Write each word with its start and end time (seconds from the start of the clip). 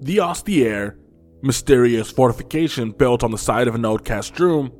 The 0.00 0.20
austere, 0.20 0.98
mysterious 1.42 2.10
fortification 2.10 2.90
built 2.90 3.24
on 3.24 3.30
the 3.30 3.38
site 3.38 3.66
of 3.66 3.74
an 3.74 3.84
old 3.84 4.04
castrum, 4.04 4.70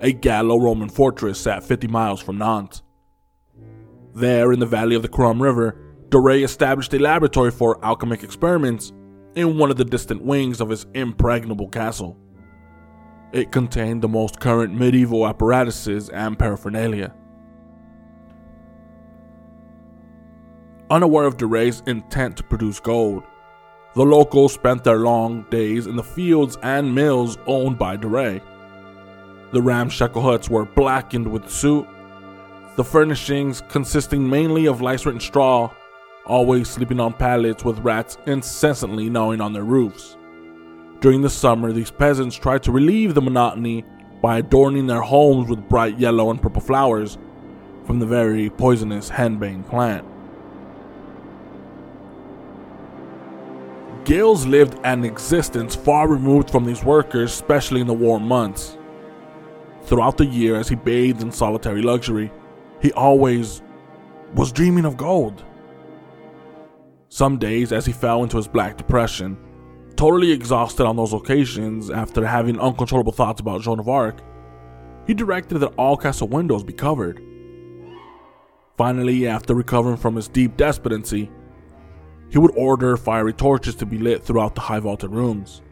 a 0.00 0.12
Gallo-Roman 0.12 0.88
fortress 0.88 1.38
sat 1.38 1.62
50 1.62 1.86
miles 1.86 2.20
from 2.20 2.38
Nantes. 2.38 2.82
There, 4.14 4.52
in 4.52 4.58
the 4.58 4.66
valley 4.66 4.96
of 4.96 5.02
the 5.02 5.08
Crum 5.08 5.40
River, 5.40 5.76
Doré 6.08 6.44
established 6.44 6.92
a 6.94 6.98
laboratory 6.98 7.52
for 7.52 7.82
alchemic 7.84 8.24
experiments 8.24 8.92
in 9.36 9.56
one 9.56 9.70
of 9.70 9.76
the 9.76 9.84
distant 9.84 10.22
wings 10.22 10.60
of 10.60 10.68
his 10.68 10.86
impregnable 10.94 11.68
castle. 11.68 12.16
It 13.32 13.52
contained 13.52 14.02
the 14.02 14.08
most 14.08 14.40
current 14.40 14.74
medieval 14.74 15.28
apparatuses 15.28 16.08
and 16.08 16.36
paraphernalia. 16.36 17.14
Unaware 20.90 21.26
of 21.26 21.36
Doré's 21.36 21.84
intent 21.86 22.36
to 22.38 22.42
produce 22.42 22.80
gold, 22.80 23.22
the 23.94 24.04
locals 24.04 24.54
spent 24.54 24.84
their 24.84 24.98
long 24.98 25.44
days 25.50 25.86
in 25.86 25.96
the 25.96 26.02
fields 26.02 26.56
and 26.62 26.94
mills 26.94 27.38
owned 27.46 27.78
by 27.78 27.96
Doré. 27.96 28.40
The 29.52 29.62
ramshackle 29.62 30.22
huts 30.22 30.48
were 30.48 30.64
blackened 30.64 31.26
with 31.26 31.50
soot, 31.50 31.86
the 32.76 32.84
furnishings 32.84 33.62
consisting 33.68 34.28
mainly 34.28 34.66
of 34.66 34.80
lice-ridden 34.80 35.20
straw, 35.20 35.70
always 36.24 36.68
sleeping 36.68 37.00
on 37.00 37.12
pallets 37.12 37.64
with 37.64 37.80
rats 37.80 38.16
incessantly 38.26 39.10
gnawing 39.10 39.40
on 39.40 39.52
their 39.52 39.64
roofs. 39.64 40.16
During 41.00 41.22
the 41.22 41.30
summer, 41.30 41.72
these 41.72 41.90
peasants 41.90 42.36
tried 42.36 42.62
to 42.62 42.72
relieve 42.72 43.14
the 43.14 43.22
monotony 43.22 43.84
by 44.22 44.38
adorning 44.38 44.86
their 44.86 45.00
homes 45.00 45.48
with 45.48 45.68
bright 45.68 45.98
yellow 45.98 46.30
and 46.30 46.40
purple 46.40 46.60
flowers 46.60 47.18
from 47.84 47.98
the 47.98 48.06
very 48.06 48.50
poisonous 48.50 49.10
henbane 49.10 49.66
plant. 49.68 50.06
Gilles 54.10 54.44
lived 54.44 54.76
an 54.82 55.04
existence 55.04 55.76
far 55.76 56.08
removed 56.08 56.50
from 56.50 56.64
these 56.64 56.82
workers, 56.82 57.30
especially 57.30 57.80
in 57.80 57.86
the 57.86 57.94
warm 57.94 58.26
months. 58.26 58.76
Throughout 59.84 60.16
the 60.16 60.26
year, 60.26 60.56
as 60.56 60.68
he 60.68 60.74
bathed 60.74 61.22
in 61.22 61.30
solitary 61.30 61.80
luxury, 61.80 62.32
he 62.82 62.90
always 62.94 63.62
was 64.34 64.50
dreaming 64.50 64.84
of 64.84 64.96
gold. 64.96 65.44
Some 67.08 67.38
days, 67.38 67.70
as 67.70 67.86
he 67.86 67.92
fell 67.92 68.24
into 68.24 68.36
his 68.36 68.48
black 68.48 68.76
depression, 68.76 69.38
totally 69.94 70.32
exhausted 70.32 70.86
on 70.86 70.96
those 70.96 71.12
occasions 71.12 71.88
after 71.88 72.26
having 72.26 72.58
uncontrollable 72.58 73.12
thoughts 73.12 73.40
about 73.40 73.60
Joan 73.60 73.78
of 73.78 73.88
Arc, 73.88 74.22
he 75.06 75.14
directed 75.14 75.58
that 75.58 75.74
all 75.78 75.96
castle 75.96 76.26
windows 76.26 76.64
be 76.64 76.72
covered. 76.72 77.22
Finally, 78.76 79.28
after 79.28 79.54
recovering 79.54 79.96
from 79.96 80.16
his 80.16 80.26
deep 80.26 80.56
despondency, 80.56 81.30
he 82.30 82.38
would 82.38 82.52
order 82.56 82.96
fiery 82.96 83.32
torches 83.32 83.74
to 83.76 83.86
be 83.86 83.98
lit 83.98 84.24
throughout 84.24 84.54
the 84.54 84.60
high 84.60 84.78
vaulted 84.78 85.10
rooms. 85.10 85.62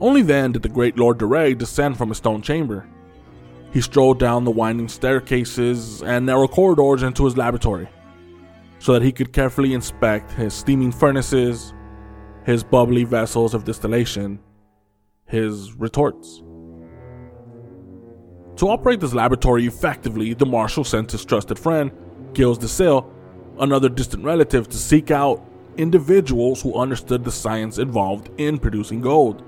Only 0.00 0.22
then 0.22 0.52
did 0.52 0.62
the 0.62 0.68
great 0.68 0.98
Lord 0.98 1.18
de 1.18 1.54
descend 1.54 1.96
from 1.96 2.08
his 2.08 2.18
stone 2.18 2.42
chamber. 2.42 2.86
He 3.72 3.80
strolled 3.80 4.18
down 4.18 4.44
the 4.44 4.50
winding 4.50 4.88
staircases 4.88 6.02
and 6.02 6.26
narrow 6.26 6.48
corridors 6.48 7.02
into 7.02 7.24
his 7.24 7.36
laboratory, 7.36 7.88
so 8.78 8.92
that 8.92 9.02
he 9.02 9.12
could 9.12 9.32
carefully 9.32 9.74
inspect 9.74 10.32
his 10.32 10.54
steaming 10.54 10.92
furnaces, 10.92 11.72
his 12.44 12.62
bubbly 12.62 13.04
vessels 13.04 13.54
of 13.54 13.64
distillation, 13.64 14.38
his 15.26 15.72
retorts. 15.74 16.42
To 18.56 18.68
operate 18.68 19.00
this 19.00 19.12
laboratory 19.12 19.66
effectively, 19.66 20.32
the 20.32 20.46
Marshal 20.46 20.84
sent 20.84 21.12
his 21.12 21.24
trusted 21.24 21.58
friend, 21.58 21.90
Gilles 22.34 22.58
de 22.58 22.66
Sille, 22.66 23.10
another 23.58 23.88
distant 23.88 24.24
relative, 24.24 24.68
to 24.68 24.76
seek 24.76 25.10
out 25.10 25.45
individuals 25.78 26.62
who 26.62 26.74
understood 26.74 27.24
the 27.24 27.32
science 27.32 27.78
involved 27.78 28.30
in 28.38 28.58
producing 28.58 29.00
gold. 29.00 29.42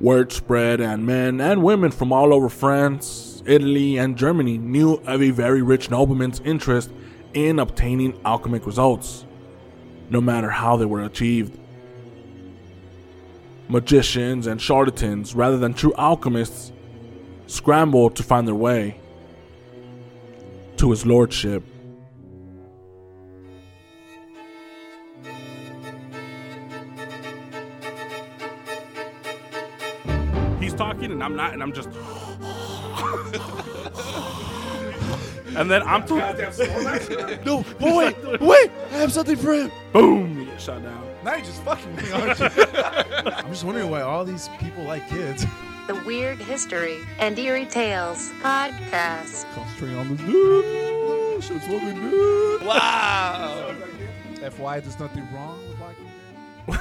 Word 0.00 0.32
spread, 0.32 0.80
and 0.80 1.06
men 1.06 1.40
and 1.40 1.62
women 1.62 1.90
from 1.90 2.12
all 2.12 2.34
over 2.34 2.48
France, 2.48 3.42
Italy, 3.46 3.98
and 3.98 4.16
Germany 4.16 4.58
knew 4.58 4.94
of 5.06 5.22
a 5.22 5.30
very 5.30 5.62
rich 5.62 5.90
nobleman's 5.90 6.40
interest 6.40 6.90
in 7.34 7.58
obtaining 7.58 8.20
alchemic 8.24 8.66
results, 8.66 9.24
no 10.10 10.20
matter 10.20 10.50
how 10.50 10.76
they 10.76 10.84
were 10.84 11.02
achieved. 11.04 11.58
Magicians 13.68 14.46
and 14.46 14.60
charlatans, 14.60 15.34
rather 15.34 15.56
than 15.56 15.72
true 15.72 15.94
alchemists, 15.96 16.72
scrambled 17.46 18.16
to 18.16 18.22
find 18.22 18.46
their 18.46 18.54
way 18.54 19.00
to 20.76 20.90
his 20.90 21.06
lordship. 21.06 21.62
And 31.22 31.30
I'm 31.32 31.36
not, 31.36 31.52
and 31.52 31.62
I'm 31.62 31.72
just. 31.72 31.88
and 35.56 35.70
then 35.70 35.82
I'm 35.82 36.04
talking. 36.04 37.44
No, 37.44 37.64
but 37.78 37.94
wait, 37.96 38.40
wait, 38.40 38.70
I 38.90 38.96
have 38.96 39.12
something 39.12 39.36
for 39.36 39.52
him. 39.54 39.70
Boom! 39.92 40.40
You 40.40 40.46
get 40.46 40.60
shot 40.60 40.82
down. 40.82 41.06
Now 41.24 41.36
you're 41.36 41.44
just 41.44 41.62
fucking 41.62 41.94
me, 41.94 42.10
aren't 42.10 42.40
you? 42.40 42.46
I'm 42.46 43.50
just 43.50 43.64
wondering 43.64 43.90
why 43.90 44.02
all 44.02 44.24
these 44.24 44.48
people 44.58 44.82
like 44.84 45.08
kids. 45.08 45.46
The 45.86 45.94
Weird 46.06 46.38
History 46.38 46.98
and 47.18 47.38
Eerie 47.38 47.66
Tales 47.66 48.30
podcast. 48.40 49.44
Concentrating 49.54 49.98
on 49.98 50.16
this 50.16 50.26
dude. 50.26 51.44
Shit's 51.44 51.66
fucking 51.66 52.10
good. 52.10 52.66
Wow. 52.66 53.74
FY, 54.50 54.80
there's 54.80 54.98
nothing 54.98 55.26
wrong 55.32 55.58
with 55.68 55.80
liking 55.80 56.01
All 56.68 56.76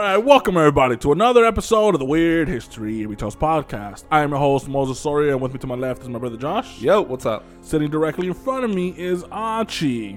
right, 0.00 0.16
welcome 0.16 0.56
everybody 0.56 0.96
to 0.98 1.12
another 1.12 1.44
episode 1.44 1.94
of 1.94 1.98
the 1.98 2.06
Weird 2.06 2.48
History 2.48 3.04
We 3.04 3.14
Tales 3.14 3.36
podcast. 3.36 4.04
I 4.10 4.22
am 4.22 4.30
your 4.30 4.38
host 4.38 4.66
Moses 4.66 4.98
Soria, 4.98 5.32
and 5.32 5.42
with 5.42 5.52
me 5.52 5.58
to 5.58 5.66
my 5.66 5.74
left 5.74 6.02
is 6.02 6.08
my 6.08 6.18
brother 6.18 6.38
Josh. 6.38 6.80
Yo, 6.80 7.02
what's 7.02 7.26
up? 7.26 7.44
Sitting 7.60 7.90
directly 7.90 8.28
in 8.28 8.32
front 8.32 8.64
of 8.64 8.70
me 8.74 8.94
is 8.96 9.24
Archie. 9.24 10.14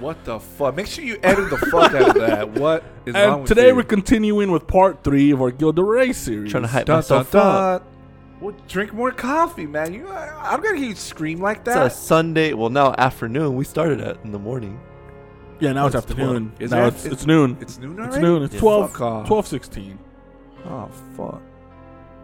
What 0.00 0.24
the 0.24 0.40
fuck? 0.40 0.74
Make 0.74 0.88
sure 0.88 1.04
you 1.04 1.16
edit 1.22 1.48
the 1.50 1.58
fuck 1.58 1.94
out 1.94 2.08
of 2.08 2.14
that. 2.16 2.50
What 2.58 2.82
is 3.06 3.14
wrong 3.14 3.42
with 3.42 3.48
today 3.48 3.68
you? 3.68 3.76
we're 3.76 3.84
continuing 3.84 4.50
with 4.50 4.66
part 4.66 5.04
three 5.04 5.30
of 5.30 5.40
our 5.40 5.56
Gilles 5.56 5.72
de 5.74 5.84
Rais 5.84 6.16
series. 6.16 6.50
Trying 6.50 6.64
to 6.64 6.68
hype 6.68 6.86
Dun, 6.86 6.96
myself 6.96 7.30
dun, 7.30 7.74
up. 7.74 7.86
Well, 8.40 8.56
drink 8.66 8.92
more 8.92 9.12
coffee, 9.12 9.66
man. 9.66 9.94
You, 9.94 10.08
I, 10.08 10.52
I'm 10.52 10.60
gonna 10.60 10.76
hear 10.76 10.88
you 10.88 10.94
scream 10.96 11.40
like 11.40 11.58
It's 11.58 11.68
a 11.68 11.72
that. 11.74 11.92
Sunday. 11.92 12.52
Well, 12.52 12.70
now 12.70 12.94
afternoon. 12.98 13.54
We 13.54 13.64
started 13.64 14.00
at 14.00 14.16
in 14.24 14.32
the 14.32 14.38
morning. 14.40 14.80
Yeah, 15.60 15.72
now 15.72 15.84
oh, 15.84 15.86
it's, 15.86 15.96
It's 15.96 16.04
afternoon. 16.10 16.50
12. 16.56 16.62
Is 16.62 16.70
now 16.70 16.84
it? 16.84 16.88
it's, 16.88 17.04
It's- 17.04 17.12
it's 17.14 17.26
noon. 17.26 17.56
it's 17.60 17.78
noon 17.78 17.98
It's 18.04 18.16
noon. 18.16 18.42
It's 18.44 18.54
Yeah. 18.54 18.60
12, 18.60 18.90
Fuck 18.92 19.00
off. 19.00 19.26
12 19.26 19.46
16. 19.46 19.98
Oh 20.66 20.88
fuck. 21.16 21.42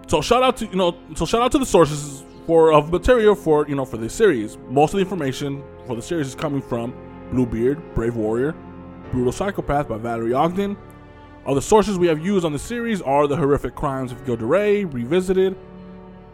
So 0.07 0.21
shout 0.21 0.43
out 0.43 0.57
to 0.59 0.67
you 0.67 0.77
know 0.77 0.97
so 1.15 1.25
shout 1.27 1.41
out 1.43 1.53
to 1.53 1.59
the 1.59 1.67
sources 1.67 2.25
for 2.47 2.73
of 2.73 2.93
material 2.93 3.35
for 3.35 3.67
you 3.69 3.75
know 3.75 3.85
for 3.85 3.97
this 3.97 4.13
series. 4.15 4.59
Most 4.69 4.93
of 4.93 4.99
the 4.99 5.03
information 5.03 5.63
for 5.87 5.97
the 5.97 6.03
series 6.03 6.29
is 6.29 6.35
coming 6.35 6.61
from 6.63 6.93
Bluebeard, 7.33 7.95
Brave 7.95 8.17
Warrior, 8.17 8.55
Brutal 9.11 9.33
Psychopath 9.33 9.89
by 9.89 9.97
Valerie 9.99 10.35
Ogden. 10.35 10.77
Other 11.47 11.61
sources 11.61 11.99
we 11.99 12.07
have 12.07 12.25
used 12.25 12.45
on 12.45 12.53
the 12.53 12.59
series 12.59 13.03
are 13.03 13.27
The 13.27 13.37
Horrific 13.37 13.75
Crimes 13.75 14.13
of 14.13 14.25
Gilles 14.25 14.37
de 14.39 14.47
Rais, 14.47 14.85
Revisited 14.85 15.57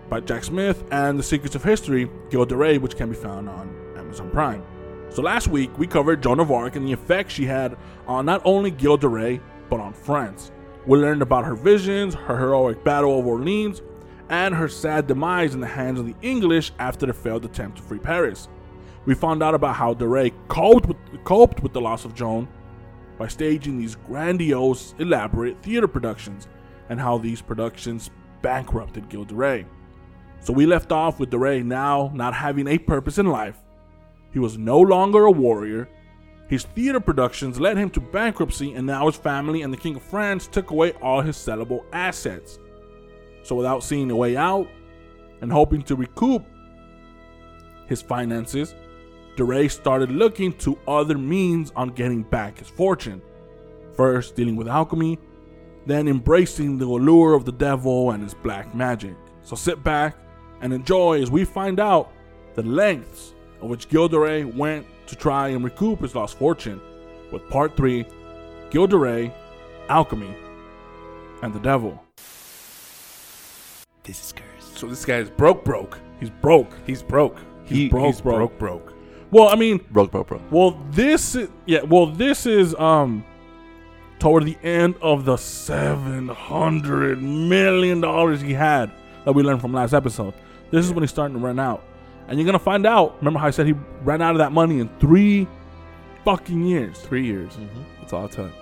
by 0.08 0.20
Jack 0.20 0.44
Smith, 0.44 0.84
and 0.92 1.18
The 1.18 1.22
Secrets 1.22 1.54
of 1.56 1.64
History, 1.64 2.08
Gilles 2.30 2.46
de 2.46 2.56
Rais, 2.56 2.78
which 2.80 2.96
can 2.96 3.08
be 3.08 3.16
found 3.16 3.48
on 3.48 3.74
Amazon 3.96 4.30
Prime. 4.30 4.62
So 5.10 5.22
last 5.22 5.48
week 5.48 5.76
we 5.76 5.88
covered 5.88 6.22
Joan 6.22 6.38
of 6.38 6.52
Arc 6.52 6.76
and 6.76 6.86
the 6.86 6.92
effect 6.92 7.32
she 7.32 7.44
had 7.44 7.76
on 8.06 8.24
not 8.24 8.42
only 8.44 8.70
Gilles 8.70 8.98
de 8.98 9.08
Rais, 9.08 9.40
but 9.68 9.80
on 9.80 9.92
France. 9.92 10.52
We 10.86 10.98
learned 10.98 11.20
about 11.20 11.44
her 11.44 11.56
visions, 11.56 12.14
her 12.14 12.38
heroic 12.38 12.84
battle 12.84 13.18
of 13.18 13.26
Orleans, 13.26 13.82
and 14.28 14.54
her 14.54 14.68
sad 14.68 15.08
demise 15.08 15.52
in 15.54 15.60
the 15.60 15.66
hands 15.66 15.98
of 15.98 16.06
the 16.06 16.14
English 16.22 16.70
after 16.78 17.06
the 17.06 17.12
failed 17.12 17.44
attempt 17.44 17.78
to 17.78 17.82
free 17.82 17.98
Paris. 17.98 18.48
We 19.04 19.14
found 19.16 19.42
out 19.42 19.54
about 19.54 19.74
how 19.74 19.94
de 19.94 20.06
Ray 20.06 20.32
coped 20.46 20.86
with, 20.86 20.96
coped 21.24 21.60
with 21.60 21.72
the 21.72 21.80
loss 21.80 22.04
of 22.04 22.14
Joan 22.14 22.46
by 23.18 23.26
staging 23.26 23.78
these 23.78 23.96
grandiose, 23.96 24.94
elaborate 25.00 25.60
theater 25.60 25.88
productions, 25.88 26.46
and 26.88 27.00
how 27.00 27.18
these 27.18 27.42
productions 27.42 28.10
bankrupted 28.42 29.10
Gilles 29.10 29.26
de 29.26 29.34
Rais. 29.34 29.64
So 30.38 30.52
we 30.52 30.66
left 30.66 30.92
off 30.92 31.18
with 31.18 31.30
de 31.30 31.38
Rais 31.38 31.64
now 31.64 32.12
not 32.14 32.32
having 32.32 32.68
a 32.68 32.78
purpose 32.78 33.18
in 33.18 33.26
life. 33.26 33.58
He 34.32 34.38
was 34.38 34.58
no 34.58 34.78
longer 34.78 35.24
a 35.24 35.30
warrior. 35.30 35.88
His 36.48 36.64
theater 36.64 37.00
productions 37.00 37.60
led 37.60 37.76
him 37.76 37.90
to 37.90 38.00
bankruptcy, 38.00 38.74
and 38.74 38.86
now 38.86 39.06
his 39.06 39.16
family 39.16 39.62
and 39.62 39.72
the 39.72 39.76
King 39.76 39.96
of 39.96 40.02
France 40.02 40.46
took 40.46 40.70
away 40.70 40.92
all 41.02 41.20
his 41.20 41.36
sellable 41.36 41.84
assets. 41.92 42.58
So 43.42 43.54
without 43.54 43.82
seeing 43.82 44.10
a 44.10 44.16
way 44.16 44.36
out 44.36 44.68
and 45.40 45.50
hoping 45.50 45.82
to 45.82 45.96
recoup 45.96 46.44
his 47.86 48.02
finances, 48.02 48.74
DeRay 49.36 49.68
started 49.68 50.10
looking 50.10 50.52
to 50.58 50.78
other 50.86 51.16
means 51.16 51.72
on 51.76 51.88
getting 51.90 52.22
back 52.22 52.58
his 52.58 52.68
fortune. 52.68 53.22
First, 53.94 54.34
dealing 54.34 54.56
with 54.56 54.68
alchemy, 54.68 55.18
then 55.86 56.08
embracing 56.08 56.78
the 56.78 56.84
allure 56.86 57.34
of 57.34 57.44
the 57.44 57.52
devil 57.52 58.10
and 58.10 58.22
his 58.22 58.34
black 58.34 58.74
magic. 58.74 59.14
So 59.42 59.56
sit 59.56 59.82
back 59.82 60.16
and 60.60 60.72
enjoy 60.72 61.22
as 61.22 61.30
we 61.30 61.44
find 61.44 61.80
out 61.80 62.12
the 62.54 62.62
lengths 62.62 63.34
of 63.62 63.68
which 63.70 63.88
Gilles 63.90 64.08
de 64.08 64.18
Rais 64.18 64.44
went 64.44 64.86
to 65.06 65.16
try 65.16 65.48
and 65.48 65.62
recoup 65.64 66.00
his 66.00 66.14
lost 66.14 66.38
fortune 66.38 66.80
with 67.32 67.48
part 67.50 67.76
3 67.76 68.04
Gilles 68.72 68.86
de 68.88 68.96
Rais, 68.96 69.30
alchemy, 69.88 70.34
and 71.42 71.52
the 71.52 71.60
devil. 71.60 72.02
This 74.04 74.24
is 74.24 74.32
cursed. 74.32 74.78
So 74.78 74.86
this 74.86 75.04
guy's 75.04 75.30
broke, 75.30 75.64
broke. 75.64 75.98
He's 76.18 76.30
broke. 76.30 76.72
He's 76.86 77.02
broke. 77.02 77.38
He's 77.64 77.76
He- 77.78 77.88
broke, 77.88 78.06
he's 78.06 78.20
broke. 78.20 78.36
broke, 78.36 78.58
broke. 78.58 78.94
Well, 79.30 79.48
I 79.48 79.54
mean, 79.54 79.78
Broke, 79.92 80.10
broke, 80.10 80.26
broke. 80.26 80.42
well, 80.50 80.76
this 80.90 81.36
is, 81.36 81.48
yeah, 81.66 81.82
well, 81.82 82.06
this 82.06 82.46
is 82.46 82.74
um 82.74 83.24
toward 84.18 84.44
the 84.44 84.56
end 84.64 84.96
of 85.00 85.24
the 85.24 85.36
seven 85.36 86.26
hundred 86.28 87.22
million 87.22 88.00
dollars 88.00 88.40
he 88.40 88.52
had 88.52 88.90
that 89.24 89.32
we 89.32 89.42
learned 89.44 89.60
from 89.60 89.72
last 89.72 89.92
episode. 89.94 90.34
This 90.72 90.84
is 90.84 90.92
when 90.92 91.02
he's 91.04 91.10
starting 91.10 91.36
to 91.38 91.42
run 91.44 91.60
out, 91.60 91.84
and 92.30 92.38
you're 92.38 92.46
gonna 92.46 92.58
find 92.58 92.86
out. 92.86 93.16
Remember 93.18 93.40
how 93.40 93.48
I 93.48 93.50
said 93.50 93.66
he 93.66 93.74
ran 94.04 94.22
out 94.22 94.32
of 94.32 94.38
that 94.38 94.52
money 94.52 94.78
in 94.78 94.88
three 95.00 95.48
fucking 96.24 96.64
years? 96.64 96.98
Three 97.00 97.26
years. 97.26 97.52
Mm-hmm. 97.54 97.82
That's 98.00 98.12
all 98.12 98.24
it 98.26 98.32
took. 98.32 98.52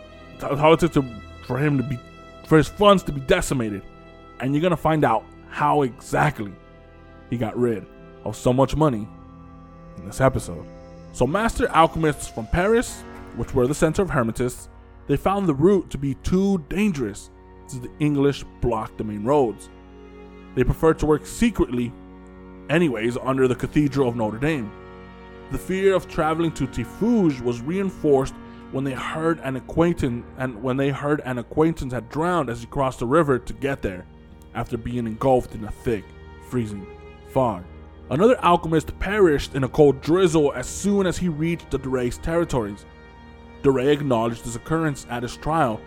That's 0.41 0.59
how 0.59 0.73
it 0.73 0.81
took 0.81 0.93
to, 0.94 1.05
for 1.47 1.59
him 1.59 1.76
to 1.76 1.85
be, 1.85 1.99
for 2.47 2.56
his 2.56 2.67
funds 2.67 3.03
to 3.05 3.12
be 3.12 3.20
decimated, 3.20 3.82
and 4.41 4.55
you're 4.55 4.62
gonna 4.62 4.76
find 4.76 5.05
out 5.05 5.25
how 5.50 5.82
exactly 5.82 6.53
he 7.29 7.37
got 7.37 7.56
rid 7.59 7.87
of 8.25 8.35
so 8.37 8.55
much 8.55 8.75
money 8.75 9.06
in 9.99 10.06
this 10.06 10.20
episode. 10.20 10.67
So, 11.12 11.26
master 11.26 11.69
alchemists 11.69 12.26
from 12.26 12.47
Paris, 12.47 13.03
which 13.37 13.55
were 13.55 13.67
the 13.67 13.75
center 13.75 14.00
of 14.00 14.09
Hermetists, 14.09 14.69
they 15.09 15.17
found 15.17 15.47
the 15.47 15.55
route 15.55 15.91
to 15.91 15.99
be 15.99 16.15
too 16.15 16.65
dangerous 16.70 17.31
since 17.67 17.82
the 17.82 17.91
English 17.99 18.44
blocked 18.62 18.97
the 18.97 19.05
main 19.05 19.25
roads. 19.25 19.69
They 20.55 20.65
preferred 20.65 20.99
to 21.00 21.06
work 21.06 21.26
secretly, 21.26 21.93
anyways, 22.69 23.17
under 23.19 23.49
the 23.49 23.55
Cathedral 23.55 24.09
of 24.09 24.17
Notre 24.17 24.38
Dame. 24.38 24.70
The 25.50 25.59
fear 25.59 25.94
of 25.94 26.09
traveling 26.09 26.53
to 26.53 26.67
Tiffauges 26.67 27.41
was 27.41 27.62
reinforced 27.62 28.35
when 28.70 28.85
they 28.85 28.93
heard 28.93 29.41
an 29.41 29.56
acquaintance 29.56 30.26
and 30.37 30.62
when 30.62 30.76
they 30.76 30.91
heard 30.91 31.23
an 31.25 31.38
acquaintance 31.38 31.93
had 31.93 32.11
drowned 32.11 32.50
as 32.50 32.61
he 32.61 32.67
crossed 32.67 32.99
the 32.99 33.06
river 33.06 33.38
to 33.38 33.53
get 33.55 33.81
there, 33.81 34.05
after 34.55 34.76
being 34.76 35.06
engulfed 35.06 35.55
in 35.55 35.65
a 35.65 35.70
thick, 35.70 36.05
freezing 36.49 36.87
fog. 37.31 37.65
Another 38.11 38.38
alchemist 38.43 38.99
perished 38.99 39.55
in 39.55 39.65
a 39.65 39.69
cold 39.69 40.00
drizzle 40.00 40.53
as 40.55 40.67
soon 40.67 41.06
as 41.06 41.19
he 41.19 41.29
reached 41.29 41.70
the 41.70 41.79
Duray's 41.79 42.19
territories. 42.19 42.85
Duray 43.62 43.93
acknowledged 43.93 44.44
this 44.44 44.56
occurrence 44.56 45.06
at 45.11 45.23
his 45.23 45.37
trial. 45.37 45.81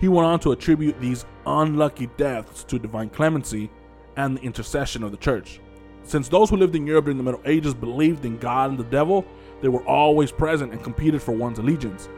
He 0.00 0.08
went 0.08 0.26
on 0.26 0.40
to 0.40 0.52
attribute 0.52 1.00
these 1.00 1.24
unlucky 1.46 2.08
deaths 2.16 2.64
to 2.64 2.78
divine 2.78 3.10
clemency 3.10 3.70
and 4.16 4.36
the 4.36 4.42
intercession 4.42 5.02
of 5.02 5.10
the 5.10 5.16
church. 5.18 5.60
Since 6.06 6.28
those 6.28 6.50
who 6.50 6.56
lived 6.56 6.76
in 6.76 6.86
Europe 6.86 7.06
during 7.06 7.18
the 7.18 7.24
Middle 7.24 7.42
Ages 7.44 7.74
believed 7.74 8.24
in 8.24 8.38
God 8.38 8.70
and 8.70 8.78
the 8.78 8.84
devil, 8.84 9.24
they 9.60 9.68
were 9.68 9.84
always 9.86 10.30
present 10.30 10.72
and 10.72 10.82
competed 10.82 11.20
for 11.20 11.32
one's 11.32 11.58
allegiance. 11.58 12.08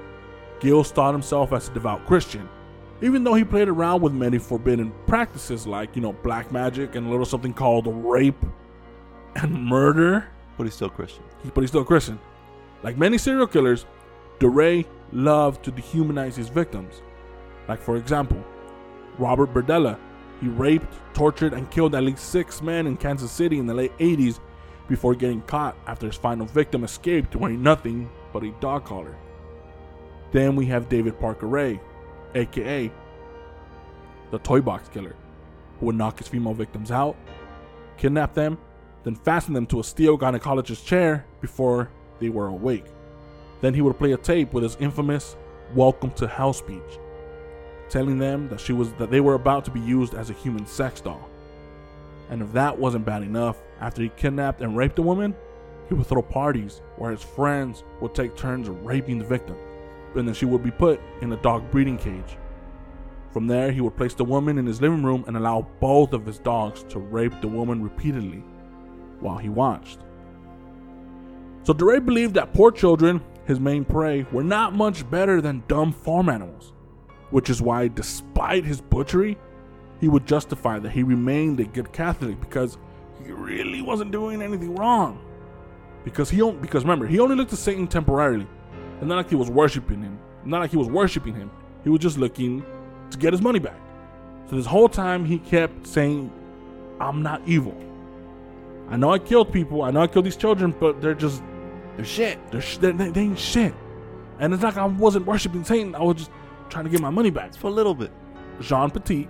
Gilles 0.61 0.91
thought 0.91 1.15
himself 1.15 1.55
as 1.55 1.69
a 1.69 1.73
devout 1.73 2.05
Christian, 2.07 2.47
even 3.01 3.25
though 3.25 3.33
he 3.33 3.45
played 3.45 3.69
around 3.69 4.03
with 4.03 4.13
many 4.13 4.37
forbidden 4.37 4.93
practices 5.07 5.67
like, 5.67 5.97
you 5.97 6.03
know, 6.03 6.13
black 6.13 6.53
magic 6.53 6.97
and 6.97 7.07
a 7.07 7.11
little 7.11 7.25
something 7.25 7.55
called 7.55 7.87
rape 7.87 8.45
and 9.37 9.65
murder. 9.65 10.29
But 10.59 10.65
he's 10.65 10.75
still 10.75 10.91
Christian. 10.91 11.25
But 11.55 11.63
he's 11.63 11.71
still 11.71 11.85
Christian. 11.85 12.19
Like 12.83 12.99
many 12.99 13.17
serial 13.17 13.47
killers, 13.47 13.87
DeRay 14.39 14.85
loved 15.13 15.65
to 15.65 15.73
dehumanize 15.73 16.35
his 16.35 16.49
victims. 16.49 17.01
Like, 17.69 17.81
for 17.81 17.97
example, 17.97 18.45
Robert 19.17 19.55
Berdella. 19.55 19.99
He 20.41 20.49
raped, 20.49 20.87
tortured, 21.15 21.53
and 21.53 21.71
killed 21.71 21.95
at 21.95 22.05
least 22.05 22.31
six 22.31 22.63
men 22.63 22.87
in 22.87 22.97
Kansas 22.97 23.31
City 23.31 23.59
in 23.59 23.67
the 23.67 23.75
late 23.75 23.97
80s 23.99 24.39
before 24.87 25.15
getting 25.15 25.43
caught 25.43 25.77
after 25.87 26.07
his 26.07 26.17
final 26.17 26.47
victim 26.47 26.85
escaped 26.85 27.37
wearing 27.37 27.63
nothing 27.63 28.11
but 28.33 28.45
a 28.45 28.51
dog 28.61 28.85
collar. 28.85 29.17
Then 30.33 30.57
we 30.57 30.67
have 30.67 30.89
David 30.89 31.19
Parker 31.19 31.47
Ray, 31.47 31.81
aka 32.35 32.91
the 34.31 34.39
Toy 34.39 34.61
Box 34.61 34.89
Killer, 34.91 35.17
who 35.81 35.87
would 35.87 35.97
knock 35.97 36.19
his 36.19 36.29
female 36.29 36.55
victims 36.55 36.91
out, 36.91 37.17
kidnap 37.97 38.35
them, 38.35 38.59
then 39.05 39.15
fasten 39.15 39.55
them 39.55 39.67
to 39.67 39.81
a 39.81 39.85
steel 39.85 40.19
gynecologist's 40.19 40.85
chair 40.85 41.25
before 41.41 41.91
they 42.21 42.29
were 42.29 42.49
awake. 42.49 42.85
Then 43.61 43.75
he 43.75 43.81
would 43.81 43.99
play 43.99 44.13
a 44.13 44.17
tape 44.19 44.53
with 44.53 44.63
his 44.63 44.77
infamous 44.77 45.37
"Welcome 45.75 46.11
to 46.13 46.29
Hell" 46.29 46.53
speech, 46.53 46.99
telling 47.89 48.19
them 48.19 48.49
that 48.49 48.61
she 48.61 48.73
was 48.73 48.93
that 48.95 49.11
they 49.11 49.21
were 49.21 49.35
about 49.35 49.65
to 49.67 49.71
be 49.71 49.81
used 49.81 50.15
as 50.15 50.31
a 50.31 50.35
human 50.35 50.67
sex 50.67 51.01
doll. 51.01 51.29
And 52.31 52.43
if 52.43 52.53
that 52.53 52.79
wasn't 52.79 53.07
bad 53.07 53.23
enough, 53.23 53.57
after 53.81 54.03
he 54.03 54.11
kidnapped 54.11 54.61
and 54.61 54.77
raped 54.77 54.99
a 54.99 55.03
woman, 55.03 55.35
he 55.89 55.95
would 55.95 56.07
throw 56.07 56.23
parties 56.23 56.83
where 56.97 57.11
his 57.11 57.23
friends 57.23 57.85
would 58.01 58.15
take 58.15 58.37
turns 58.37 58.69
raping 58.69 59.19
the 59.19 59.25
victim, 59.25 59.57
and 60.15 60.29
then 60.29 60.35
she 60.35 60.45
would 60.45 60.63
be 60.63 60.71
put 60.71 61.01
in 61.23 61.33
a 61.33 61.37
dog 61.43 61.71
breeding 61.71 61.97
cage. 61.97 62.37
From 63.33 63.47
there, 63.47 63.71
he 63.71 63.81
would 63.81 63.97
place 63.97 64.15
the 64.15 64.25
woman 64.25 64.59
in 64.59 64.67
his 64.67 64.81
living 64.81 65.03
room 65.03 65.25
and 65.27 65.37
allow 65.37 65.67
both 65.81 66.13
of 66.13 66.27
his 66.27 66.39
dogs 66.39 66.83
to 66.91 66.99
rape 66.99 67.41
the 67.41 67.49
woman 67.49 67.83
repeatedly 67.83 68.43
while 69.21 69.39
he 69.39 69.49
watched. 69.49 70.01
So 71.63 71.73
DeRay 71.73 72.01
believed 72.01 72.35
that 72.35 72.55
poor 72.55 72.71
children, 72.71 73.23
his 73.47 73.61
main 73.61 73.85
prey, 73.85 74.27
were 74.33 74.45
not 74.45 74.75
much 74.75 75.09
better 75.11 75.41
than 75.41 75.63
dumb 75.69 75.93
farm 75.93 76.29
animals, 76.29 76.73
which 77.31 77.51
is 77.51 77.61
why, 77.61 77.89
despite 77.89 78.65
his 78.65 78.81
butchery, 78.81 79.37
he 80.01 80.09
would 80.09 80.27
justify 80.27 80.79
that 80.79 80.91
he 80.91 81.03
remained 81.03 81.61
a 81.61 81.65
good 81.65 81.93
Catholic 81.93 82.41
because 82.41 82.79
he 83.25 83.33
really 83.33 83.83
wasn't 83.83 84.13
doing 84.13 84.43
anything 84.43 84.75
wrong. 84.77 85.25
Because 86.05 86.31
he 86.31 86.39
because 86.53 86.85
remember, 86.85 87.07
he 87.07 87.19
only 87.19 87.37
looked 87.37 87.51
to 87.51 87.57
Satan 87.57 87.87
temporarily, 87.87 88.47
and 89.01 89.09
not 89.09 89.17
like 89.17 89.29
he 89.29 89.37
was 89.37 89.51
worshiping 89.51 90.01
him. 90.03 90.19
Not 90.45 90.61
like 90.61 90.71
he 90.71 90.77
was 90.77 90.89
worshiping 90.89 91.35
him. 91.35 91.51
He 91.85 91.91
was 91.91 92.01
just 92.01 92.17
looking 92.19 92.65
to 93.11 93.19
get 93.19 93.33
his 93.33 93.43
money 93.43 93.59
back. 93.59 93.79
So 94.49 94.57
this 94.57 94.67
whole 94.67 94.89
time 94.89 95.25
he 95.25 95.39
kept 95.39 95.87
saying, 95.87 96.31
"I'm 97.01 97.23
not 97.23 97.43
evil. 97.47 97.77
I 98.89 98.97
know 98.97 99.11
I 99.13 99.19
killed 99.19 99.53
people. 99.53 99.83
I 99.83 99.91
know 99.91 100.01
I 100.01 100.07
killed 100.07 100.25
these 100.25 100.37
children, 100.37 100.75
but 100.79 101.03
they're 101.03 101.15
just 101.15 101.43
They're 101.97 102.05
shit. 102.05 102.39
they're 102.51 102.63
sh- 102.63 102.79
they, 102.79 102.93
they, 102.93 103.21
ain't 103.21 103.39
shit." 103.39 103.75
And 104.39 104.55
it's 104.55 104.63
not 104.63 104.77
like 104.77 104.83
I 104.83 104.87
wasn't 104.87 105.27
worshiping 105.27 105.65
Satan. 105.65 105.95
I 105.95 106.03
was 106.03 106.17
just 106.17 106.31
trying 106.71 106.85
to 106.85 106.91
get 106.91 107.01
my 107.01 107.11
money 107.11 107.31
back. 107.31 107.49
It's 107.49 107.57
for 107.57 107.69
a 107.69 107.71
little 107.71 107.95
bit. 107.95 108.11
Jean 108.61 108.91
Petit, 108.91 109.29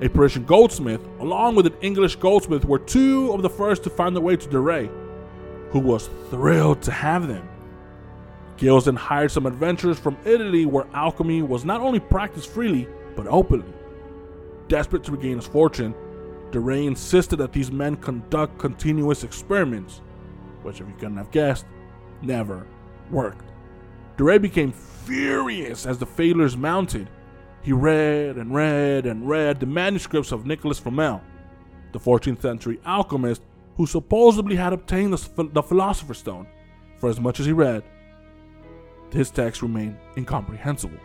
a 0.00 0.08
Parisian 0.08 0.44
goldsmith, 0.44 1.00
along 1.18 1.54
with 1.54 1.66
an 1.66 1.74
English 1.80 2.16
goldsmith, 2.16 2.64
were 2.64 2.78
two 2.78 3.32
of 3.32 3.42
the 3.42 3.50
first 3.50 3.82
to 3.84 3.90
find 3.90 4.14
their 4.14 4.22
way 4.22 4.36
to 4.36 4.48
Duray, 4.48 4.90
who 5.70 5.78
was 5.78 6.08
thrilled 6.30 6.82
to 6.82 6.90
have 6.90 7.28
them. 7.28 7.48
Gilles 8.58 8.84
then 8.84 8.96
hired 8.96 9.30
some 9.30 9.46
adventurers 9.46 9.98
from 9.98 10.18
Italy 10.24 10.66
where 10.66 10.86
alchemy 10.92 11.42
was 11.42 11.64
not 11.64 11.80
only 11.80 12.00
practiced 12.00 12.50
freely, 12.50 12.86
but 13.16 13.26
openly. 13.26 13.72
Desperate 14.68 15.02
to 15.04 15.12
regain 15.12 15.36
his 15.36 15.46
fortune, 15.46 15.94
Duray 16.50 16.86
insisted 16.86 17.36
that 17.36 17.52
these 17.52 17.70
men 17.70 17.96
conduct 17.96 18.58
continuous 18.58 19.24
experiments, 19.24 20.00
which, 20.62 20.80
if 20.80 20.86
you 20.86 20.94
couldn't 20.94 21.16
have 21.16 21.30
guessed, 21.30 21.64
never 22.22 22.66
worked. 23.10 23.49
Duray 24.20 24.38
became 24.38 24.70
furious 24.70 25.86
as 25.86 25.96
the 25.96 26.04
failures 26.04 26.54
mounted. 26.54 27.08
He 27.62 27.72
read 27.72 28.36
and 28.36 28.54
read 28.54 29.06
and 29.06 29.26
read 29.26 29.58
the 29.58 29.64
manuscripts 29.64 30.30
of 30.30 30.44
Nicholas 30.44 30.78
Flamel, 30.78 31.22
the 31.92 31.98
14th 31.98 32.42
century 32.42 32.78
alchemist 32.84 33.40
who 33.78 33.86
supposedly 33.86 34.56
had 34.56 34.74
obtained 34.74 35.14
the, 35.14 35.62
Philosopher's 35.62 36.18
Stone. 36.18 36.46
For 36.98 37.08
as 37.08 37.18
much 37.18 37.40
as 37.40 37.46
he 37.46 37.52
read, 37.52 37.82
his 39.10 39.30
text 39.30 39.62
remained 39.62 39.96
incomprehensible. 40.18 41.00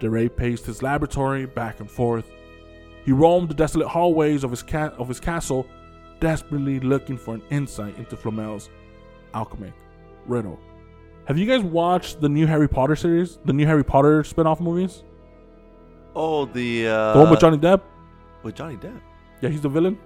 DeRay 0.00 0.28
paced 0.28 0.66
his 0.66 0.82
laboratory 0.82 1.46
back 1.46 1.78
and 1.78 1.88
forth. 1.88 2.28
He 3.04 3.12
roamed 3.12 3.48
the 3.48 3.54
desolate 3.54 3.86
hallways 3.86 4.42
of 4.42 4.50
his, 4.50 4.64
ca- 4.64 4.92
of 4.98 5.06
his 5.06 5.20
castle, 5.20 5.68
desperately 6.18 6.80
looking 6.80 7.16
for 7.16 7.34
an 7.34 7.42
insight 7.50 7.96
into 7.96 8.16
Flamel's 8.16 8.70
alchemic 9.34 9.72
riddle. 10.26 10.58
Have 11.26 11.36
you 11.38 11.46
guys 11.46 11.62
watched 11.62 12.20
the 12.20 12.28
new 12.28 12.46
Harry 12.46 12.68
Potter 12.68 12.94
series? 12.96 13.38
The 13.44 13.52
new 13.52 13.66
Harry 13.66 13.84
Potter 13.84 14.22
spin-off 14.22 14.60
movies? 14.60 15.02
Oh, 16.14 16.44
the 16.46 16.86
uh, 16.88 17.12
The 17.14 17.18
one 17.20 17.30
with 17.30 17.40
Johnny 17.40 17.58
Depp? 17.58 17.80
with 18.42 18.54
Johnny 18.54 18.76
Depp. 18.76 19.00
Yeah, 19.40 19.48
he's 19.50 19.60
the 19.60 19.68
villain. 19.68 19.98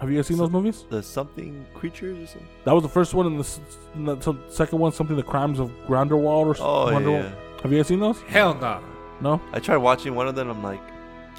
Have 0.00 0.10
you 0.10 0.16
guys 0.16 0.26
seen 0.28 0.38
those 0.38 0.50
movies? 0.50 0.84
The 0.90 1.02
something 1.02 1.66
creatures 1.74 2.18
or 2.18 2.26
something. 2.26 2.48
That 2.64 2.72
was 2.72 2.82
the 2.82 2.88
first 2.88 3.14
one, 3.14 3.26
and 3.26 3.40
the, 3.40 3.60
and 3.94 4.08
the 4.08 4.38
second 4.48 4.78
one, 4.78 4.92
something 4.92 5.16
the 5.16 5.22
crimes 5.22 5.58
of 5.58 5.72
Grindelwald 5.86 6.46
or 6.48 6.56
Oh 6.60 6.90
something. 6.90 7.12
yeah, 7.12 7.22
yeah. 7.24 7.60
Have 7.62 7.72
you 7.72 7.78
guys 7.78 7.88
seen 7.88 8.00
those? 8.00 8.20
Hell 8.22 8.54
no. 8.54 8.80
No. 9.20 9.40
I 9.52 9.58
tried 9.60 9.78
watching 9.78 10.14
one 10.14 10.28
of 10.28 10.34
them. 10.34 10.50
I'm 10.50 10.62
like, 10.62 10.80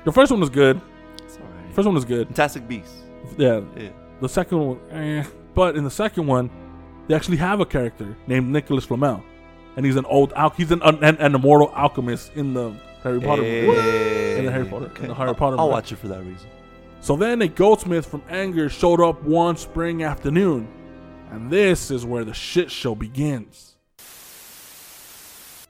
The 0.03 0.11
first 0.11 0.31
one 0.31 0.39
was 0.39 0.49
good. 0.49 0.79
it's 1.23 1.37
alright. 1.37 1.73
First 1.73 1.85
one 1.85 1.95
was 1.95 2.05
good. 2.05 2.27
Fantastic 2.27 2.67
Beasts. 2.67 3.03
Yeah. 3.37 3.61
Yeah. 3.77 3.89
The 4.21 4.29
second 4.29 4.59
one, 4.59 4.79
eh. 4.91 5.23
But 5.53 5.75
in 5.75 5.83
the 5.83 5.91
second 5.91 6.25
one, 6.27 6.49
they 7.07 7.15
actually 7.15 7.37
have 7.37 7.59
a 7.59 7.65
character 7.65 8.15
named 8.27 8.47
Nicholas 8.51 8.85
Flamel, 8.85 9.23
and 9.75 9.85
he's 9.85 9.95
an 9.95 10.05
old 10.05 10.33
al- 10.33 10.51
he's 10.51 10.71
an, 10.71 10.81
an 10.83 11.03
an 11.17 11.35
immortal 11.35 11.69
alchemist 11.75 12.31
in 12.35 12.53
the 12.53 12.73
Harry 13.03 13.19
Potter 13.21 13.41
movie. 13.43 13.65
Hey. 13.81 14.39
In 14.39 14.45
the 14.45 14.51
Harry 14.51 14.65
Potter- 14.65 14.91
in 15.01 15.07
the 15.09 15.13
Harry 15.15 15.29
I'll- 15.29 15.35
Potter 15.35 15.57
I'll 15.57 15.65
movie. 15.67 15.73
watch 15.73 15.91
it 15.91 15.97
for 15.97 16.07
that 16.09 16.19
reason. 16.23 16.49
So 17.01 17.15
then 17.15 17.41
a 17.43 17.47
goldsmith 17.47 18.05
from 18.07 18.23
Anger 18.29 18.67
showed 18.69 18.99
up 18.99 19.21
one 19.23 19.57
spring 19.57 20.03
afternoon, 20.03 20.67
and 21.31 21.51
this 21.51 21.91
is 21.91 22.03
where 22.05 22.23
the 22.25 22.33
shit 22.33 22.71
show 22.71 22.95
begins. 22.95 23.75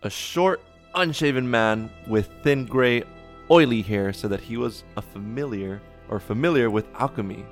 A 0.03 0.09
short 0.09 0.61
unshaven 0.93 1.49
man 1.49 1.89
with 2.07 2.29
thin 2.43 2.65
gray, 2.65 3.03
oily 3.51 3.81
hair 3.81 4.13
said 4.13 4.29
that 4.29 4.39
he 4.39 4.55
was 4.55 4.83
a 4.95 5.01
familiar 5.01 5.81
or 6.09 6.19
familiar 6.19 6.69
with 6.69 6.85
alchemy, 6.99 7.43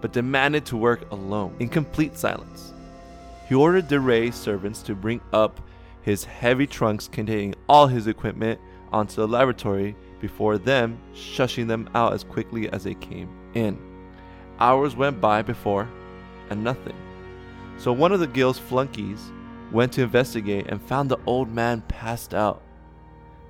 but 0.00 0.12
demanded 0.12 0.66
to 0.66 0.76
work 0.76 1.10
alone 1.12 1.54
in 1.60 1.68
complete 1.68 2.16
silence. 2.18 2.72
He 3.50 3.56
ordered 3.56 3.88
the 3.88 3.98
Ray 3.98 4.30
servants 4.30 4.80
to 4.82 4.94
bring 4.94 5.20
up 5.32 5.60
his 6.02 6.22
heavy 6.22 6.68
trunks 6.68 7.08
containing 7.08 7.56
all 7.68 7.88
his 7.88 8.06
equipment 8.06 8.60
onto 8.92 9.16
the 9.16 9.26
laboratory 9.26 9.96
before 10.20 10.56
them 10.56 11.00
shushing 11.14 11.66
them 11.66 11.90
out 11.96 12.12
as 12.12 12.22
quickly 12.22 12.68
as 12.68 12.84
they 12.84 12.94
came 12.94 13.28
in. 13.54 13.76
Hours 14.60 14.94
went 14.94 15.20
by 15.20 15.42
before, 15.42 15.88
and 16.48 16.62
nothing. 16.62 16.94
So 17.76 17.92
one 17.92 18.12
of 18.12 18.20
the 18.20 18.28
guild's 18.28 18.60
flunkies 18.60 19.32
went 19.72 19.94
to 19.94 20.02
investigate 20.02 20.66
and 20.68 20.80
found 20.80 21.10
the 21.10 21.18
old 21.26 21.50
man 21.50 21.80
passed 21.88 22.34
out, 22.34 22.62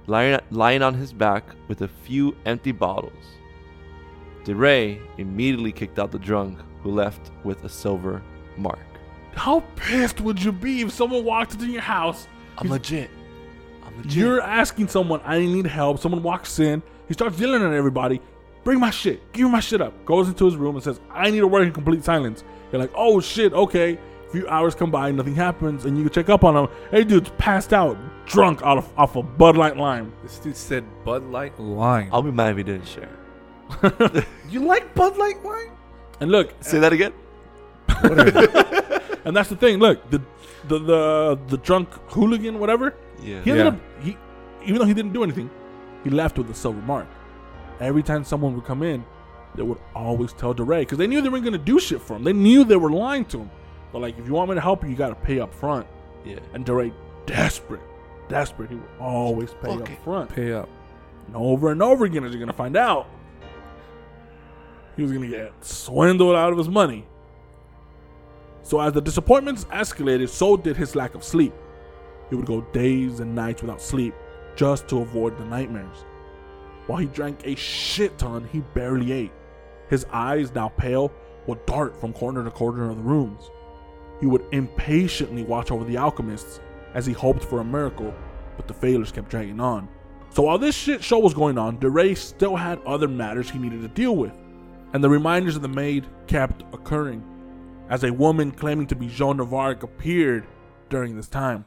lying, 0.07 0.40
lying 0.50 0.80
on 0.80 0.95
his 0.95 1.12
back 1.12 1.45
with 1.69 1.83
a 1.83 1.88
few 1.88 2.35
empty 2.47 2.73
bottles. 2.73 3.37
DeRay 4.45 4.99
immediately 5.19 5.73
kicked 5.73 5.99
out 5.99 6.11
the 6.11 6.19
drunk, 6.19 6.59
who 6.83 6.90
left 6.90 7.33
with 7.45 7.64
a 7.64 7.69
silver 7.69 8.23
mark. 8.57 8.89
How 9.35 9.61
pissed 9.77 10.21
would 10.21 10.43
you 10.43 10.53
be 10.53 10.83
if 10.83 10.93
someone 10.93 11.25
walked 11.25 11.55
into 11.55 11.67
your 11.67 11.83
house? 11.83 12.27
I'm 12.59 12.69
legit. 12.69 13.11
I'm 13.85 13.97
legit. 13.97 14.13
You're 14.13 14.41
asking 14.41 14.89
someone, 14.89 15.21
I 15.25 15.39
need 15.39 15.67
help. 15.67 15.99
Someone 15.99 16.23
walks 16.23 16.59
in, 16.59 16.83
he 17.09 17.15
starts 17.15 17.39
yelling 17.39 17.63
at 17.63 17.73
everybody, 17.73 18.21
bring 18.65 18.79
my 18.79 18.91
shit, 18.91 19.33
give 19.33 19.47
me 19.47 19.53
my 19.53 19.61
shit 19.61 19.81
up. 19.81 20.05
Goes 20.05 20.29
into 20.29 20.45
his 20.45 20.57
room 20.57 20.75
and 20.75 20.85
says, 20.85 21.01
I 21.11 21.31
need 21.31 21.41
to 21.41 21.47
work 21.49 21.67
in 21.67 21.73
complete 21.73 22.05
silence. 22.05 22.45
You're 22.71 22.81
like, 22.81 22.93
oh 22.95 23.21
shit, 23.21 23.53
okay. 23.53 23.99
A 24.29 24.31
few 24.33 24.47
hours 24.49 24.77
come 24.77 24.93
by, 24.93 25.11
nothing 25.11 25.35
happens, 25.35 25.87
and 25.87 25.99
you 25.99 26.09
check 26.09 26.29
up 26.29 26.45
on 26.45 26.57
him. 26.57 26.69
Hey, 26.93 27.03
dude's 27.03 27.31
passed 27.37 27.73
out, 27.73 27.97
drunk 28.27 28.63
out 28.63 28.79
of, 28.79 28.93
off 28.97 29.17
a 29.17 29.23
Bud 29.23 29.57
Light 29.57 29.77
lime. 29.77 30.13
This 30.23 30.39
dude 30.39 30.57
said 30.57 30.85
Bud 31.05 31.25
Light 31.25 31.59
Lime. 31.59 32.11
I'll 32.13 32.23
be 32.23 32.31
mad 32.31 32.53
if 32.53 32.59
he 32.59 32.63
didn't 32.63 32.87
share. 32.87 33.09
you 34.49 34.65
like 34.65 34.95
Bud 34.95 35.17
Light 35.17 35.43
Lime? 35.43 35.73
And 36.21 36.31
look, 36.31 36.53
Say 36.61 36.79
that 36.79 36.93
again. 36.93 37.13
and 39.25 39.37
that's 39.37 39.49
the 39.49 39.56
thing. 39.56 39.78
Look, 39.78 40.09
the 40.11 40.20
the 40.68 40.78
the, 40.78 41.38
the 41.49 41.56
drunk 41.59 41.88
hooligan, 42.11 42.59
whatever. 42.59 42.94
Yeah. 43.23 43.42
He 43.42 43.50
ended 43.50 43.56
Yeah. 43.66 43.68
up 43.68 43.78
he, 44.02 44.16
even 44.64 44.78
though 44.78 44.85
he 44.87 44.94
didn't 44.94 45.12
do 45.12 45.23
anything, 45.23 45.50
he 46.04 46.11
left 46.11 46.38
with 46.38 46.50
a 46.50 46.54
silver 46.54 46.80
mark. 46.82 47.06
Every 47.80 48.02
time 48.02 48.25
someone 48.25 48.54
would 48.54 48.64
come 48.64 48.82
in, 48.82 49.04
they 49.54 49.62
would 49.62 49.78
always 49.94 50.32
tell 50.35 50.54
DeRay 50.54 50.80
because 50.82 50.99
they 50.99 51.06
knew 51.06 51.20
they 51.23 51.28
weren't 51.28 51.44
gonna 51.44 51.59
do 51.59 51.78
shit 51.80 52.00
for 52.00 52.16
him. 52.16 52.25
They 52.25 52.32
knew 52.32 52.64
they 52.64 52.76
were 52.76 52.90
lying 52.90 53.25
to 53.26 53.38
him. 53.38 53.50
But 53.92 54.00
like, 54.00 54.18
if 54.18 54.26
you 54.26 54.35
want 54.35 54.50
me 54.50 54.54
to 54.56 54.61
help 54.61 54.82
you, 54.85 54.90
you 54.90 54.97
gotta 54.97 55.14
pay 55.14 55.40
up 55.40 55.52
front. 55.54 55.87
Yeah. 56.25 56.38
And 56.54 56.64
DeRay, 56.64 56.92
desperate, 57.26 57.80
desperate, 58.28 58.68
he 58.70 58.76
would 58.76 58.85
always 59.00 59.50
pay 59.62 59.68
Fuck 59.76 59.88
it. 59.88 59.92
up 59.97 60.04
front. 60.04 60.30
Pay 60.30 60.52
up. 60.52 60.68
And 61.26 61.37
over 61.37 61.70
and 61.73 61.82
over 61.82 62.04
again, 62.04 62.25
as 62.25 62.32
you're 62.32 62.40
gonna 62.40 62.52
find 62.52 62.76
out, 62.76 63.06
he 64.97 65.02
was 65.02 65.12
gonna 65.12 65.28
get 65.28 65.52
swindled 65.64 66.37
out 66.37 66.52
of 66.52 66.59
his 66.59 66.68
money. 66.68 67.06
So 68.62 68.81
as 68.81 68.93
the 68.93 69.00
disappointments 69.00 69.64
escalated, 69.67 70.29
so 70.29 70.57
did 70.57 70.76
his 70.76 70.95
lack 70.95 71.14
of 71.14 71.25
sleep. 71.25 71.52
He 72.29 72.37
would 72.37 72.47
go 72.47 72.61
days 72.73 73.21
and 73.21 73.35
nights 73.35 73.62
without 73.62 73.83
sleep 73.83 74.14
just 74.57 74.88
to 74.88 75.00
avoid 75.00 75.38
the 75.38 75.45
nightmares. 75.45 76.05
While 76.87 76.99
he 76.99 77.07
drank 77.07 77.40
a 77.45 77.55
shit 77.57 78.19
ton, 78.19 78.49
he 78.52 78.61
barely 78.61 79.12
ate. 79.12 79.33
His 79.88 80.07
eyes, 80.12 80.55
now 80.55 80.69
pale, 80.69 81.12
would 81.47 81.64
dart 81.67 82.00
from 82.00 82.12
corner 82.12 82.45
to 82.45 82.50
corner 82.50 82.90
of 82.90 82.97
the 82.97 83.02
rooms. 83.02 83.50
He 84.21 84.26
would 84.26 84.45
impatiently 84.52 85.43
watch 85.43 85.71
over 85.71 85.85
the 85.85 85.97
alchemists 85.97 86.61
as 86.95 87.07
he 87.07 87.12
hoped 87.12 87.43
for 87.43 87.61
a 87.61 87.64
miracle, 87.64 88.14
but 88.57 88.69
the 88.69 88.75
failures 88.75 89.12
kept 89.12 89.31
dragging 89.31 89.61
on. 89.61 89.88
So 90.31 90.43
while 90.43 90.59
this 90.59 90.76
shit 90.76 91.02
show 91.02 91.19
was 91.19 91.35
going 91.35 91.59
on, 91.59 91.79
DeRay 91.79 92.14
still 92.14 92.55
had 92.55 92.81
other 92.83 93.09
matters 93.09 93.50
he 93.50 93.59
needed 93.59 93.83
to 93.83 93.88
deal 93.88 94.14
with, 94.14 94.37
and 94.93 95.02
the 95.02 95.09
reminders 95.09 95.57
of 95.57 95.62
the 95.62 95.69
maid 95.69 96.07
kept 96.26 96.62
occurring, 96.73 97.25
as 97.90 98.04
a 98.04 98.12
woman 98.12 98.50
claiming 98.52 98.87
to 98.87 98.94
be 98.97 99.09
Joan 99.09 99.40
of 99.40 99.52
Arc 99.52 99.82
appeared 99.82 100.47
during 100.88 101.16
this 101.16 101.28
time. 101.28 101.66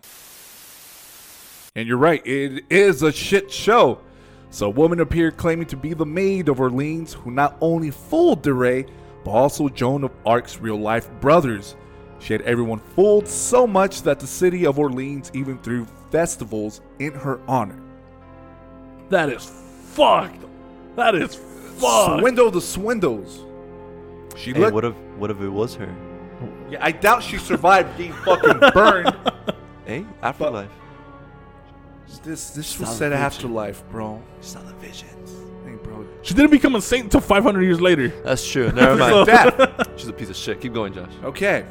And 1.76 1.88
you're 1.88 1.98
right, 1.98 2.26
it 2.26 2.64
is 2.70 3.04
a 3.04 3.12
shit 3.12 3.52
show. 3.52 4.00
So 4.50 4.68
a 4.68 4.70
woman 4.70 5.00
appeared 5.00 5.38
claiming 5.38 5.66
to 5.68 5.78
be 5.78 5.94
the 5.94 6.06
maid 6.06 6.48
of 6.48 6.60
Orleans, 6.60 7.14
who 7.14 7.32
not 7.32 7.58
only 7.62 7.90
fooled 7.92 8.42
DeRay, 8.44 8.86
but 9.26 9.32
also 9.32 9.68
Joan 9.70 10.04
of 10.04 10.12
Arc's 10.26 10.60
real 10.60 10.78
life 10.78 11.10
brothers. 11.20 11.76
She 12.20 12.34
had 12.34 12.44
everyone 12.44 12.80
fooled 12.96 13.28
so 13.28 13.66
much 13.68 14.04
that 14.04 14.20
the 14.20 14.28
city 14.28 14.66
of 14.66 14.80
Orleans 14.80 15.32
even 15.34 15.58
threw 15.60 15.86
festivals 16.12 16.82
in 17.00 17.14
her 17.14 17.40
honor. 17.48 17.82
That 19.10 19.30
is 19.30 19.44
fucked. 19.92 20.46
That 20.96 21.16
is 21.16 21.36
fucked. 21.36 22.20
Swindle 22.22 22.52
the 22.52 22.62
swindles. 22.62 23.44
She 24.38 24.54
Hey, 24.54 24.60
looked. 24.60 24.74
what 24.74 24.86
if 24.86 24.96
what 25.18 25.32
if 25.32 25.42
it 25.42 25.50
was 25.50 25.76
her? 25.76 25.94
Yeah, 26.74 26.80
I 26.86 26.92
doubt 26.92 27.24
she 27.24 27.38
survived 27.38 27.98
being 27.98 28.14
fucking 28.14 28.60
burned. 28.74 29.16
Hey, 29.86 30.06
afterlife. 30.22 30.70
this 32.24 32.52
this 32.52 32.80
was 32.80 32.88
the 32.88 32.96
said 32.96 33.10
vision. 33.10 33.26
afterlife, 33.26 33.84
bro. 33.92 34.22
Saw 34.40 34.62
the 34.62 34.74
visions. 34.76 35.32
Hey, 35.66 35.76
bro. 35.76 36.08
She 36.22 36.34
didn't 36.34 36.52
become 36.52 36.76
a 36.76 36.82
saint 36.82 37.04
until 37.04 37.20
500 37.20 37.62
years 37.64 37.82
later. 37.82 38.08
That's 38.24 38.50
true. 38.50 38.72
Never 38.76 38.96
mind. 38.96 39.26
Death. 39.26 39.90
She's 39.98 40.08
a 40.08 40.14
piece 40.14 40.30
of 40.30 40.38
shit. 40.38 40.62
Keep 40.62 40.74
going, 40.74 40.94
Josh. 40.94 41.12
Okay. 41.22 41.66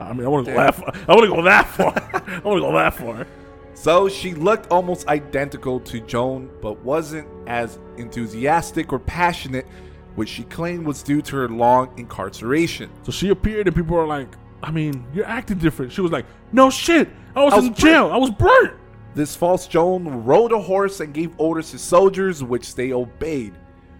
I 0.00 0.12
mean, 0.12 0.24
I 0.26 0.28
want 0.28 0.46
to 0.46 0.52
go 0.52 0.56
Damn. 0.58 0.66
that 0.66 0.74
far. 0.74 0.92
I 1.08 1.14
want 1.14 1.30
to 1.30 1.36
go 1.36 1.42
that 1.42 1.66
far. 1.68 1.92
I 2.12 2.40
want 2.40 2.56
to 2.56 2.66
go 2.66 2.72
that 2.72 2.94
far. 2.94 3.26
So 3.74 4.08
she 4.08 4.34
looked 4.34 4.68
almost 4.72 5.06
identical 5.06 5.78
to 5.78 6.00
Joan, 6.00 6.50
but 6.60 6.80
wasn't 6.80 7.28
as 7.46 7.78
enthusiastic 7.98 8.92
or 8.92 8.98
passionate, 8.98 9.68
which 10.14 10.28
she 10.28 10.44
claimed 10.44 10.86
was 10.86 11.02
due 11.02 11.22
to 11.22 11.36
her 11.36 11.48
long 11.48 11.92
incarceration. 11.98 12.90
So 13.02 13.12
she 13.12 13.30
appeared, 13.30 13.66
and 13.66 13.76
people 13.76 13.96
were 13.96 14.06
like, 14.06 14.28
I 14.62 14.70
mean, 14.70 15.06
you're 15.12 15.26
acting 15.26 15.58
different. 15.58 15.92
She 15.92 16.00
was 16.00 16.12
like, 16.12 16.26
no 16.52 16.70
shit. 16.70 17.08
I 17.36 17.44
was, 17.44 17.52
I 17.52 17.56
was 17.56 17.66
in 17.66 17.74
jail. 17.74 18.10
I 18.12 18.16
was 18.16 18.30
burnt. 18.30 18.74
This 19.14 19.36
false 19.36 19.66
Joan 19.66 20.24
rode 20.24 20.52
a 20.52 20.60
horse 20.60 21.00
and 21.00 21.12
gave 21.12 21.38
orders 21.38 21.70
to 21.72 21.78
soldiers, 21.78 22.42
which 22.42 22.74
they 22.74 22.92
obeyed. 22.92 23.54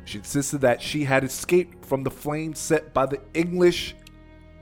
She 0.05 0.19
insisted 0.19 0.61
that 0.63 0.83
she 0.83 1.05
had 1.05 1.25
escaped 1.25 1.85
from 1.85 2.03
the 2.03 2.11
flames 2.11 2.59
set 2.59 2.93
by 2.93 3.07
the 3.07 3.21
English. 3.35 3.95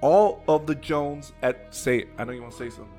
All 0.01 0.43
of 0.49 0.67
the 0.67 0.75
Jones 0.75 1.33
at 1.43 1.75
say. 1.75 2.07
I 2.19 2.25
know 2.25 2.33
you 2.33 2.43
want 2.43 2.53
to 2.53 2.59
say 2.59 2.71
something. 2.71 2.93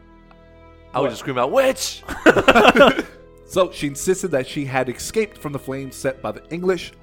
I 0.93 1.01
would 1.01 1.09
just 1.09 1.19
scream 1.19 1.37
out, 1.37 1.51
witch! 1.51 2.03
So 3.53 3.71
she 3.71 3.85
insisted 3.85 4.31
that 4.31 4.47
she 4.47 4.65
had 4.65 4.89
escaped 4.89 5.37
from 5.37 5.53
the 5.53 5.59
flames 5.59 5.95
set 5.95 6.23
by 6.23 6.31
the 6.31 6.43
English. 6.49 6.93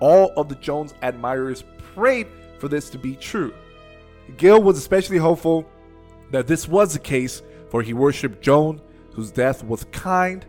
All 0.00 0.32
of 0.36 0.48
the 0.48 0.54
Jones 0.56 0.94
admirers 1.02 1.64
prayed 1.94 2.28
for 2.58 2.68
this 2.68 2.90
to 2.90 2.98
be 2.98 3.16
true. 3.16 3.54
Gil 4.36 4.62
was 4.62 4.78
especially 4.78 5.18
hopeful 5.18 5.66
that 6.30 6.46
this 6.46 6.68
was 6.68 6.92
the 6.92 6.98
case, 6.98 7.42
for 7.70 7.82
he 7.82 7.94
worshipped 7.94 8.42
Joan, 8.42 8.80
whose 9.12 9.30
death 9.30 9.64
was 9.64 9.84
kind, 9.92 10.44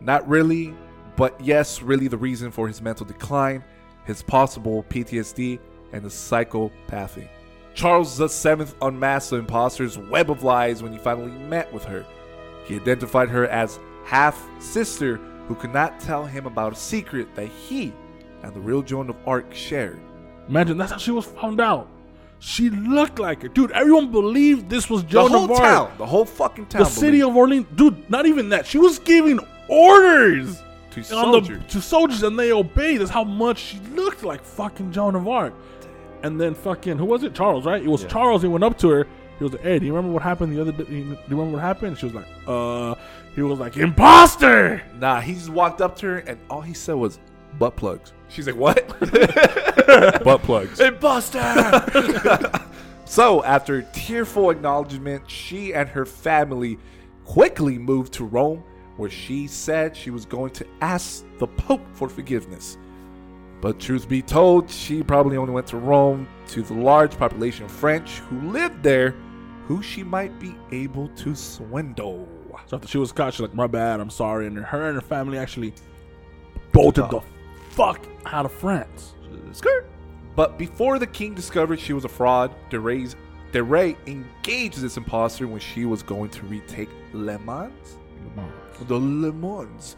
not 0.00 0.26
really, 0.28 0.74
but 1.16 1.38
yes, 1.40 1.82
really 1.82 2.08
the 2.08 2.16
reason 2.16 2.50
for 2.50 2.66
his 2.66 2.80
mental 2.80 3.06
decline, 3.06 3.62
his 4.04 4.22
possible 4.22 4.84
PTSD, 4.84 5.58
and 5.92 6.02
his 6.02 6.14
psychopathy. 6.14 7.28
Charles 7.74 8.18
VII 8.18 8.66
unmasked 8.82 9.30
the 9.30 9.36
imposter's 9.36 9.98
web 9.98 10.30
of 10.30 10.42
lies 10.42 10.82
when 10.82 10.92
he 10.92 10.98
finally 10.98 11.30
met 11.30 11.72
with 11.72 11.84
her. 11.84 12.04
He 12.64 12.76
identified 12.76 13.28
her 13.28 13.46
as 13.46 13.78
half 14.04 14.46
sister 14.58 15.16
who 15.46 15.54
could 15.54 15.72
not 15.72 16.00
tell 16.00 16.24
him 16.24 16.46
about 16.46 16.72
a 16.72 16.76
secret 16.76 17.34
that 17.34 17.48
he 17.48 17.92
and 18.42 18.54
the 18.54 18.60
real 18.60 18.82
Joan 18.82 19.08
of 19.10 19.16
Arc 19.26 19.54
shared. 19.54 20.00
Imagine 20.48 20.76
that's 20.78 20.92
how 20.92 20.98
she 20.98 21.10
was 21.12 21.26
found 21.26 21.60
out. 21.60 21.88
She 22.40 22.70
looked 22.70 23.20
like 23.20 23.42
her. 23.42 23.48
Dude, 23.48 23.70
everyone 23.70 24.10
believed 24.10 24.68
this 24.68 24.90
was 24.90 25.02
The 25.04 25.10
Joan 25.10 25.30
whole 25.30 25.44
of 25.44 25.50
Arc. 25.52 25.60
town, 25.60 25.92
the 25.98 26.06
whole 26.06 26.24
fucking 26.24 26.66
town, 26.66 26.82
the 26.82 26.88
city 26.88 27.18
believed 27.20 27.28
of 27.30 27.36
Orleans. 27.36 27.66
Dude, 27.76 28.10
not 28.10 28.26
even 28.26 28.48
that. 28.48 28.66
She 28.66 28.78
was 28.78 28.98
giving 28.98 29.38
orders 29.68 30.60
to 30.90 31.02
soldiers. 31.04 31.62
the 31.62 31.68
to 31.68 31.80
soldiers 31.80 32.22
and 32.22 32.38
they 32.38 32.52
obeyed. 32.52 33.00
That's 33.00 33.10
how 33.10 33.24
much 33.24 33.58
she 33.58 33.78
looked 33.94 34.24
like 34.24 34.42
fucking 34.44 34.92
Joan 34.92 35.14
of 35.14 35.26
Arc. 35.28 35.54
And 36.22 36.40
then 36.40 36.54
fucking 36.54 36.98
who 36.98 37.04
was 37.04 37.22
it? 37.22 37.34
Charles, 37.34 37.64
right? 37.64 37.82
It 37.82 37.88
was 37.88 38.02
Yeah. 38.02 38.08
Charles. 38.08 38.42
He 38.42 38.48
went 38.48 38.64
up 38.64 38.76
to 38.78 38.88
her. 38.90 39.06
He 39.38 39.44
was 39.44 39.52
like, 39.54 39.62
"Hey, 39.62 39.78
do 39.78 39.86
you 39.86 39.92
remember 39.94 40.12
what 40.12 40.22
happened 40.22 40.52
the 40.56 40.60
other 40.60 40.70
day? 40.72 40.84
Do 40.84 40.94
you 40.94 41.16
remember 41.28 41.52
what 41.54 41.62
happened?" 41.62 41.98
She 41.98 42.06
was 42.06 42.14
like, 42.14 42.26
"Uh." 42.46 42.94
He 43.34 43.42
was 43.42 43.58
like, 43.58 43.76
"Imposter." 43.76 44.82
Nah, 45.00 45.20
he 45.20 45.34
just 45.34 45.48
walked 45.48 45.80
up 45.80 45.96
to 45.98 46.06
her 46.06 46.18
and 46.18 46.38
all 46.50 46.60
he 46.60 46.74
said 46.74 46.94
was 46.96 47.18
butt 47.58 47.74
plugs. 47.76 48.12
She's 48.32 48.46
like, 48.46 48.56
"What?" 48.56 48.88
butt 50.24 50.42
plugs. 50.42 50.80
Imposter! 50.80 51.40
So, 53.04 53.44
after 53.44 53.82
tearful 53.92 54.48
acknowledgement, 54.48 55.28
she 55.28 55.74
and 55.74 55.86
her 55.90 56.06
family 56.06 56.78
quickly 57.26 57.76
moved 57.76 58.14
to 58.14 58.24
Rome, 58.24 58.64
where 58.96 59.10
she 59.10 59.46
said 59.46 59.94
she 59.94 60.08
was 60.08 60.24
going 60.24 60.52
to 60.52 60.66
ask 60.80 61.22
the 61.38 61.46
Pope 61.46 61.82
for 61.92 62.08
forgiveness. 62.08 62.78
But 63.60 63.78
truth 63.78 64.08
be 64.08 64.22
told, 64.22 64.70
she 64.70 65.02
probably 65.02 65.36
only 65.36 65.52
went 65.52 65.66
to 65.66 65.76
Rome 65.76 66.26
to 66.48 66.62
the 66.62 66.72
large 66.72 67.18
population 67.18 67.66
of 67.66 67.70
French 67.70 68.20
who 68.20 68.50
lived 68.50 68.82
there, 68.82 69.14
who 69.66 69.82
she 69.82 70.02
might 70.02 70.40
be 70.40 70.54
able 70.70 71.08
to 71.08 71.34
swindle. 71.34 72.26
So 72.64 72.76
after 72.76 72.88
she 72.88 72.96
was 72.96 73.12
caught, 73.12 73.34
she's 73.34 73.40
like, 73.40 73.54
"My 73.54 73.66
bad, 73.66 74.00
I'm 74.00 74.08
sorry," 74.08 74.46
and 74.46 74.56
her 74.56 74.86
and 74.86 74.94
her 74.94 75.06
family 75.06 75.36
actually 75.36 75.74
bolted 76.72 77.10
the 77.10 77.18
off. 77.18 77.26
Fuck 77.72 78.06
out 78.26 78.44
of 78.44 78.52
France. 78.52 79.14
Skirt. 79.52 79.90
But 80.34 80.56
before 80.56 80.98
the 80.98 81.06
king 81.06 81.34
discovered 81.34 81.78
she 81.78 81.92
was 81.92 82.04
a 82.04 82.08
fraud, 82.08 82.54
DeRay's 82.70 83.16
DeRay 83.52 83.96
engaged 84.06 84.80
this 84.80 84.96
imposter 84.96 85.46
when 85.46 85.60
she 85.60 85.84
was 85.84 86.02
going 86.02 86.30
to 86.30 86.46
retake 86.46 86.88
Le 87.12 87.38
Mans. 87.40 87.98
The 88.88 88.98
Le 88.98 89.32
Mans. 89.32 89.96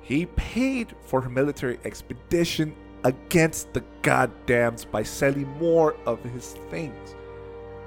He 0.00 0.26
paid 0.26 0.94
for 1.02 1.20
her 1.20 1.28
military 1.28 1.78
expedition 1.84 2.74
against 3.04 3.72
the 3.74 3.84
goddams 4.02 4.90
by 4.90 5.02
selling 5.02 5.48
more 5.58 5.94
of 6.06 6.22
his 6.22 6.54
things. 6.70 7.14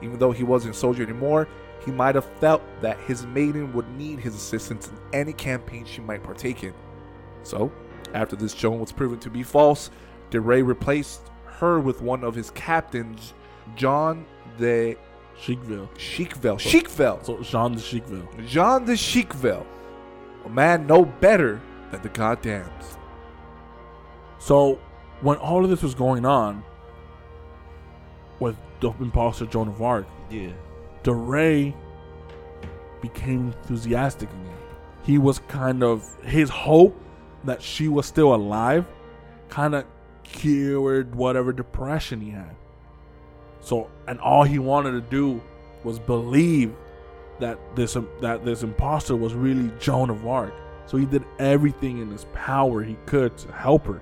Even 0.01 0.19
though 0.19 0.31
he 0.31 0.43
wasn't 0.43 0.75
a 0.75 0.77
soldier 0.77 1.03
anymore, 1.03 1.47
he 1.83 1.91
might 1.91 2.15
have 2.15 2.29
felt 2.39 2.61
that 2.81 2.99
his 2.99 3.25
maiden 3.25 3.73
would 3.73 3.89
need 3.97 4.19
his 4.19 4.35
assistance 4.35 4.89
in 4.89 4.97
any 5.11 5.33
campaign 5.33 5.85
she 5.85 6.01
might 6.01 6.23
partake 6.23 6.63
in. 6.63 6.73
So, 7.43 7.71
after 8.13 8.35
this 8.35 8.53
Joan 8.53 8.79
was 8.79 8.91
proven 8.91 9.19
to 9.19 9.29
be 9.29 9.43
false, 9.43 9.89
DeRay 10.31 10.61
replaced 10.61 11.21
her 11.45 11.79
with 11.79 12.01
one 12.01 12.23
of 12.23 12.35
his 12.35 12.51
captains, 12.51 13.33
John 13.75 14.25
de 14.57 14.95
Chicville. 15.39 15.89
Chicville. 15.95 16.57
Chicville. 16.59 17.25
So 17.25 17.41
Jean 17.41 17.73
de 17.73 17.79
Chicville. 17.79 18.47
Jean 18.47 18.85
de 18.85 18.93
Chicville. 18.93 19.65
A 20.45 20.49
man 20.49 20.85
no 20.87 21.05
better 21.05 21.61
than 21.91 22.01
the 22.01 22.09
goddams. 22.09 22.97
So 24.37 24.79
when 25.21 25.37
all 25.37 25.63
of 25.63 25.69
this 25.69 25.81
was 25.81 25.95
going 25.95 26.25
on 26.25 26.63
with 28.39 28.55
the 28.79 28.91
imposter 28.99 29.45
Joan 29.45 29.67
of 29.67 29.81
Arc, 29.81 30.05
Yeah. 30.29 30.51
DeRay 31.03 31.73
became 33.01 33.47
enthusiastic 33.47 34.29
again. 34.29 34.45
He 35.03 35.17
was 35.17 35.39
kind 35.47 35.83
of 35.83 36.15
his 36.23 36.49
hope 36.49 36.95
that 37.43 37.61
she 37.61 37.87
was 37.87 38.05
still 38.05 38.33
alive, 38.33 38.85
kind 39.49 39.75
of 39.75 39.85
cured 40.23 41.15
whatever 41.15 41.51
depression 41.51 42.21
he 42.21 42.29
had. 42.31 42.55
So, 43.61 43.89
and 44.07 44.19
all 44.19 44.43
he 44.43 44.59
wanted 44.59 44.91
to 44.91 45.01
do 45.01 45.41
was 45.83 45.99
believe 45.99 46.73
that 47.39 47.57
this 47.75 47.95
um, 47.95 48.07
that 48.21 48.43
this 48.45 48.63
imposter 48.63 49.15
was 49.15 49.33
really 49.33 49.71
Joan 49.79 50.09
of 50.09 50.25
Arc. 50.27 50.53
So 50.85 50.97
he 50.97 51.05
did 51.05 51.23
everything 51.37 51.99
in 51.99 52.09
his 52.09 52.25
power 52.33 52.83
he 52.83 52.97
could 53.05 53.37
to 53.37 53.51
help 53.51 53.85
her. 53.85 54.01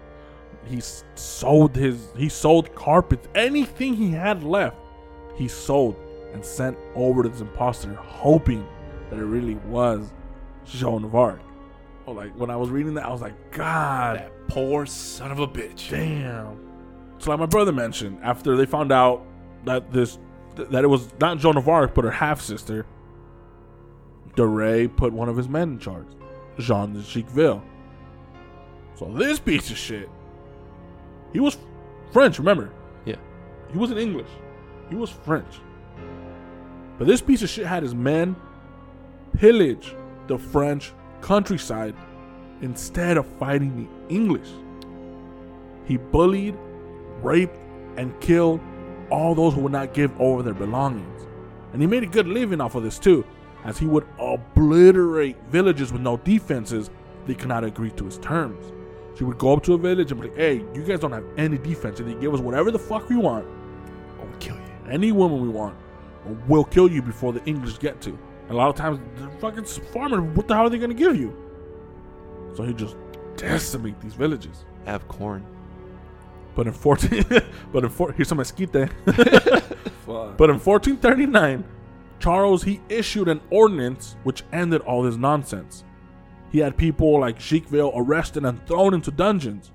He 0.66 0.82
sold 1.16 1.76
his 1.76 2.10
he 2.16 2.30
sold 2.30 2.74
carpets, 2.76 3.28
anything 3.36 3.94
he 3.94 4.12
had 4.12 4.44
left, 4.44 4.78
he 5.36 5.48
sold 5.48 5.96
and 6.34 6.44
sent 6.44 6.78
over 6.96 7.24
to 7.24 7.30
this 7.30 7.42
imposter, 7.42 7.94
hoping 7.94 8.68
that 9.10 9.20
it 9.20 9.24
really 9.24 9.56
was 9.56 10.12
Joan 10.66 11.04
of 11.04 11.16
Arc. 11.16 11.40
Oh, 12.08 12.14
like 12.14 12.34
when 12.38 12.50
I 12.50 12.56
was 12.56 12.70
reading 12.70 12.94
that, 12.96 13.06
I 13.06 13.12
was 13.12 13.22
like, 13.22 13.52
God 13.52 14.18
That 14.18 14.48
poor 14.48 14.86
son 14.86 15.32
of 15.32 15.40
a 15.40 15.48
bitch. 15.48 15.90
Damn. 15.90 16.58
So 17.20 17.32
like 17.32 17.40
my 17.40 17.46
brother 17.46 17.72
mentioned, 17.74 18.20
after 18.24 18.56
they 18.56 18.66
found 18.66 18.92
out 18.92 19.26
that 19.66 19.92
this 19.92 20.18
that 20.56 20.84
it 20.84 20.88
was 20.88 21.10
not 21.20 21.38
Joan 21.38 21.58
of 21.58 21.68
Arc 21.68 21.94
but 21.94 22.04
her 22.06 22.12
half 22.12 22.42
sister, 22.42 22.86
DeRay 24.36 24.88
put 24.88 25.14
one 25.14 25.30
of 25.30 25.36
his 25.38 25.48
men 25.50 25.70
in 25.74 25.80
charge, 25.80 26.08
Jean 26.60 26.94
de 26.94 27.00
Chicville. 27.00 27.62
So 28.96 29.06
this 29.14 29.40
piece 29.40 29.70
of 29.70 29.78
shit, 29.78 30.10
he 31.34 31.40
was 31.40 31.58
French. 32.12 32.40
Remember, 32.40 32.72
Yeah. 33.06 33.18
he 33.72 33.78
wasn't 33.78 34.00
English. 34.00 34.30
He 34.90 34.96
was 34.96 35.10
French. 35.10 35.60
But 36.98 37.06
this 37.08 37.22
piece 37.22 37.44
of 37.44 37.50
shit 37.50 37.66
had 37.68 37.84
his 37.84 37.94
men 37.94 38.36
pillage 39.38 39.94
the 40.28 40.38
French 40.38 40.94
countryside 41.28 41.94
instead 42.62 43.18
of 43.18 43.28
fighting 43.38 43.76
the 43.76 44.16
English. 44.16 44.48
He 45.86 45.98
bullied, 45.98 46.56
raped, 47.22 47.58
and 47.98 48.18
killed 48.22 48.62
all 49.10 49.36
those 49.36 49.54
who 49.54 49.62
would 49.62 49.74
not 49.74 49.94
give 49.94 50.10
over 50.22 50.42
their 50.42 50.54
belongings. 50.54 51.28
And 51.74 51.82
he 51.82 51.88
made 51.88 52.04
a 52.04 52.08
good 52.08 52.28
living 52.28 52.62
off 52.62 52.76
of 52.76 52.84
this 52.84 52.98
too, 52.98 53.26
as 53.66 53.78
he 53.78 53.86
would 53.86 54.08
obliterate 54.18 55.36
villages 55.50 55.92
with 55.92 56.02
no 56.02 56.16
defenses 56.16 56.90
they 57.26 57.36
could 57.36 57.50
not 57.50 57.66
agree 57.66 57.92
to 57.92 58.06
his 58.06 58.18
terms. 58.20 58.68
So 59.12 59.20
he 59.20 59.24
would 59.26 59.38
go 59.38 59.52
up 59.52 59.64
to 59.64 59.74
a 59.74 59.78
village 59.78 60.14
and 60.14 60.22
be 60.22 60.30
like, 60.30 60.38
hey, 60.38 60.64
you 60.74 60.84
guys 60.84 61.02
don't 61.02 61.12
have 61.12 61.26
any 61.38 61.58
defense. 61.58 62.00
Either 62.00 62.12
you 62.12 62.20
give 62.22 62.34
us 62.34 62.40
whatever 62.40 62.72
the 62.72 62.80
fuck 62.80 63.10
we 63.10 63.18
want, 63.18 63.46
or 63.46 64.26
we'll 64.26 64.38
kill 64.38 64.56
you. 64.56 64.90
Any 64.90 65.12
woman 65.12 65.42
we 65.42 65.50
want, 65.50 65.76
or 66.26 66.38
we'll 66.48 66.64
kill 66.64 66.90
you 66.90 67.02
before 67.02 67.34
the 67.34 67.44
English 67.44 67.80
get 67.80 68.00
to. 68.04 68.18
A 68.50 68.54
lot 68.54 68.70
of 68.70 68.76
times, 68.76 69.00
the 69.18 69.30
fucking 69.40 69.66
farmer, 69.66 70.22
what 70.22 70.48
the 70.48 70.56
hell 70.56 70.66
are 70.66 70.70
they 70.70 70.78
gonna 70.78 70.94
give 70.94 71.16
you? 71.16 71.36
So 72.56 72.64
he 72.64 72.74
just 72.74 72.96
decimate 73.36 74.00
these 74.02 74.14
villages. 74.14 74.66
Have 74.86 75.08
corn. 75.08 75.46
But 76.56 76.68
in 76.68 76.74
14, 76.74 77.26
but 77.72 77.84
in 77.84 77.90
four, 77.90 78.12
here's 78.14 78.30
some 78.30 78.38
mesquite. 78.40 78.74
But 80.08 80.50
in 80.50 80.58
1439, 80.58 81.66
Charles 82.20 82.64
he 82.64 82.80
issued 82.88 83.28
an 83.28 83.42
ordinance 83.50 84.16
which 84.24 84.44
ended 84.54 84.82
all 84.82 85.04
this 85.04 85.18
nonsense. 85.18 85.84
He 86.50 86.60
had 86.60 86.78
people 86.78 87.20
like 87.20 87.38
Chicville 87.38 87.92
arrested 87.94 88.46
and 88.46 88.66
thrown 88.66 88.94
into 88.94 89.12
dungeons. 89.12 89.72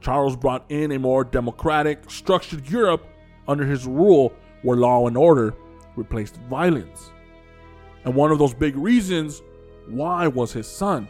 Charles 0.00 0.36
brought 0.36 0.64
in 0.68 0.92
a 0.92 0.98
more 0.98 1.22
democratic, 1.22 2.10
structured 2.10 2.68
Europe 2.68 3.06
under 3.46 3.64
his 3.64 3.86
rule 3.86 4.32
where 4.62 4.76
law 4.76 5.06
and 5.06 5.16
order 5.16 5.54
replaced 5.94 6.36
violence. 6.50 7.12
And 8.06 8.14
one 8.14 8.30
of 8.30 8.38
those 8.38 8.54
big 8.54 8.76
reasons 8.76 9.42
why 9.88 10.28
was 10.28 10.52
his 10.52 10.68
son. 10.68 11.08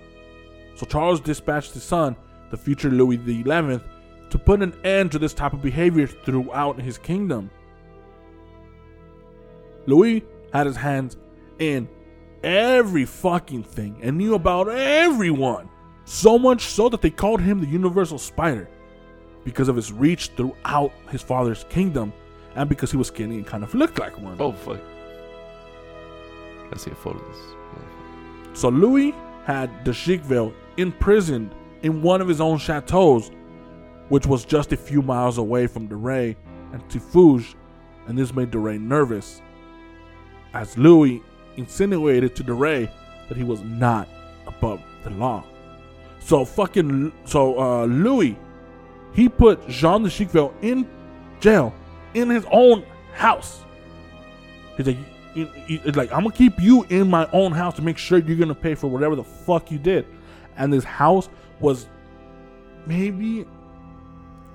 So 0.75 0.87
Charles 0.87 1.21
dispatched 1.21 1.75
his 1.75 1.85
son, 1.85 2.17
the 2.51 2.57
future 2.57 2.91
Louis 2.91 3.19
XI, 3.25 3.81
to 4.31 4.39
put 4.39 4.63
an 4.63 4.75
end 4.83 5.13
to 5.13 5.19
this 5.19 5.35
type 5.35 5.53
of 5.53 5.63
behavior 5.63 6.07
throughout 6.07 6.81
his 6.81 6.99
kingdom. 6.99 7.51
Louis 9.87 10.25
had 10.53 10.67
his 10.67 10.77
hands 10.77 11.19
in 11.59 11.89
every 12.43 13.05
fucking 13.05 13.65
thing 13.65 13.99
and 14.03 14.17
knew 14.17 14.35
about 14.35 14.69
everyone. 14.69 15.69
So 16.07 16.39
much 16.39 16.67
so 16.67 16.89
that 16.89 17.03
they 17.03 17.11
called 17.11 17.41
him 17.41 17.61
the 17.61 17.67
Universal 17.67 18.19
Spider 18.19 18.71
because 19.45 19.69
of 19.69 19.77
his 19.77 19.93
reach 19.93 20.31
throughout 20.37 20.93
his 21.11 21.21
father's 21.21 21.65
kingdom 21.65 22.13
and 22.55 22.69
because 22.69 22.91
he 22.91 22.97
was 22.97 23.09
skinny 23.09 23.37
and 23.37 23.47
kind 23.47 23.65
of 23.65 23.75
looked 23.75 23.99
like 23.99 24.19
one. 24.19 24.37
Oh 24.41 24.53
fuck. 24.53 24.81
Gotta 26.67 26.79
see 26.79 26.91
a 26.91 26.95
photo 26.95 27.19
of 27.19 27.27
this. 27.27 28.61
So 28.61 28.69
Louis 28.69 29.15
had 29.45 29.85
de 29.85 29.93
Chicville 29.93 30.53
imprisoned 30.77 31.55
in 31.83 32.03
one 32.03 32.21
of 32.21 32.29
his 32.29 32.41
own 32.41 32.59
chateaus, 32.59 33.31
which 34.09 34.27
was 34.27 34.45
just 34.45 34.73
a 34.73 34.77
few 34.77 35.03
miles 35.03 35.39
away 35.39 35.67
from 35.67 35.89
DeRay 35.89 36.37
and 36.73 36.83
Tiffauges, 36.89 37.55
and 38.07 38.19
this 38.19 38.35
made 38.35 38.51
DeRay 38.51 38.79
nervous, 38.79 39.43
as 40.55 40.77
Louis 40.79 41.23
insinuated 41.57 42.35
to 42.37 42.43
DeRay 42.43 42.91
that 43.29 43.37
he 43.37 43.45
was 43.45 43.61
not 43.63 44.09
above 44.47 44.81
the 45.05 45.11
law. 45.11 45.45
So 46.19 46.45
fucking 46.45 47.13
so 47.25 47.59
uh, 47.61 47.85
Louis, 47.87 48.37
he 49.13 49.29
put 49.29 49.69
Jean 49.69 50.03
de 50.03 50.09
Chicville 50.09 50.53
in 50.63 50.89
jail 51.41 51.75
in 52.15 52.31
his 52.31 52.45
own 52.51 52.85
house. 53.13 53.65
He's 54.77 54.87
like, 54.87 54.99
like 55.95 56.13
I'm 56.13 56.23
gonna 56.23 56.33
keep 56.33 56.61
you 56.61 56.85
in 56.85 57.11
my 57.11 57.29
own 57.33 57.53
house 57.53 57.75
to 57.77 57.83
make 57.83 57.99
sure 57.99 58.19
you're 58.19 58.37
gonna 58.37 58.55
pay 58.55 58.75
for 58.75 58.89
whatever 58.89 59.15
the 59.15 59.25
fuck 59.25 59.71
you 59.71 59.79
did. 59.79 60.07
And 60.57 60.73
this 60.73 60.85
house 60.85 61.29
was 61.61 61.87
maybe 62.87 63.47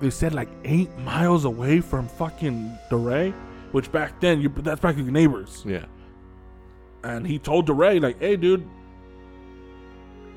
they 0.00 0.10
said 0.10 0.34
like 0.34 0.48
eight 0.64 0.96
miles 0.98 1.44
away 1.44 1.80
from 1.80 2.08
fucking 2.08 2.76
DeRay, 2.90 3.32
which 3.70 3.90
back 3.92 4.20
then 4.20 4.40
you 4.40 4.48
that's 4.48 4.80
practically 4.80 5.12
neighbors. 5.12 5.62
Yeah. 5.66 5.84
And 7.04 7.26
he 7.26 7.38
told 7.38 7.66
DeRay 7.66 8.00
like, 8.00 8.18
"Hey, 8.18 8.36
dude, 8.36 8.68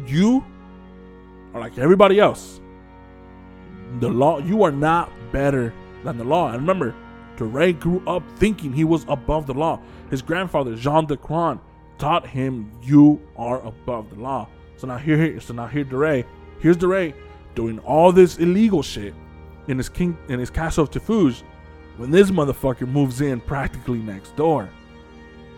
you 0.05 0.43
are 1.53 1.59
like 1.59 1.77
everybody 1.77 2.19
else. 2.19 2.59
The 3.99 4.09
law, 4.09 4.39
you 4.39 4.63
are 4.63 4.71
not 4.71 5.11
better 5.31 5.73
than 6.03 6.17
the 6.17 6.23
law." 6.23 6.49
And 6.49 6.61
remember, 6.61 6.93
DeRay 7.37 7.73
grew 7.73 8.01
up 8.07 8.23
thinking 8.37 8.73
he 8.73 8.83
was 8.83 9.05
above 9.07 9.47
the 9.47 9.53
law. 9.53 9.79
His 10.09 10.21
grandfather, 10.21 10.75
Jean 10.75 11.05
de 11.05 11.17
Craon, 11.17 11.59
taught 11.97 12.27
him 12.27 12.71
you 12.81 13.21
are 13.37 13.61
above 13.61 14.09
the 14.09 14.21
law. 14.21 14.47
So 14.77 14.87
now 14.87 14.97
here, 14.97 15.39
so 15.39 15.53
now 15.53 15.67
here 15.67 15.83
DeRay, 15.83 16.25
here's 16.59 16.77
DeRay 16.77 17.13
doing 17.55 17.79
all 17.79 18.11
this 18.11 18.37
illegal 18.37 18.83
shit 18.83 19.13
in 19.67 19.77
his 19.77 19.89
king 19.89 20.17
in 20.27 20.39
his 20.39 20.49
castle 20.49 20.83
of 20.83 20.91
Tiffauges 20.91 21.43
when 21.97 22.11
this 22.11 22.29
motherfucker 22.29 22.87
moves 22.87 23.21
in 23.21 23.39
practically 23.39 23.99
next 23.99 24.35
door. 24.35 24.69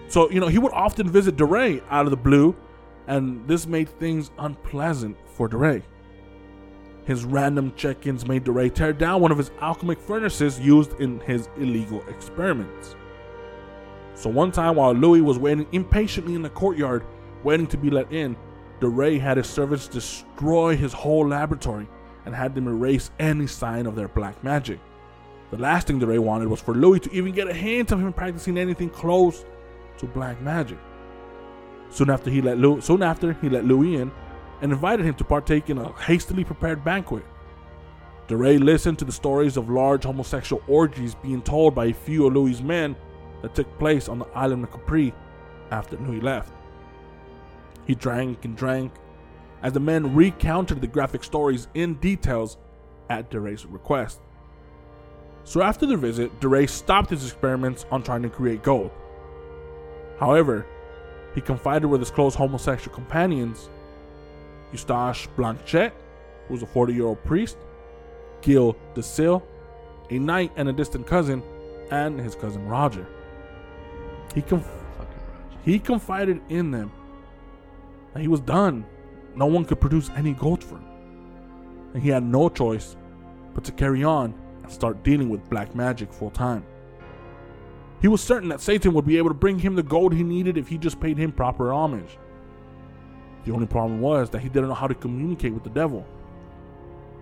So, 0.08 0.30
you 0.30 0.40
know, 0.40 0.48
he 0.48 0.60
would 0.60 0.72
often 0.72 1.10
visit 1.10 1.36
DeRay 1.36 1.82
out 1.90 2.06
of 2.06 2.12
the 2.12 2.18
blue, 2.18 2.56
and 3.08 3.46
this 3.48 3.68
made 3.68 3.90
things 3.90 4.32
unpleasant 4.38 5.18
for 5.26 5.48
DeRay. 5.48 5.84
His 7.08 7.24
random 7.24 7.72
check 7.78 8.06
ins 8.06 8.28
made 8.28 8.43
DeRay 8.43 8.70
tear 8.70 8.91
down 8.91 9.22
one 9.22 9.32
of 9.32 9.38
his 9.38 9.50
alchemic 9.62 9.98
furnaces 9.98 10.60
used 10.60 11.00
in 11.00 11.22
his 11.22 11.48
illegal 11.56 12.04
experiments. 12.10 12.98
So, 14.13 14.30
one 14.30 14.52
time 14.52 14.76
while 14.76 14.91
Louis 14.91 15.22
was 15.22 15.39
waiting 15.39 15.67
impatiently 15.72 16.36
in 16.36 16.41
the 16.41 16.50
courtyard 16.50 17.06
waiting 17.46 17.67
to 17.67 17.78
be 17.78 17.89
let 17.89 18.12
in, 18.12 18.36
DeRay 18.82 19.20
had 19.20 19.38
his 19.38 19.48
servants 19.48 19.88
destroy 19.88 20.76
his 20.76 20.91
whole 20.91 21.26
laboratory 21.26 21.88
and 22.26 22.36
had 22.36 22.54
them 22.54 22.67
erase 22.67 23.10
any 23.20 23.48
sign 23.48 23.86
of 23.86 23.96
their 23.96 24.10
black 24.10 24.43
magic. 24.43 24.80
The 25.52 25.58
last 25.58 25.88
thing 25.88 26.00
DeRay 26.00 26.17
wanted 26.17 26.50
was 26.50 26.60
for 26.60 26.76
Louis 26.76 27.00
to 27.00 27.13
even 27.13 27.32
get 27.32 27.48
a 27.48 27.54
hint 27.54 27.93
of 27.93 28.02
him 28.02 28.12
practicing 28.12 28.58
anything 28.58 28.89
close 28.89 29.46
to 30.00 30.08
black 30.08 30.41
magic. 30.41 30.78
Soon 31.89 32.10
after 32.10 32.30
he 32.30 32.41
let 32.41 32.58
Louis, 32.58 32.84
soon 32.84 33.02
after 33.02 33.32
he 33.32 33.48
let 33.48 33.63
Louis 33.63 33.96
in 33.96 34.12
and 34.62 34.72
invited 34.72 35.06
him 35.06 35.15
to 35.15 35.24
partake 35.24 35.70
in 35.70 35.78
a 35.78 35.91
hastily 35.93 36.43
prepared 36.43 36.84
banquet. 36.84 37.24
DeRay 38.28 38.58
listened 38.58 39.00
to 39.00 39.06
the 39.06 39.12
stories 39.12 39.56
of 39.56 39.70
large 39.70 40.04
homosexual 40.04 40.62
orgies 40.67 41.15
being 41.15 41.41
told 41.41 41.74
by 41.74 41.86
a 41.86 41.93
few 41.93 42.28
of 42.28 42.34
Louis's 42.34 42.62
men 42.62 42.96
that 43.41 43.56
took 43.56 43.80
place 43.80 44.10
on 44.10 44.20
the 44.20 44.28
island 44.36 44.63
of 44.63 44.72
Capri 44.72 45.13
after 45.72 45.98
Louis 45.98 46.20
left. 46.20 46.52
He 47.86 47.96
drank 47.96 48.43
and 48.43 48.58
drank 48.58 48.91
as 49.63 49.74
the 49.74 49.80
men 49.80 50.13
recounted 50.13 50.82
the 50.82 50.88
graphic 50.88 51.24
stories 51.24 51.67
in 51.74 51.96
details 51.96 52.58
at 53.10 53.32
DeRay's 53.32 53.65
request. 53.65 54.20
So 55.46 55.62
after 55.62 55.86
the 55.86 55.96
visit, 55.96 56.41
DeRay 56.41 56.67
stopped 56.67 57.10
his 57.10 57.24
experiments 57.24 57.86
on 57.89 58.04
trying 58.04 58.24
to 58.24 58.30
create 58.30 58.63
gold. 58.63 58.91
However, 60.20 60.65
he 61.34 61.39
confided 61.39 61.88
with 61.88 62.02
his 62.02 62.12
close 62.12 62.36
homosexual 62.36 62.93
companions, 62.93 63.70
Eustache 64.72 65.28
Blanchet, 65.36 65.94
who 66.48 66.54
was 66.54 66.64
a 66.64 66.68
40 66.68 66.94
year 66.94 67.06
old 67.06 67.24
priest, 67.24 67.58
Gil 68.42 68.76
de 68.94 69.02
Sille, 69.02 69.42
a 70.10 70.20
knight 70.20 70.52
and 70.56 70.70
a 70.70 70.74
distant 70.74 71.06
cousin, 71.08 71.44
and 71.92 72.20
his 72.20 72.36
cousin 72.36 72.68
Roger. 72.68 73.08
He, 74.36 74.42
conf- 74.42 74.68
Roger. 74.98 75.10
he 75.64 75.80
confided 75.80 76.42
in 76.50 76.72
them 76.72 76.92
that 78.14 78.22
he 78.22 78.28
was 78.28 78.40
done. 78.42 78.86
No 79.36 79.46
one 79.46 79.66
could 79.66 79.80
produce 79.80 80.10
any 80.16 80.34
gold 80.34 80.64
for 80.64 80.76
him. 80.76 80.88
And 81.94 82.04
he 82.04 82.10
had 82.10 82.24
no 82.24 82.50
choice 82.50 82.96
but 83.54 83.64
to 83.66 83.72
carry 83.72 84.04
on 84.04 84.34
and 84.64 84.72
start 84.72 85.04
dealing 85.04 85.30
with 85.30 85.50
black 85.50 85.76
magic 85.76 86.12
full 86.12 86.32
time. 86.32 86.66
He 88.02 88.08
was 88.08 88.22
certain 88.22 88.50
that 88.50 88.62
Satan 88.62 88.94
would 88.94 89.06
be 89.06 89.18
able 89.18 89.30
to 89.30 89.34
bring 89.34 89.58
him 89.58 89.76
the 89.76 89.84
gold 89.84 90.14
he 90.14 90.24
needed 90.24 90.58
if 90.58 90.68
he 90.68 90.78
just 90.78 91.00
paid 91.00 91.18
him 91.18 91.32
proper 91.32 91.74
homage. 91.74 92.18
The 93.48 93.54
only 93.54 93.66
problem 93.66 94.02
was 94.02 94.30
that 94.32 94.40
he 94.40 94.50
didn't 94.50 94.68
know 94.68 94.74
how 94.74 94.88
to 94.88 94.94
communicate 94.94 95.54
with 95.54 95.64
the 95.64 95.70
devil. 95.70 96.06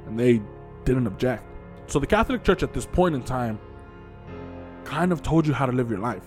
And 0.08 0.20
they 0.20 0.42
didn't 0.84 1.06
object. 1.06 1.44
So 1.86 2.00
the 2.00 2.08
Catholic 2.08 2.44
Church 2.44 2.64
at 2.64 2.74
this 2.74 2.88
point 2.88 3.14
in 3.14 3.22
time 3.22 3.60
kind 4.86 5.12
of 5.12 5.22
told 5.22 5.46
you 5.46 5.54
how 5.54 5.68
to 5.68 5.72
live 5.72 5.92
your 5.92 6.00
life. 6.00 6.24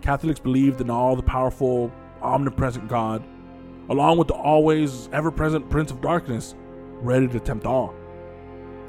Catholics 0.00 0.40
believed 0.40 0.80
in 0.80 0.88
all 0.88 1.16
the 1.16 1.22
powerful, 1.22 1.92
omnipresent 2.22 2.88
God, 2.88 3.22
along 3.90 4.16
with 4.16 4.28
the 4.28 4.34
always 4.34 5.10
ever 5.12 5.30
present 5.30 5.68
Prince 5.68 5.90
of 5.90 6.00
Darkness, 6.00 6.54
ready 7.02 7.28
to 7.28 7.40
tempt 7.40 7.66
all. 7.66 7.94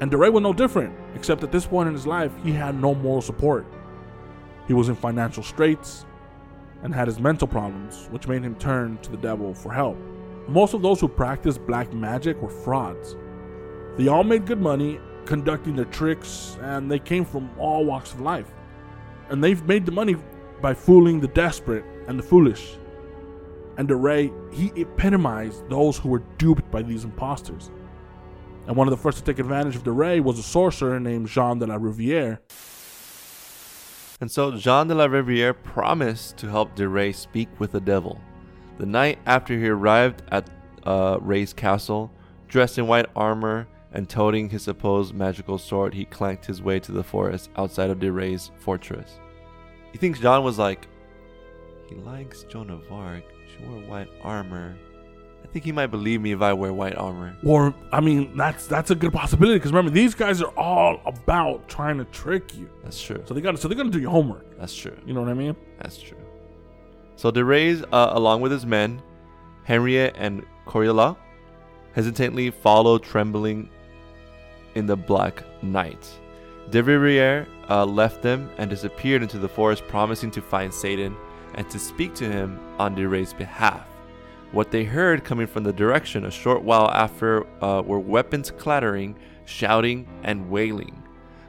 And 0.00 0.10
DeRay 0.10 0.30
was 0.30 0.42
no 0.42 0.54
different, 0.54 0.96
except 1.14 1.42
at 1.42 1.52
this 1.52 1.66
point 1.66 1.88
in 1.88 1.94
his 1.94 2.06
life, 2.06 2.32
he 2.42 2.52
had 2.52 2.80
no 2.80 2.94
moral 2.94 3.20
support. 3.20 3.66
He 4.66 4.72
was 4.72 4.88
in 4.88 4.94
financial 4.94 5.42
straits 5.42 6.06
and 6.84 6.94
had 6.94 7.08
his 7.08 7.18
mental 7.18 7.48
problems, 7.48 8.06
which 8.10 8.28
made 8.28 8.42
him 8.42 8.54
turn 8.56 8.98
to 8.98 9.10
the 9.10 9.16
devil 9.16 9.52
for 9.54 9.72
help. 9.72 9.96
Most 10.46 10.74
of 10.74 10.82
those 10.82 11.00
who 11.00 11.08
practiced 11.08 11.66
black 11.66 11.92
magic 11.92 12.40
were 12.40 12.50
frauds. 12.50 13.16
They 13.96 14.08
all 14.08 14.22
made 14.22 14.46
good 14.46 14.60
money 14.60 15.00
conducting 15.24 15.74
their 15.74 15.86
tricks, 15.86 16.58
and 16.60 16.90
they 16.90 16.98
came 16.98 17.24
from 17.24 17.50
all 17.58 17.84
walks 17.84 18.12
of 18.12 18.20
life. 18.20 18.52
And 19.30 19.42
they've 19.42 19.64
made 19.64 19.86
the 19.86 19.92
money 19.92 20.16
by 20.60 20.74
fooling 20.74 21.20
the 21.20 21.28
desperate 21.28 21.84
and 22.06 22.18
the 22.18 22.22
foolish. 22.22 22.76
And 23.78 23.88
DeRay, 23.88 24.30
he 24.52 24.70
epitomized 24.80 25.68
those 25.70 25.96
who 25.96 26.10
were 26.10 26.22
duped 26.38 26.70
by 26.70 26.82
these 26.82 27.04
imposters. 27.04 27.70
And 28.66 28.76
one 28.76 28.86
of 28.86 28.92
the 28.92 29.02
first 29.02 29.18
to 29.18 29.24
take 29.24 29.38
advantage 29.38 29.76
of 29.76 29.84
DeRay 29.84 30.20
was 30.20 30.38
a 30.38 30.42
sorcerer 30.42 31.00
named 31.00 31.28
Jean 31.28 31.58
de 31.58 31.66
la 31.66 31.76
Riviere. 31.76 32.40
And 34.24 34.30
so 34.30 34.52
Jean 34.52 34.88
de 34.88 34.94
la 34.94 35.04
Riviere 35.04 35.52
promised 35.52 36.38
to 36.38 36.48
help 36.48 36.74
de 36.74 36.88
Ray 36.88 37.12
speak 37.12 37.50
with 37.60 37.72
the 37.72 37.80
devil. 37.82 38.18
The 38.78 38.86
night 38.86 39.18
after 39.26 39.52
he 39.52 39.68
arrived 39.68 40.22
at 40.28 40.48
uh, 40.84 41.18
Ray's 41.20 41.52
castle, 41.52 42.10
dressed 42.48 42.78
in 42.78 42.86
white 42.86 43.04
armor 43.14 43.68
and 43.92 44.08
toting 44.08 44.48
his 44.48 44.62
supposed 44.62 45.12
magical 45.12 45.58
sword, 45.58 45.92
he 45.92 46.06
clanked 46.06 46.46
his 46.46 46.62
way 46.62 46.80
to 46.80 46.90
the 46.90 47.04
forest 47.04 47.50
outside 47.58 47.90
of 47.90 48.00
de 48.00 48.10
Ray's 48.10 48.50
fortress. 48.60 49.20
He 49.92 49.98
thinks 49.98 50.20
Jean 50.20 50.42
was 50.42 50.58
like, 50.58 50.88
he 51.90 51.96
likes 51.96 52.44
Joan 52.44 52.70
of 52.70 52.90
Arc. 52.90 53.24
She 53.46 53.62
wore 53.66 53.82
white 53.82 54.08
armor. 54.22 54.74
Think 55.54 55.66
he 55.66 55.70
might 55.70 55.86
believe 55.86 56.20
me 56.20 56.32
if 56.32 56.42
I 56.42 56.52
wear 56.52 56.72
white 56.72 56.96
armor. 56.96 57.36
Or, 57.44 57.72
I 57.92 58.00
mean, 58.00 58.36
that's 58.36 58.66
that's 58.66 58.90
a 58.90 58.96
good 58.96 59.12
possibility 59.12 59.54
because 59.54 59.70
remember, 59.70 59.92
these 59.92 60.12
guys 60.12 60.42
are 60.42 60.52
all 60.58 61.00
about 61.06 61.68
trying 61.68 61.96
to 61.98 62.04
trick 62.06 62.56
you. 62.56 62.68
That's 62.82 63.00
true. 63.00 63.22
So 63.24 63.34
they 63.34 63.40
got 63.40 63.52
to 63.52 63.58
so 63.58 63.68
they're 63.68 63.76
gonna 63.76 63.90
do 63.90 64.00
your 64.00 64.10
homework. 64.10 64.58
That's 64.58 64.74
true. 64.74 64.96
You 65.06 65.14
know 65.14 65.20
what 65.20 65.30
I 65.30 65.34
mean? 65.34 65.54
That's 65.78 65.96
true. 65.96 66.18
So 67.14 67.30
De 67.30 67.44
Rays, 67.44 67.84
uh, 67.92 68.10
along 68.14 68.40
with 68.40 68.50
his 68.50 68.66
men, 68.66 69.00
Henriette 69.62 70.16
and 70.18 70.44
Coriola, 70.66 71.16
hesitantly 71.92 72.50
follow 72.50 72.98
trembling 72.98 73.70
in 74.74 74.86
the 74.86 74.96
black 74.96 75.44
night. 75.62 76.10
De 76.70 76.82
Riviere 76.82 77.46
uh, 77.70 77.84
left 77.84 78.22
them 78.22 78.50
and 78.58 78.68
disappeared 78.68 79.22
into 79.22 79.38
the 79.38 79.48
forest, 79.48 79.86
promising 79.86 80.32
to 80.32 80.42
find 80.42 80.74
Satan 80.74 81.16
and 81.54 81.70
to 81.70 81.78
speak 81.78 82.12
to 82.16 82.28
him 82.28 82.58
on 82.80 82.96
De 82.96 83.06
Ray's 83.06 83.32
behalf. 83.32 83.86
What 84.54 84.70
they 84.70 84.84
heard 84.84 85.24
coming 85.24 85.48
from 85.48 85.64
the 85.64 85.72
direction 85.72 86.26
a 86.26 86.30
short 86.30 86.62
while 86.62 86.88
after 86.88 87.44
uh, 87.60 87.82
were 87.84 87.98
weapons 87.98 88.52
clattering, 88.52 89.16
shouting, 89.46 90.06
and 90.22 90.48
wailing. 90.48 91.02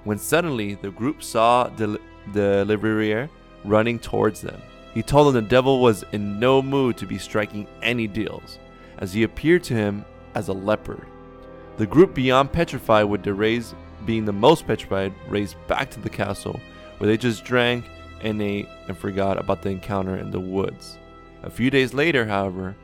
When 0.06 0.18
suddenly 0.18 0.74
the 0.74 0.90
group 0.90 1.22
saw 1.22 1.68
the 1.68 2.00
De 2.34 2.66
Riviere 2.66 3.30
running 3.64 4.00
towards 4.00 4.42
them. 4.42 4.60
He 4.96 5.04
told 5.04 5.28
them 5.28 5.44
the 5.44 5.48
devil 5.48 5.84
was 5.84 6.04
in 6.14 6.40
no 6.40 6.64
mood 6.64 6.98
to 6.98 7.06
be 7.06 7.20
striking 7.20 7.68
any 7.84 8.08
deals, 8.08 8.58
as 8.98 9.14
he 9.14 9.22
appeared 9.22 9.64
to 9.66 9.76
him 9.76 10.04
as 10.34 10.48
a 10.48 10.54
leopard. 10.54 11.06
The 11.78 11.86
group 11.86 12.16
beyond 12.16 12.54
petrified, 12.54 13.06
with 13.06 13.22
the 13.22 13.36
rays 13.36 13.76
being 14.08 14.26
the 14.26 14.34
most 14.34 14.66
petrified, 14.66 15.14
raced 15.30 15.58
back 15.68 15.92
to 15.92 16.00
the 16.00 16.10
castle, 16.10 16.60
where 16.98 17.08
they 17.08 17.18
just 17.18 17.46
drank 17.46 17.86
and 18.22 18.42
ate 18.42 18.68
and 18.88 18.98
forgot 18.98 19.38
about 19.38 19.62
the 19.62 19.70
encounter 19.70 20.16
in 20.16 20.32
the 20.32 20.40
woods. 20.40 20.98
A 21.44 21.52
few 21.52 21.70
days 21.70 21.94
later, 21.94 22.26
however, 22.26 22.76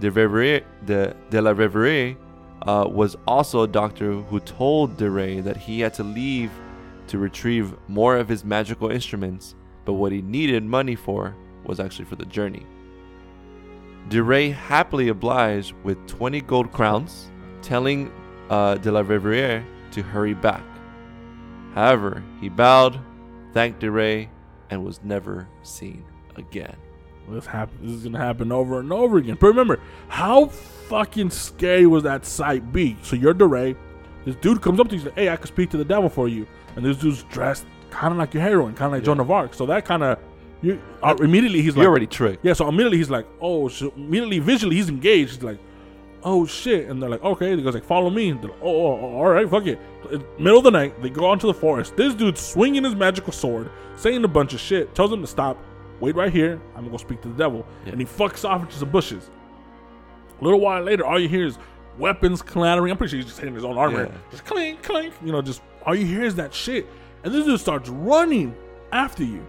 de, 0.00 0.10
Riviere, 0.10 0.64
de, 0.84 1.14
de 1.30 1.42
la 1.42 1.50
Riviere 1.50 2.16
uh, 2.62 2.86
was 2.88 3.16
also 3.26 3.62
a 3.62 3.68
doctor 3.68 4.12
who 4.12 4.40
told 4.40 4.96
De 4.96 5.10
Ray 5.10 5.40
that 5.40 5.56
he 5.56 5.80
had 5.80 5.94
to 5.94 6.02
leave 6.02 6.50
to 7.08 7.18
retrieve 7.18 7.74
more 7.88 8.16
of 8.16 8.28
his 8.28 8.44
magical 8.44 8.90
instruments, 8.90 9.54
but 9.84 9.94
what 9.94 10.12
he 10.12 10.22
needed 10.22 10.62
money 10.62 10.94
for 10.94 11.34
was 11.64 11.80
actually 11.80 12.04
for 12.04 12.16
the 12.16 12.26
journey. 12.26 12.66
De 14.08 14.22
Ray 14.22 14.50
happily 14.50 15.08
obliged 15.08 15.74
with 15.84 16.06
20 16.06 16.40
gold 16.42 16.72
crowns, 16.72 17.30
telling 17.62 18.10
uh, 18.50 18.76
de 18.76 18.90
la 18.90 19.00
Riviere 19.00 19.64
to 19.92 20.02
hurry 20.02 20.34
back. 20.34 20.64
However, 21.74 22.22
he 22.40 22.48
bowed, 22.48 22.98
thanked 23.52 23.80
De 23.80 23.90
Ray, 23.90 24.30
and 24.70 24.84
was 24.84 25.02
never 25.02 25.48
seen 25.62 26.04
again. 26.36 26.76
This 27.30 27.46
happen. 27.46 27.78
This 27.82 27.92
is 27.92 28.04
gonna 28.04 28.18
happen 28.18 28.52
over 28.52 28.80
and 28.80 28.92
over 28.92 29.18
again. 29.18 29.36
But 29.40 29.48
remember, 29.48 29.80
how 30.08 30.46
fucking 30.46 31.30
scary 31.30 31.86
was 31.86 32.02
that 32.04 32.24
sight 32.24 32.72
be? 32.72 32.96
So 33.02 33.16
you're 33.16 33.34
DeRay. 33.34 33.76
This 34.24 34.36
dude 34.36 34.60
comes 34.62 34.80
up 34.80 34.88
to 34.88 34.94
you, 34.94 35.00
he's 35.00 35.06
like, 35.06 35.14
"Hey, 35.14 35.28
I 35.28 35.36
could 35.36 35.48
speak 35.48 35.70
to 35.70 35.76
the 35.76 35.84
devil 35.84 36.08
for 36.08 36.28
you," 36.28 36.46
and 36.76 36.84
this 36.84 36.96
dude's 36.96 37.22
dressed 37.24 37.66
kind 37.90 38.12
of 38.12 38.18
like 38.18 38.34
your 38.34 38.42
heroine, 38.42 38.74
kind 38.74 38.86
of 38.86 38.92
like 38.92 39.04
Joan 39.04 39.20
of 39.20 39.30
Arc. 39.30 39.54
So 39.54 39.64
that 39.66 39.84
kind 39.84 40.02
of 40.02 40.18
you 40.62 40.80
uh, 41.02 41.14
immediately 41.20 41.62
he's 41.62 41.76
like. 41.76 41.82
You're 41.82 41.84
like, 41.84 41.90
already 41.90 42.06
tricked. 42.06 42.44
yeah. 42.44 42.52
So 42.52 42.68
immediately 42.68 42.98
he's 42.98 43.10
like, 43.10 43.26
"Oh," 43.40 43.68
so 43.68 43.92
immediately 43.96 44.38
visually 44.38 44.76
he's 44.76 44.88
engaged. 44.88 45.36
He's 45.36 45.42
like, 45.42 45.58
"Oh 46.24 46.46
shit," 46.46 46.88
and 46.88 47.00
they're 47.02 47.08
like, 47.10 47.22
"Okay." 47.24 47.54
He 47.56 47.62
goes 47.62 47.74
like, 47.74 47.84
"Follow 47.84 48.10
me." 48.10 48.30
And 48.30 48.42
they're 48.42 48.50
like, 48.50 48.60
oh, 48.62 48.86
oh, 48.86 49.14
all 49.16 49.28
right, 49.28 49.48
fuck 49.48 49.66
it. 49.66 49.78
Middle 50.38 50.58
of 50.58 50.64
the 50.64 50.70
night, 50.70 51.00
they 51.02 51.10
go 51.10 51.26
onto 51.26 51.46
the 51.46 51.54
forest. 51.54 51.96
This 51.96 52.14
dude's 52.14 52.40
swinging 52.40 52.84
his 52.84 52.94
magical 52.94 53.32
sword, 53.32 53.70
saying 53.96 54.24
a 54.24 54.28
bunch 54.28 54.52
of 54.54 54.60
shit, 54.60 54.94
tells 54.94 55.10
them 55.10 55.20
to 55.20 55.26
stop. 55.26 55.58
Wait 56.00 56.14
right 56.14 56.32
here. 56.32 56.60
I'm 56.74 56.82
gonna 56.82 56.90
go 56.90 56.96
speak 56.96 57.20
to 57.22 57.28
the 57.28 57.34
devil, 57.34 57.66
Yeah. 57.84 57.92
and 57.92 58.00
he 58.00 58.06
fucks 58.06 58.48
off 58.48 58.62
into 58.62 58.76
some 58.76 58.90
bushes. 58.90 59.30
A 60.40 60.44
little 60.44 60.60
while 60.60 60.82
later, 60.82 61.04
all 61.04 61.18
you 61.18 61.28
hear 61.28 61.44
is 61.46 61.58
weapons 61.98 62.42
clattering. 62.42 62.92
I'm 62.92 62.96
pretty 62.98 63.10
sure 63.10 63.16
he's 63.18 63.26
just 63.26 63.38
hitting 63.40 63.54
his 63.54 63.64
own 63.64 63.76
armor. 63.76 64.04
Yeah. 64.04 64.18
Just 64.30 64.44
clink, 64.44 64.82
clink. 64.82 65.12
You 65.24 65.32
know, 65.32 65.42
just 65.42 65.60
all 65.84 65.94
you 65.94 66.06
hear 66.06 66.22
is 66.22 66.36
that 66.36 66.54
shit. 66.54 66.86
And 67.24 67.34
this 67.34 67.44
dude 67.44 67.58
starts 67.60 67.88
running 67.88 68.54
after 68.92 69.24
you. 69.24 69.44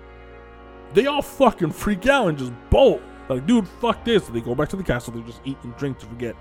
They 0.96 1.06
all 1.06 1.22
fucking 1.22 1.72
freak 1.72 2.08
out 2.08 2.28
and 2.30 2.38
just 2.38 2.52
bolt. 2.72 3.02
Like, 3.28 3.46
dude, 3.46 3.68
fuck 3.68 4.04
this. 4.04 4.28
They 4.28 4.42
go 4.42 4.56
back 4.56 4.70
to 4.70 4.76
the 4.76 4.84
castle. 4.84 5.14
They 5.14 5.22
just 5.22 5.42
eat 5.46 5.58
and 5.62 5.76
drink 5.78 6.00
to 6.00 6.08
forget 6.08 6.36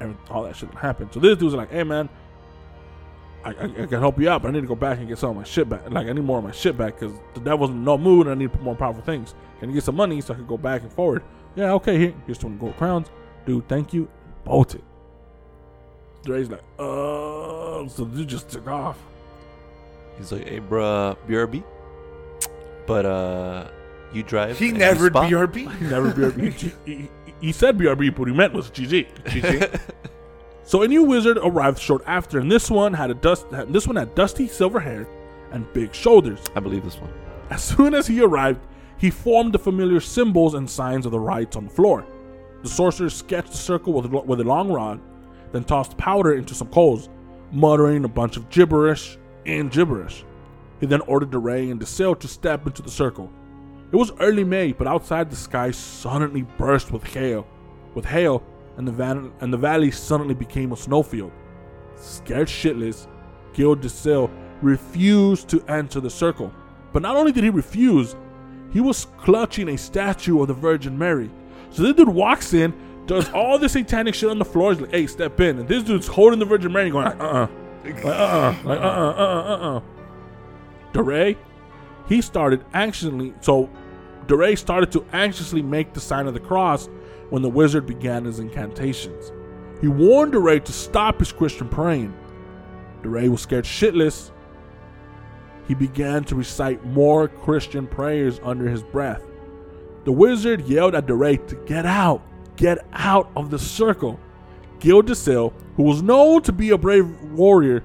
every, 0.00 0.16
all 0.30 0.42
that 0.44 0.56
shit 0.56 0.72
that 0.72 0.78
happened. 0.78 1.12
So 1.12 1.20
this 1.20 1.36
dude's 1.36 1.54
like, 1.54 1.70
hey, 1.70 1.84
man, 1.84 2.08
I, 3.46 3.50
I, 3.50 3.64
I 3.64 3.86
can 3.86 4.00
help 4.00 4.18
you 4.18 4.28
out, 4.28 4.42
but 4.42 4.48
I 4.48 4.52
need 4.52 4.62
to 4.62 4.66
go 4.66 4.74
back 4.74 4.98
and 4.98 5.06
get 5.06 5.18
some 5.18 5.30
of 5.30 5.36
my 5.36 5.44
shit 5.44 5.68
back. 5.68 5.88
Like 5.88 6.08
I 6.08 6.12
need 6.12 6.24
more 6.24 6.38
of 6.38 6.44
my 6.44 6.50
shit 6.50 6.76
back 6.76 6.98
because 6.98 7.16
the 7.34 7.40
devil's 7.40 7.70
in 7.70 7.84
no 7.84 7.96
mood, 7.96 8.26
and 8.26 8.34
I 8.34 8.38
need 8.38 8.50
to 8.50 8.58
put 8.58 8.62
more 8.62 8.74
powerful 8.74 9.02
things. 9.02 9.34
Can 9.60 9.68
you 9.68 9.74
get 9.74 9.84
some 9.84 9.94
money 9.94 10.20
so 10.20 10.34
I 10.34 10.36
can 10.36 10.46
go 10.46 10.58
back 10.58 10.82
and 10.82 10.92
forward? 10.92 11.22
Yeah, 11.54 11.72
okay. 11.74 11.96
Here, 11.96 12.14
here's 12.26 12.38
twenty 12.38 12.56
gold 12.56 12.76
crowns, 12.76 13.08
dude. 13.46 13.68
Thank 13.68 13.92
you. 13.92 14.08
Bolted. 14.44 14.82
Dre's 16.24 16.50
like, 16.50 16.62
uh, 16.78 17.86
so 17.88 18.04
the 18.04 18.16
dude 18.16 18.28
just 18.28 18.48
took 18.48 18.66
off. 18.66 18.98
He's 20.18 20.32
like, 20.32 20.48
hey, 20.48 20.60
bruh, 20.60 21.16
BRB. 21.28 21.62
But 22.86 23.06
uh, 23.06 23.68
you 24.12 24.22
drive. 24.24 24.58
He 24.58 24.72
never 24.72 25.06
spot." 25.06 25.30
BRB. 25.30 25.80
Never 25.82 26.10
BRB. 26.12 26.52
he, 26.84 26.92
he, 26.92 27.10
he 27.40 27.52
said 27.52 27.78
BRB, 27.78 28.10
but 28.10 28.20
what 28.20 28.28
he 28.28 28.34
meant 28.34 28.54
was 28.54 28.70
GG. 28.70 29.06
GG. 29.24 29.80
so 30.66 30.82
a 30.82 30.88
new 30.88 31.04
wizard 31.04 31.38
arrived 31.38 31.78
short 31.78 32.02
after, 32.06 32.38
and 32.38 32.50
this 32.50 32.70
one 32.70 32.92
had 32.92 33.10
a 33.10 33.14
dust. 33.14 33.46
This 33.68 33.86
one 33.86 33.96
had 33.96 34.14
dusty 34.14 34.46
silver 34.48 34.80
hair 34.80 35.08
and 35.52 35.72
big 35.72 35.94
shoulders. 35.94 36.40
I 36.54 36.60
believe 36.60 36.84
this 36.84 37.00
one. 37.00 37.12
As 37.50 37.62
soon 37.64 37.94
as 37.94 38.06
he 38.06 38.20
arrived, 38.20 38.60
he 38.98 39.10
formed 39.10 39.52
the 39.52 39.58
familiar 39.58 40.00
symbols 40.00 40.54
and 40.54 40.68
signs 40.68 41.06
of 41.06 41.12
the 41.12 41.20
rites 41.20 41.56
on 41.56 41.64
the 41.64 41.70
floor. 41.70 42.04
The 42.62 42.68
sorcerer 42.68 43.08
sketched 43.08 43.54
a 43.54 43.56
circle 43.56 43.92
with, 43.92 44.12
a- 44.12 44.18
with 44.18 44.40
a 44.40 44.44
long 44.44 44.70
rod, 44.70 45.00
then 45.52 45.64
tossed 45.64 45.96
powder 45.96 46.34
into 46.34 46.54
some 46.54 46.68
coals, 46.68 47.08
muttering 47.52 48.04
a 48.04 48.08
bunch 48.08 48.36
of 48.36 48.50
gibberish 48.50 49.16
and 49.46 49.70
gibberish. 49.70 50.24
He 50.80 50.86
then 50.86 51.00
ordered 51.02 51.30
DeRay 51.30 51.70
and 51.70 51.80
the 51.80 51.86
sail 51.86 52.14
to 52.16 52.26
step 52.26 52.66
into 52.66 52.82
the 52.82 52.90
circle. 52.90 53.30
It 53.92 53.96
was 53.96 54.10
early 54.18 54.42
May, 54.42 54.72
but 54.72 54.88
outside 54.88 55.30
the 55.30 55.36
sky 55.36 55.70
suddenly 55.70 56.42
burst 56.42 56.90
with 56.90 57.04
hail, 57.04 57.46
with 57.94 58.04
hail, 58.04 58.42
and 58.76 58.86
the 58.86 58.92
van- 58.92 59.32
and 59.40 59.52
the 59.52 59.58
valley 59.58 59.90
suddenly 59.90 60.34
became 60.34 60.72
a 60.72 60.76
snowfield. 60.76 61.32
Scared 61.96 62.48
shitless, 62.48 63.06
Gil 63.54 63.76
DeSalle 63.76 64.30
refused 64.62 65.48
to 65.48 65.62
enter 65.68 66.00
the 66.00 66.10
circle. 66.10 66.52
But 66.92 67.02
not 67.02 67.16
only 67.16 67.32
did 67.32 67.44
he 67.44 67.50
refuse, 67.50 68.16
he 68.72 68.80
was 68.80 69.06
clutching 69.18 69.68
a 69.70 69.78
statue 69.78 70.40
of 70.40 70.48
the 70.48 70.54
Virgin 70.54 70.96
Mary. 70.96 71.30
So 71.70 71.82
this 71.82 71.94
dude 71.94 72.08
walks 72.08 72.54
in, 72.54 72.74
does 73.06 73.30
all 73.30 73.58
this 73.58 73.72
satanic 73.72 74.14
shit 74.14 74.30
on 74.30 74.38
the 74.38 74.44
floor. 74.44 74.72
He's 74.72 74.80
like, 74.80 74.90
"Hey, 74.90 75.06
step 75.06 75.40
in." 75.40 75.58
And 75.58 75.68
this 75.68 75.82
dude's 75.82 76.06
holding 76.06 76.38
the 76.38 76.44
Virgin 76.44 76.72
Mary, 76.72 76.90
going, 76.90 77.06
"Uh, 77.06 77.10
uh 77.10 77.48
like, 77.84 78.04
uh, 78.04 78.08
uh, 78.08 78.56
like, 78.64 78.80
uh, 78.80 78.82
uh, 78.82 79.14
uh, 79.16 79.56
uh, 79.72 79.76
uh." 79.76 79.80
DeRay, 80.92 81.36
he 82.08 82.20
started 82.20 82.64
anxiously. 82.74 83.34
So 83.40 83.70
DeRay 84.26 84.56
started 84.56 84.90
to 84.92 85.04
anxiously 85.12 85.62
make 85.62 85.92
the 85.92 86.00
sign 86.00 86.26
of 86.26 86.34
the 86.34 86.40
cross 86.40 86.88
when 87.30 87.42
the 87.42 87.48
wizard 87.48 87.86
began 87.86 88.24
his 88.24 88.38
incantations. 88.38 89.32
He 89.80 89.88
warned 89.88 90.32
DeRay 90.32 90.60
to 90.60 90.72
stop 90.72 91.18
his 91.18 91.32
Christian 91.32 91.68
praying. 91.68 92.16
DeRay 93.02 93.28
was 93.28 93.42
scared 93.42 93.64
shitless. 93.64 94.30
He 95.68 95.74
began 95.74 96.24
to 96.24 96.34
recite 96.34 96.84
more 96.84 97.28
Christian 97.28 97.86
prayers 97.86 98.40
under 98.42 98.68
his 98.68 98.82
breath. 98.82 99.22
The 100.04 100.12
wizard 100.12 100.62
yelled 100.62 100.94
at 100.94 101.06
DeRay 101.06 101.36
to 101.48 101.56
get 101.66 101.84
out, 101.84 102.22
get 102.56 102.86
out 102.92 103.30
of 103.36 103.50
the 103.50 103.58
circle. 103.58 104.18
Gil 104.78 105.02
DeSalle, 105.02 105.52
who 105.76 105.82
was 105.82 106.02
known 106.02 106.42
to 106.42 106.52
be 106.52 106.70
a 106.70 106.78
brave 106.78 107.08
warrior, 107.32 107.82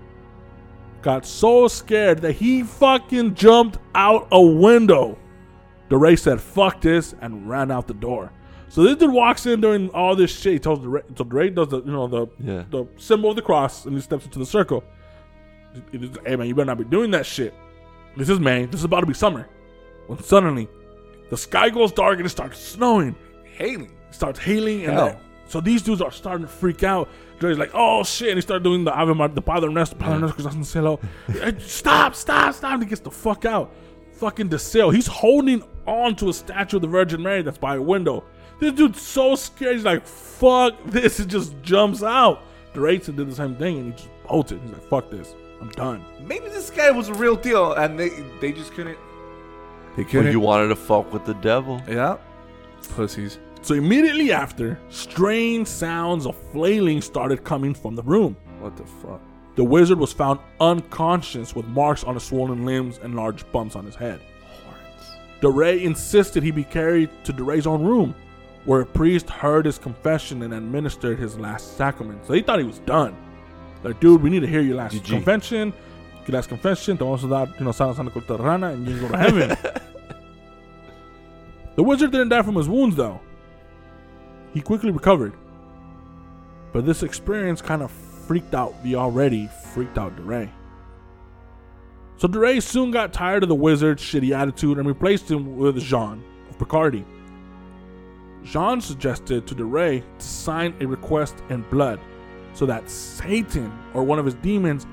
got 1.02 1.26
so 1.26 1.68
scared 1.68 2.22
that 2.22 2.34
he 2.34 2.64
fucking 2.64 3.34
jumped 3.34 3.80
out 3.96 4.28
a 4.32 4.42
window. 4.42 5.18
DeRay 5.92 6.16
said, 6.16 6.42
fuck 6.42 6.82
this, 6.82 7.14
and 7.22 7.48
ran 7.48 7.70
out 7.70 7.86
the 7.88 7.94
door. 7.94 8.32
So 8.70 8.82
this 8.84 8.96
dude 8.98 9.12
walks 9.12 9.46
in 9.46 9.62
during 9.62 9.90
all 9.90 10.16
this 10.16 10.32
shit. 10.40 10.54
He 10.54 10.60
tells 10.60 10.80
DeRay, 10.80 11.02
so 11.16 11.24
DeRay 11.26 11.50
does 11.50 11.68
the, 11.68 11.84
you 11.84 11.92
know, 11.92 12.08
the, 12.08 12.28
Yeah. 12.40 12.64
the 12.72 12.88
symbol 12.98 13.30
of 13.30 13.36
the 13.36 13.42
cross, 13.44 13.86
and 13.86 13.94
he 13.94 14.02
steps 14.02 14.26
into 14.26 14.40
the 14.40 14.46
circle. 14.46 14.84
He- 15.92 16.12
hey 16.26 16.36
man, 16.36 16.48
you 16.48 16.56
better 16.56 16.66
not 16.66 16.78
be 16.78 16.84
doing 16.86 17.12
that 17.12 17.26
shit. 17.26 17.54
This 18.18 18.30
is 18.30 18.40
May. 18.40 18.66
This 18.66 18.80
is 18.82 18.86
about 18.86 19.02
to 19.02 19.06
be 19.06 19.14
summer. 19.14 19.48
When 20.08 20.20
suddenly, 20.24 20.68
the 21.30 21.38
sky 21.38 21.70
goes 21.70 21.92
dark 21.92 22.18
and 22.18 22.26
it 22.26 22.30
starts 22.30 22.60
snowing. 22.60 23.16
Hailing. 23.54 23.92
It 24.10 24.16
starts 24.16 24.40
hailing, 24.40 24.86
and 24.86 24.98
then- 24.98 25.18
so 25.48 25.60
these 25.62 25.82
dudes 25.82 26.02
are 26.02 26.12
starting 26.12 26.46
to 26.46 26.52
freak 26.52 26.84
out. 26.84 27.10
Dre's 27.40 27.58
like, 27.58 27.72
"Oh 27.74 28.04
shit!" 28.04 28.30
and 28.30 28.38
he 28.38 28.42
starts 28.42 28.64
doing 28.64 28.84
the 28.86 28.94
Ave 28.98 29.14
Maria, 29.14 29.34
the 29.34 29.42
Padre 29.42 29.70
Nuestro, 29.74 29.98
Padre 29.98 30.20
Nuestro, 30.20 30.38
que 30.44 30.50
estás 30.50 30.76
en 30.76 30.86
el. 30.86 31.00
Eh, 31.42 31.52
Stop! 31.60 32.16
Stop! 32.16 32.54
Stop! 32.54 32.74
And 32.74 32.84
he 32.84 32.88
gets 32.90 33.02
the 33.02 33.12
fuck 33.12 33.44
out. 33.46 33.74
Fucking 34.22 34.50
DeSalle. 34.50 34.94
He's 34.94 35.08
holding 35.08 35.64
on 35.88 36.16
to 36.18 36.30
a 36.30 36.34
statue 36.34 36.76
of 36.78 36.84
the 36.84 36.88
Virgin 36.88 37.22
Mary 37.24 37.42
that's 37.42 37.58
by 37.58 37.76
a 37.76 37.82
window. 37.82 38.24
This 38.60 38.72
dude's 38.74 39.02
so 39.02 39.34
scared. 39.36 39.76
He's 39.78 39.84
like, 39.84 40.06
"Fuck 40.06 40.76
this!" 40.86 41.20
It 41.20 41.28
just 41.28 41.60
jumps 41.64 42.04
out. 42.04 42.44
Drayton 42.74 43.16
did 43.16 43.30
the 43.32 43.36
same 43.36 43.56
thing, 43.56 43.78
and 43.80 43.86
he 43.88 43.92
just 43.94 44.10
bolted. 44.28 44.62
He's 44.62 44.72
like, 44.72 44.84
"Fuck 44.90 45.10
this! 45.10 45.34
I'm 45.60 45.70
done." 45.70 46.06
Maybe 46.24 46.48
this 46.50 46.70
guy 46.70 46.92
was 46.92 47.10
a 47.10 47.16
real 47.16 47.36
deal, 47.36 47.74
and 47.74 48.00
they 48.00 48.10
they 48.40 48.52
just 48.52 48.74
couldn't. 48.74 48.98
They 49.98 50.04
Well, 50.04 50.12
couldn't. 50.12 50.32
you 50.32 50.40
wanted 50.40 50.68
to 50.68 50.76
fuck 50.76 51.12
with 51.12 51.26
the 51.26 51.34
devil. 51.36 51.82
yeah. 51.90 52.18
Pussies. 52.96 53.40
So 53.64 53.74
immediately 53.76 54.32
after, 54.32 54.80
strange 54.90 55.68
sounds 55.68 56.26
of 56.28 56.36
flailing 56.52 57.02
started 57.02 57.44
coming 57.44 57.74
from 57.74 57.96
the 57.96 58.04
room. 58.04 58.36
What 58.60 58.76
the 58.78 58.86
fuck? 58.86 59.22
The 59.56 59.64
wizard 59.64 60.00
was 60.00 60.14
found 60.14 60.40
unconscious 60.60 61.56
with 61.56 61.66
marks 61.68 62.04
on 62.04 62.14
his 62.14 62.24
swollen 62.24 62.66
limbs 62.66 63.00
and 63.02 63.16
large 63.16 63.50
bumps 63.52 63.76
on 63.76 63.86
his 63.86 63.96
head. 63.96 64.22
DeRay 65.42 65.84
insisted 65.84 66.44
he 66.44 66.52
be 66.52 66.64
carried 66.64 67.10
to 67.26 67.34
DeRay's 67.34 67.68
own 67.68 67.84
room, 67.84 68.16
where 68.66 68.82
a 68.82 68.86
priest 68.86 69.30
heard 69.30 69.66
his 69.66 69.78
confession 69.78 70.44
and 70.44 70.54
administered 70.54 71.20
his 71.20 71.38
last 71.38 71.78
sacrament. 71.78 72.26
So 72.26 72.34
he 72.34 72.42
thought 72.42 72.60
he 72.60 72.66
was 72.66 72.80
done. 72.80 73.16
Like, 73.84 74.00
dude, 74.00 74.22
we 74.22 74.30
need 74.30 74.42
to 74.42 74.48
hear 74.48 74.62
your 74.62 74.76
last 74.76 74.96
GG. 74.96 75.06
confession. 75.06 75.74
Your 76.28 76.36
last 76.36 76.48
confession. 76.48 76.98
Te 76.98 77.04
vamos 77.04 77.24
a 77.24 77.28
dar, 77.28 77.48
you 77.58 77.66
know, 77.66 77.72
sana, 77.72 77.96
sana, 77.96 78.12
culta 78.12 78.40
rana, 78.40 78.68
and 78.70 78.88
you 78.88 79.00
can 79.00 79.08
go 79.08 79.12
to 79.12 79.18
heaven. 79.18 79.50
the 81.76 81.84
wizard 81.84 82.12
didn't 82.12 82.30
die 82.30 82.44
from 82.44 82.56
his 82.56 82.70
wounds, 82.70 82.96
though. 82.96 83.20
He 84.54 84.62
quickly 84.62 84.92
recovered. 84.92 85.34
But 86.72 86.86
this 86.86 87.02
experience 87.02 87.62
kind 87.62 87.82
of 87.82 87.92
freaked 88.32 88.56
out 88.56 88.82
the 88.82 88.96
already 88.96 89.50
freaked 89.74 89.98
out 89.98 90.16
DeRay. 90.16 90.50
So 92.16 92.30
DeRay 92.30 92.62
soon 92.62 92.90
got 92.90 93.12
tired 93.12 93.44
of 93.44 93.50
the 93.50 93.56
wizard's 93.56 94.02
shitty 94.02 94.32
attitude 94.32 94.78
and 94.78 94.88
replaced 94.88 95.30
him 95.30 95.58
with 95.58 95.78
Jean 95.82 96.24
of 96.50 96.58
Picardy. 96.58 97.04
Jean 98.46 98.80
suggested 98.80 99.46
to 99.48 99.54
DeRay 99.54 100.00
to 100.00 100.26
sign 100.26 100.74
a 100.80 100.86
request 100.86 101.44
in 101.50 101.64
blood 101.64 102.00
so 102.54 102.66
that 102.66 102.90
Satan 102.90 103.70
or 103.94 104.06
one 104.06 104.18
of 104.18 104.24
his 104.24 104.36
demons 104.36 104.88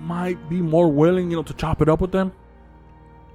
might 0.00 0.48
be 0.48 0.60
more 0.60 0.90
willing, 0.90 1.30
you 1.30 1.36
know, 1.36 1.44
to 1.44 1.54
chop 1.54 1.80
it 1.80 1.88
up 1.88 2.00
with 2.00 2.10
them. 2.10 2.32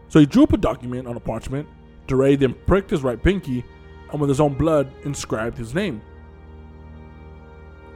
So 0.09 0.19
he 0.19 0.25
drew 0.25 0.43
up 0.43 0.51
a 0.51 0.57
document 0.57 1.07
on 1.07 1.15
a 1.15 1.21
parchment. 1.21 1.65
DeRay 2.07 2.35
then 2.35 2.55
pricked 2.67 2.89
his 2.89 3.03
right 3.03 3.23
pinky 3.23 3.63
and 4.11 4.19
with 4.19 4.27
his 4.27 4.41
own 4.41 4.55
blood 4.55 4.91
inscribed 5.05 5.57
his 5.57 5.73
name. 5.73 6.01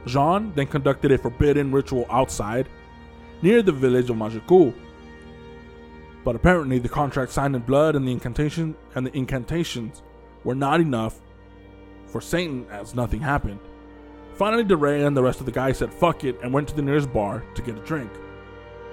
Jean 0.08 0.52
then 0.54 0.66
conducted 0.66 1.12
a 1.12 1.18
forbidden 1.18 1.70
ritual 1.70 2.06
outside 2.10 2.68
near 3.42 3.62
the 3.62 3.72
village 3.72 4.10
of 4.10 4.16
Majikul. 4.16 4.74
But 6.24 6.36
apparently 6.36 6.78
the 6.78 6.88
contract 6.88 7.32
signed 7.32 7.54
in 7.54 7.62
blood 7.62 7.94
and 7.94 8.06
the 8.06 8.12
incantation 8.12 8.74
and 8.94 9.06
the 9.06 9.16
incantations 9.16 10.02
were 10.44 10.54
not 10.54 10.80
enough 10.80 11.20
for 12.06 12.20
Satan 12.20 12.66
as 12.70 12.94
nothing 12.94 13.20
happened. 13.20 13.60
Finally 14.34 14.64
DeRay 14.64 15.04
and 15.04 15.16
the 15.16 15.22
rest 15.22 15.40
of 15.40 15.46
the 15.46 15.52
guys 15.52 15.78
said 15.78 15.92
fuck 15.92 16.24
it 16.24 16.38
and 16.42 16.52
went 16.52 16.68
to 16.68 16.74
the 16.74 16.82
nearest 16.82 17.12
bar 17.12 17.44
to 17.54 17.62
get 17.62 17.76
a 17.76 17.80
drink. 17.80 18.10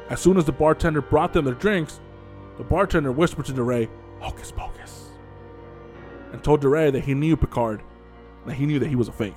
As 0.09 0.19
soon 0.19 0.37
as 0.37 0.45
the 0.45 0.51
bartender 0.51 1.01
brought 1.01 1.33
them 1.33 1.45
their 1.45 1.55
drinks, 1.55 1.99
the 2.57 2.63
bartender 2.63 3.11
whispered 3.11 3.45
to 3.45 3.53
DeRay, 3.53 3.89
Hocus 4.19 4.51
pocus, 4.51 5.09
and 6.31 6.43
told 6.43 6.61
DeRay 6.61 6.91
that 6.91 7.03
he 7.03 7.13
knew 7.13 7.35
Picard, 7.35 7.81
that 8.45 8.53
he 8.53 8.65
knew 8.65 8.79
that 8.79 8.89
he 8.89 8.95
was 8.95 9.07
a 9.07 9.11
fake. 9.11 9.35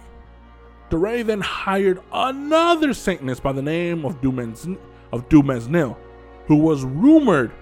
DeRay 0.90 1.22
then 1.22 1.40
hired 1.40 2.00
another 2.12 2.94
Satanist 2.94 3.42
by 3.42 3.52
the 3.52 3.62
name 3.62 4.04
of 4.04 4.20
Dumesnil, 4.20 4.78
of 5.12 5.28
Dumesnil, 5.28 5.96
who 6.46 6.56
was 6.56 6.84
rumored 6.84 7.52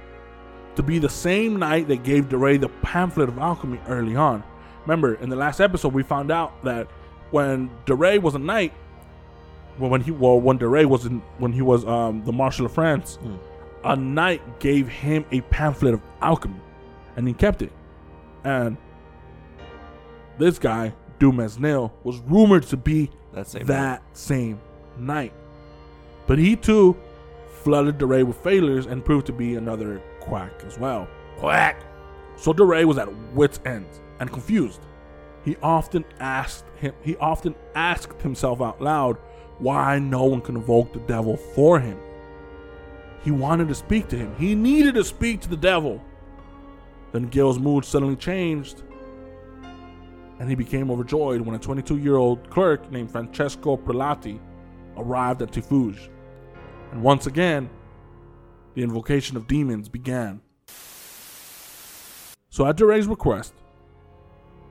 to 0.77 0.83
be 0.83 0.99
the 0.99 1.09
same 1.09 1.59
knight 1.59 1.89
that 1.89 2.05
gave 2.05 2.29
DeRay 2.29 2.57
the 2.57 2.69
pamphlet 2.69 3.29
of 3.29 3.39
alchemy 3.39 3.81
early 3.89 4.15
on. 4.15 4.45
Remember, 4.83 5.15
in 5.15 5.29
the 5.29 5.37
last 5.37 5.61
episode, 5.61 5.93
we 5.93 6.03
found 6.03 6.31
out 6.31 6.63
that 6.63 6.89
when 7.31 7.71
DeRay 7.87 8.19
was 8.19 8.35
a 8.35 8.39
knight, 8.39 8.73
well, 9.79 9.91
when 9.91 10.01
he 10.01 10.11
well 10.11 10.41
when 10.41 10.59
DeRay 10.59 10.85
was 10.85 11.05
in 11.05 11.21
when 11.39 11.53
he 11.53 11.61
was 11.61 11.85
um, 11.85 12.25
the 12.25 12.33
Marshal 12.33 12.67
of 12.67 12.73
France, 12.73 13.19
a 13.85 13.97
knight 13.97 14.61
gave 14.61 14.89
him 14.89 15.25
a 15.33 15.41
pamphlet 15.43 15.95
of 15.95 16.01
alchemy, 16.23 16.61
and 17.17 17.27
he 17.27 17.35
kept 17.35 17.63
it. 17.63 17.73
And 18.45 18.77
this 20.39 20.59
guy, 20.59 20.95
Dumesnil, 21.19 21.91
was 22.05 22.19
rumored 22.21 22.65
to 22.65 22.77
be 22.77 23.11
That 23.33 23.47
same 23.47 23.67
that 23.67 24.03
same 24.13 24.61
night. 24.99 25.33
But 26.27 26.39
he 26.39 26.57
too 26.57 26.97
flooded 27.63 27.99
DeRay 27.99 28.23
with 28.23 28.37
failures 28.39 28.87
and 28.87 29.05
proved 29.05 29.27
to 29.27 29.33
be 29.33 29.57
another 29.57 30.01
quack 30.21 30.53
as 30.67 30.79
well. 30.79 31.09
Quack! 31.39 31.85
So 32.37 32.53
DeRay 32.53 32.85
was 32.85 32.99
at 32.99 33.13
wit's 33.33 33.61
end 33.65 33.87
and 34.21 34.31
confused. 34.33 34.81
He 35.45 35.57
often 35.63 36.05
asked 36.19 36.65
him 36.77 36.93
he 37.03 37.17
often 37.17 37.55
asked 37.75 38.21
himself 38.21 38.61
out 38.61 38.81
loud 38.81 39.17
why 39.59 39.99
no 39.99 40.25
one 40.25 40.41
could 40.41 40.57
invoke 40.57 40.93
the 40.93 41.01
devil 41.01 41.37
for 41.37 41.81
him. 41.81 41.99
He 43.23 43.31
wanted 43.31 43.69
to 43.69 43.75
speak 43.75 44.09
to 44.09 44.17
him. 44.17 44.35
He 44.39 44.55
needed 44.55 44.95
to 44.95 45.05
speak 45.05 45.41
to 45.43 45.49
the 45.49 45.57
devil. 45.57 46.03
Then 47.13 47.29
Gil's 47.29 47.59
mood 47.59 47.85
suddenly 47.85 48.17
changed, 48.17 48.83
and 50.39 50.49
he 50.49 50.55
became 50.55 50.91
overjoyed 50.91 51.41
when 51.41 51.55
a 51.55 51.59
22 51.59 51.99
year 51.99 52.17
old 52.17 52.49
clerk 52.51 52.91
named 52.91 53.11
Francesco 53.11 53.77
Prelati 53.77 54.39
arrived 54.97 55.43
at 55.43 55.51
Tiffauges. 55.51 56.09
And 56.93 57.03
once 57.03 57.27
again, 57.27 57.69
the 58.75 58.83
invocation 58.83 59.37
of 59.37 59.47
demons 59.47 59.89
began. 59.89 60.41
So, 62.51 62.67
at 62.67 62.77
DeRay's 62.77 63.07
request, 63.07 63.55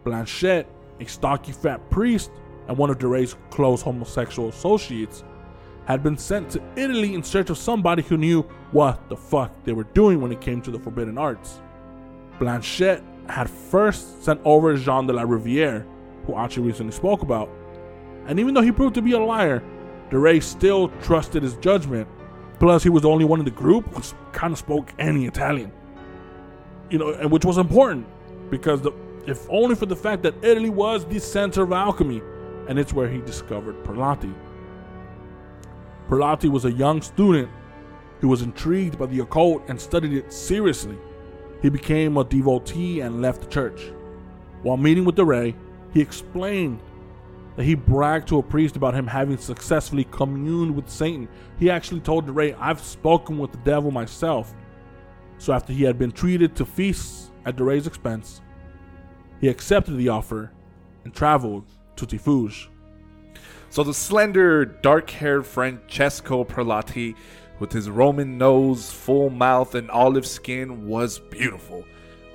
Blanchet, 0.04 0.68
a 1.00 1.06
stocky 1.06 1.52
fat 1.52 1.90
priest 1.90 2.32
and 2.68 2.78
one 2.78 2.90
of 2.90 2.98
DeRay's 2.98 3.36
close 3.50 3.82
homosexual 3.82 4.50
associates, 4.50 5.24
had 5.86 6.02
been 6.02 6.18
sent 6.18 6.50
to 6.52 6.62
Italy 6.76 7.14
in 7.14 7.22
search 7.22 7.50
of 7.50 7.58
somebody 7.58 8.02
who 8.02 8.18
knew 8.18 8.42
what 8.72 9.08
the 9.08 9.16
fuck 9.16 9.52
they 9.64 9.74
were 9.74 9.84
doing 9.84 10.20
when 10.20 10.32
it 10.32 10.42
came 10.42 10.62
to 10.62 10.72
the 10.72 10.80
forbidden 10.80 11.18
arts. 11.18 11.62
Blanchet 12.40 13.04
had 13.30 13.50
first 13.50 14.24
sent 14.24 14.40
over 14.44 14.76
Jean 14.76 15.08
de 15.08 15.14
la 15.14 15.24
Riviere, 15.24 15.86
who 16.26 16.34
Archie 16.34 16.62
recently 16.62 16.92
spoke 16.92 17.22
about, 17.22 17.50
and 18.28 18.40
even 18.40 18.54
though 18.54 18.62
he 18.62 18.72
proved 18.72 18.96
to 18.96 19.02
be 19.02 19.12
a 19.12 19.20
liar, 19.20 19.64
de 20.10 20.18
Rais 20.18 20.46
still 20.46 20.90
trusted 21.02 21.44
his 21.44 21.56
judgment. 21.58 22.08
Plus, 22.60 22.84
he 22.84 22.90
was 22.90 23.02
the 23.04 23.10
only 23.10 23.26
one 23.26 23.40
in 23.40 23.46
the 23.46 23.52
group 23.52 23.86
who 23.94 24.02
kind 24.32 24.54
of 24.54 24.58
spoke 24.58 24.94
any 24.98 25.26
Italian, 25.26 25.72
you 26.90 26.98
know, 26.98 27.12
and 27.14 27.30
which 27.30 27.44
was 27.44 27.58
important 27.58 28.08
because 28.50 28.82
the, 28.82 28.92
if 29.28 29.46
only 29.50 29.76
for 29.76 29.86
the 29.86 29.96
fact 29.96 30.24
that 30.24 30.36
Italy 30.44 30.70
was 30.70 31.06
the 31.06 31.20
center 31.20 31.64
of 31.64 31.74
alchemy, 31.74 32.22
and 32.68 32.80
it's 32.80 32.94
where 32.94 33.10
he 33.10 33.20
discovered 33.20 33.84
Perlati. 33.84 34.34
Perlati 36.10 36.50
was 36.50 36.66
a 36.66 36.72
young 36.72 37.02
student 37.02 37.50
who 38.22 38.28
was 38.28 38.42
intrigued 38.42 38.98
by 38.98 39.06
the 39.08 39.20
occult 39.20 39.64
and 39.68 39.80
studied 39.80 40.14
it 40.14 40.32
seriously. 40.32 40.98
He 41.62 41.70
became 41.70 42.18
a 42.18 42.24
devotee 42.24 43.02
and 43.02 43.22
left 43.22 43.42
the 43.42 43.48
church. 43.48 43.92
While 44.62 44.78
meeting 44.78 45.06
with 45.06 45.16
de 45.16 45.26
Rais, 45.26 45.54
he 45.94 46.02
explained 46.02 46.80
that 47.56 47.64
he 47.64 47.76
bragged 47.76 48.28
to 48.28 48.40
a 48.40 48.44
priest 48.44 48.76
about 48.76 48.94
him 48.94 49.08
having 49.08 49.38
successfully 49.38 50.04
communed 50.06 50.76
with 50.76 50.90
Satan. 50.90 51.30
He 51.58 51.70
actually 51.70 52.02
told 52.02 52.26
de 52.26 52.32
Rais, 52.32 52.56
I've 52.60 52.82
spoken 52.82 53.38
with 53.38 53.52
the 53.52 53.58
devil 53.60 53.92
myself. 53.92 54.54
So 55.38 55.54
after 55.54 55.72
he 55.72 55.84
had 55.84 55.98
been 55.98 56.12
treated 56.12 56.56
to 56.58 56.66
feasts 56.66 57.32
at 57.46 57.56
de 57.56 57.64
Rais's 57.64 57.88
expense, 57.88 58.42
he 59.40 59.48
accepted 59.48 59.98
the 59.98 60.10
offer 60.10 60.52
and 61.04 61.14
traveled 61.14 61.66
to 61.96 62.06
Tiffauges. 62.06 62.68
So 63.70 63.84
the 63.84 63.94
slender, 63.94 64.66
dark-haired 64.66 65.46
Francesco 65.46 66.44
Prelati, 66.44 67.16
with 67.60 67.72
his 67.72 67.90
Roman 67.90 68.38
nose, 68.38 68.92
full 68.92 69.30
mouth, 69.30 69.76
and 69.76 69.90
olive 69.90 70.26
skin, 70.26 70.88
was 70.88 71.20
beautiful. 71.20 71.84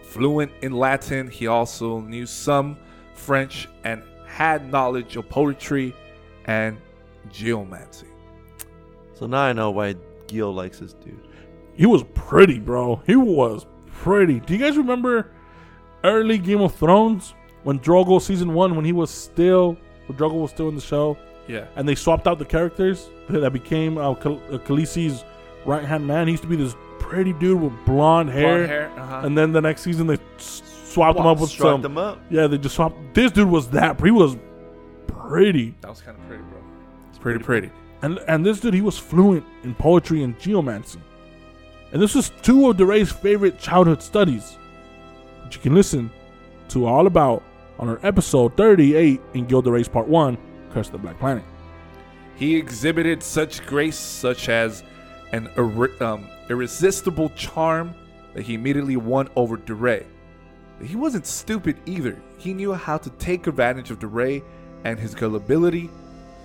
Fluent 0.03 0.51
in 0.63 0.73
Latin, 0.73 1.29
he 1.29 1.47
also 1.47 2.01
knew 2.01 2.27
some 2.27 2.77
French 3.15 3.69
and 3.85 4.03
had 4.27 4.71
knowledge 4.71 5.17
of 5.17 5.29
poetry 5.29 5.95
and 6.47 6.79
geomancy. 7.31 8.07
So 9.15 9.27
now 9.27 9.43
I 9.43 9.53
know 9.53 9.71
why 9.71 9.97
Gil 10.27 10.53
likes 10.53 10.79
this 10.79 10.95
dude. 10.95 11.29
He 11.75 11.87
was 11.87 12.03
pretty, 12.15 12.59
bro. 12.59 13.03
He 13.07 13.17
was 13.17 13.67
pretty. 13.87 14.41
Do 14.41 14.55
you 14.55 14.59
guys 14.59 14.77
remember 14.77 15.31
early 16.05 16.39
Game 16.39 16.61
of 16.61 16.75
Thrones 16.75 17.35
when 17.63 17.79
Drogo 17.79 18.21
season 18.21 18.55
one 18.55 18.75
when 18.77 18.85
he 18.85 18.93
was 18.93 19.11
still 19.11 19.77
when 20.07 20.17
Drogo 20.19 20.41
was 20.41 20.51
still 20.51 20.69
in 20.69 20.75
the 20.75 20.81
show 20.81 21.17
Yeah. 21.51 21.67
and 21.77 21.89
they 21.89 21.95
swapped 21.95 22.27
out 22.27 22.39
the 22.39 22.45
characters 22.45 23.09
that 23.29 23.53
became 23.53 23.99
uh, 23.99 24.15
Khal- 24.15 24.41
uh, 24.53 24.59
Khaleesi's 24.59 25.25
right 25.67 25.85
hand 25.85 26.07
man. 26.07 26.27
He 26.27 26.33
used 26.33 26.43
to 26.45 26.49
be 26.49 26.57
this 26.57 26.75
pretty 26.99 27.33
dude 27.35 27.61
with 27.61 27.73
blonde 27.87 28.31
hair, 28.31 28.57
Blonde 28.59 28.67
hair, 28.71 28.91
uh-huh. 28.97 29.23
and 29.27 29.37
then 29.37 29.53
the 29.53 29.61
next 29.61 29.83
season 29.83 30.07
they 30.07 30.19
s- 30.39 30.63
swapped 30.85 31.19
him 31.19 31.27
up 31.27 31.39
with 31.41 31.51
some. 31.51 31.83
them 31.83 31.99
up. 31.99 32.21
Yeah, 32.31 32.47
they 32.47 32.59
just 32.59 32.77
swapped. 32.77 32.97
This 33.15 33.33
dude 33.33 33.49
was 33.49 33.69
that. 33.71 34.01
He 34.01 34.11
was 34.11 34.37
pretty. 35.07 35.75
That 35.81 35.91
was 35.91 36.01
kind 36.01 36.17
of 36.17 36.27
pretty, 36.29 36.43
bro. 36.45 36.59
It's 37.11 37.19
pretty 37.19 37.43
pretty. 37.43 37.71
And 38.03 38.19
and 38.29 38.45
this 38.45 38.61
dude, 38.61 38.75
he 38.75 38.81
was 38.81 38.99
fluent 38.99 39.45
in 39.63 39.75
poetry 39.75 40.23
and 40.23 40.39
geomancy. 40.39 41.01
And 41.93 42.01
this 42.01 42.15
was 42.15 42.31
two 42.43 42.71
of 42.71 42.77
de 42.77 42.87
Rais's 42.87 43.13
favorite 43.13 43.59
childhood 43.59 44.03
studies, 44.03 44.57
which 45.45 45.57
you 45.57 45.61
can 45.63 45.75
listen 45.75 46.11
to 46.69 46.87
all 46.87 47.07
about 47.09 47.43
on 47.81 47.89
our 47.89 47.99
episode 48.05 48.57
38 48.57 49.21
in 49.35 49.47
Gil 49.47 49.61
de 49.63 49.71
Rais's 49.73 49.89
Part 49.89 50.07
1, 50.07 50.39
Curse 50.71 50.87
of 50.87 50.93
the 50.93 50.99
Black 50.99 51.19
Planet. 51.19 51.45
He 52.37 52.57
exhibited 52.57 53.23
such 53.23 53.67
grace, 53.67 53.99
such 53.99 54.49
as 54.49 54.83
an 55.33 55.49
irre- 55.57 56.01
um, 56.01 56.29
irresistible 56.49 57.29
charm, 57.31 57.95
that 58.35 58.43
he 58.43 58.55
immediately 58.55 58.97
won 58.97 59.29
over 59.37 59.57
de 59.57 59.75
Rais. 59.75 60.05
He 60.83 60.97
wasn't 60.97 61.27
stupid 61.27 61.77
either. 61.85 62.21
He 62.39 62.55
knew 62.55 62.73
how 62.73 62.97
to 62.99 63.11
take 63.11 63.47
advantage 63.47 63.91
of 63.91 63.99
de 63.99 64.07
Rais 64.07 64.43
and 64.85 64.99
his 64.99 65.15
gullibility. 65.15 65.91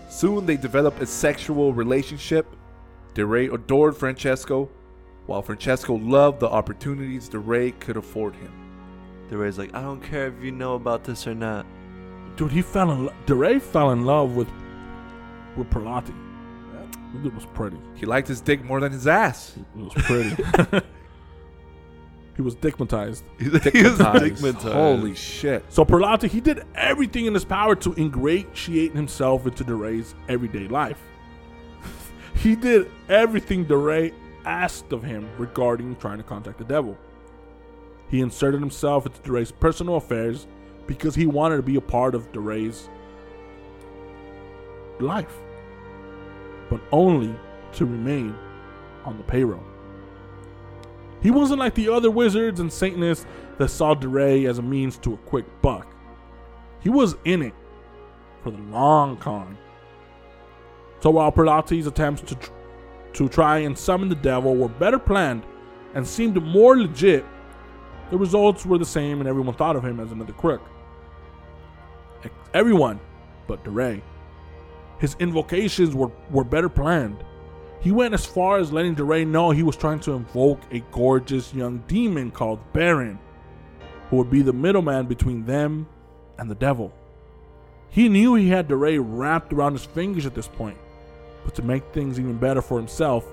Soon 0.10 0.46
they 0.46 0.58
developed 0.58 1.02
a 1.02 1.06
sexual 1.06 1.74
relationship. 1.74 2.46
de 3.14 3.26
Rais 3.26 3.50
adored 3.52 3.96
Francesco, 3.96 4.70
while 5.26 5.42
Francesco 5.42 5.96
loved 5.96 6.42
the 6.42 6.50
opportunities 6.50 7.30
de 7.30 7.40
Rais 7.40 7.74
could 7.80 7.96
afford 7.96 8.36
him. 8.36 8.52
De 9.30 9.38
Rais's 9.38 9.58
like, 9.58 9.74
I 9.74 9.82
don't 9.82 10.02
care 10.02 10.28
if 10.28 10.44
you 10.44 10.52
know 10.52 10.76
about 10.76 11.04
this 11.04 11.26
or 11.26 11.34
not. 11.34 11.66
Dude, 12.36 12.52
he 12.52 12.62
fell 12.62 12.92
in 12.92 13.06
lo- 13.06 13.14
de 13.26 13.36
Rais 13.36 13.62
fell 13.64 13.92
in 13.92 14.06
love 14.06 14.36
with 14.36 14.50
with 15.56 15.70
Perlati. 15.70 16.14
That 16.74 17.24
dude 17.24 17.34
was 17.34 17.46
pretty. 17.46 17.78
He 17.96 18.06
liked 18.06 18.28
his 18.28 18.42
dick 18.42 18.64
more 18.64 18.80
than 18.82 18.92
his 18.92 19.08
ass. 19.08 19.54
He 19.76 19.82
was 19.82 19.94
pretty. 19.94 20.36
he 22.36 22.42
was 22.42 22.56
dickmatized. 22.56 23.24
He 23.40 23.50
was 23.50 23.62
Dickmatized. 23.62 24.74
Holy 24.74 25.16
shit. 25.16 25.64
So 25.70 25.86
Perlati, 25.86 26.30
he 26.30 26.42
did 26.42 26.66
everything 26.76 27.26
in 27.26 27.34
his 27.34 27.46
power 27.46 27.76
to 27.76 27.94
ingratiate 27.94 28.94
himself 28.94 29.46
into 29.46 29.64
de 29.64 29.74
Rais's 29.74 30.14
everyday 30.28 30.68
life. 30.68 31.02
he 32.36 32.56
did 32.58 32.92
everything 33.08 33.64
de 33.64 33.78
Rais 33.78 34.12
asked 34.44 34.92
of 34.92 35.04
him 35.04 35.30
regarding 35.38 35.96
trying 35.96 36.18
to 36.18 36.24
contact 36.24 36.58
the 36.58 36.66
devil. 36.66 36.98
He 38.10 38.20
inserted 38.20 38.60
himself 38.60 39.06
into 39.06 39.22
de 39.22 39.32
Rais's 39.32 39.54
personal 39.54 39.96
affairs 39.96 40.48
because 40.88 41.16
he 41.16 41.26
wanted 41.26 41.58
to 41.58 41.64
be 41.64 41.76
a 41.76 41.82
part 41.82 42.16
of 42.16 42.32
de 42.32 42.40
Rais's 42.40 42.90
life, 45.00 45.38
but 46.70 46.82
only 46.92 47.36
to 47.74 47.86
remain 47.86 48.36
on 49.04 49.18
the 49.18 49.24
payroll. 49.24 49.64
He 51.22 51.32
wasn't 51.32 51.60
like 51.60 51.76
the 51.76 51.90
other 51.90 52.12
wizards 52.12 52.60
and 52.60 52.72
Satanists 52.72 53.26
that 53.58 53.70
saw 53.70 53.94
de 53.94 54.08
Rais 54.08 54.48
as 54.48 54.60
a 54.60 54.62
means 54.62 54.98
to 55.00 55.14
a 55.14 55.18
quick 55.18 55.46
buck. 55.62 55.88
He 56.82 56.90
was 56.90 57.16
in 57.26 57.42
it 57.42 57.54
for 58.44 58.52
the 58.52 58.62
long 58.64 59.18
con. 59.18 59.58
So 61.00 61.10
while 61.10 61.32
Perlati's 61.32 61.88
attempts 61.88 62.22
to 62.22 62.36
tr- 62.36 62.52
to 63.14 63.30
try 63.30 63.60
and 63.60 63.78
summon 63.78 64.10
the 64.10 64.16
devil 64.16 64.56
were 64.56 64.68
better 64.68 65.00
planned 65.00 65.44
and 65.94 66.06
seemed 66.06 66.42
more 66.44 66.78
legit, 66.78 67.26
the 68.12 68.18
results 68.18 68.66
were 68.66 68.78
the 68.78 68.86
same 68.86 69.20
and 69.20 69.28
everyone 69.28 69.56
thought 69.56 69.76
of 69.76 69.84
him 69.84 70.00
as 70.00 70.12
another 70.12 70.34
crook. 70.34 70.62
Everyone 72.56 73.02
but 73.48 73.66
de 73.66 73.70
Rais. 73.70 74.02
His 75.00 75.18
invocations 75.20 75.94
were, 75.94 76.10
were 76.32 76.46
better 76.46 76.70
planned. 76.70 77.22
He 77.82 77.92
went 77.92 78.14
as 78.14 78.26
far 78.26 78.60
as 78.60 78.72
letting 78.72 78.96
de 78.96 79.04
Rais 79.04 79.28
know 79.28 79.52
he 79.52 79.62
was 79.62 79.76
trying 79.76 80.00
to 80.00 80.14
invoke 80.14 80.62
a 80.72 80.80
gorgeous 80.94 81.54
young 81.54 81.80
demon 81.88 82.32
called 82.32 82.62
Baron, 82.72 83.20
who 84.10 84.16
would 84.16 84.32
be 84.32 84.42
the 84.42 84.54
middleman 84.54 85.06
between 85.06 85.44
them 85.44 85.86
and 86.40 86.50
the 86.50 86.56
devil. 86.56 86.94
He 87.90 88.08
knew 88.08 88.36
he 88.36 88.48
had 88.48 88.70
de 88.70 88.76
Rais 88.78 89.00
wrapped 89.00 89.52
around 89.52 89.74
his 89.74 89.84
fingers 89.84 90.26
at 90.26 90.34
this 90.34 90.48
point, 90.48 90.78
but 91.44 91.56
to 91.56 91.62
make 91.62 91.84
things 91.92 92.18
even 92.18 92.38
better 92.38 92.62
for 92.62 92.78
himself, 92.78 93.26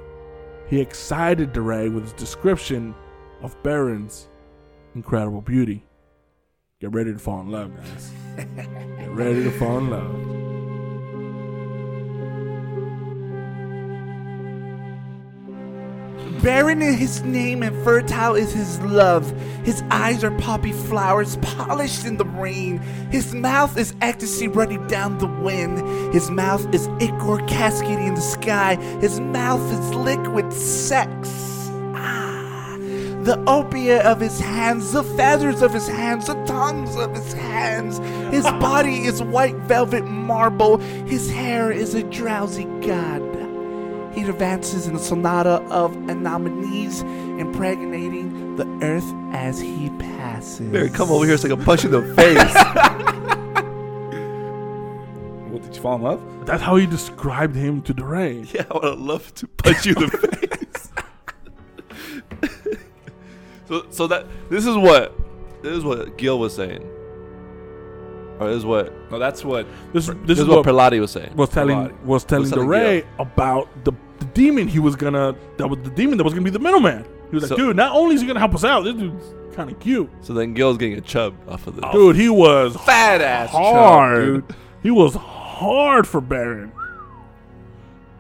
he 0.69 0.81
excited 0.81 1.53
de 1.53 1.61
Rais 1.61 1.93
with 1.93 2.03
his 2.03 2.13
description 2.15 2.93
of 3.41 3.61
Baron's 3.63 4.29
incredible 4.97 5.43
beauty. 5.43 5.85
Get 6.83 6.93
ready 6.93 7.13
to 7.13 7.19
fall 7.21 7.43
in 7.43 7.51
love, 7.53 7.77
guys. 7.77 8.11
Get 8.37 9.11
ready 9.11 9.45
to 9.45 9.53
fall 9.53 9.79
in 9.79 9.91
love. 9.91 10.43
Barren 16.43 16.83
is 16.83 16.99
his 16.99 17.23
name 17.23 17.63
and 17.63 17.85
fertile 17.85 18.35
is 18.35 18.53
his 18.53 18.81
love. 18.81 19.31
His 19.65 19.85
eyes 19.93 20.25
are 20.25 20.33
poppy 20.39 20.73
flowers 20.73 21.37
polished 21.37 22.05
in 22.05 22.17
the 22.17 22.25
rain. 22.25 22.79
His 23.13 23.33
mouth 23.33 23.79
is 23.79 23.95
ecstasy 24.01 24.49
running 24.49 24.85
down 24.89 25.19
the 25.19 25.29
wind. 25.29 26.13
His 26.13 26.33
mouth 26.33 26.75
is 26.75 26.89
ichor 26.99 27.47
cascading 27.47 28.09
in 28.09 28.15
the 28.17 28.21
sky. 28.21 28.75
His 29.01 29.21
mouth 29.21 29.63
is 29.73 29.95
liquid 29.95 30.53
sex. 30.53 31.62
The 33.23 33.43
opiate 33.47 34.03
of 34.05 34.19
his 34.21 34.41
hands, 34.41 34.93
the 34.93 35.05
feathers 35.05 35.63
of 35.63 35.73
his 35.73 35.87
hands, 35.87 36.27
the 36.27 36.35
tongues 36.45 36.97
of 36.97 37.15
his 37.15 37.33
hands. 37.33 37.99
His 38.35 38.45
body 38.45 39.05
is 39.05 39.23
white 39.23 39.55
velvet 39.57 40.05
marble. 40.05 40.79
His 40.79 41.31
hair 41.31 41.71
is 41.71 41.95
a 41.95 42.03
drowsy 42.03 42.65
god. 42.85 43.23
He 44.13 44.23
advances 44.23 44.89
in 44.89 44.97
a 44.97 44.99
sonata 44.99 45.63
of 45.71 45.95
anomalies, 46.09 47.03
impregnating 47.03 48.57
the 48.57 48.67
earth 48.85 49.11
as 49.33 49.61
he 49.61 49.89
passes. 49.99 50.69
Barry, 50.73 50.91
come 50.91 51.11
over 51.11 51.25
here 51.25 51.39
so 51.39 51.47
I 51.47 51.55
can 51.57 51.65
punch 51.65 51.85
you 51.85 51.95
in 51.97 52.09
the 52.09 52.15
face. 52.15 52.55
What 55.49 55.63
did 55.63 55.77
you 55.77 55.83
fall 55.83 55.97
in 55.97 56.03
love? 56.03 56.47
That's 56.47 56.63
how 56.63 56.77
he 56.77 56.87
described 56.87 57.55
him 57.55 57.83
to 57.83 57.93
de 57.95 58.03
Rais. 58.03 58.53
yeah, 58.55 58.65
I 58.71 58.79
would 58.91 58.99
love 58.99 59.35
to 59.35 59.47
punch 59.47 59.85
you 59.87 59.95
in 59.95 60.09
the 60.09 60.19
face. 60.67 60.89
So, 63.73 63.87
so 63.89 64.07
that 64.09 64.27
this 64.51 64.67
is 64.67 64.77
what 64.77 65.19
this 65.63 65.75
is 65.75 65.83
what 65.83 66.19
Gil 66.19 66.39
was 66.39 66.55
saying, 66.55 66.83
or 68.39 68.49
this 68.49 68.59
is 68.59 68.67
what 68.67 68.93
No, 69.11 69.19
that's 69.19 69.43
what. 69.43 69.67
This, 69.95 70.09
this, 70.09 70.17
this, 70.27 70.39
is 70.41 70.47
what 70.47 70.67
what 70.67 71.01
was 71.01 71.11
saying. 71.11 71.35
was 71.35 71.49
telling 71.49 72.07
was 72.07 72.23
telling 72.23 72.51
telling 72.51 72.69
de 72.69 72.71
Rais 72.71 73.05
about 73.19 73.71
the, 73.87 73.93
the 74.19 74.27
demon 74.27 74.69
he 74.69 74.79
was 74.79 74.95
gonna 74.95 75.35
that 75.57 75.67
was 75.67 75.79
the 75.85 75.89
demon 75.89 76.19
that 76.19 76.25
was 76.25 76.35
gonna 76.35 76.45
be 76.45 76.51
the 76.51 76.59
middleman. 76.59 77.07
He 77.31 77.37
was 77.37 77.51
like, 77.51 77.57
dude, 77.57 77.75
not 77.75 77.97
only 77.97 78.15
is 78.15 78.21
he 78.21 78.27
gonna 78.27 78.41
help 78.41 78.55
us 78.55 78.63
out, 78.63 78.83
this 78.83 78.95
dude's 78.95 79.57
kind 79.57 79.71
of 79.71 79.81
cute. 79.81 80.11
So 80.21 80.35
then 80.35 80.53
Gil's 80.53 80.77
getting 80.77 80.99
a 80.99 81.01
chub 81.01 81.35
off 81.49 81.67
of 81.67 81.77
this. 81.77 81.85
Dude, 81.93 82.15
he 82.15 82.29
was 82.29 82.77
Fat 82.77 83.23
ass 83.23 83.49
hard. 83.53 84.23
dude. 84.23 84.57
He 84.83 84.91
was 84.91 85.15
hard 85.15 86.07
for 86.07 86.21
Baron. 86.21 86.73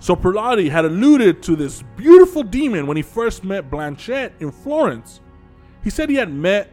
So 0.00 0.16
Prelati 0.16 0.70
had 0.70 0.86
alluded 0.86 1.42
to 1.42 1.57
this 1.57 1.82
beautiful 1.94 2.42
demon 2.42 2.86
when 2.86 2.96
he 2.96 3.03
first 3.03 3.44
met 3.44 3.70
Blanchet 3.70 4.32
in 4.40 4.50
Florence. 4.50 5.20
He 5.83 5.91
said 5.91 6.09
he 6.09 6.16
had 6.16 6.33
met 6.33 6.72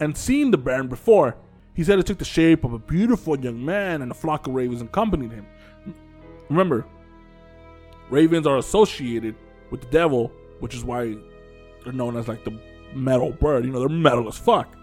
and 0.00 0.16
seen 0.16 0.50
the 0.50 0.58
Baron 0.58 0.88
before. 0.88 1.36
He 1.74 1.84
said 1.84 1.98
it 1.98 2.06
took 2.06 2.18
the 2.18 2.24
shape 2.24 2.64
of 2.64 2.72
a 2.72 2.78
beautiful 2.78 3.38
young 3.38 3.64
man 3.64 4.02
and 4.02 4.10
a 4.10 4.14
flock 4.14 4.46
of 4.46 4.54
ravens 4.54 4.82
accompanied 4.82 5.32
him. 5.32 5.46
Remember, 6.48 6.84
ravens 8.10 8.46
are 8.46 8.58
associated 8.58 9.34
with 9.70 9.80
the 9.80 9.86
devil, 9.86 10.32
which 10.60 10.74
is 10.74 10.84
why 10.84 11.16
they're 11.82 11.92
known 11.92 12.16
as 12.16 12.28
like 12.28 12.44
the 12.44 12.58
metal 12.94 13.30
bird. 13.32 13.64
You 13.64 13.70
know, 13.70 13.80
they're 13.80 13.88
metal 13.88 14.28
as 14.28 14.36
fuck. 14.36 14.76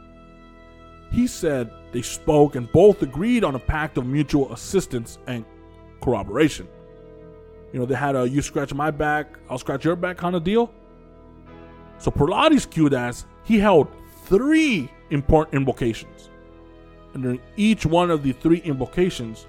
He 1.11 1.27
said 1.27 1.71
they 1.91 2.01
spoke 2.01 2.55
and 2.55 2.71
both 2.71 3.01
agreed 3.01 3.43
on 3.43 3.55
a 3.55 3.59
pact 3.59 3.97
of 3.97 4.05
mutual 4.05 4.51
assistance 4.53 5.19
and 5.27 5.45
corroboration. 6.01 6.67
You 7.73 7.79
know, 7.79 7.85
they 7.85 7.95
had 7.95 8.15
a 8.15 8.27
you 8.27 8.41
scratch 8.41 8.73
my 8.73 8.89
back, 8.89 9.37
I'll 9.49 9.59
scratch 9.59 9.85
your 9.85 9.95
back 9.95 10.17
kind 10.17 10.35
of 10.35 10.43
deal. 10.43 10.73
So 11.99 12.11
Prelati's 12.11 12.65
cued 12.65 12.93
as 12.93 13.25
he 13.43 13.59
held 13.59 13.87
three 14.25 14.91
important 15.09 15.55
invocations. 15.55 16.29
And 17.13 17.23
during 17.23 17.41
each 17.57 17.85
one 17.85 18.09
of 18.11 18.23
the 18.23 18.31
three 18.31 18.59
invocations, 18.59 19.47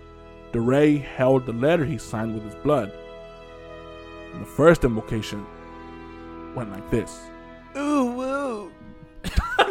de 0.53 0.61
Rais 0.61 1.01
held 1.01 1.47
the 1.47 1.53
letter 1.53 1.85
he 1.85 1.99
signed 1.99 2.35
with 2.35 2.45
his 2.45 2.55
blood. 2.57 2.93
And 4.33 4.43
the 4.43 4.47
first 4.47 4.85
invocation 4.85 5.47
went 6.55 6.71
like 6.73 6.91
this. 6.91 7.19
Ooh, 7.77 8.13
woo. 8.13 8.73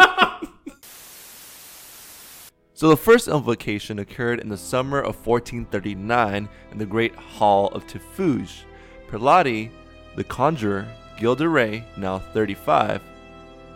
So 2.80 2.88
the 2.88 2.96
first 2.96 3.28
invocation 3.28 4.00
occurred 4.00 4.40
in 4.40 4.48
the 4.48 4.56
summer 4.56 5.00
of 5.00 5.28
1439 5.28 6.48
in 6.72 6.78
the 6.78 6.86
Great 6.86 7.14
Hall 7.14 7.68
of 7.74 7.86
Tiffauges. 7.86 8.64
Prelati, 9.10 9.70
the 10.16 10.24
conjurer, 10.24 10.88
Gil 11.20 11.36
de 11.36 11.48
Rais, 11.48 11.84
now 11.98 12.20
35, 12.20 13.02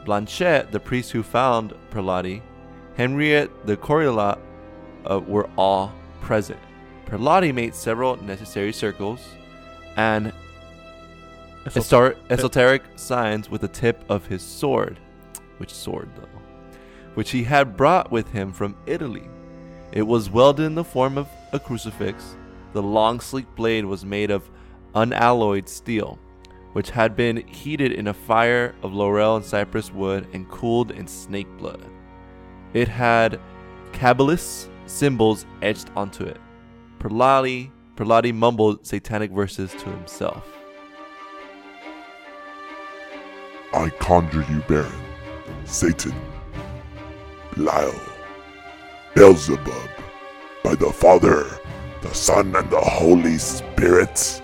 Blanchet, 0.05 0.71
the 0.71 0.79
priest 0.79 1.11
who 1.11 1.21
found 1.21 1.73
Prelati, 1.91 2.41
Henriette 2.95 3.49
the 3.65 3.75
Coriolat 3.75 4.39
uh, 5.05 5.19
were 5.19 5.49
all 5.57 5.93
present. 6.21 6.59
Prelati 7.05 7.53
made 7.53 7.75
several 7.75 8.15
necessary 8.23 8.71
circles 8.71 9.27
and 9.97 10.31
esoteric 12.29 12.83
signs 12.95 13.49
with 13.49 13.59
the 13.59 13.67
tip 13.67 14.03
of 14.07 14.25
his 14.25 14.41
sword. 14.41 14.97
Which 15.57 15.73
sword, 15.73 16.09
though? 16.15 16.39
Which 17.15 17.31
he 17.31 17.43
had 17.43 17.75
brought 17.75 18.09
with 18.09 18.31
him 18.31 18.53
from 18.53 18.77
Italy. 18.85 19.27
It 19.91 20.03
was 20.03 20.29
welded 20.29 20.63
in 20.63 20.75
the 20.75 20.83
form 20.83 21.17
of 21.17 21.27
a 21.51 21.59
crucifix. 21.59 22.37
The 22.71 22.81
long, 22.81 23.19
sleek 23.19 23.53
blade 23.55 23.85
was 23.85 24.05
made 24.05 24.31
of 24.31 24.49
unalloyed 24.95 25.67
steel, 25.69 26.19
which 26.73 26.89
had 26.89 27.15
been 27.15 27.37
heated 27.47 27.91
in 27.91 28.07
a 28.07 28.13
fire 28.13 28.75
of 28.83 28.93
laurel 28.93 29.37
and 29.37 29.45
cypress 29.45 29.91
wood 29.91 30.27
and 30.33 30.49
cooled 30.49 30.91
in 30.91 31.07
snake 31.07 31.47
blood. 31.57 31.85
It 32.73 32.87
had 32.87 33.39
Kabbalist 33.93 34.69
symbols 34.87 35.45
etched 35.61 35.89
onto 35.95 36.23
it. 36.23 36.39
Prelati, 36.99 37.71
Prelati 37.95 38.33
mumbled 38.33 38.85
satanic 38.85 39.31
verses 39.31 39.71
to 39.71 39.89
himself. 39.89 40.47
I 43.73 43.89
conjure 43.89 44.45
you, 44.49 44.61
Baron, 44.67 44.91
Satan, 45.65 46.13
Belial, 47.55 47.93
Beelzebub, 49.15 49.89
by 50.63 50.75
the 50.75 50.91
Father, 50.91 51.45
the 52.01 52.13
Son, 52.13 52.55
and 52.55 52.69
the 52.69 52.79
Holy 52.79 53.37
Spirit, 53.37 54.42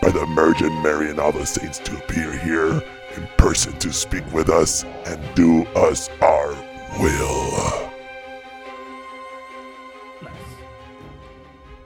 by 0.00 0.10
the 0.10 0.26
Virgin 0.34 0.82
Mary 0.82 1.10
and 1.10 1.18
all 1.18 1.32
the 1.32 1.44
saints 1.44 1.78
to 1.80 1.96
appear 1.96 2.32
here 2.38 2.82
in 3.16 3.28
person 3.36 3.72
to 3.78 3.92
speak 3.92 4.24
with 4.32 4.48
us 4.48 4.84
and 5.06 5.34
do 5.34 5.64
us 5.74 6.08
our 6.20 6.54
will. 6.98 7.90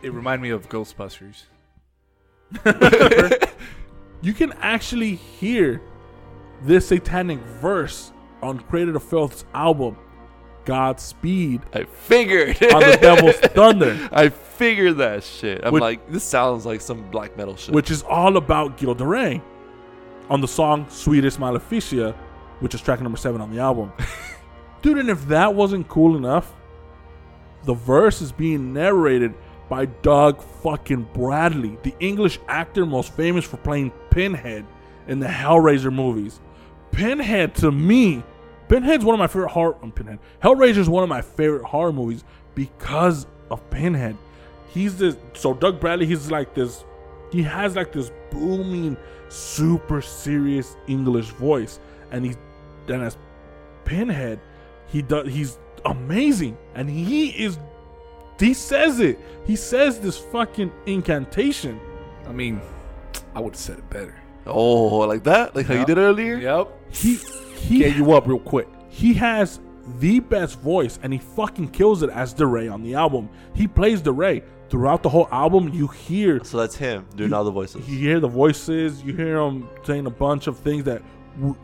It 0.02 0.12
reminded 0.12 0.42
me 0.42 0.50
of 0.50 0.68
Ghostbusters. 0.68 1.44
you 4.20 4.34
can 4.34 4.52
actually 4.60 5.14
hear 5.14 5.80
this 6.62 6.88
satanic 6.88 7.38
verse 7.38 8.12
on 8.42 8.60
Cradle 8.60 8.96
of 8.96 9.02
Filth's 9.02 9.44
album, 9.54 9.96
Godspeed, 10.64 11.62
I 11.72 11.84
figured. 11.84 12.62
on 12.72 12.80
the 12.80 12.98
Devil's 13.00 13.36
Thunder, 13.54 14.08
I 14.12 14.28
figured 14.28 14.98
that 14.98 15.22
shit. 15.24 15.64
I'm 15.64 15.72
Which- 15.72 15.80
like, 15.80 16.10
this 16.10 16.24
sounds 16.24 16.64
like 16.66 16.80
some 16.80 17.10
black 17.10 17.36
metal 17.36 17.56
shit. 17.56 17.74
which 17.74 17.90
is 17.90 18.02
all 18.02 18.36
about 18.36 18.76
Gil 18.78 18.94
de 18.94 19.04
Rais 19.06 19.40
on 20.30 20.40
the 20.40 20.48
song 20.48 20.86
Sweetest 20.88 21.38
Maleficia, 21.38 22.14
which 22.60 22.74
is 22.74 22.80
track 22.80 23.00
number 23.00 23.18
seven 23.18 23.40
on 23.40 23.50
the 23.54 23.60
album. 23.60 23.92
Dude, 24.82 24.98
and 24.98 25.08
if 25.10 25.26
that 25.28 25.54
wasn't 25.54 25.88
cool 25.88 26.16
enough, 26.16 26.52
the 27.64 27.74
verse 27.74 28.20
is 28.20 28.32
being 28.32 28.72
narrated 28.72 29.34
by 29.68 29.86
Doug 29.86 30.42
fucking 30.62 31.08
Bradley, 31.14 31.78
the 31.82 31.94
English 32.00 32.38
actor 32.48 32.84
most 32.84 33.12
famous 33.14 33.44
for 33.44 33.56
playing 33.58 33.90
Pinhead 34.10 34.66
in 35.08 35.20
the 35.20 35.26
Hellraiser 35.26 35.92
movies. 35.92 36.40
Pinhead 36.92 37.54
to 37.56 37.72
me, 37.72 38.22
Pinhead's 38.68 39.04
one 39.04 39.14
of 39.14 39.18
my 39.18 39.26
favorite 39.26 39.50
horror. 39.50 39.76
um, 39.82 39.92
Pinhead, 39.92 40.18
Hellraiser 40.42 40.78
is 40.78 40.88
one 40.88 41.02
of 41.02 41.08
my 41.08 41.20
favorite 41.22 41.64
horror 41.64 41.92
movies 41.92 42.24
because 42.54 43.26
of 43.50 43.68
Pinhead. 43.70 44.16
He's 44.68 44.96
this. 44.98 45.16
So 45.34 45.54
Doug 45.54 45.80
Bradley, 45.80 46.06
he's 46.06 46.30
like 46.30 46.54
this. 46.54 46.84
He 47.30 47.42
has 47.42 47.76
like 47.76 47.92
this 47.92 48.10
booming, 48.30 48.96
super 49.28 50.00
serious 50.00 50.76
English 50.86 51.28
voice, 51.30 51.78
and 52.10 52.24
he, 52.24 52.34
then 52.86 53.02
as 53.02 53.16
Pinhead, 53.84 54.40
he 54.88 55.02
does. 55.02 55.28
He's 55.28 55.58
amazing, 55.84 56.56
and 56.74 56.88
he 56.88 57.28
is. 57.30 57.58
He 58.38 58.54
says 58.54 58.98
it. 59.00 59.18
He 59.46 59.56
says 59.56 60.00
this 60.00 60.18
fucking 60.18 60.72
incantation. 60.86 61.78
I 62.26 62.32
mean, 62.32 62.60
I 63.34 63.40
would 63.40 63.52
have 63.52 63.60
said 63.60 63.78
it 63.78 63.90
better. 63.90 64.14
oh, 64.46 64.98
like 64.98 65.24
that? 65.24 65.54
Like 65.54 65.66
how 65.66 65.74
you 65.74 65.84
did 65.84 65.98
earlier? 65.98 66.36
Yep. 66.36 66.83
He 66.94 67.16
he 67.60 67.78
Get 67.78 67.96
you 67.96 68.12
up 68.12 68.26
real 68.26 68.38
quick. 68.38 68.68
he 68.88 69.14
has 69.14 69.60
the 70.00 70.18
best 70.20 70.58
voice 70.60 70.98
and 71.02 71.12
he 71.12 71.18
fucking 71.18 71.68
kills 71.68 72.02
it 72.02 72.10
as 72.10 72.32
de 72.32 72.46
Rais 72.46 72.70
on 72.70 72.82
the 72.82 72.94
album. 72.94 73.28
He 73.54 73.66
plays 73.68 74.00
de 74.00 74.12
Rais 74.12 74.42
throughout 74.70 75.02
the 75.02 75.08
whole 75.08 75.28
album. 75.30 75.68
You 75.74 75.88
hear 75.88 76.42
So 76.44 76.58
that's 76.58 76.76
him 76.76 77.06
doing 77.16 77.32
all 77.32 77.44
the 77.44 77.50
voices. 77.50 77.88
you 77.88 77.98
hear 77.98 78.20
the 78.20 78.28
voices. 78.28 79.02
You 79.02 79.14
hear 79.14 79.36
him 79.38 79.68
saying 79.84 80.06
a 80.06 80.10
bunch 80.10 80.46
of 80.46 80.58
things 80.58 80.84
that 80.84 81.02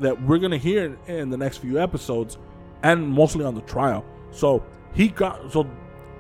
that 0.01 0.21
we're 0.23 0.39
gonna 0.39 0.59
hear 0.59 0.99
in 1.07 1.31
the 1.31 1.37
next 1.37 1.59
few 1.59 1.79
episodes, 1.81 2.37
and 2.83 3.09
mostly 3.09 3.45
on 3.45 3.55
the 3.55 3.61
trial. 3.63 4.05
So 4.33 4.65
he 4.95 5.09
got 5.09 5.53
so 5.53 5.67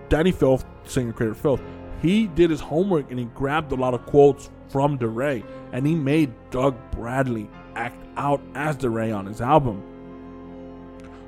Dani 0.08 0.32
Filth, 0.34 0.64
singer 0.84 1.12
Cradle 1.12 1.34
Filth, 1.34 1.61
he 2.00 2.28
did 2.28 2.48
his 2.50 2.61
homework 2.61 3.11
and 3.11 3.18
he 3.18 3.26
grabbed 3.26 3.72
a 3.72 3.74
lot 3.74 3.92
of 3.92 4.06
quotes 4.06 4.50
from 4.68 4.96
de 4.96 5.06
Rais, 5.08 5.42
and 5.72 5.84
he 5.86 5.94
made 5.96 6.32
Doug 6.50 6.76
Bradley 6.92 7.50
act 7.74 7.96
out 8.21 8.43
as 8.55 8.77
de 8.77 8.89
Rais 8.89 9.12
on 9.12 9.27
his 9.27 9.41
album. 9.41 9.83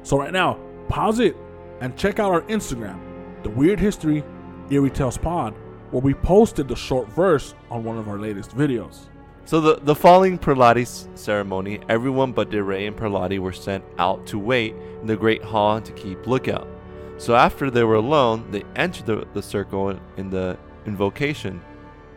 So 0.02 0.18
right 0.18 0.32
now, 0.32 0.58
pause 0.88 1.20
it 1.20 1.36
and 1.80 1.96
check 1.96 2.18
out 2.18 2.30
our 2.30 2.42
Instagram, 2.42 3.00
the 3.42 3.50
Weird 3.50 3.80
History 3.80 4.22
Eerie 4.70 4.90
Tales 4.90 5.16
Pod, 5.16 5.54
where 5.90 6.02
we 6.02 6.12
posted 6.14 6.68
the 6.68 6.76
short 6.76 7.08
verse 7.08 7.54
on 7.70 7.82
one 7.82 7.98
of 7.98 8.08
our 8.08 8.18
latest 8.18 8.50
videos. 8.56 9.08
So 9.44 9.60
the, 9.60 9.80
the 9.82 9.94
following 9.94 10.38
Prelati 10.38 10.86
ceremony, 11.18 11.80
everyone 11.88 12.32
but 12.32 12.50
de 12.50 12.62
Rais 12.62 12.86
and 12.86 12.96
Prelati 12.96 13.38
were 13.38 13.52
sent 13.52 13.84
out 13.98 14.26
to 14.26 14.38
wait 14.38 14.74
in 15.00 15.06
the 15.06 15.16
great 15.16 15.42
hall 15.42 15.80
to 15.80 15.92
keep 15.92 16.26
lookout. 16.26 16.68
So 17.16 17.34
after 17.34 17.70
they 17.70 17.84
were 17.84 17.96
alone, 17.96 18.50
they 18.50 18.64
entered 18.76 19.06
the, 19.06 19.26
the 19.32 19.42
circle 19.42 19.98
in 20.16 20.30
the 20.30 20.58
invocation. 20.86 21.62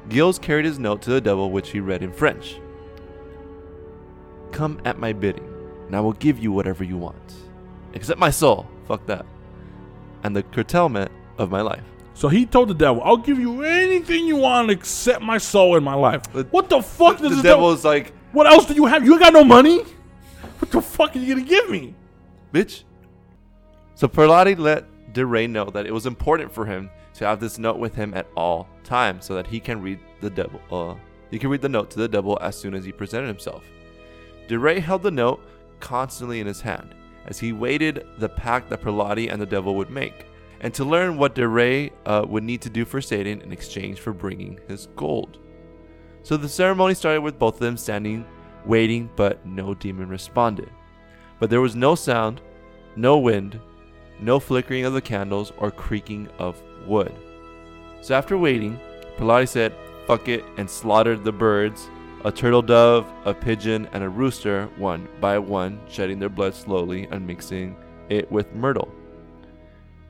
Gills 0.09 0.37
carried 0.37 0.65
his 0.65 0.79
note 0.79 1.01
to 1.03 1.11
the 1.11 1.21
devil, 1.21 1.49
which 1.49 1.71
he 1.71 1.79
read 1.79 2.03
in 2.03 2.11
French. 2.11 2.59
Come 4.55 4.79
at 4.85 4.97
my 4.97 5.11
bidding, 5.11 5.45
and 5.85 5.95
I 5.97 5.99
will 5.99 6.13
give 6.13 6.39
you 6.39 6.53
whatever 6.53 6.85
you 6.85 6.95
want. 6.95 7.33
Except 7.91 8.17
my 8.17 8.29
soul. 8.29 8.65
Fuck 8.87 9.05
that. 9.07 9.25
And 10.23 10.33
the 10.33 10.43
curtailment 10.43 11.11
of 11.37 11.51
my 11.51 11.59
life. 11.59 11.83
So 12.13 12.29
he 12.29 12.45
told 12.45 12.69
the 12.69 12.73
devil, 12.73 13.01
"I'll 13.03 13.17
give 13.17 13.37
you 13.37 13.63
anything 13.63 14.25
you 14.25 14.37
want 14.37 14.71
except 14.71 15.21
my 15.21 15.37
soul 15.39 15.75
and 15.75 15.83
my 15.83 15.95
life." 15.95 16.21
What 16.51 16.69
the 16.69 16.81
fuck 16.81 17.17
does 17.17 17.31
the 17.31 17.35
the 17.35 17.43
devil 17.43 17.67
devil? 17.67 17.71
is 17.73 17.83
like, 17.83 18.13
What 18.31 18.47
else 18.47 18.65
do 18.65 18.73
you 18.73 18.85
have? 18.85 19.05
You 19.05 19.11
ain't 19.15 19.21
got 19.21 19.33
no 19.33 19.43
money. 19.43 19.83
What 20.59 20.71
the 20.71 20.81
fuck 20.81 21.13
are 21.17 21.19
you 21.19 21.35
gonna 21.35 21.45
give 21.45 21.69
me? 21.69 21.93
bitch. 22.53 22.83
So 23.95 24.07
Perlati 24.07 24.57
let 24.57 24.85
de 25.13 25.25
Rais 25.25 25.49
know 25.49 25.65
that 25.65 25.85
it 25.85 25.93
was 25.93 26.05
important 26.05 26.49
for 26.53 26.65
him 26.65 26.89
to 27.15 27.25
have 27.25 27.41
this 27.41 27.59
note 27.59 27.77
with 27.77 27.93
him 27.93 28.13
at 28.13 28.27
all 28.37 28.69
times 28.85 29.25
so 29.25 29.35
that 29.35 29.47
he 29.47 29.59
can 29.59 29.81
read 29.81 29.99
the 30.21 30.29
devil 30.29 30.61
uh 30.71 30.95
he 31.31 31.37
can 31.39 31.49
read 31.49 31.61
the 31.61 31.67
note 31.67 31.89
to 31.91 31.99
the 31.99 32.07
devil 32.07 32.37
as 32.41 32.57
soon 32.57 32.73
as 32.73 32.85
he 32.85 32.93
presented 32.93 33.27
himself. 33.27 33.63
DeRay 34.47 34.79
held 34.79 35.03
the 35.03 35.11
note 35.11 35.43
constantly 35.79 36.39
in 36.39 36.47
his 36.47 36.61
hand 36.61 36.95
as 37.25 37.39
he 37.39 37.53
waited 37.53 38.05
the 38.19 38.29
pact 38.29 38.69
that 38.69 38.81
Perlati 38.81 39.31
and 39.31 39.41
the 39.41 39.45
devil 39.45 39.75
would 39.75 39.89
make, 39.89 40.27
and 40.61 40.73
to 40.73 40.85
learn 40.85 41.17
what 41.17 41.35
de 41.35 41.47
Rais 41.47 41.91
uh, 42.05 42.25
would 42.27 42.43
need 42.43 42.61
to 42.61 42.69
do 42.69 42.85
for 42.85 43.01
Satan 43.01 43.41
in 43.41 43.51
exchange 43.51 43.99
for 43.99 44.13
bringing 44.13 44.59
his 44.67 44.87
gold. 44.95 45.39
So 46.23 46.37
the 46.37 46.49
ceremony 46.49 46.93
started 46.93 47.21
with 47.21 47.39
both 47.39 47.55
of 47.55 47.59
them 47.61 47.77
standing, 47.77 48.25
waiting, 48.65 49.09
but 49.15 49.45
no 49.45 49.73
demon 49.73 50.09
responded. 50.09 50.69
But 51.39 51.49
there 51.49 51.61
was 51.61 51.75
no 51.75 51.95
sound, 51.95 52.41
no 52.95 53.17
wind, 53.17 53.59
no 54.19 54.39
flickering 54.39 54.85
of 54.85 54.93
the 54.93 55.01
candles 55.01 55.51
or 55.57 55.71
creaking 55.71 56.29
of 56.39 56.61
wood. 56.85 57.13
So 58.01 58.15
after 58.15 58.37
waiting, 58.37 58.79
Pilati 59.17 59.47
said, 59.47 59.73
fuck 60.07 60.27
it, 60.27 60.45
and 60.57 60.69
slaughtered 60.69 61.23
the 61.23 61.31
birds 61.31 61.89
a 62.25 62.31
turtle 62.31 62.63
dove, 62.63 63.07
a 63.25 63.35
pigeon, 63.35 63.87
and 63.93 64.03
a 64.03 64.09
rooster, 64.09 64.67
one 64.77 65.07
by 65.21 65.37
one, 65.37 65.79
shedding 65.87 66.17
their 66.17 66.27
blood 66.27 66.55
slowly 66.55 67.07
and 67.11 67.25
mixing 67.25 67.77
it 68.09 68.29
with 68.31 68.51
myrtle. 68.55 68.91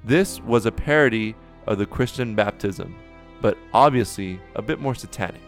This 0.06 0.40
was 0.40 0.66
a 0.66 0.72
parody 0.72 1.36
of 1.68 1.78
the 1.78 1.86
Christian 1.86 2.34
baptism, 2.34 2.96
but 3.42 3.58
obviously 3.74 4.40
a 4.56 4.62
bit 4.62 4.80
more 4.80 4.96
satanic. 4.96 5.42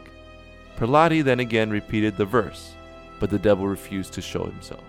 Pilati 0.76 1.24
then 1.24 1.40
again 1.40 1.70
repeated 1.70 2.18
the 2.18 2.26
verse, 2.26 2.74
but 3.22 3.30
the 3.30 3.40
devil 3.40 3.66
refused 3.66 4.12
to 4.14 4.22
show 4.22 4.44
himself. 4.44 4.84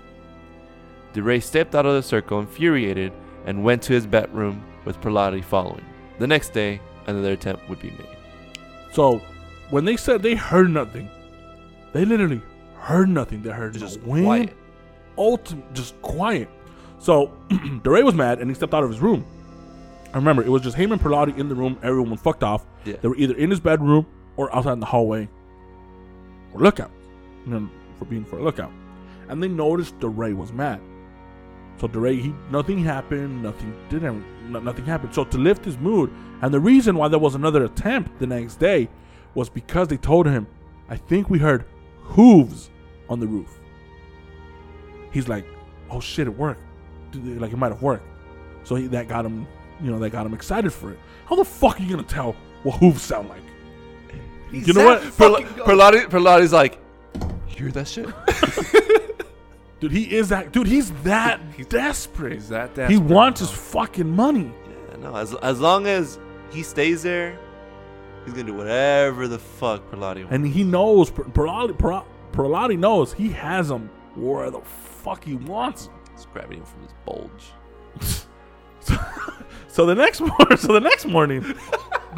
de 1.12 1.22
Rais 1.22 1.44
stepped 1.44 1.76
out 1.76 1.86
of 1.86 1.94
the 1.94 2.02
circle 2.02 2.40
infuriated 2.40 3.12
and 3.46 3.62
went 3.62 3.82
to 3.82 3.92
his 3.92 4.04
bedroom 4.04 4.64
with 4.84 5.00
Pilati 5.00 5.44
following. 5.44 5.84
The 6.18 6.26
next 6.26 6.52
day, 6.52 6.80
another 7.06 7.34
attempt 7.34 7.68
would 7.68 7.78
be 7.78 7.90
made. 7.90 8.18
So 8.92 9.22
when 9.70 9.84
they 9.84 9.96
said 9.96 10.22
they 10.22 10.34
heard 10.34 10.70
nothing, 10.70 11.08
they 11.98 12.04
literally 12.04 12.40
heard 12.76 13.08
nothing. 13.08 13.42
They 13.42 13.50
heard 13.50 13.74
Just 13.76 14.00
wind, 14.02 14.24
quiet. 14.24 14.52
ultim- 15.16 15.64
just 15.74 16.00
quiet. 16.00 16.48
So 17.00 17.32
de 17.82 17.90
Rais 17.90 18.04
was 18.04 18.14
mad 18.14 18.38
and 18.38 18.48
he 18.48 18.54
stepped 18.54 18.72
out 18.72 18.84
of 18.84 18.90
his 18.90 19.00
room. 19.00 19.24
I 20.14 20.16
remember 20.16 20.42
it 20.44 20.48
was 20.48 20.62
just 20.62 20.76
him 20.76 20.92
and 20.92 21.00
Perlotti 21.00 21.36
in 21.36 21.48
the 21.48 21.56
room. 21.56 21.76
Everyone 21.82 22.16
fucked 22.16 22.44
off. 22.44 22.64
Yeah. 22.84 22.96
They 23.02 23.08
were 23.08 23.16
either 23.16 23.34
in 23.34 23.50
his 23.50 23.58
bedroom 23.58 24.06
or 24.36 24.54
outside 24.54 24.74
in 24.74 24.80
the 24.80 24.86
hallway 24.86 25.28
for 26.52 26.58
lookout, 26.60 26.90
you 27.44 27.52
know, 27.52 27.68
for 27.98 28.04
being 28.04 28.24
for 28.24 28.38
a 28.38 28.42
lookout. 28.44 28.70
And 29.28 29.42
they 29.42 29.48
noticed 29.48 29.98
de 29.98 30.08
Rais 30.08 30.34
was 30.34 30.52
mad. 30.52 30.80
So 31.78 31.88
de 31.88 31.98
Rais, 31.98 32.22
he 32.22 32.32
nothing 32.52 32.78
happened, 32.78 33.42
nothing 33.42 33.74
didn't, 33.90 34.24
nothing 34.52 34.84
happened. 34.84 35.14
So 35.16 35.24
to 35.24 35.36
lift 35.38 35.64
his 35.64 35.76
mood, 35.78 36.10
and 36.42 36.54
the 36.54 36.60
reason 36.60 36.96
why 36.96 37.08
there 37.08 37.18
was 37.18 37.34
another 37.34 37.64
attempt 37.64 38.20
the 38.20 38.26
next 38.28 38.56
day 38.60 38.88
was 39.34 39.48
because 39.50 39.88
they 39.88 39.96
told 39.96 40.26
him, 40.26 40.46
"I 40.88 40.96
think 40.96 41.28
we 41.28 41.38
heard 41.40 41.64
hooves 42.08 42.70
on 43.08 43.20
the 43.20 43.26
roof." 43.26 43.58
He's 45.12 45.28
like, 45.28 45.44
"Oh 45.90 46.00
shit, 46.00 46.26
it 46.26 46.36
worked! 46.36 46.60
Dude, 47.12 47.40
Like 47.40 47.52
it 47.52 47.56
might 47.56 47.72
have 47.72 47.82
worked." 47.82 48.06
So 48.64 48.74
he, 48.74 48.86
that 48.88 49.08
got 49.08 49.24
him, 49.24 49.46
you 49.80 49.90
know, 49.90 49.98
that 49.98 50.10
got 50.10 50.26
him 50.26 50.34
excited 50.34 50.72
for 50.72 50.90
it. 50.92 50.98
How 51.26 51.36
the 51.36 51.44
fuck 51.44 51.78
are 51.80 51.82
you 51.82 51.90
gonna 51.90 52.02
tell 52.02 52.36
what 52.62 52.78
hooves 52.78 53.02
sound 53.02 53.28
like? 53.28 53.42
you 54.52 54.72
know 54.72 54.84
what? 54.84 55.02
Perla- 55.16 55.42
Perlati, 55.42 56.06
Perlati's 56.06 56.52
like, 56.52 56.78
hear 57.46 57.70
that 57.72 57.86
shit? 57.88 58.08
Dude, 59.80 59.92
he 59.92 60.12
is 60.16 60.30
that. 60.30 60.52
Dude, 60.52 60.66
he's 60.66 60.90
that 61.04 61.40
desperate. 61.68 62.32
Is 62.32 62.48
that 62.48 62.70
he 62.70 62.74
desperate? 62.76 63.00
wants 63.02 63.40
his 63.40 63.50
fucking 63.50 64.08
money. 64.08 64.50
Yeah, 64.90 64.96
no, 64.96 65.14
as, 65.16 65.34
as 65.36 65.60
long 65.60 65.86
as 65.86 66.18
he 66.50 66.62
stays 66.62 67.02
there, 67.02 67.38
he's 68.28 68.36
gonna 68.36 68.52
do 68.52 68.54
whatever 68.54 69.28
the 69.28 69.38
fuck 69.38 69.90
Perlati 69.90 70.18
wants. 70.18 70.32
And 70.32 70.46
he 70.46 70.64
knows, 70.64 71.10
Per- 71.10 71.24
Perlotti, 71.24 71.78
Per- 71.78 72.04
Perlotti 72.32 72.78
knows 72.78 73.12
he 73.12 73.30
has 73.30 73.70
him 73.70 73.90
where 74.14 74.50
the 74.50 74.60
fuck 74.60 75.24
he 75.24 75.34
wants 75.34 75.86
him. 75.86 75.94
He's 76.14 76.26
grabbing 76.26 76.58
him 76.58 76.64
from 76.64 76.82
his 76.82 76.92
bulge. 77.04 78.26
So 79.78 79.86
the 79.86 79.94
next 79.94 80.20
morning, 80.20 80.56
so 80.56 80.72
the 80.72 80.80
next 80.80 81.06
morning, 81.06 81.40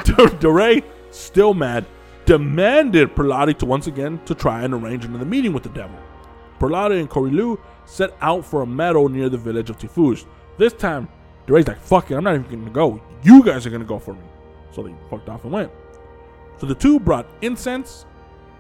de 0.04 0.48
Rais, 0.50 0.82
still 1.10 1.52
mad, 1.52 1.84
demanded 2.24 3.14
Perlotti 3.14 3.58
to 3.58 3.66
once 3.66 3.86
again 3.86 4.18
to 4.24 4.34
try 4.34 4.62
and 4.62 4.72
arrange 4.72 5.04
another 5.04 5.26
meeting 5.26 5.52
with 5.52 5.64
the 5.64 5.68
devil. 5.68 5.98
Perlotti 6.58 6.98
and 6.98 7.10
Corilu 7.10 7.60
set 7.84 8.16
out 8.22 8.46
for 8.46 8.62
a 8.62 8.66
meadow 8.66 9.08
near 9.08 9.28
the 9.28 9.36
village 9.36 9.68
of 9.68 9.76
Tiffauges. 9.76 10.24
This 10.56 10.72
time, 10.72 11.06
de 11.46 11.52
Rais's 11.52 11.68
like, 11.68 11.82
fuck 11.82 12.10
it, 12.10 12.14
I'm 12.14 12.24
not 12.24 12.34
even 12.36 12.60
gonna 12.60 12.70
go. 12.70 13.02
You 13.22 13.44
guys 13.44 13.66
are 13.66 13.70
gonna 13.70 13.84
go 13.84 13.98
for 13.98 14.14
me. 14.14 14.22
So 14.72 14.82
they 14.82 14.94
fucked 15.10 15.28
off 15.28 15.44
and 15.44 15.52
went. 15.52 15.70
So 16.60 16.66
the 16.66 16.74
two 16.74 17.00
brought 17.00 17.26
incense, 17.40 18.04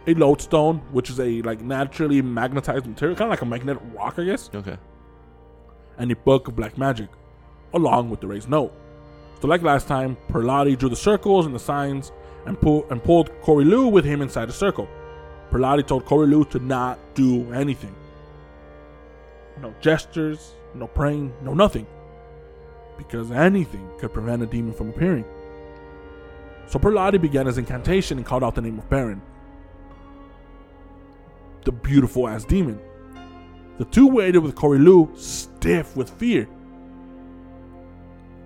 a 0.06 0.14
lodestone, 0.14 0.78
which 0.90 1.10
is 1.10 1.20
a 1.20 1.42
like 1.42 1.60
naturally 1.60 2.22
magnetized 2.22 2.86
material, 2.86 3.14
kind 3.16 3.26
of 3.28 3.30
like 3.30 3.42
a 3.42 3.46
magnetic 3.46 3.82
rock, 3.94 4.14
I 4.18 4.24
guess 4.24 4.48
Okay. 4.54 4.78
and 5.98 6.10
a 6.10 6.16
book 6.16 6.48
of 6.48 6.56
black 6.56 6.78
magic, 6.78 7.10
along 7.74 8.08
with 8.08 8.20
the 8.20 8.26
raised 8.26 8.48
note. 8.48 8.72
So, 9.42 9.48
like 9.48 9.62
last 9.62 9.86
time, 9.86 10.16
Perlotti 10.28 10.76
drew 10.78 10.88
the 10.88 10.96
circles 10.96 11.46
and 11.46 11.54
the 11.54 11.58
signs 11.58 12.12
and, 12.46 12.58
pull, 12.60 12.86
and 12.90 13.02
pulled 13.02 13.30
Corey 13.42 13.64
Lou 13.64 13.88
with 13.88 14.04
him 14.04 14.22
inside 14.22 14.46
the 14.46 14.52
circle. 14.54 14.88
Perlotti 15.50 15.86
told 15.86 16.04
Corey 16.06 16.26
Lou 16.26 16.44
to 16.46 16.58
not 16.58 16.98
do 17.14 17.50
anything. 17.52 17.94
No 19.60 19.74
gestures, 19.80 20.54
no 20.74 20.86
praying, 20.86 21.32
no 21.42 21.52
nothing. 21.54 21.86
Because 22.96 23.30
anything 23.30 23.86
could 23.98 24.12
prevent 24.12 24.42
a 24.42 24.46
demon 24.46 24.72
from 24.72 24.88
appearing. 24.90 25.24
So 26.70 26.78
Perlotti 26.78 27.20
began 27.20 27.46
his 27.46 27.58
incantation 27.58 28.16
and 28.16 28.24
called 28.24 28.44
out 28.44 28.54
the 28.54 28.60
name 28.60 28.78
of 28.78 28.88
Baron. 28.88 29.20
The 31.64 31.72
beautiful 31.72 32.28
ass 32.28 32.44
demon. 32.44 32.80
The 33.78 33.84
two 33.86 34.06
waited 34.06 34.38
with 34.38 34.54
Corey 34.54 34.78
Lou, 34.78 35.10
stiff 35.16 35.96
with 35.96 36.10
fear. 36.10 36.48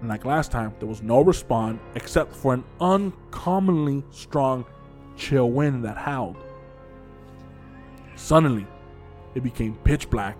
And 0.01 0.09
like 0.09 0.25
last 0.25 0.51
time, 0.51 0.72
there 0.79 0.89
was 0.89 1.03
no 1.03 1.20
response 1.20 1.83
except 1.97 2.35
for 2.35 2.55
an 2.55 2.64
uncommonly 2.81 4.03
strong 4.11 4.64
chill 5.18 5.51
wind 5.51 5.85
that 5.85 5.99
howled. 5.99 6.39
Suddenly, 8.16 8.66
it 9.35 9.43
became 9.43 9.77
pitch 9.85 10.09
black, 10.09 10.39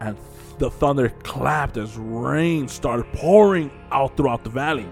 and 0.00 0.16
the 0.58 0.70
thunder 0.70 1.08
clapped 1.24 1.78
as 1.78 1.96
rain 1.96 2.68
started 2.68 3.12
pouring 3.12 3.72
out 3.90 4.16
throughout 4.16 4.44
the 4.44 4.50
valley. 4.50 4.86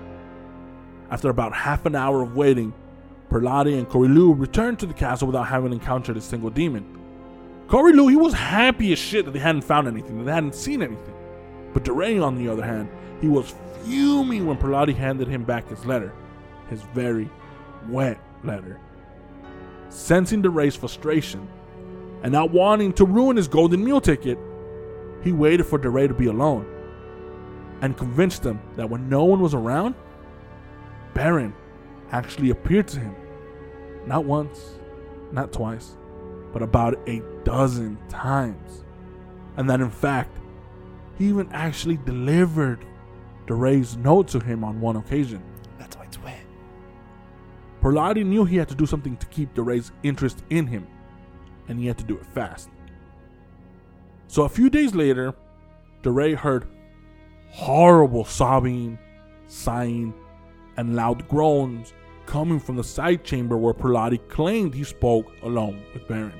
After 1.14 1.28
about 1.28 1.52
half 1.54 1.86
an 1.86 1.94
hour 1.94 2.22
of 2.22 2.34
waiting, 2.34 2.74
Perlotti 3.30 3.78
and 3.78 3.88
Corilu 3.88 4.36
returned 4.36 4.80
to 4.80 4.86
the 4.86 4.92
castle 4.92 5.28
without 5.28 5.46
having 5.46 5.72
encountered 5.72 6.16
a 6.16 6.20
single 6.20 6.50
demon. 6.50 6.84
Corey 7.68 7.92
Lou, 7.92 8.08
he 8.08 8.16
was 8.16 8.34
happy 8.34 8.92
as 8.92 8.98
shit 8.98 9.24
that 9.24 9.30
they 9.30 9.38
hadn't 9.38 9.62
found 9.62 9.86
anything, 9.86 10.18
that 10.18 10.24
they 10.24 10.32
hadn't 10.32 10.56
seen 10.56 10.82
anything. 10.82 11.14
But 11.72 11.84
de 11.84 11.92
Rais, 11.92 12.20
on 12.20 12.34
the 12.34 12.48
other 12.48 12.64
hand, 12.64 12.88
he 13.20 13.28
was 13.28 13.54
fuming 13.84 14.44
when 14.44 14.56
Perlotti 14.56 14.92
handed 14.92 15.28
him 15.28 15.44
back 15.44 15.68
his 15.68 15.86
letter. 15.86 16.12
His 16.68 16.82
very 16.82 17.30
wet 17.88 18.18
letter. 18.42 18.80
Sensing 19.90 20.42
de 20.42 20.50
Rais's 20.50 20.80
frustration, 20.80 21.46
and 22.24 22.32
not 22.32 22.50
wanting 22.50 22.92
to 22.94 23.04
ruin 23.04 23.36
his 23.36 23.46
golden 23.46 23.84
meal 23.84 24.00
ticket, 24.00 24.36
he 25.22 25.30
waited 25.30 25.62
for 25.62 25.78
de 25.78 25.88
Rais 25.88 26.08
to 26.08 26.14
be 26.14 26.26
alone, 26.26 26.66
and 27.82 27.96
convinced 27.96 28.44
him 28.44 28.58
that 28.74 28.90
when 28.90 29.08
no 29.08 29.22
one 29.22 29.38
was 29.38 29.54
around, 29.54 29.94
Baron 31.14 31.54
actually 32.10 32.50
appeared 32.50 32.88
to 32.88 33.00
him. 33.00 33.14
Not 34.06 34.24
once, 34.24 34.78
not 35.32 35.52
twice, 35.52 35.96
but 36.52 36.62
about 36.62 36.98
a 37.08 37.22
dozen 37.44 37.98
times. 38.08 38.84
And 39.56 39.70
that 39.70 39.80
in 39.80 39.90
fact, 39.90 40.38
he 41.16 41.26
even 41.26 41.48
actually 41.52 41.96
delivered 41.98 42.84
de 43.46 43.54
Rais's 43.54 43.96
note 43.96 44.28
to 44.28 44.40
him 44.40 44.64
on 44.64 44.80
one 44.80 44.96
occasion. 44.96 45.42
That's 45.78 45.96
why 45.96 46.04
it's 46.04 46.20
wet. 46.20 46.44
Perlotti 47.80 48.24
knew 48.24 48.44
he 48.44 48.56
had 48.56 48.68
to 48.68 48.74
do 48.74 48.86
something 48.86 49.16
to 49.16 49.26
keep 49.26 49.54
de 49.54 49.62
Rais's 49.62 49.92
interest 50.02 50.42
in 50.50 50.66
him, 50.66 50.86
and 51.68 51.78
he 51.78 51.86
had 51.86 51.98
to 51.98 52.04
do 52.04 52.16
it 52.16 52.26
fast. 52.26 52.68
So 54.26 54.42
a 54.42 54.48
few 54.48 54.70
days 54.70 54.94
later, 54.94 55.34
de 56.02 56.10
Rais 56.10 56.36
heard 56.36 56.66
horrible 57.50 58.24
sobbing, 58.24 58.98
sighing, 59.46 60.14
and 60.76 60.96
loud 60.96 61.26
groans 61.28 61.92
coming 62.26 62.58
from 62.58 62.76
the 62.76 62.84
side 62.84 63.24
chamber 63.24 63.56
where 63.56 63.74
Prelati 63.74 64.18
claimed 64.28 64.74
he 64.74 64.84
spoke 64.84 65.30
alone 65.42 65.82
with 65.92 66.08
Baron. 66.08 66.32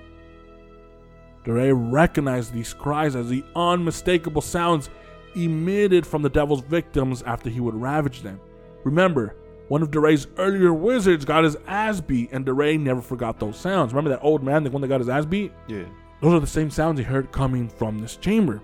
de 1.44 1.52
Rais 1.52 1.72
recognized 1.74 2.52
these 2.52 2.72
cries 2.72 3.14
as 3.14 3.28
the 3.28 3.44
unmistakable 3.54 4.40
sounds 4.42 4.88
emitted 5.36 6.06
from 6.06 6.22
the 6.22 6.30
devil's 6.30 6.62
victims 6.62 7.22
after 7.22 7.50
he 7.50 7.60
would 7.60 7.74
ravage 7.74 8.22
them. 8.22 8.40
Remember, 8.84 9.36
one 9.68 9.82
of 9.82 9.90
de 9.90 9.98
Rais's 9.98 10.26
earlier 10.38 10.72
wizards 10.72 11.24
got 11.24 11.44
his 11.44 11.56
ass 11.66 12.00
beat, 12.00 12.30
and 12.32 12.44
de 12.44 12.52
Rais 12.52 12.78
never 12.78 13.00
forgot 13.00 13.38
those 13.38 13.56
sounds. 13.56 13.92
Remember 13.92 14.10
that 14.10 14.22
old 14.22 14.42
man, 14.42 14.62
the 14.62 14.70
one 14.70 14.82
that 14.82 14.88
got 14.88 15.00
his 15.00 15.08
ass 15.08 15.24
beat? 15.24 15.52
Yeah. 15.68 15.84
Those 16.20 16.34
are 16.34 16.40
the 16.40 16.46
same 16.46 16.70
sounds 16.70 16.98
he 16.98 17.04
heard 17.04 17.32
coming 17.32 17.68
from 17.68 17.98
this 17.98 18.16
chamber. 18.16 18.62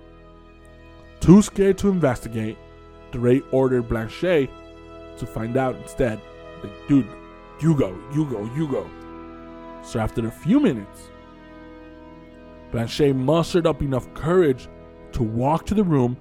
Too 1.21 1.43
scared 1.43 1.79
to 1.79 1.89
investigate, 1.89 2.57
de 3.13 3.19
Rais 3.19 3.43
ordered 3.51 3.89
Blanchet 3.89 4.49
to 5.19 5.27
find 5.27 5.57
out 5.57 5.77
instead. 5.77 6.21
Like, 6.63 6.89
dude, 6.89 7.09
you 7.61 7.77
go, 7.77 7.99
you 8.15 8.25
go, 8.27 8.51
you 8.55 8.69
go. 8.69 8.89
So 9.83 9.99
after 9.99 10.27
a 10.27 10.31
few 10.31 10.61
minutes, 10.61 11.11
Blanchet 12.71 13.17
mustered 13.17 13.67
up 13.67 13.83
enough 13.83 14.13
courage 14.15 14.69
to 15.13 15.23
walk 15.23 15.67
to 15.67 15.75
the 15.75 15.85
room 15.85 16.17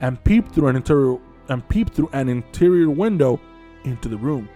and 0.00 0.22
peep 0.24 0.50
through 0.52 0.68
an 0.68 0.76
interior 0.76 1.18
and 1.48 1.68
peep 1.68 1.90
through 1.90 2.08
an 2.12 2.28
interior 2.28 2.88
window 2.88 3.40
into 3.84 4.08
the 4.08 4.16
room. 4.16 4.48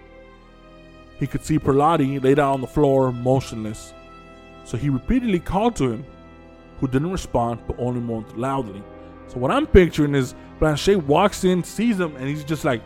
He 1.18 1.26
could 1.26 1.45
see 1.45 1.59
Perlotti 1.59 2.22
laid 2.22 2.39
out 2.39 2.55
on 2.55 2.61
the 2.61 2.66
floor, 2.66 3.12
motionless. 3.12 3.93
So 4.64 4.76
he 4.76 4.89
repeatedly 4.89 5.41
called 5.41 5.76
to 5.76 5.91
him, 5.91 6.07
who 6.78 6.89
didn't 6.89 7.12
respond 7.12 7.61
but 7.66 7.76
only 7.78 8.01
moaned 8.01 8.37
loudly. 8.37 8.82
So 9.26 9.39
what 9.39 9.51
I'm 9.51 9.66
picturing 9.66 10.14
is 10.14 10.35
Blanchet 10.59 11.05
walks 11.05 11.45
in, 11.45 11.62
sees 11.64 11.99
him, 11.99 12.16
and 12.16 12.28
he's 12.28 12.45
just 12.45 12.64
like, 12.64 12.82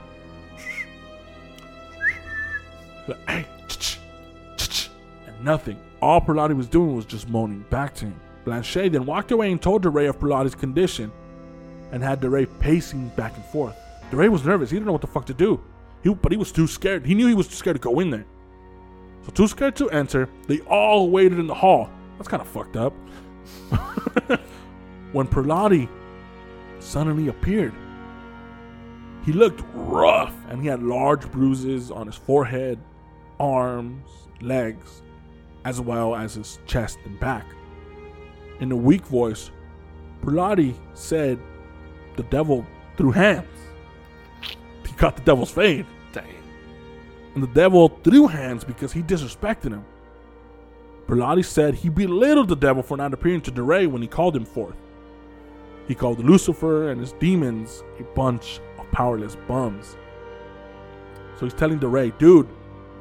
and 3.27 3.47
nothing. 5.43 5.81
All 6.01 6.21
Perlotti 6.21 6.57
was 6.57 6.69
doing 6.69 6.95
was 6.95 7.05
just 7.05 7.29
moaning 7.29 7.65
back 7.71 7.95
to 7.97 8.07
him. 8.07 8.21
Blanchet 8.45 8.93
then 8.93 9.05
walked 9.05 9.31
away 9.31 9.51
and 9.51 9.61
told 9.61 9.83
de 9.83 9.91
Rais 9.91 10.09
of 10.09 10.19
Perlotti's 10.19 10.55
condition 10.55 11.13
and 11.93 12.03
had 12.03 12.21
de 12.21 12.29
Rais 12.31 12.49
pacing 12.61 13.09
back 13.11 13.37
and 13.37 13.45
forth. 13.47 13.77
de 14.11 14.17
Rais 14.17 14.31
was 14.31 14.45
nervous. 14.45 14.71
He 14.71 14.77
didn't 14.77 14.87
know 14.87 14.93
what 14.93 15.01
the 15.01 15.07
fuck 15.07 15.27
to 15.27 15.35
do. 15.35 15.61
He, 16.03 16.15
but 16.15 16.33
he 16.33 16.39
was 16.39 16.53
too 16.53 16.67
scared. 16.67 17.05
He 17.05 17.15
knew 17.15 17.27
he 17.27 17.35
was 17.35 17.49
too 17.49 17.57
scared 17.57 17.77
to 17.77 17.81
go 17.81 18.01
in 18.01 18.11
there. 18.11 18.25
So 19.25 19.33
too 19.33 19.49
scared 19.49 19.77
to 19.77 19.91
enter, 19.91 20.29
they 20.47 20.61
all 20.61 21.11
waited 21.11 21.39
in 21.39 21.47
the 21.47 21.55
hall. 21.55 21.91
That's 22.17 22.29
kind 22.29 22.41
of 22.41 22.49
fucked 22.49 22.77
up. 22.77 22.93
when 25.13 25.27
Perlotti 25.27 25.89
suddenly 26.81 27.29
appeared, 27.29 27.75
he 29.25 29.33
looked 29.33 29.63
rough 29.75 30.35
and 30.49 30.63
he 30.63 30.69
had 30.69 30.83
large 30.83 31.31
bruises 31.31 31.91
on 31.91 32.07
his 32.07 32.17
forehead, 32.17 32.79
arms, 33.41 34.09
legs, 34.41 35.03
as 35.65 35.81
well 35.81 36.15
as 36.15 36.35
his 36.35 36.59
chest 36.67 36.99
and 37.05 37.19
back. 37.21 37.47
In 38.61 38.73
a 38.73 38.77
weak 38.77 39.07
voice, 39.07 39.51
Perlotti 40.23 40.75
said 40.95 41.39
the 42.17 42.23
devil 42.25 42.67
threw 42.97 43.13
hands. 43.13 43.47
He 44.87 44.93
caught 44.95 45.17
the 45.17 45.23
devil's 45.23 45.51
fade. 45.51 45.87
Dang. 46.13 46.25
And 47.35 47.43
the 47.43 47.49
devil 47.49 47.89
threw 48.03 48.27
hands 48.27 48.65
because 48.65 48.93
he 48.93 49.03
disrespected 49.03 49.71
him. 49.71 49.85
Perlotti 51.07 51.45
said 51.45 51.75
he 51.75 51.89
belittled 51.89 52.49
the 52.49 52.57
devil 52.57 52.83
for 52.83 52.97
not 52.97 53.15
appearing 53.15 53.41
to 53.43 53.51
de 53.51 53.63
Rais 53.63 53.87
when 53.87 54.03
he 54.03 54.09
called 54.09 54.37
him 54.37 54.45
forth. 54.45 54.77
He 55.87 55.95
called 55.95 56.23
Lucifer 56.23 56.91
and 56.91 57.01
his 57.01 57.13
demons 57.13 57.83
a 57.99 58.03
bunch 58.15 58.61
of 58.79 58.91
powerless 58.91 59.37
bums. 59.47 59.97
So 61.39 61.47
he's 61.47 61.55
telling 61.55 61.79
de 61.79 61.89
Rais, 61.89 62.13
dude, 62.19 62.49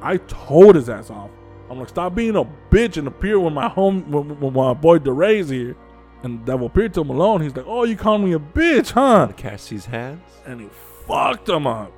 I 0.02 0.18
told 0.18 0.76
his 0.76 0.88
ass 0.88 1.10
off. 1.10 1.30
I'm 1.70 1.78
like, 1.78 1.88
stop 1.88 2.14
being 2.14 2.36
a 2.36 2.44
bitch 2.70 2.96
and 2.96 3.06
appear 3.06 3.38
when 3.38 3.52
my 3.52 3.68
home 3.68 4.10
when, 4.10 4.40
when 4.40 4.52
my 4.52 4.74
boy 4.74 4.98
de 4.98 5.12
Rais's 5.12 5.50
here. 5.50 5.76
And 6.22 6.40
the 6.40 6.52
devil 6.52 6.66
appeared 6.66 6.94
to 6.94 7.02
him 7.02 7.10
alone. 7.10 7.42
He's 7.42 7.54
like, 7.54 7.66
oh, 7.68 7.84
you 7.84 7.96
called 7.96 8.22
me 8.22 8.32
a 8.32 8.40
bitch, 8.40 8.90
huh? 8.90 9.28
Catch 9.36 9.68
these 9.68 9.84
hands. 9.84 10.22
and 10.46 10.60
he 10.60 10.68
fucked 11.06 11.48
him 11.48 11.66
up. 11.66 11.92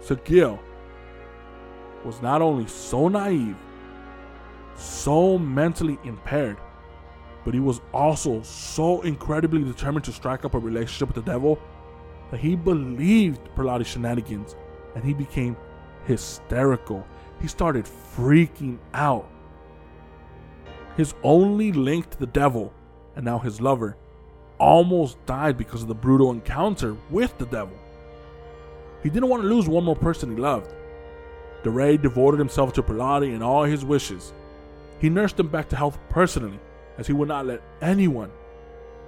So 0.00 0.16
Gil 0.16 0.58
was 2.04 2.20
not 2.20 2.42
only 2.42 2.66
so 2.66 3.08
naive, 3.08 3.56
so 4.74 5.38
mentally 5.38 5.98
impaired, 6.04 6.58
but 7.44 7.54
he 7.54 7.60
was 7.60 7.80
also 7.94 8.42
so 8.42 9.00
incredibly 9.02 9.62
determined 9.62 10.04
to 10.04 10.12
strike 10.12 10.44
up 10.44 10.54
a 10.54 10.58
relationship 10.58 11.14
with 11.14 11.24
the 11.24 11.30
devil 11.30 11.58
that 12.30 12.40
he 12.40 12.56
believed 12.56 13.40
Perlotti's 13.54 13.86
shenanigans 13.86 14.56
and 14.94 15.04
he 15.04 15.14
became 15.14 15.56
hysterical. 16.06 17.06
He 17.40 17.48
started 17.48 17.84
freaking 17.84 18.78
out. 18.94 19.28
His 20.96 21.14
only 21.22 21.72
link 21.72 22.10
to 22.10 22.18
the 22.18 22.26
devil, 22.26 22.72
and 23.16 23.24
now 23.24 23.38
his 23.38 23.60
lover, 23.60 23.96
almost 24.58 25.24
died 25.26 25.58
because 25.58 25.82
of 25.82 25.88
the 25.88 25.94
brutal 25.94 26.30
encounter 26.30 26.96
with 27.10 27.36
the 27.38 27.46
devil. 27.46 27.76
He 29.02 29.10
didn't 29.10 29.28
want 29.28 29.42
to 29.42 29.48
lose 29.48 29.68
one 29.68 29.84
more 29.84 29.96
person 29.96 30.30
he 30.30 30.36
loved. 30.36 30.72
de 31.64 31.70
Rais 31.70 31.98
devoted 32.00 32.38
himself 32.38 32.72
to 32.74 32.82
Perlotti 32.82 33.34
and 33.34 33.42
all 33.42 33.64
his 33.64 33.84
wishes. 33.84 34.32
He 35.00 35.08
nursed 35.08 35.40
him 35.40 35.48
back 35.48 35.68
to 35.70 35.76
health 35.76 35.98
personally, 36.08 36.60
as 36.98 37.06
he 37.06 37.12
would 37.12 37.28
not 37.28 37.46
let 37.46 37.62
anyone, 37.80 38.30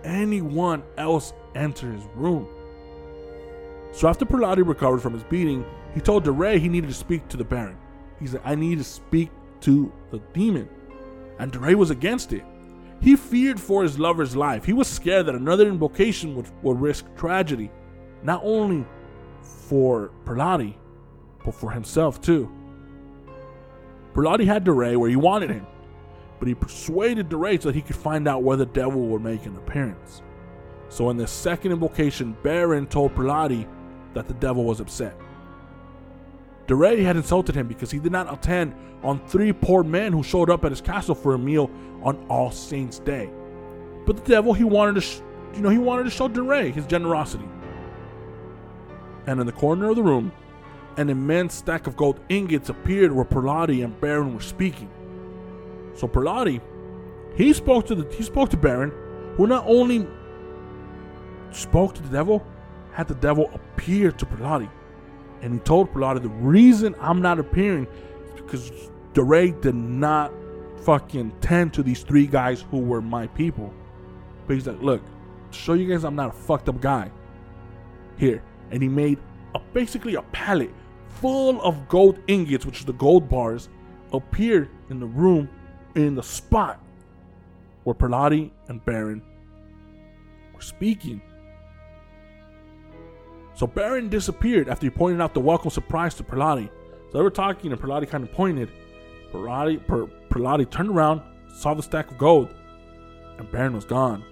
anyone 0.02 0.82
else 0.96 1.32
enter 1.54 1.92
his 1.92 2.04
room. 2.16 2.48
So 3.92 4.08
after 4.08 4.24
Perlotti 4.24 4.66
recovered 4.66 5.02
from 5.02 5.12
his 5.14 5.22
beating, 5.24 5.64
he 5.94 6.00
told 6.00 6.24
de 6.24 6.32
Rais 6.32 6.60
he 6.60 6.68
needed 6.68 6.88
to 6.88 6.94
speak 6.94 7.28
to 7.28 7.36
the 7.36 7.44
Baron. 7.44 7.78
He 8.18 8.26
said, 8.26 8.40
I 8.44 8.54
need 8.54 8.78
to 8.78 8.84
speak 8.84 9.30
to 9.60 9.92
the 10.10 10.18
demon. 10.32 10.68
And 11.38 11.52
de 11.52 11.58
Rais 11.58 11.76
was 11.76 11.90
against 11.90 12.32
it. 12.32 12.44
He 13.00 13.16
feared 13.16 13.60
for 13.60 13.82
his 13.82 13.98
lover's 13.98 14.34
life. 14.34 14.64
He 14.64 14.72
was 14.72 14.88
scared 14.88 15.26
that 15.26 15.34
another 15.34 15.68
invocation 15.68 16.34
would, 16.36 16.46
would 16.62 16.80
risk 16.80 17.06
tragedy, 17.16 17.70
not 18.22 18.40
only 18.42 18.84
for 19.42 20.10
Perlotti, 20.24 20.74
but 21.44 21.54
for 21.54 21.70
himself 21.70 22.20
too. 22.20 22.50
Perlotti 24.14 24.46
had 24.46 24.64
de 24.64 24.72
Rais 24.72 24.96
where 24.96 25.10
he 25.10 25.16
wanted 25.16 25.50
him, 25.50 25.66
but 26.38 26.48
he 26.48 26.54
persuaded 26.54 27.28
de 27.28 27.36
Rais 27.36 27.62
so 27.62 27.68
that 27.68 27.74
he 27.74 27.82
could 27.82 27.96
find 27.96 28.26
out 28.26 28.42
where 28.42 28.56
the 28.56 28.66
devil 28.66 29.02
would 29.08 29.22
make 29.22 29.44
an 29.46 29.56
appearance. 29.56 30.22
So 30.88 31.10
in 31.10 31.16
the 31.16 31.26
second 31.26 31.72
invocation, 31.72 32.36
Baron 32.42 32.86
told 32.86 33.14
Perlotti 33.14 33.66
that 34.14 34.28
the 34.28 34.34
devil 34.34 34.64
was 34.64 34.80
upset. 34.80 35.16
DeRay 36.66 37.02
had 37.02 37.16
insulted 37.16 37.54
him 37.54 37.66
because 37.66 37.90
he 37.90 37.98
did 37.98 38.12
not 38.12 38.32
attend 38.32 38.74
on 39.02 39.20
three 39.26 39.52
poor 39.52 39.82
men 39.82 40.12
who 40.12 40.22
showed 40.22 40.48
up 40.48 40.64
at 40.64 40.72
his 40.72 40.80
castle 40.80 41.14
for 41.14 41.34
a 41.34 41.38
meal 41.38 41.70
on 42.02 42.24
All 42.28 42.50
Saints' 42.50 42.98
Day. 42.98 43.30
But 44.06 44.16
the 44.16 44.22
devil, 44.22 44.54
he 44.54 44.64
wanted 44.64 44.94
to, 44.94 45.00
sh- 45.02 45.20
you 45.54 45.60
know, 45.60 45.68
he 45.68 45.78
wanted 45.78 46.04
to 46.04 46.10
show 46.10 46.28
de 46.28 46.42
Rais 46.42 46.74
his 46.74 46.86
generosity. 46.86 47.48
And 49.26 49.40
in 49.40 49.46
the 49.46 49.52
corner 49.52 49.90
of 49.90 49.96
the 49.96 50.02
room, 50.02 50.32
an 50.96 51.10
immense 51.10 51.54
stack 51.54 51.86
of 51.86 51.96
gold 51.96 52.20
ingots 52.28 52.68
appeared 52.68 53.12
where 53.12 53.24
Perlotti 53.24 53.82
and 53.84 53.98
Baron 54.00 54.34
were 54.34 54.40
speaking. 54.40 54.90
So 55.94 56.06
Perlotti, 56.06 56.60
he 57.36 57.52
spoke 57.52 57.86
to 57.86 57.94
the 57.94 58.14
he 58.14 58.22
spoke 58.22 58.50
to 58.50 58.56
Baron, 58.56 58.92
who 59.36 59.46
not 59.46 59.64
only 59.66 60.06
spoke 61.50 61.94
to 61.94 62.02
the 62.02 62.08
devil, 62.08 62.46
had 62.92 63.08
the 63.08 63.14
devil 63.14 63.50
appear 63.54 64.12
to 64.12 64.26
Perlotti. 64.26 64.70
And 65.44 65.52
he 65.52 65.58
told 65.60 65.92
Perlotti 65.92 66.22
the 66.22 66.30
reason 66.30 66.94
I'm 66.98 67.20
not 67.20 67.38
appearing 67.38 67.86
is 68.24 68.40
because 68.40 68.72
de 69.12 69.22
Rais 69.22 69.52
did 69.60 69.74
not 69.74 70.32
fucking 70.84 71.32
tend 71.42 71.74
to 71.74 71.82
these 71.82 72.02
three 72.02 72.26
guys 72.26 72.64
who 72.70 72.78
were 72.78 73.02
my 73.02 73.26
people. 73.26 73.70
But 74.46 74.54
he's 74.54 74.66
like, 74.66 74.80
look, 74.80 75.02
show 75.50 75.74
you 75.74 75.86
guys 75.86 76.02
I'm 76.02 76.16
not 76.16 76.30
a 76.30 76.32
fucked 76.32 76.70
up 76.70 76.80
guy. 76.80 77.10
Here. 78.16 78.42
And 78.70 78.82
he 78.82 78.88
made 78.88 79.18
a, 79.54 79.60
basically 79.74 80.14
a 80.14 80.22
pallet 80.22 80.72
full 81.08 81.60
of 81.60 81.90
gold 81.90 82.18
ingots, 82.26 82.64
which 82.64 82.78
is 82.78 82.86
the 82.86 82.94
gold 82.94 83.28
bars, 83.28 83.68
appeared 84.14 84.70
in 84.88 84.98
the 84.98 85.06
room 85.06 85.50
in 85.94 86.14
the 86.14 86.22
spot 86.22 86.80
where 87.82 87.94
Perlotti 87.94 88.50
and 88.68 88.82
Baron 88.86 89.22
were 90.54 90.62
speaking. 90.62 91.20
So 93.54 93.66
Baron 93.68 94.08
disappeared 94.08 94.68
after 94.68 94.86
he 94.86 94.90
pointed 94.90 95.20
out 95.20 95.32
the 95.32 95.40
welcome 95.40 95.70
surprise 95.70 96.14
to 96.16 96.24
Perlotti. 96.24 96.68
So 97.10 97.18
they 97.18 97.22
were 97.22 97.30
talking, 97.30 97.70
and 97.70 97.80
Perlotti 97.80 98.08
kind 98.08 98.24
of 98.24 98.32
pointed. 98.32 98.70
Perlotti, 99.32 99.84
per, 99.86 100.06
Perlotti 100.28 100.68
turned 100.68 100.90
around, 100.90 101.22
saw 101.54 101.74
the 101.74 101.82
stack 101.82 102.10
of 102.10 102.18
gold, 102.18 102.52
and 103.38 103.50
Baron 103.52 103.74
was 103.74 103.84
gone. 103.84 104.24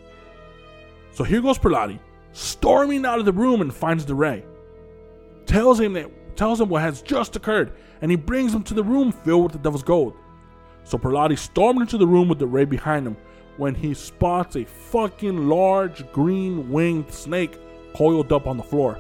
So 1.12 1.22
here 1.22 1.40
goes 1.40 1.58
Perlotti, 1.58 2.00
storming 2.32 3.06
out 3.06 3.20
of 3.20 3.24
the 3.24 3.32
room 3.32 3.60
and 3.60 3.72
finds 3.72 4.04
de 4.04 4.14
Rais. 4.14 4.42
Tells 5.46 5.78
him 5.78 5.92
that 5.92 6.10
tells 6.36 6.60
him 6.60 6.68
what 6.68 6.82
has 6.82 7.02
just 7.02 7.36
occurred, 7.36 7.72
and 8.00 8.10
he 8.10 8.16
brings 8.16 8.52
him 8.52 8.62
to 8.64 8.74
the 8.74 8.82
room 8.82 9.12
filled 9.12 9.44
with 9.44 9.52
the 9.52 9.58
devil's 9.58 9.82
gold. 9.82 10.16
So 10.84 10.98
Perlotti 10.98 11.38
stormed 11.38 11.80
into 11.80 11.98
the 11.98 12.06
room 12.06 12.28
with 12.28 12.38
de 12.38 12.46
Rais 12.46 12.68
behind 12.68 13.06
him 13.06 13.16
when 13.56 13.74
he 13.74 13.94
spots 13.94 14.56
a 14.56 14.64
fucking 14.64 15.48
large 15.48 16.10
green 16.10 16.70
winged 16.70 17.12
snake 17.12 17.58
coiled 17.94 18.32
up 18.32 18.46
on 18.46 18.56
the 18.56 18.62
floor. 18.62 18.98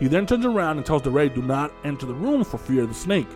He 0.00 0.08
then 0.08 0.26
turns 0.26 0.46
around 0.46 0.78
and 0.78 0.86
tells 0.86 1.02
de 1.02 1.10
Rais 1.10 1.30
do 1.32 1.42
not 1.42 1.72
enter 1.84 2.06
the 2.06 2.14
room 2.14 2.42
for 2.42 2.58
fear 2.58 2.82
of 2.82 2.88
the 2.88 2.94
snake. 2.94 3.28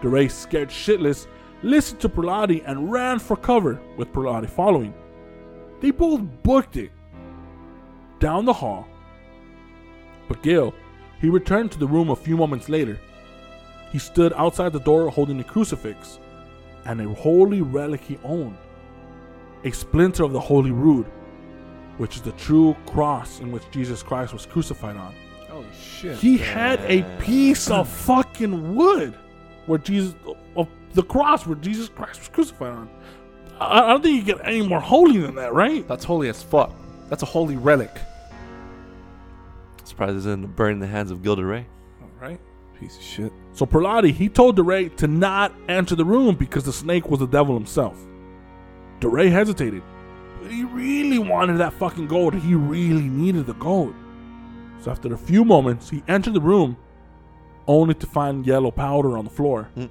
de 0.00 0.08
Rais, 0.08 0.34
scared 0.34 0.70
shitless, 0.70 1.26
listened 1.62 2.00
to 2.00 2.08
Prelati 2.08 2.62
and 2.66 2.90
ran 2.90 3.18
for 3.18 3.36
cover, 3.36 3.80
with 3.96 4.12
Prelati 4.12 4.48
following. 4.48 4.94
They 5.80 5.90
both 5.90 6.22
booked 6.42 6.76
it 6.76 6.90
down 8.18 8.46
the 8.46 8.52
hall. 8.52 8.88
But 10.26 10.42
Gil, 10.42 10.74
he 11.20 11.28
returned 11.28 11.70
to 11.72 11.78
the 11.78 11.86
room 11.86 12.08
a 12.10 12.16
few 12.16 12.36
moments 12.36 12.70
later. 12.70 12.98
He 13.92 13.98
stood 13.98 14.32
outside 14.32 14.72
the 14.72 14.80
door 14.80 15.10
holding 15.10 15.38
a 15.38 15.44
crucifix 15.44 16.18
and 16.86 17.00
a 17.00 17.14
holy 17.14 17.60
relic 17.60 18.00
he 18.00 18.18
owned 18.24 18.56
a 19.64 19.70
splinter 19.70 20.24
of 20.24 20.32
the 20.32 20.40
Holy 20.40 20.70
Rood, 20.70 21.06
which 21.96 22.16
is 22.16 22.22
the 22.22 22.32
true 22.32 22.76
cross 22.86 23.40
in 23.40 23.50
which 23.50 23.62
Jesus 23.70 24.02
Christ 24.02 24.32
was 24.32 24.44
crucified 24.44 24.96
on. 24.96 25.14
Holy 25.54 25.66
shit. 25.72 26.18
He 26.18 26.36
had 26.36 26.80
a 26.80 27.02
piece 27.20 27.70
of 27.70 27.88
fucking 27.88 28.74
wood 28.74 29.14
where 29.66 29.78
Jesus, 29.78 30.16
of 30.56 30.68
the 30.94 31.02
cross 31.04 31.46
where 31.46 31.54
Jesus 31.54 31.88
Christ 31.88 32.18
was 32.18 32.28
crucified 32.28 32.72
on. 32.72 32.90
I, 33.60 33.82
I 33.82 33.88
don't 33.90 34.02
think 34.02 34.16
you 34.16 34.34
get 34.34 34.44
any 34.44 34.66
more 34.66 34.80
holy 34.80 35.18
than 35.18 35.36
that, 35.36 35.54
right? 35.54 35.86
That's 35.86 36.04
holy 36.04 36.28
as 36.28 36.42
fuck. 36.42 36.72
That's 37.08 37.22
a 37.22 37.26
holy 37.26 37.56
relic. 37.56 38.00
Surprised 39.84 40.26
it 40.26 40.28
didn't 40.28 40.56
burn 40.56 40.72
in 40.72 40.78
the 40.80 40.88
hands 40.88 41.12
of 41.12 41.22
Gil 41.22 41.36
de 41.36 41.44
Rais. 41.44 41.66
All 42.02 42.08
right. 42.20 42.40
Piece 42.80 42.96
of 42.96 43.02
shit. 43.04 43.32
So 43.52 43.64
Prelati, 43.64 44.12
he 44.12 44.28
told 44.28 44.56
de 44.56 44.62
Rais 44.64 44.90
to 44.96 45.06
not 45.06 45.52
enter 45.68 45.94
the 45.94 46.04
room 46.04 46.34
because 46.34 46.64
the 46.64 46.72
snake 46.72 47.08
was 47.08 47.20
the 47.20 47.28
devil 47.28 47.54
himself. 47.54 47.96
de 48.98 49.08
Rais 49.08 49.30
hesitated, 49.30 49.84
but 50.42 50.50
he 50.50 50.64
really 50.64 51.20
wanted 51.20 51.58
that 51.58 51.74
fucking 51.74 52.08
gold. 52.08 52.34
He 52.34 52.56
really 52.56 53.08
needed 53.08 53.46
the 53.46 53.54
gold. 53.54 53.94
So 54.84 54.90
after 54.90 55.14
a 55.14 55.16
few 55.16 55.46
moments, 55.46 55.88
he 55.88 56.02
entered 56.08 56.34
the 56.34 56.42
room, 56.42 56.76
only 57.66 57.94
to 57.94 58.06
find 58.06 58.46
yellow 58.46 58.70
powder 58.70 59.16
on 59.16 59.24
the 59.24 59.30
floor. 59.30 59.70
Hmm. 59.74 59.86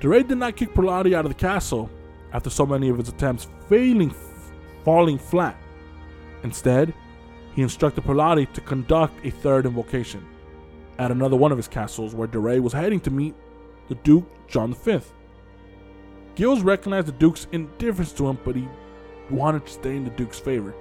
de 0.00 0.08
Rais 0.08 0.24
did 0.24 0.38
not 0.38 0.56
kick 0.56 0.74
Prelati 0.74 1.14
out 1.14 1.24
of 1.24 1.30
the 1.30 1.38
castle 1.38 1.88
after 2.32 2.50
so 2.50 2.66
many 2.66 2.88
of 2.88 2.98
his 2.98 3.08
attempts 3.08 3.46
failing, 3.68 4.12
falling 4.84 5.18
flat. 5.18 5.56
Instead, 6.42 6.92
he 7.54 7.62
instructed 7.62 8.02
Prelati 8.02 8.52
to 8.54 8.60
conduct 8.60 9.24
a 9.24 9.30
third 9.30 9.66
invocation 9.66 10.26
at 10.98 11.12
another 11.12 11.36
one 11.36 11.52
of 11.52 11.58
his 11.58 11.68
castles 11.68 12.16
where 12.16 12.26
de 12.26 12.40
Rais 12.40 12.60
was 12.60 12.72
heading 12.72 12.98
to 13.02 13.10
meet 13.12 13.36
the 13.86 13.94
Duke 13.94 14.26
John 14.48 14.74
V. 14.74 14.98
Gills 16.34 16.62
recognized 16.62 17.06
the 17.06 17.12
Duke's 17.12 17.46
indifference 17.52 18.10
to 18.14 18.28
him, 18.28 18.38
but 18.44 18.56
he 18.56 18.66
wanted 19.30 19.64
to 19.64 19.72
stay 19.72 19.94
in 19.94 20.02
the 20.02 20.10
Duke's 20.10 20.40
favor. 20.40 20.74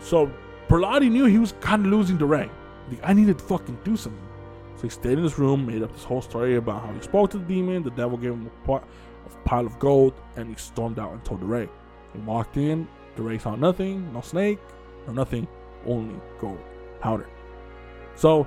So 0.00 0.30
Perlotti 0.70 1.10
knew 1.10 1.24
he 1.24 1.38
was 1.38 1.52
kind 1.60 1.84
of 1.84 1.90
losing 1.90 2.16
de 2.16 2.24
Rais. 2.24 2.48
Like, 2.88 3.00
I 3.02 3.12
needed 3.12 3.38
to 3.40 3.44
fucking 3.44 3.80
do 3.82 3.96
something. 3.96 4.22
So 4.76 4.82
he 4.82 4.88
stayed 4.88 5.18
in 5.18 5.24
his 5.24 5.36
room, 5.36 5.66
made 5.66 5.82
up 5.82 5.92
this 5.92 6.04
whole 6.04 6.22
story 6.22 6.54
about 6.54 6.86
how 6.86 6.92
he 6.92 7.02
spoke 7.02 7.30
to 7.30 7.38
the 7.38 7.44
demon, 7.44 7.82
the 7.82 7.90
devil 7.90 8.16
gave 8.16 8.30
him 8.34 8.48
a, 8.68 8.72
a 8.74 8.80
pile 9.44 9.66
of 9.66 9.76
gold, 9.80 10.14
and 10.36 10.48
he 10.48 10.54
stormed 10.54 11.00
out 11.00 11.10
and 11.12 11.24
told 11.24 11.40
de 11.40 11.46
Rais. 11.46 11.68
He 12.12 12.20
walked 12.20 12.56
in, 12.56 12.86
de 13.16 13.22
Rais 13.22 13.42
saw 13.42 13.56
nothing, 13.56 14.12
no 14.12 14.20
snake, 14.20 14.60
no 15.08 15.12
nothing, 15.12 15.48
only 15.86 16.14
gold 16.40 16.60
powder. 17.00 17.28
So 18.14 18.46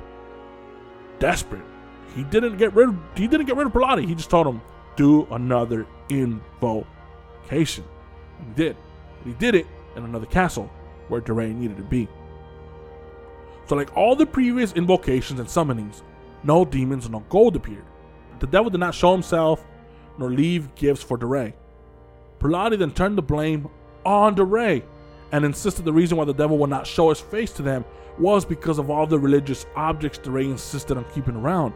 desperate. 1.20 1.66
He 2.16 2.24
didn't 2.24 2.56
get 2.56 2.74
rid 2.74 2.88
of 2.88 2.96
he 3.18 3.28
didn't 3.28 3.48
get 3.48 3.58
rid 3.58 3.68
of 3.68 3.74
Pilati. 3.74 4.08
He 4.08 4.16
just 4.16 4.30
told 4.30 4.48
him, 4.48 4.62
do 4.96 5.28
another 5.30 5.86
invocation. 6.08 7.84
And 8.40 8.48
he 8.48 8.54
did. 8.64 8.78
He 9.26 9.34
did 9.34 9.56
it 9.56 9.68
in 9.98 10.06
another 10.06 10.26
castle 10.26 10.72
where 11.08 11.22
de 11.22 11.34
Rais 11.34 11.54
needed 11.54 11.78
to 11.78 11.84
be. 11.84 12.08
So 13.68 13.76
like 13.76 13.96
all 13.96 14.16
the 14.16 14.26
previous 14.26 14.74
invocations 14.74 15.40
and 15.40 15.48
summonings, 15.48 16.02
no 16.44 16.66
demons, 16.66 17.06
and 17.06 17.14
no 17.14 17.24
gold 17.30 17.56
appeared. 17.56 17.86
The 18.40 18.48
devil 18.48 18.70
did 18.70 18.80
not 18.80 18.96
show 18.96 19.14
himself 19.14 19.66
nor 20.18 20.30
leave 20.30 20.76
gifts 20.76 21.02
for 21.04 21.18
de 21.18 21.26
Rais. 21.26 21.54
Pilati 22.40 22.78
then 22.78 22.92
turned 22.92 23.18
the 23.18 23.22
blame 23.22 23.70
on 24.06 24.36
de 24.36 24.44
Rais 24.44 24.84
and 25.32 25.46
insisted 25.46 25.86
the 25.86 25.94
reason 25.94 26.18
why 26.18 26.26
the 26.26 26.34
devil 26.34 26.58
would 26.58 26.70
not 26.70 26.86
show 26.86 27.10
his 27.10 27.20
face 27.20 27.52
to 27.54 27.62
them 27.62 27.86
was 28.20 28.46
because 28.46 28.78
of 28.78 28.90
all 28.90 29.08
the 29.08 29.18
religious 29.18 29.66
objects 29.76 30.18
de 30.18 30.30
Rais 30.30 30.48
insisted 30.48 30.98
on 30.98 31.06
keeping 31.14 31.36
around. 31.36 31.74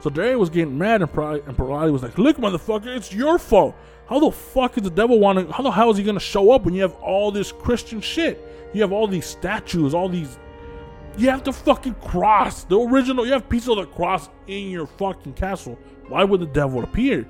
So 0.00 0.10
de 0.10 0.20
Rais 0.20 0.36
was 0.36 0.50
getting 0.50 0.76
mad 0.76 1.02
and 1.02 1.12
Pilati, 1.12 1.46
and 1.46 1.92
was 1.92 2.02
like, 2.02 2.18
Look, 2.18 2.38
motherfucker, 2.38 2.96
it's 2.96 3.12
your 3.12 3.38
fault. 3.38 3.76
How 4.08 4.20
the 4.20 4.30
fuck 4.30 4.76
is 4.78 4.84
the 4.84 4.90
devil 4.90 5.18
wanting, 5.18 5.50
how 5.50 5.62
the 5.62 5.70
hell 5.70 5.90
is 5.90 5.96
he 5.96 6.04
gonna 6.04 6.20
show 6.20 6.50
up 6.50 6.64
when 6.64 6.74
you 6.74 6.82
have 6.82 6.94
all 6.94 7.30
this 7.30 7.52
Christian 7.52 8.00
shit? 8.00 8.42
You 8.76 8.82
have 8.82 8.92
all 8.92 9.08
these 9.08 9.24
statues, 9.24 9.94
all 9.94 10.10
these 10.10 10.38
you 11.16 11.30
have 11.30 11.44
the 11.44 11.52
fucking 11.52 11.94
cross, 11.94 12.64
the 12.64 12.78
original. 12.78 13.24
You 13.24 13.32
have 13.32 13.48
pieces 13.48 13.70
of 13.70 13.76
the 13.76 13.86
cross 13.86 14.28
in 14.48 14.68
your 14.68 14.86
fucking 14.86 15.32
castle. 15.32 15.78
Why 16.08 16.24
would 16.24 16.40
the 16.40 16.46
devil 16.46 16.84
appear? 16.84 17.26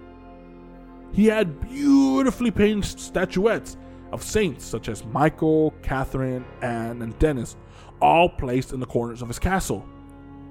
He 1.13 1.27
had 1.27 1.61
beautifully 1.69 2.51
painted 2.51 2.99
statuettes 2.99 3.77
of 4.11 4.25
saints 4.25 4.65
such 4.65 4.89
as 4.89 5.05
Michael, 5.05 5.73
Catherine, 5.83 6.45
Anne, 6.63 7.01
and 7.01 7.17
Dennis, 7.21 7.57
all 8.03 8.29
placed 8.29 8.73
in 8.73 8.81
the 8.81 8.87
corners 8.87 9.23
of 9.23 9.29
his 9.29 9.39
castle. 9.39 9.87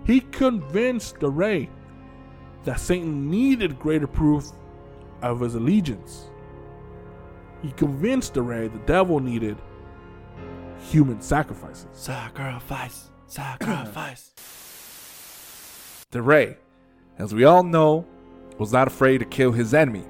He 0.06 0.22
convinced 0.22 1.20
de 1.20 1.30
Rais 1.30 1.68
that 2.64 2.80
Satan 2.80 3.30
needed 3.30 3.80
greater 3.80 4.08
proof 4.08 4.46
of 5.22 5.41
his 5.41 5.56
allegiance. 5.56 6.30
He 7.62 7.74
convinced 7.74 8.36
de 8.36 8.41
Rais 8.41 8.72
the 8.72 8.80
devil 8.80 9.20
needed 9.20 9.58
human 10.80 11.21
sacrifices. 11.21 11.88
Sacrifice, 11.93 13.09
sacrifice. 13.28 14.32
de 16.11 16.21
Rais, 16.21 16.55
as 17.17 17.34
we 17.34 17.43
all 17.43 17.63
know, 17.63 18.05
was 18.57 18.71
not 18.71 18.88
afraid 18.88 19.19
to 19.19 19.26
kill 19.26 19.51
his 19.51 19.73
enemy. 19.73 20.05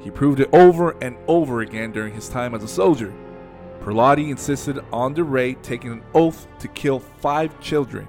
He 0.00 0.10
proved 0.10 0.40
it 0.40 0.48
over 0.52 0.96
and 1.02 1.16
over 1.26 1.60
again 1.60 1.92
during 1.92 2.14
his 2.14 2.28
time 2.28 2.54
as 2.54 2.62
a 2.62 2.68
soldier. 2.68 3.12
Perlotti 3.80 4.30
insisted 4.30 4.78
on 4.92 5.14
de 5.14 5.24
Rais 5.24 5.56
taking 5.62 5.92
an 5.92 6.02
oath 6.14 6.46
to 6.60 6.68
kill 6.68 6.98
five 6.98 7.58
children. 7.60 8.06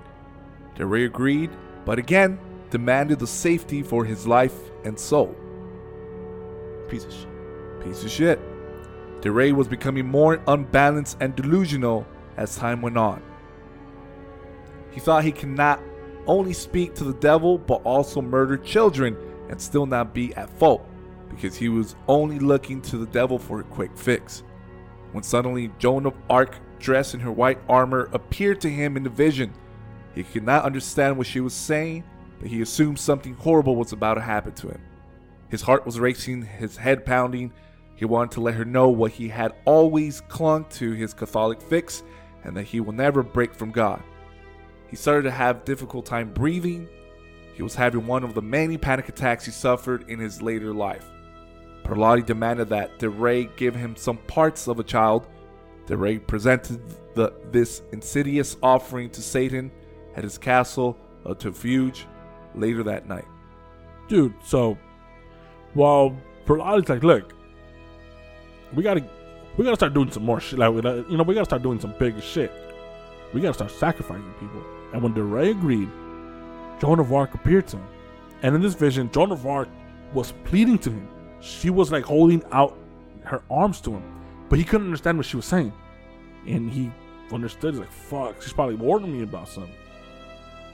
de 0.76 0.86
Rais 0.86 1.08
agreed, 1.08 1.52
but 1.86 2.00
again 2.00 2.40
demanded 2.70 3.20
the 3.20 3.28
safety 3.28 3.82
for 3.82 4.06
his 4.06 4.28
life 4.28 4.58
and 4.84 5.00
soul. 5.00 5.36
Piece 6.88 7.06
of 7.06 7.14
shit. 7.14 7.28
Piece 7.84 8.04
of 8.04 8.12
shit. 8.12 8.40
DeRay 9.22 9.52
was 9.52 9.68
becoming 9.68 10.08
more 10.08 10.42
unbalanced 10.48 11.18
and 11.20 11.36
delusional 11.36 12.06
as 12.38 12.56
time 12.56 12.82
went 12.82 12.98
on. 12.98 13.22
He 14.92 15.00
thought 15.00 15.24
he 15.24 15.32
could 15.32 15.50
not 15.50 15.82
only 16.26 16.54
speak 16.54 16.96
to 16.96 17.04
the 17.04 17.14
devil 17.14 17.58
but 17.58 17.82
also 17.84 18.22
murder 18.22 18.58
children 18.58 19.18
and 19.50 19.60
still 19.62 19.86
not 19.86 20.14
be 20.14 20.34
at 20.36 20.50
fault 20.58 20.86
because 21.30 21.56
he 21.56 21.70
was 21.70 21.96
only 22.08 22.40
looking 22.40 22.82
to 22.82 22.98
the 22.98 23.06
devil 23.08 23.38
for 23.38 23.60
a 23.60 23.64
quick 23.64 23.96
fix. 23.98 24.44
When 25.12 25.24
suddenly 25.24 25.72
Joan 25.80 26.06
of 26.06 26.14
Arc, 26.30 26.56
dressed 26.80 27.14
in 27.14 27.20
her 27.20 27.32
white 27.32 27.60
armor, 27.68 28.10
appeared 28.14 28.62
to 28.62 28.70
him 28.70 28.96
in 28.96 29.04
the 29.04 29.10
vision, 29.10 29.54
he 30.16 30.24
could 30.24 30.44
not 30.44 30.66
understand 30.66 31.18
what 31.18 31.28
she 31.28 31.40
was 31.40 31.54
saying, 31.54 32.04
but 32.40 32.50
he 32.50 32.62
assumed 32.62 33.00
something 33.00 33.34
horrible 33.34 33.76
was 33.76 33.92
about 33.92 34.16
to 34.16 34.22
happen 34.22 34.54
to 34.54 34.70
him. 34.70 34.82
His 35.50 35.62
heart 35.62 35.86
was 35.86 36.00
racing, 36.00 36.44
his 36.44 36.78
head 36.78 37.06
pounding. 37.06 37.52
He 38.00 38.06
wanted 38.06 38.32
to 38.32 38.42
let 38.42 38.54
her 38.54 38.64
know 38.64 38.88
what 38.88 39.12
he 39.12 39.28
had 39.28 39.54
always 39.66 40.22
clung 40.22 40.64
to 40.70 40.94
his 40.94 41.14
Catholic 41.14 41.62
fix 41.62 42.02
and 42.46 42.56
that 42.56 42.64
he 42.64 42.80
will 42.80 42.94
never 42.94 43.24
break 43.24 43.54
from 43.54 43.72
God. 43.72 44.02
He 44.88 44.96
started 44.96 45.24
to 45.24 45.32
have 45.32 45.66
difficult 45.66 46.06
time 46.06 46.32
breathing. 46.32 46.88
He 47.54 47.62
was 47.62 47.76
having 47.76 48.08
one 48.08 48.24
of 48.24 48.36
the 48.36 48.42
many 48.42 48.78
panic 48.78 49.10
attacks 49.10 49.44
he 49.44 49.52
suffered 49.52 50.10
in 50.10 50.18
his 50.18 50.42
later 50.42 50.74
life. 50.74 51.06
Perlotti 51.84 52.26
demanded 52.26 52.70
that 52.70 53.00
de 53.00 53.10
Rais 53.10 53.50
give 53.58 53.76
him 53.76 53.98
some 53.98 54.16
parts 54.16 54.70
of 54.70 54.80
a 54.80 54.84
child. 54.84 55.28
de 55.86 55.98
Rais 55.98 56.22
presented 56.26 56.82
the, 57.16 57.34
this 57.52 57.82
insidious 57.92 58.56
offering 58.64 59.10
to 59.10 59.22
Satan 59.22 59.72
at 60.16 60.24
his 60.24 60.38
castle 60.38 60.98
of 61.26 61.38
Tiffauges 61.38 62.06
later 62.56 62.82
that 62.84 63.10
night. 63.10 63.26
dude. 64.08 64.34
So, 64.46 64.78
while 65.74 66.16
Perlotti's 66.46 66.88
like, 66.88 67.04
look, 67.04 67.34
we 68.74 68.84
gotta, 68.84 69.04
we 69.58 69.64
gotta 69.64 69.76
start 69.76 69.94
doing 69.94 70.12
some 70.12 70.24
more 70.24 70.40
shit. 70.40 70.60
Like, 70.60 70.70
uh, 70.86 71.04
you 71.10 71.18
know, 71.18 71.24
we 71.24 71.34
gotta 71.34 71.46
start 71.46 71.64
doing 71.64 71.80
some 71.80 71.94
bigger 71.98 72.22
shit. 72.22 72.52
We 73.34 73.42
gotta 73.42 73.54
start 73.54 73.72
sacrificing 73.72 74.34
people. 74.40 74.64
And 74.94 75.04
when 75.04 75.14
de 75.14 75.24
Rais 75.24 75.52
agreed, 75.52 75.90
Joan 76.80 77.00
of 77.00 77.14
Arc 77.14 77.34
appeared 77.34 77.68
to 77.68 77.78
him. 77.78 77.88
And 78.42 78.56
in 78.56 78.62
this 78.62 78.74
vision, 78.74 79.12
Joan 79.12 79.32
of 79.32 79.46
Arc 79.46 79.68
was 80.14 80.34
pleading 80.46 80.80
to 80.80 80.92
him. 80.92 81.08
She 81.42 81.70
was 81.70 81.92
like 81.92 82.04
holding 82.04 82.44
out 82.52 82.78
her 83.24 83.42
arms 83.50 83.82
to 83.82 83.92
him, 83.92 84.04
but 84.50 84.58
he 84.58 84.66
couldn't 84.66 84.88
understand 84.88 85.18
what 85.18 85.26
she 85.26 85.36
was 85.36 85.46
saying. 85.46 85.72
And 86.48 86.72
he 86.72 86.92
understood. 87.32 87.74
He's 87.74 87.82
like, 87.82 87.92
"Fuck, 87.92 88.42
she's 88.42 88.54
probably 88.54 88.76
warning 88.76 89.12
me 89.18 89.24
about 89.24 89.48
something." 89.48 89.74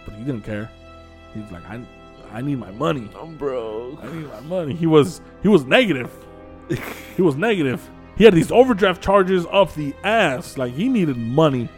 But 0.06 0.16
he 0.16 0.24
didn't 0.24 0.44
care. 0.44 0.70
He's 1.34 1.52
like, 1.52 1.66
"I, 1.70 1.82
I 2.32 2.42
need 2.42 2.60
my 2.60 2.72
money." 2.72 3.10
I'm 3.20 3.36
broke. 3.36 4.02
I 4.04 4.12
need 4.14 4.28
my 4.28 4.40
money. 4.42 4.74
He 4.74 4.88
was 4.88 5.22
he 5.42 5.50
was 5.50 5.66
negative. 5.66 6.12
He 7.16 7.22
was 7.22 7.36
negative. 7.36 7.90
He 8.18 8.24
had 8.24 8.34
these 8.34 8.52
overdraft 8.52 9.02
charges 9.02 9.46
up 9.52 9.74
the 9.74 9.94
ass. 10.04 10.58
Like 10.58 10.74
he 10.74 10.90
needed 10.90 11.18
money 11.18 11.70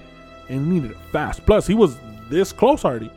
and 0.50 0.66
he 0.66 0.80
needed 0.80 0.92
it 0.92 0.98
fast. 1.12 1.46
Plus, 1.46 1.68
he 1.68 1.74
was 1.74 1.98
this 2.30 2.52
close 2.52 2.86
already. 2.86 3.12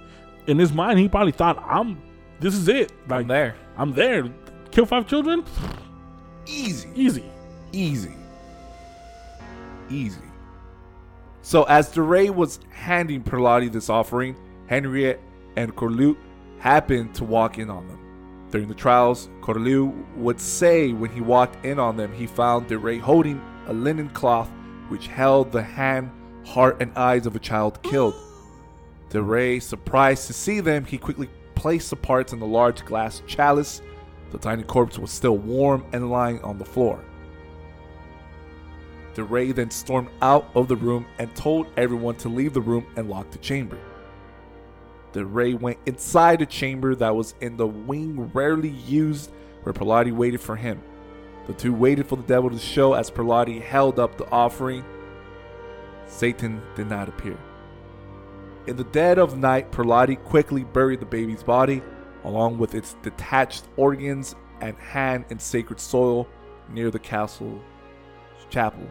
In 0.47 0.59
his 0.59 0.73
mind, 0.73 0.99
he 0.99 1.09
probably 1.09 1.33
thought 1.33 1.63
I'm 1.67 2.01
this 2.41 2.55
is 2.55 2.69
it. 2.69 2.93
Like 3.09 3.21
I'm 3.23 3.29
there. 3.29 3.55
I'm 3.77 3.93
there. 3.93 4.29
Kill 4.71 4.87
five 4.87 5.07
children, 5.07 5.45
Easy. 6.47 6.89
easy. 6.95 7.25
Easy. 7.73 8.15
Easy. 9.91 10.21
So 11.43 11.65
as 11.65 11.91
de 11.91 12.03
Rais 12.03 12.31
was 12.31 12.61
handing 12.71 13.23
Perlotti 13.23 13.71
this 13.71 13.91
offering, 13.91 14.37
Henriette 14.67 15.21
and 15.57 15.75
Corlute 15.75 16.17
happened 16.59 17.15
to 17.17 17.25
walk 17.25 17.59
in 17.59 17.69
on 17.71 17.87
them. 17.89 18.00
During 18.51 18.67
the 18.67 18.75
trials, 18.75 19.29
Corlew 19.43 19.95
would 20.17 20.41
say 20.41 20.93
when 20.93 21.11
he 21.11 21.21
walked 21.21 21.65
in 21.65 21.79
on 21.79 21.97
them, 21.97 22.13
he 22.13 22.27
found 22.27 22.67
de 22.67 22.77
Rais 22.77 23.01
holding 23.01 23.41
a 23.67 23.73
linen 23.73 24.09
cloth 24.11 24.51
which 24.89 25.07
held 25.07 25.53
the 25.53 25.63
hand, 25.63 26.11
heart, 26.45 26.83
and 26.83 26.93
eyes 26.97 27.27
of 27.27 27.37
a 27.37 27.39
child 27.39 27.81
killed. 27.83 28.15
de 29.11 29.23
Rais, 29.23 29.65
surprised 29.65 30.27
to 30.27 30.33
see 30.33 30.59
them, 30.59 30.85
he 30.85 30.99
quickly 30.99 31.29
placed 31.55 31.91
the 31.91 31.97
parts 31.97 32.33
in 32.33 32.41
the 32.41 32.47
large 32.47 32.85
glass 32.85 33.23
chalice. 33.27 33.83
The 34.33 34.39
tiny 34.39 34.65
corpse 34.65 34.99
was 34.99 35.11
still 35.11 35.39
warm 35.39 35.85
and 35.93 36.11
lying 36.11 36.41
on 36.43 36.59
the 36.59 36.65
floor. 36.65 37.05
de 39.15 39.23
Rais 39.23 39.53
then 39.55 39.71
stormed 39.71 40.09
out 40.23 40.51
of 40.55 40.67
the 40.67 40.77
room 40.77 41.07
and 41.19 41.33
told 41.37 41.69
everyone 41.77 42.17
to 42.17 42.29
leave 42.29 42.55
the 42.55 42.61
room 42.61 42.87
and 42.97 43.09
lock 43.09 43.31
the 43.31 43.39
chamber. 43.39 43.79
DeRay 45.13 45.55
went 45.55 45.79
inside 45.87 46.41
a 46.43 46.47
chamber 46.47 46.95
that 46.95 47.15
was 47.15 47.35
in 47.41 47.57
the 47.57 47.67
wing 47.67 48.31
rarely 48.33 48.71
used 48.71 49.31
where 49.63 49.73
Perlotti 49.73 50.13
waited 50.13 50.41
for 50.41 50.57
him. 50.57 50.83
The 51.47 51.55
two 51.55 51.75
waited 51.75 52.07
for 52.07 52.17
the 52.17 52.23
devil 52.23 52.51
to 52.51 52.59
show 52.59 52.95
as 52.95 53.11
Perlotti 53.11 53.61
held 53.61 53.99
up 53.99 54.17
the 54.17 54.31
offering. 54.31 54.85
Satan 56.07 56.63
did 56.77 56.89
not 56.89 57.09
appear. 57.09 57.37
In 58.67 58.77
the 58.77 58.85
dead 58.85 59.19
of 59.19 59.37
night, 59.37 59.73
Perlotti 59.73 60.17
quickly 60.17 60.65
buried 60.65 61.01
the 61.01 61.07
baby's 61.07 61.43
body, 61.43 61.83
along 62.25 62.59
with 62.59 62.75
its 62.75 62.95
detached 63.03 63.65
organs 63.77 64.37
and 64.61 64.77
hand 64.77 65.25
in 65.31 65.39
sacred 65.39 65.81
soil 65.81 66.29
near 66.69 66.91
the 66.91 66.99
castle 66.99 67.61
chapel. 68.51 68.87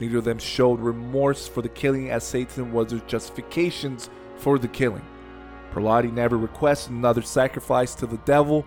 Neither 0.00 0.18
of 0.18 0.24
them 0.24 0.38
showed 0.38 0.80
remorse 0.80 1.46
for 1.46 1.62
the 1.62 1.68
killing, 1.68 2.10
as 2.10 2.24
Satan 2.24 2.72
was 2.72 2.88
their 2.88 2.98
justifications 3.00 4.10
for 4.42 4.58
the 4.58 4.68
killing. 4.68 5.06
Perlotti 5.72 6.12
never 6.12 6.36
requested 6.36 6.92
another 6.92 7.22
sacrifice 7.22 7.94
to 7.94 8.06
the 8.06 8.18
devil, 8.18 8.66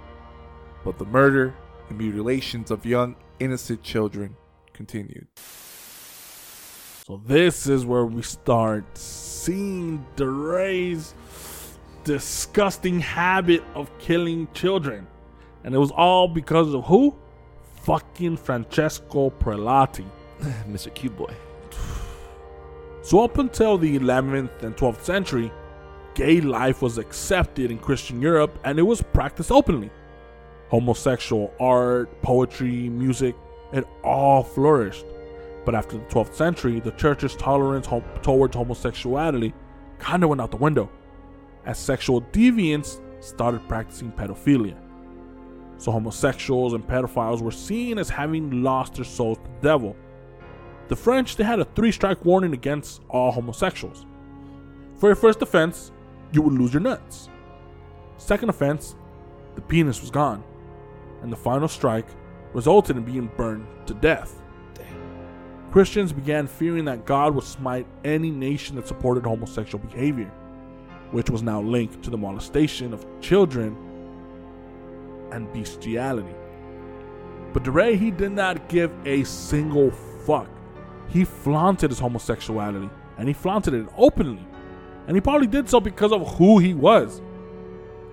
but 0.85 0.97
the 0.97 1.05
murder 1.05 1.53
and 1.89 1.97
mutilations 1.97 2.71
of 2.71 2.85
young, 2.85 3.15
innocent 3.39 3.83
children 3.83 4.37
continued. 4.73 5.27
So 7.05 7.21
this 7.25 7.67
is 7.67 7.85
where 7.85 8.05
we 8.05 8.21
start 8.21 8.97
seeing 8.97 10.05
de 10.15 10.27
Rais's 10.27 11.77
disgusting 12.05 13.01
habit 13.01 13.61
of 13.75 13.95
killing 13.99 14.47
children. 14.53 15.05
And 15.65 15.75
it 15.75 15.77
was 15.77 15.91
all 15.91 16.27
because 16.29 16.73
of 16.73 16.85
who? 16.85 17.15
Fucking 17.83 18.37
Francesco 18.37 19.29
Prelati. 19.29 20.05
Mr. 20.69 20.93
Cute 20.93 21.15
Boy. 21.17 21.33
So 23.03 23.23
up 23.23 23.37
until 23.37 23.77
the 23.77 23.99
11th 23.99 24.63
and 24.63 24.75
12th 24.75 25.01
century, 25.01 25.51
gay 26.15 26.41
life 26.41 26.81
was 26.81 26.97
accepted 26.97 27.69
in 27.69 27.77
Christian 27.77 28.21
Europe 28.21 28.57
and 28.63 28.79
it 28.79 28.83
was 28.83 29.01
practiced 29.01 29.51
openly. 29.51 29.91
Homosexual 30.69 31.53
art, 31.59 32.21
poetry, 32.23 32.89
music, 32.89 33.35
it 33.71 33.85
all 34.03 34.43
flourished. 34.43 35.05
But 35.65 35.75
after 35.75 35.97
the 35.97 36.05
12th 36.05 36.33
century, 36.33 36.79
the 36.79 36.91
church's 36.91 37.35
tolerance 37.35 37.87
towards 38.23 38.55
homosexuality 38.55 39.53
kind 39.99 40.23
of 40.23 40.29
went 40.29 40.41
out 40.41 40.51
the 40.51 40.57
window, 40.57 40.89
as 41.65 41.77
sexual 41.77 42.21
deviants 42.21 43.01
started 43.19 43.67
practicing 43.67 44.11
pedophilia. 44.11 44.77
So 45.77 45.91
homosexuals 45.91 46.73
and 46.73 46.87
pedophiles 46.87 47.41
were 47.41 47.51
seen 47.51 47.97
as 47.97 48.09
having 48.09 48.63
lost 48.63 48.95
their 48.95 49.05
souls 49.05 49.37
to 49.39 49.43
the 49.43 49.67
devil. 49.67 49.95
The 50.87 50.95
French 50.95 51.35
they 51.35 51.43
had 51.43 51.59
a 51.59 51.65
three-strike 51.65 52.23
warning 52.23 52.53
against 52.53 53.01
all 53.09 53.31
homosexuals. 53.31 54.05
For 54.97 55.09
your 55.09 55.15
first 55.15 55.41
offense, 55.41 55.91
you 56.35 56.41
would 56.41 56.53
lose 56.53 56.73
your 56.73 56.81
nuts. 56.81 57.29
Second 58.17 58.49
offense, 58.49 58.95
the 59.55 59.61
penis 59.61 60.01
was 60.01 60.11
gone. 60.11 60.43
And 61.21 61.31
the 61.31 61.37
final 61.37 61.67
strike 61.67 62.07
resulted 62.53 62.97
in 62.97 63.03
being 63.03 63.31
burned 63.37 63.65
to 63.87 63.93
death. 63.93 64.41
Christians 65.71 66.13
began 66.13 66.47
fearing 66.47 66.85
that 66.85 67.05
God 67.05 67.35
would 67.35 67.43
smite 67.43 67.87
any 68.03 68.31
nation 68.31 68.75
that 68.75 68.87
supported 68.87 69.25
homosexual 69.25 69.83
behavior, 69.85 70.31
which 71.11 71.29
was 71.29 71.41
now 71.41 71.61
linked 71.61 72.03
to 72.03 72.09
the 72.09 72.17
molestation 72.17 72.93
of 72.93 73.05
children 73.19 73.75
and 75.31 75.51
bestiality. 75.51 76.33
But 77.51 77.63
de 77.63 77.71
Rais, 77.71 77.99
he 77.99 78.11
did 78.11 78.31
not 78.31 78.69
give 78.69 78.91
a 79.05 79.23
single 79.23 79.91
fuck. 80.25 80.49
He 81.09 81.25
flaunted 81.25 81.91
his 81.91 81.99
homosexuality, 81.99 82.89
and 83.17 83.27
he 83.27 83.33
flaunted 83.33 83.73
it 83.73 83.87
openly. 83.97 84.45
And 85.07 85.15
he 85.15 85.21
probably 85.21 85.47
did 85.47 85.69
so 85.69 85.79
because 85.79 86.11
of 86.11 86.37
who 86.37 86.59
he 86.59 86.73
was. 86.73 87.21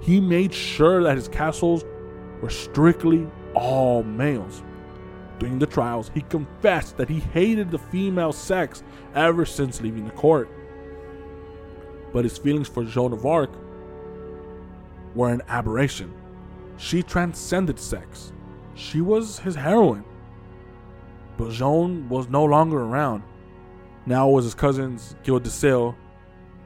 He 0.01 0.20
made 0.20 0.53
sure 0.53 1.03
that 1.05 1.16
his 1.16 1.28
castles 1.28 1.84
were 2.40 2.51
strictly 2.51 3.28
all 3.55 4.03
males. 4.03 4.62
During 5.38 5.59
the 5.59 5.66
trials, 5.66 6.11
he 6.14 6.22
confessed 6.22 6.97
that 6.97 7.09
he 7.09 7.20
hated 7.20 7.70
the 7.70 7.78
female 7.78 8.32
sex 8.32 8.82
ever 9.14 9.47
since 9.47 9.80
leaving 9.80 10.05
the 10.05 10.12
court. 10.12 10.49
But 12.12 12.24
his 12.24 12.38
feelings 12.38 12.68
for 12.68 12.84
Joan 12.84 13.12
of 13.12 13.24
Arc 13.24 13.51
were 15.14 15.30
an 15.30 15.43
aberration. 15.49 16.12
She 16.76 17.03
transcended 17.03 17.78
sex. 17.78 18.32
She 18.74 19.01
was 19.01 19.38
his 19.38 19.55
heroine. 19.55 20.05
But 21.36 21.53
Joan 21.53 22.09
was 22.09 22.28
no 22.28 22.45
longer 22.45 22.78
around. 22.78 23.22
Now 24.05 24.28
it 24.28 24.32
was 24.32 24.45
his 24.45 24.55
cousins 24.55 25.16
Gil 25.22 25.38
de 25.38 25.51
Sale 25.51 25.97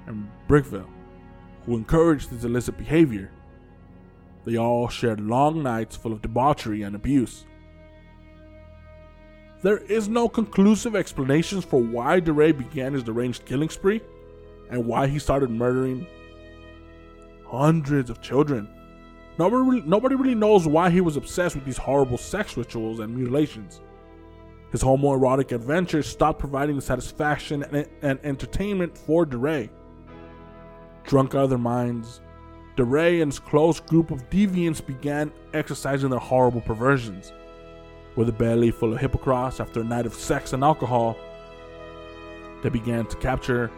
and 0.06 0.28
Bricqueville 0.48 0.88
who 1.66 1.76
encouraged 1.76 2.30
his 2.30 2.44
illicit 2.44 2.78
behavior. 2.78 3.30
They 4.44 4.56
all 4.56 4.88
shared 4.88 5.20
long 5.20 5.62
nights 5.62 5.96
full 5.96 6.12
of 6.12 6.22
debauchery 6.22 6.82
and 6.82 6.94
abuse. 6.94 7.44
There 9.62 9.78
is 9.78 10.08
no 10.08 10.28
conclusive 10.28 10.94
explanations 10.94 11.64
for 11.64 11.82
why 11.82 12.20
de 12.20 12.32
Rais 12.32 12.52
began 12.52 12.92
his 12.92 13.02
deranged 13.02 13.44
killing 13.44 13.68
spree 13.68 14.00
and 14.70 14.86
why 14.86 15.08
he 15.08 15.18
started 15.18 15.50
murdering 15.50 16.06
hundreds 17.44 18.10
of 18.10 18.20
children. 18.20 18.68
Nobody 19.38 19.68
really, 19.68 19.82
nobody 19.86 20.14
really 20.14 20.34
knows 20.34 20.66
why 20.68 20.90
he 20.90 21.00
was 21.00 21.16
obsessed 21.16 21.56
with 21.56 21.64
these 21.64 21.76
horrible 21.76 22.18
sex 22.18 22.56
rituals 22.56 23.00
and 23.00 23.14
mutilations. 23.14 23.80
His 24.70 24.82
homoerotic 24.82 25.52
adventures 25.52 26.06
stopped 26.06 26.38
providing 26.38 26.76
the 26.76 26.82
satisfaction 26.82 27.64
and, 27.64 27.88
and 28.02 28.20
entertainment 28.22 28.96
for 28.96 29.26
de 29.26 29.36
Rais. 29.36 29.68
Drunk 31.06 31.34
out 31.34 31.44
of 31.44 31.50
their 31.50 31.58
minds, 31.58 32.20
de 32.76 32.84
Rais 32.84 33.22
and 33.22 33.32
his 33.32 33.38
close 33.38 33.80
group 33.80 34.10
of 34.10 34.28
deviants 34.28 34.84
began 34.84 35.32
exercising 35.54 36.10
their 36.10 36.18
horrible 36.18 36.60
perversions. 36.60 37.32
With 38.16 38.28
a 38.28 38.32
belly 38.32 38.70
full 38.70 38.92
of 38.92 39.00
hypocrites 39.00 39.60
after 39.60 39.80
a 39.80 39.84
night 39.84 40.06
of 40.06 40.14
sex 40.14 40.52
and 40.52 40.64
alcohol, 40.64 41.16
they 42.62 42.68
began 42.68 43.06
to 43.06 43.16
capture, 43.16 43.70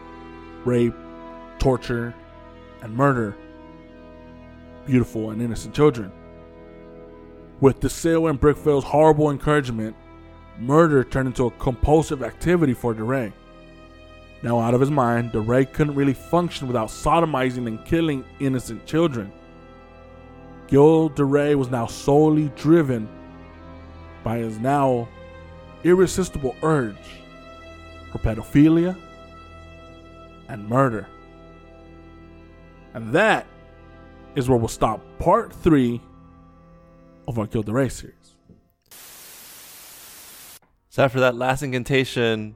rape, 0.65 0.95
torture, 1.59 2.15
and 2.81 2.95
murder 2.95 3.35
beautiful 4.89 5.29
and 5.29 5.39
innocent 5.39 5.75
children. 5.75 6.11
With 7.61 7.79
DeSale 7.79 8.27
and 8.27 8.39
Bricqueville's 8.39 8.83
horrible 8.85 9.29
encouragement, 9.29 9.95
murder 10.57 11.03
turned 11.03 11.27
into 11.27 11.45
a 11.45 11.51
compulsive 11.51 12.23
activity 12.23 12.73
for 12.73 12.95
de 12.95 13.03
Rais. 13.03 13.31
Now 14.41 14.59
out 14.59 14.73
of 14.73 14.79
his 14.79 14.91
mind, 14.91 15.31
de 15.33 15.39
Rais 15.39 15.67
couldn't 15.71 15.95
really 15.95 16.13
function 16.13 16.67
without 16.67 16.87
sodomizing 16.87 17.67
and 17.67 17.83
killing 17.85 18.23
innocent 18.39 18.85
children. 18.85 19.31
Gil 20.67 21.09
de 21.09 21.25
Rais 21.25 21.55
was 21.55 21.69
now 21.69 21.87
solely 21.87 22.49
driven 22.55 23.09
by 24.23 24.37
his 24.37 24.59
now 24.59 25.07
irresistible 25.83 26.55
urge 26.63 26.95
for 28.11 28.19
pedophilia 28.19 28.97
and 30.47 30.67
murder. 30.67 31.07
And 32.93 33.11
that 33.13 33.45
is 34.35 34.47
where 34.47 34.57
we'll 34.57 34.67
stop 34.67 35.01
part 35.19 35.53
three 35.53 36.01
of 37.27 37.37
our 37.39 37.45
Gil 37.45 37.63
de 37.63 37.73
Rais 37.73 37.93
series. 37.93 38.15
So 40.89 41.03
after 41.03 41.19
that 41.19 41.35
last 41.35 41.61
incantation, 41.61 42.55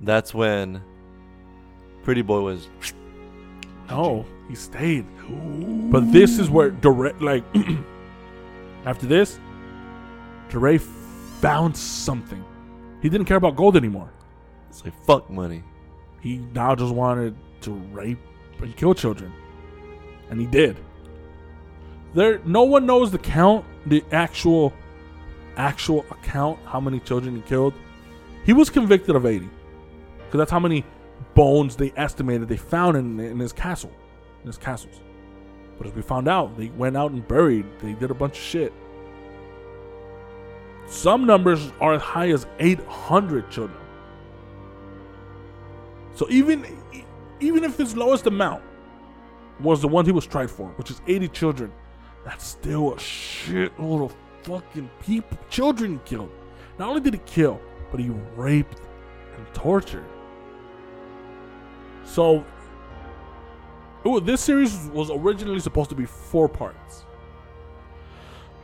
that's 0.00 0.34
when 0.34 0.82
Pretty 2.02 2.22
Boy 2.22 2.40
was. 2.40 2.68
No, 3.88 4.26
he 4.48 4.56
stayed. 4.56 5.06
But 5.92 6.10
this 6.10 6.40
is 6.40 6.50
where 6.50 6.70
de 6.70 6.90
Rais, 6.90 7.14
like, 7.20 7.44
after 8.84 9.06
this, 9.06 9.38
de 10.48 10.58
Rais 10.58 10.82
found 11.40 11.76
something. 11.76 12.44
He 13.00 13.08
didn't 13.08 13.26
care 13.26 13.36
about 13.36 13.54
gold 13.54 13.76
anymore. 13.76 14.10
It's 14.68 14.84
like 14.84 14.92
fuck 15.04 15.30
money. 15.30 15.62
He 16.20 16.38
now 16.52 16.74
just 16.74 16.92
wanted 16.92 17.36
to 17.60 17.70
rape 17.70 18.18
and 18.60 18.76
kill 18.76 18.94
children. 18.94 19.32
And 20.30 20.40
he 20.40 20.46
did. 20.46 20.76
There, 22.14 22.40
no 22.44 22.64
one 22.64 22.86
knows 22.86 23.12
the 23.12 23.18
count, 23.18 23.64
the 23.86 24.02
actual, 24.10 24.72
actual 25.56 26.04
account, 26.10 26.58
how 26.64 26.80
many 26.80 26.98
children 27.00 27.36
he 27.36 27.42
killed. 27.42 27.74
He 28.44 28.52
was 28.52 28.70
convicted 28.70 29.14
of 29.14 29.26
80, 29.26 29.48
because 30.36 30.50
that's 30.50 30.52
how 30.52 30.60
many 30.60 30.84
bones 31.34 31.76
they 31.76 31.92
estimated 31.96 32.46
they 32.46 32.58
found 32.58 32.96
in, 32.96 33.18
in 33.18 33.38
his 33.38 33.54
castle, 33.54 33.92
in 34.42 34.46
his 34.46 34.58
castles. 34.58 35.00
But 35.78 35.86
as 35.86 35.94
we 35.94 36.02
found 36.02 36.28
out, 36.28 36.58
they 36.58 36.68
went 36.68 36.94
out 36.94 37.10
and 37.12 37.26
buried. 37.26 37.64
They 37.80 37.94
did 37.94 38.10
a 38.10 38.14
bunch 38.14 38.36
of 38.36 38.44
shit. 38.44 38.72
Some 40.88 41.24
numbers 41.24 41.72
are 41.80 41.94
as 41.94 42.02
high 42.02 42.28
as 42.28 42.46
800 42.58 43.50
children. 43.50 43.78
So 46.14 46.26
even 46.30 46.66
even 47.40 47.64
if 47.64 47.76
his 47.76 47.96
lowest 47.96 48.26
amount 48.26 48.62
was 49.60 49.80
the 49.80 49.88
one 49.88 50.04
he 50.04 50.12
was 50.12 50.26
tried 50.26 50.50
for, 50.50 50.68
which 50.76 50.90
is 50.90 51.00
80 51.06 51.28
children, 51.28 51.72
that's 52.24 52.46
still 52.46 52.92
a 52.92 52.96
shitload 52.96 54.04
of 54.04 54.16
fucking 54.42 54.90
people, 55.02 55.38
children 55.50 56.00
killed. 56.04 56.30
Not 56.78 56.88
only 56.88 57.00
did 57.00 57.14
he 57.14 57.20
kill, 57.26 57.60
but 57.90 58.00
he 58.00 58.10
raped 58.36 58.80
and 59.36 59.46
tortured. 59.54 60.04
So, 62.06 62.44
ooh, 64.06 64.20
this 64.20 64.40
series 64.40 64.86
was 64.92 65.10
originally 65.10 65.60
supposed 65.60 65.90
to 65.90 65.96
be 65.96 66.06
four 66.06 66.48
parts. 66.48 67.04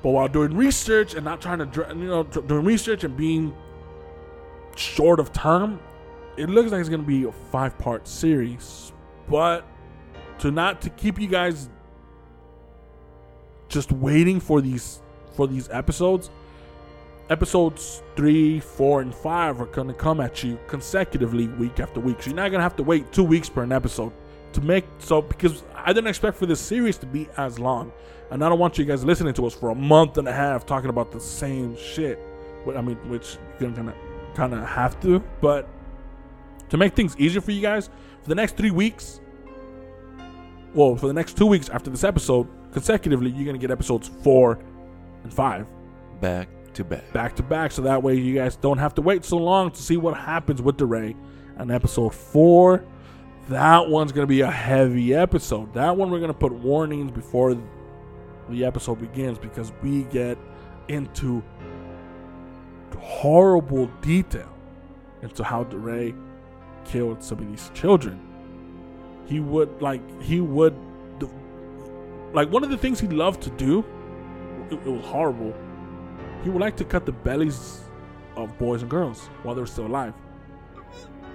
But 0.03 0.11
while 0.11 0.29
doing 0.29 0.57
research 0.57 1.15
and 1.15 1.25
not 1.25 1.41
trying 1.41 1.59
to, 1.59 1.87
you 1.91 2.07
know, 2.07 2.23
doing 2.23 2.65
research 2.65 3.05
and 3.05 3.17
being 3.17 3.55
short 4.77 5.21
of 5.21 5.33
time, 5.33 5.81
it 6.37 6.49
looks 6.49 6.73
like 6.73 6.81
it's 6.81 6.89
gonna 6.89 7.03
be 7.03 7.25
a 7.25 7.33
five 7.33 7.77
part 7.79 8.09
series. 8.09 8.93
But 9.29 9.65
to 10.39 10.51
not 10.51 10.81
to 10.83 10.91
keep 10.91 11.21
you 11.21 11.29
guys 11.29 11.69
just 13.69 13.93
waiting 13.93 14.41
for 14.41 14.61
these 14.61 15.01
for 15.35 15.47
these 15.47 15.69
episodes, 15.71 16.31
episodes 17.31 18.03
three, 18.17 18.61
four, 18.61 19.01
and 19.01 19.15
five 19.15 19.61
are 19.61 19.67
gonna 19.67 19.95
come 19.95 20.21
at 20.21 20.43
you 20.43 20.59
consecutively 20.67 21.49
week 21.49 21.81
after 21.81 22.01
week. 22.01 22.23
So 22.23 22.31
you're 22.31 22.37
not 22.37 22.51
gonna 22.51 22.63
have 22.63 22.77
to 22.77 22.83
wait 22.83 23.13
two 23.13 23.25
weeks 23.25 23.49
per 23.49 23.63
an 23.63 23.73
episode 23.73 24.13
to 24.53 24.61
make 24.61 24.85
so 24.99 25.23
because 25.23 25.63
I 25.75 25.93
didn't 25.93 26.09
expect 26.09 26.37
for 26.37 26.47
this 26.47 26.61
series 26.61 26.99
to 26.99 27.07
be 27.07 27.29
as 27.37 27.59
long. 27.59 27.93
And 28.31 28.45
I 28.45 28.49
don't 28.49 28.59
want 28.59 28.79
you 28.79 28.85
guys 28.85 29.05
listening 29.05 29.35
to 29.35 29.47
us 29.47 29.55
for 29.55 29.71
a 29.71 29.75
month 29.75 30.19
and 30.19 30.27
a 30.27 30.33
half 30.33 30.65
talking 30.65 30.91
about 30.91 31.13
the 31.13 31.21
same 31.21 31.77
shit. 31.77 32.19
But 32.65 32.77
I 32.77 32.81
mean, 32.81 32.97
which 33.09 33.37
you're 33.61 33.71
gonna 33.71 33.95
kind 34.35 34.55
of 34.55 34.67
have 34.67 35.01
to. 35.01 35.21
But 35.41 35.69
to 36.71 36.77
make 36.77 36.95
things 36.95 37.17
easier 37.19 37.41
for 37.41 37.51
you 37.53 37.61
guys, 37.61 37.89
for 38.23 38.29
the 38.29 38.35
next 38.35 38.57
three 38.57 38.71
weeks, 38.71 39.21
well, 40.75 40.97
for 40.97 41.07
the 41.07 41.13
next 41.13 41.37
two 41.37 41.47
weeks 41.47 41.69
after 41.69 41.91
this 41.91 42.05
episode, 42.05 42.49
consecutively, 42.73 43.31
you're 43.31 43.45
gonna 43.45 43.59
get 43.59 43.71
episodes 43.71 44.11
four 44.23 44.59
and 45.23 45.33
five 45.33 45.67
Back 46.21 46.49
to 46.75 46.85
back. 46.85 47.13
back 47.13 47.37
to 47.37 47.43
back, 47.43 47.73
so 47.73 47.83
that 47.83 48.03
way 48.03 48.15
you 48.15 48.35
guys 48.35 48.57
don't 48.57 48.79
have 48.79 48.95
to 48.95 49.03
wait 49.03 49.25
so 49.25 49.37
long 49.37 49.71
to 49.71 49.83
see 49.83 49.97
what 49.97 50.17
happens 50.17 50.61
with 50.63 50.77
de 50.77 50.87
Rais. 50.87 51.15
And 51.57 51.71
episode 51.71 52.15
four, 52.15 52.85
that 53.49 53.89
one's 53.89 54.13
gonna 54.13 54.27
be 54.27 54.41
a 54.41 54.51
heavy 54.51 55.15
episode. 55.15 55.75
That 55.75 55.97
one 55.97 56.11
we're 56.11 56.21
gonna 56.21 56.35
put 56.35 56.53
warnings 56.53 57.11
before 57.11 57.57
the 58.49 58.65
episode 58.65 59.01
begins 59.01 59.39
because 59.39 59.73
we 59.83 60.05
get 60.05 60.39
into 60.89 61.43
horrible 62.99 63.87
detail 64.01 64.49
into 65.23 65.43
how 65.43 65.65
de 65.65 65.77
Rais 65.77 66.15
killed 66.85 67.23
some 67.23 67.39
of 67.39 67.49
these 67.49 67.71
children. 67.75 68.21
He 69.27 69.41
would 69.41 69.83
like 69.83 70.03
he 70.23 70.41
would 70.41 70.75
like 72.33 72.51
one 72.51 72.65
of 72.65 72.71
the 72.71 72.77
things 72.77 72.99
he 73.01 73.09
loved 73.09 73.43
to 73.43 73.51
do. 73.51 73.85
It, 74.71 74.75
it 74.75 74.87
was 74.87 75.05
horrible 75.05 75.55
he 76.43 76.51
would 76.51 76.61
like 76.61 76.77
to 76.77 76.85
cut 76.85 77.07
the 77.07 77.13
bellies 77.13 77.81
of 78.37 78.57
boys 78.59 78.83
and 78.83 78.91
girls 78.91 79.29
while 79.43 79.55
they're 79.55 79.67
still 79.67 79.87
alive. 79.87 80.15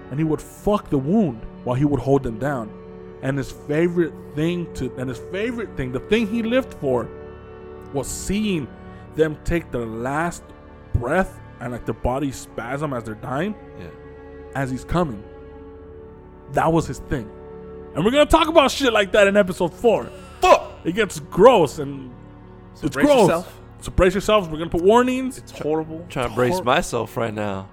And 0.10 0.20
he 0.20 0.24
would 0.24 0.41
fuck 0.41 0.89
the 0.89 0.97
wound 0.97 1.41
while 1.64 1.76
he 1.76 1.86
would 1.86 1.99
hold 1.99 2.24
them 2.24 2.39
down. 2.39 2.72
And 3.22 3.38
his 3.38 3.51
favorite 3.51 4.14
thing 4.36 4.72
to 4.76 4.93
and 4.97 5.10
his 5.10 5.18
favorite 5.32 5.76
thing, 5.76 5.91
the 5.91 5.99
thing 6.01 6.28
he 6.28 6.43
lived 6.43 6.74
for, 6.76 7.10
was 7.93 8.08
seeing 8.08 8.68
them 9.16 9.38
take 9.43 9.72
their 9.72 9.86
last 9.86 10.43
breath 10.93 11.39
and 11.60 11.72
like 11.74 11.86
their 11.86 11.95
body 11.95 12.32
spasm 12.32 12.93
as 12.93 13.03
they're 13.03 13.16
dying 13.16 13.55
Yeah. 13.80 13.88
as 14.55 14.70
he's 14.70 14.86
coming. 14.86 15.24
That 16.53 16.72
was 16.72 16.86
his 16.88 16.99
thing. 16.99 17.30
And 17.95 18.05
we're 18.05 18.12
gonna 18.12 18.26
talk 18.28 18.47
about 18.47 18.70
shit 18.72 18.93
like 18.93 19.12
that 19.14 19.28
in 19.28 19.36
episode 19.36 19.74
four. 19.74 20.10
Fuck! 20.41 20.72
It 20.84 20.93
gets 20.93 21.20
gross 21.20 21.80
and 21.80 22.12
it's 22.82 22.93
brace 22.93 23.05
gross. 23.08 23.22
yourself. 23.22 23.57
So 23.82 23.92
brace 23.92 24.14
yourselves. 24.14 24.48
We're 24.50 24.58
gonna 24.58 24.70
put 24.70 24.82
warnings. 24.82 25.38
It's 25.38 25.52
horrible. 25.52 26.06
trying 26.10 26.30
to 26.30 26.36
brace 26.36 26.62
myself 26.62 27.16
right 27.18 27.34
now. 27.34 27.70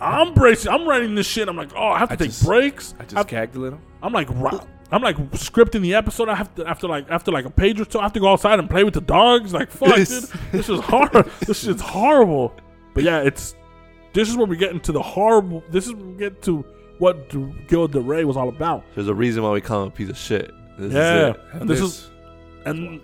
I'm 0.00 0.34
bracing. 0.34 0.70
I'm 0.70 0.86
writing 0.86 1.14
this 1.14 1.26
shit. 1.26 1.48
I'm 1.48 1.56
like, 1.56 1.70
oh, 1.74 1.88
I 1.88 1.98
have 1.98 2.08
to 2.10 2.12
I 2.14 2.16
take 2.16 2.28
just- 2.28 2.44
breaks. 2.44 2.94
I 2.98 3.04
just 3.04 3.16
I've- 3.16 3.30
gagged 3.30 3.56
a 3.56 3.58
little. 3.60 3.80
I'm 4.02 4.12
like, 4.12 4.28
ri- 4.30 4.60
I'm 4.92 5.02
like 5.02 5.16
scripting 5.32 5.80
the 5.80 5.94
episode. 5.94 6.28
I 6.28 6.34
have 6.36 6.54
to 6.56 6.66
after 6.66 6.86
like 6.86 7.10
after 7.10 7.32
like 7.32 7.44
a 7.46 7.50
page 7.50 7.80
or 7.80 7.84
two. 7.86 7.98
I 7.98 8.02
have 8.02 8.12
to 8.12 8.20
go 8.20 8.28
outside 8.32 8.58
and 8.58 8.68
play 8.70 8.84
with 8.84 8.94
the 8.94 9.00
dogs. 9.00 9.52
Like, 9.52 9.70
fuck, 9.70 9.94
dude, 9.96 10.06
this 10.52 10.68
is 10.68 10.80
hard. 10.80 11.12
this 11.40 11.64
shit's 11.64 11.80
horrible. 11.82 12.54
But 12.94 13.02
yeah, 13.04 13.20
it's 13.20 13.56
this 14.12 14.28
is 14.28 14.36
where 14.36 14.46
we 14.46 14.56
get 14.56 14.70
into 14.72 14.92
the 14.92 15.02
horrible. 15.02 15.64
This 15.70 15.86
is 15.86 15.94
where 15.94 16.04
we 16.06 16.14
get 16.18 16.42
to 16.42 16.64
what 16.98 17.28
D- 17.30 17.52
Gil 17.66 17.88
de 17.88 18.00
Rais 18.00 18.24
was 18.24 18.36
all 18.36 18.48
about. 18.48 18.84
There's 18.94 19.08
a 19.08 19.14
reason 19.14 19.42
why 19.42 19.50
we 19.50 19.60
call 19.60 19.82
him 19.82 19.88
a 19.88 19.90
piece 19.90 20.08
of 20.10 20.16
shit. 20.18 20.52
This 20.78 20.92
yeah, 20.92 21.30
is 21.30 21.34
it. 21.34 21.40
and 21.54 21.70
this 21.70 21.80
is 21.80 22.10
and 22.66 23.00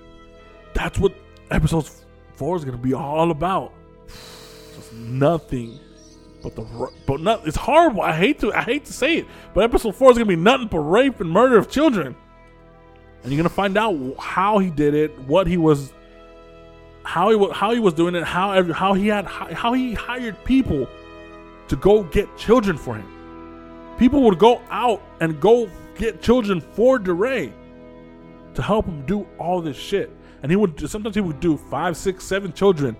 that's 0.74 0.98
what 0.98 1.14
episode 1.50 1.88
four 2.42 2.56
is 2.56 2.64
gonna 2.64 2.76
be 2.76 2.92
all 2.92 3.30
about. 3.30 3.72
Just 4.74 4.92
nothing 4.94 5.78
but 6.42 6.56
the 6.56 6.90
but 7.06 7.20
not. 7.20 7.46
It's 7.46 7.56
horrible. 7.56 8.02
I 8.02 8.12
hate 8.12 8.40
to 8.40 8.52
I 8.52 8.62
hate 8.62 8.84
to 8.86 8.92
say 8.92 9.18
it, 9.18 9.26
but 9.54 9.62
episode 9.62 9.94
four 9.94 10.10
is 10.10 10.18
gonna 10.18 10.26
be 10.26 10.34
nothing 10.34 10.66
but 10.66 10.80
rape 10.80 11.20
and 11.20 11.30
murder 11.30 11.56
of 11.56 11.70
children, 11.70 12.16
and 13.22 13.32
you're 13.32 13.38
gonna 13.38 13.48
find 13.48 13.78
out 13.78 13.96
how 14.18 14.58
he 14.58 14.70
did 14.70 14.92
it, 14.92 15.16
what 15.20 15.46
he 15.46 15.56
was, 15.56 15.92
how 17.04 17.30
he 17.30 17.52
how 17.52 17.70
he 17.70 17.78
was 17.78 17.94
doing 17.94 18.16
it, 18.16 18.24
how 18.24 18.60
how 18.72 18.92
he 18.92 19.06
had 19.06 19.24
how 19.24 19.72
he 19.72 19.94
hired 19.94 20.42
people 20.42 20.88
to 21.68 21.76
go 21.76 22.02
get 22.02 22.26
children 22.36 22.76
for 22.76 22.96
him. 22.96 23.06
People 23.98 24.24
would 24.24 24.40
go 24.40 24.60
out 24.68 25.00
and 25.20 25.40
go 25.40 25.70
get 25.94 26.20
children 26.20 26.60
for 26.60 26.98
de 26.98 27.12
Rais 27.12 27.52
to 28.54 28.62
help 28.62 28.86
him 28.86 29.06
do 29.06 29.28
all 29.38 29.60
this 29.60 29.76
shit. 29.76 30.10
And 30.42 30.50
he 30.50 30.56
would 30.56 30.88
sometimes 30.90 31.14
he 31.14 31.20
would 31.20 31.40
do 31.40 31.56
five, 31.56 31.96
six, 31.96 32.24
seven 32.24 32.52
children 32.52 32.96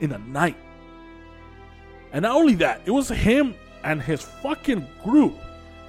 in 0.00 0.12
a 0.12 0.18
night. 0.18 0.56
And 2.12 2.22
not 2.22 2.36
only 2.36 2.54
that, 2.56 2.82
it 2.84 2.90
was 2.92 3.08
him 3.08 3.54
and 3.82 4.00
his 4.00 4.22
fucking 4.22 4.86
group. 5.02 5.34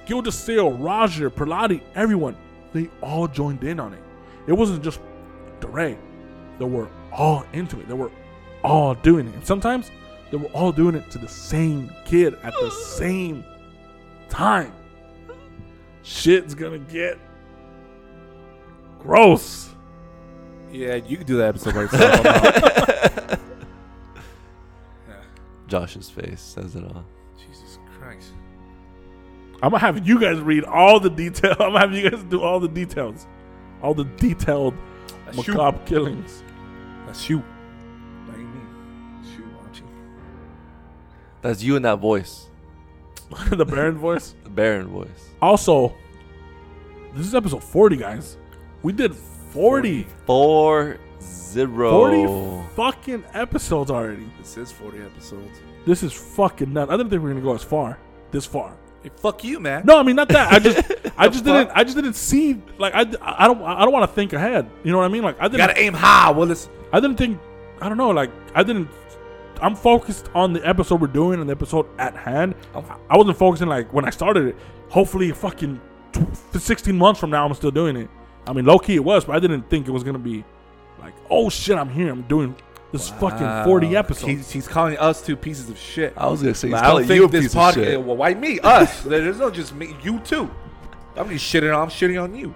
Gil 0.06 0.22
de 0.22 0.30
Sillé, 0.30 0.76
Roger, 0.82 1.30
Prelati, 1.30 1.80
everyone, 1.94 2.36
they 2.72 2.88
all 3.00 3.26
joined 3.28 3.62
in 3.64 3.80
on 3.80 3.92
it. 3.92 4.02
It 4.46 4.52
wasn't 4.52 4.82
just 4.82 5.00
de 5.60 5.66
Rais. 5.66 5.96
They 6.58 6.64
were 6.64 6.88
all 7.12 7.44
into 7.52 7.80
it. 7.80 7.88
They 7.88 7.94
were 7.94 8.10
all 8.62 8.94
doing 8.94 9.28
it. 9.28 9.34
And 9.34 9.46
sometimes 9.46 9.90
they 10.30 10.36
were 10.36 10.48
all 10.48 10.72
doing 10.72 10.94
it 10.94 11.10
to 11.12 11.18
the 11.18 11.28
same 11.28 11.92
kid 12.04 12.34
at 12.42 12.52
the 12.54 12.70
same 12.96 13.44
time. 14.28 14.72
Shit's 16.02 16.54
gonna 16.54 16.78
get 16.78 17.18
gross. 19.00 19.70
Yeah, 20.76 20.96
you 20.96 21.16
can 21.16 21.26
do 21.26 21.36
that 21.38 21.48
episode 21.48 21.74
by 21.74 21.80
yourself. 21.82 23.40
Josh's 25.68 26.10
face 26.10 26.40
says 26.40 26.76
it 26.76 26.84
all. 26.84 27.04
Jesus 27.38 27.78
Christ. 27.98 28.32
I'm 29.62 29.70
gonna 29.70 29.78
have 29.78 30.06
you 30.06 30.20
guys 30.20 30.38
read 30.38 30.64
all 30.64 31.00
the 31.00 31.08
detail. 31.10 31.52
I'm 31.58 31.72
gonna 31.72 31.80
have 31.80 31.92
you 31.94 32.10
guys 32.10 32.22
do 32.24 32.42
all 32.42 32.60
the 32.60 32.68
details, 32.68 33.26
all 33.82 33.94
the 33.94 34.04
detailed 34.04 34.74
That's 35.24 35.46
you. 35.46 35.54
macabre 35.54 35.78
killings. 35.86 36.42
That's 37.06 37.28
you. 37.30 37.42
Not 38.28 38.38
you, 38.38 38.44
me. 38.44 38.60
It's 39.22 39.30
you, 39.30 39.44
aren't 39.62 39.76
you? 39.78 39.84
That's 41.40 41.62
you 41.62 41.76
in 41.76 41.82
that 41.82 42.00
voice, 42.00 42.48
the 43.50 43.64
Baron 43.64 43.96
voice. 43.96 44.34
the 44.44 44.50
Baron 44.50 44.88
voice. 44.88 45.30
Also, 45.40 45.94
this 47.14 47.26
is 47.26 47.34
episode 47.34 47.64
40, 47.64 47.96
guys. 47.96 48.36
We 48.82 48.92
did 48.92 49.14
40, 49.56 50.06
Four 50.26 50.98
zero. 51.18 51.90
40 51.90 52.74
fucking 52.76 53.24
episodes 53.32 53.90
already. 53.90 54.28
This 54.38 54.58
is 54.58 54.70
40 54.70 55.00
episodes. 55.00 55.60
This 55.86 56.02
is 56.02 56.12
fucking 56.12 56.74
nuts. 56.74 56.90
I 56.92 56.96
didn't 56.98 57.08
think 57.08 57.22
we 57.22 57.28
were 57.30 57.34
gonna 57.34 57.42
go 57.42 57.54
as 57.54 57.64
far, 57.64 57.98
this 58.32 58.44
far. 58.44 58.76
Hey, 59.02 59.10
fuck 59.16 59.42
you, 59.44 59.58
man. 59.58 59.86
No, 59.86 59.98
I 59.98 60.02
mean 60.02 60.14
not 60.16 60.28
that. 60.28 60.52
I 60.52 60.58
just, 60.58 60.78
I 61.16 61.28
just 61.28 61.42
didn't, 61.44 61.70
I 61.74 61.84
just 61.84 61.96
didn't 61.96 62.16
see. 62.16 62.60
Like 62.76 62.94
I, 62.94 63.00
I 63.22 63.46
don't, 63.46 63.62
I 63.62 63.82
don't 63.82 63.92
want 63.92 64.02
to 64.10 64.14
think 64.14 64.34
ahead. 64.34 64.68
You 64.84 64.92
know 64.92 64.98
what 64.98 65.04
I 65.04 65.08
mean? 65.08 65.22
Like 65.22 65.40
I 65.40 65.44
You 65.44 65.50
didn't, 65.52 65.66
gotta 65.68 65.80
aim 65.80 65.94
high, 65.94 66.30
Willis. 66.32 66.68
I 66.92 67.00
didn't 67.00 67.16
think. 67.16 67.40
I 67.80 67.88
don't 67.88 67.96
know. 67.96 68.10
Like 68.10 68.30
I 68.54 68.62
didn't. 68.62 68.90
I'm 69.62 69.74
focused 69.74 70.28
on 70.34 70.52
the 70.52 70.68
episode 70.68 71.00
we're 71.00 71.06
doing 71.06 71.40
and 71.40 71.48
the 71.48 71.54
episode 71.54 71.86
at 71.98 72.14
hand. 72.14 72.54
Oh, 72.74 72.84
I 73.08 73.16
wasn't 73.16 73.38
focusing 73.38 73.68
like 73.68 73.90
when 73.90 74.04
I 74.04 74.10
started 74.10 74.48
it. 74.48 74.56
Hopefully, 74.90 75.32
fucking 75.32 75.80
tw- 76.12 76.60
16 76.60 76.94
months 76.94 77.18
from 77.18 77.30
now, 77.30 77.46
I'm 77.46 77.54
still 77.54 77.70
doing 77.70 77.96
it. 77.96 78.10
I 78.46 78.52
mean, 78.52 78.64
low 78.64 78.78
key 78.78 78.94
it 78.94 79.04
was, 79.04 79.24
but 79.24 79.36
I 79.36 79.40
didn't 79.40 79.68
think 79.68 79.88
it 79.88 79.90
was 79.90 80.04
gonna 80.04 80.18
be 80.18 80.44
like, 81.00 81.14
oh 81.30 81.48
shit, 81.48 81.76
I'm 81.76 81.88
here. 81.88 82.10
I'm 82.10 82.22
doing 82.22 82.54
this 82.92 83.10
fucking 83.10 83.64
40 83.64 83.96
episodes. 83.96 84.26
He's, 84.26 84.50
he's 84.50 84.68
calling 84.68 84.96
us 84.98 85.20
two 85.24 85.36
pieces 85.36 85.68
of 85.68 85.78
shit. 85.78 86.14
I 86.16 86.28
was 86.28 86.42
gonna 86.42 86.54
say, 86.54 86.68
he's 86.68 86.72
Like, 86.72 86.82
I 86.82 86.86
don't 86.86 86.92
calling 86.92 87.08
think 87.08 87.18
you 87.18 87.24
a 87.26 87.28
this 87.28 87.54
podcast. 87.54 88.04
Well, 88.04 88.16
why 88.16 88.34
me? 88.34 88.60
Us. 88.60 89.02
There's 89.04 89.38
no 89.38 89.50
just 89.50 89.74
me. 89.74 89.96
You 90.02 90.20
too. 90.20 90.50
I'm 91.16 91.28
just 91.28 91.44
shitting 91.52 91.74
on. 91.74 91.82
I'm 91.82 91.88
shitting 91.88 92.22
on 92.22 92.34
you. 92.34 92.54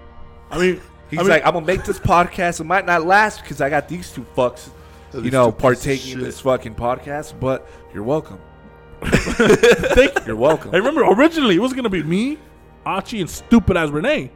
I 0.49 0.57
mean, 0.57 0.81
He's 1.11 1.19
I 1.19 1.23
mean, 1.23 1.31
like, 1.31 1.45
I'm 1.45 1.53
gonna 1.53 1.65
make 1.65 1.83
this 1.83 1.99
podcast. 1.99 2.61
It 2.61 2.63
might 2.63 2.85
not 2.85 3.05
last 3.05 3.41
because 3.41 3.59
I 3.59 3.69
got 3.69 3.89
these 3.89 4.13
two 4.13 4.25
fucks, 4.35 4.69
you 5.13 5.19
know, 5.19 5.19
two 5.19 5.29
pieces 5.29 5.47
of 5.47 5.57
partaking 5.57 6.13
in 6.13 6.19
this 6.21 6.39
fucking 6.39 6.75
podcast. 6.75 7.37
But 7.37 7.67
you're 7.93 8.03
welcome. 8.03 8.39
thank 9.03 10.17
you. 10.19 10.25
You're 10.27 10.35
welcome. 10.37 10.73
I 10.73 10.77
remember 10.77 11.03
originally 11.03 11.55
it 11.55 11.59
was 11.59 11.73
gonna 11.73 11.89
be 11.89 12.01
me, 12.01 12.37
Archie, 12.85 13.19
and 13.19 13.29
stupid 13.29 13.75
as 13.75 13.91
Renee. 13.91 14.31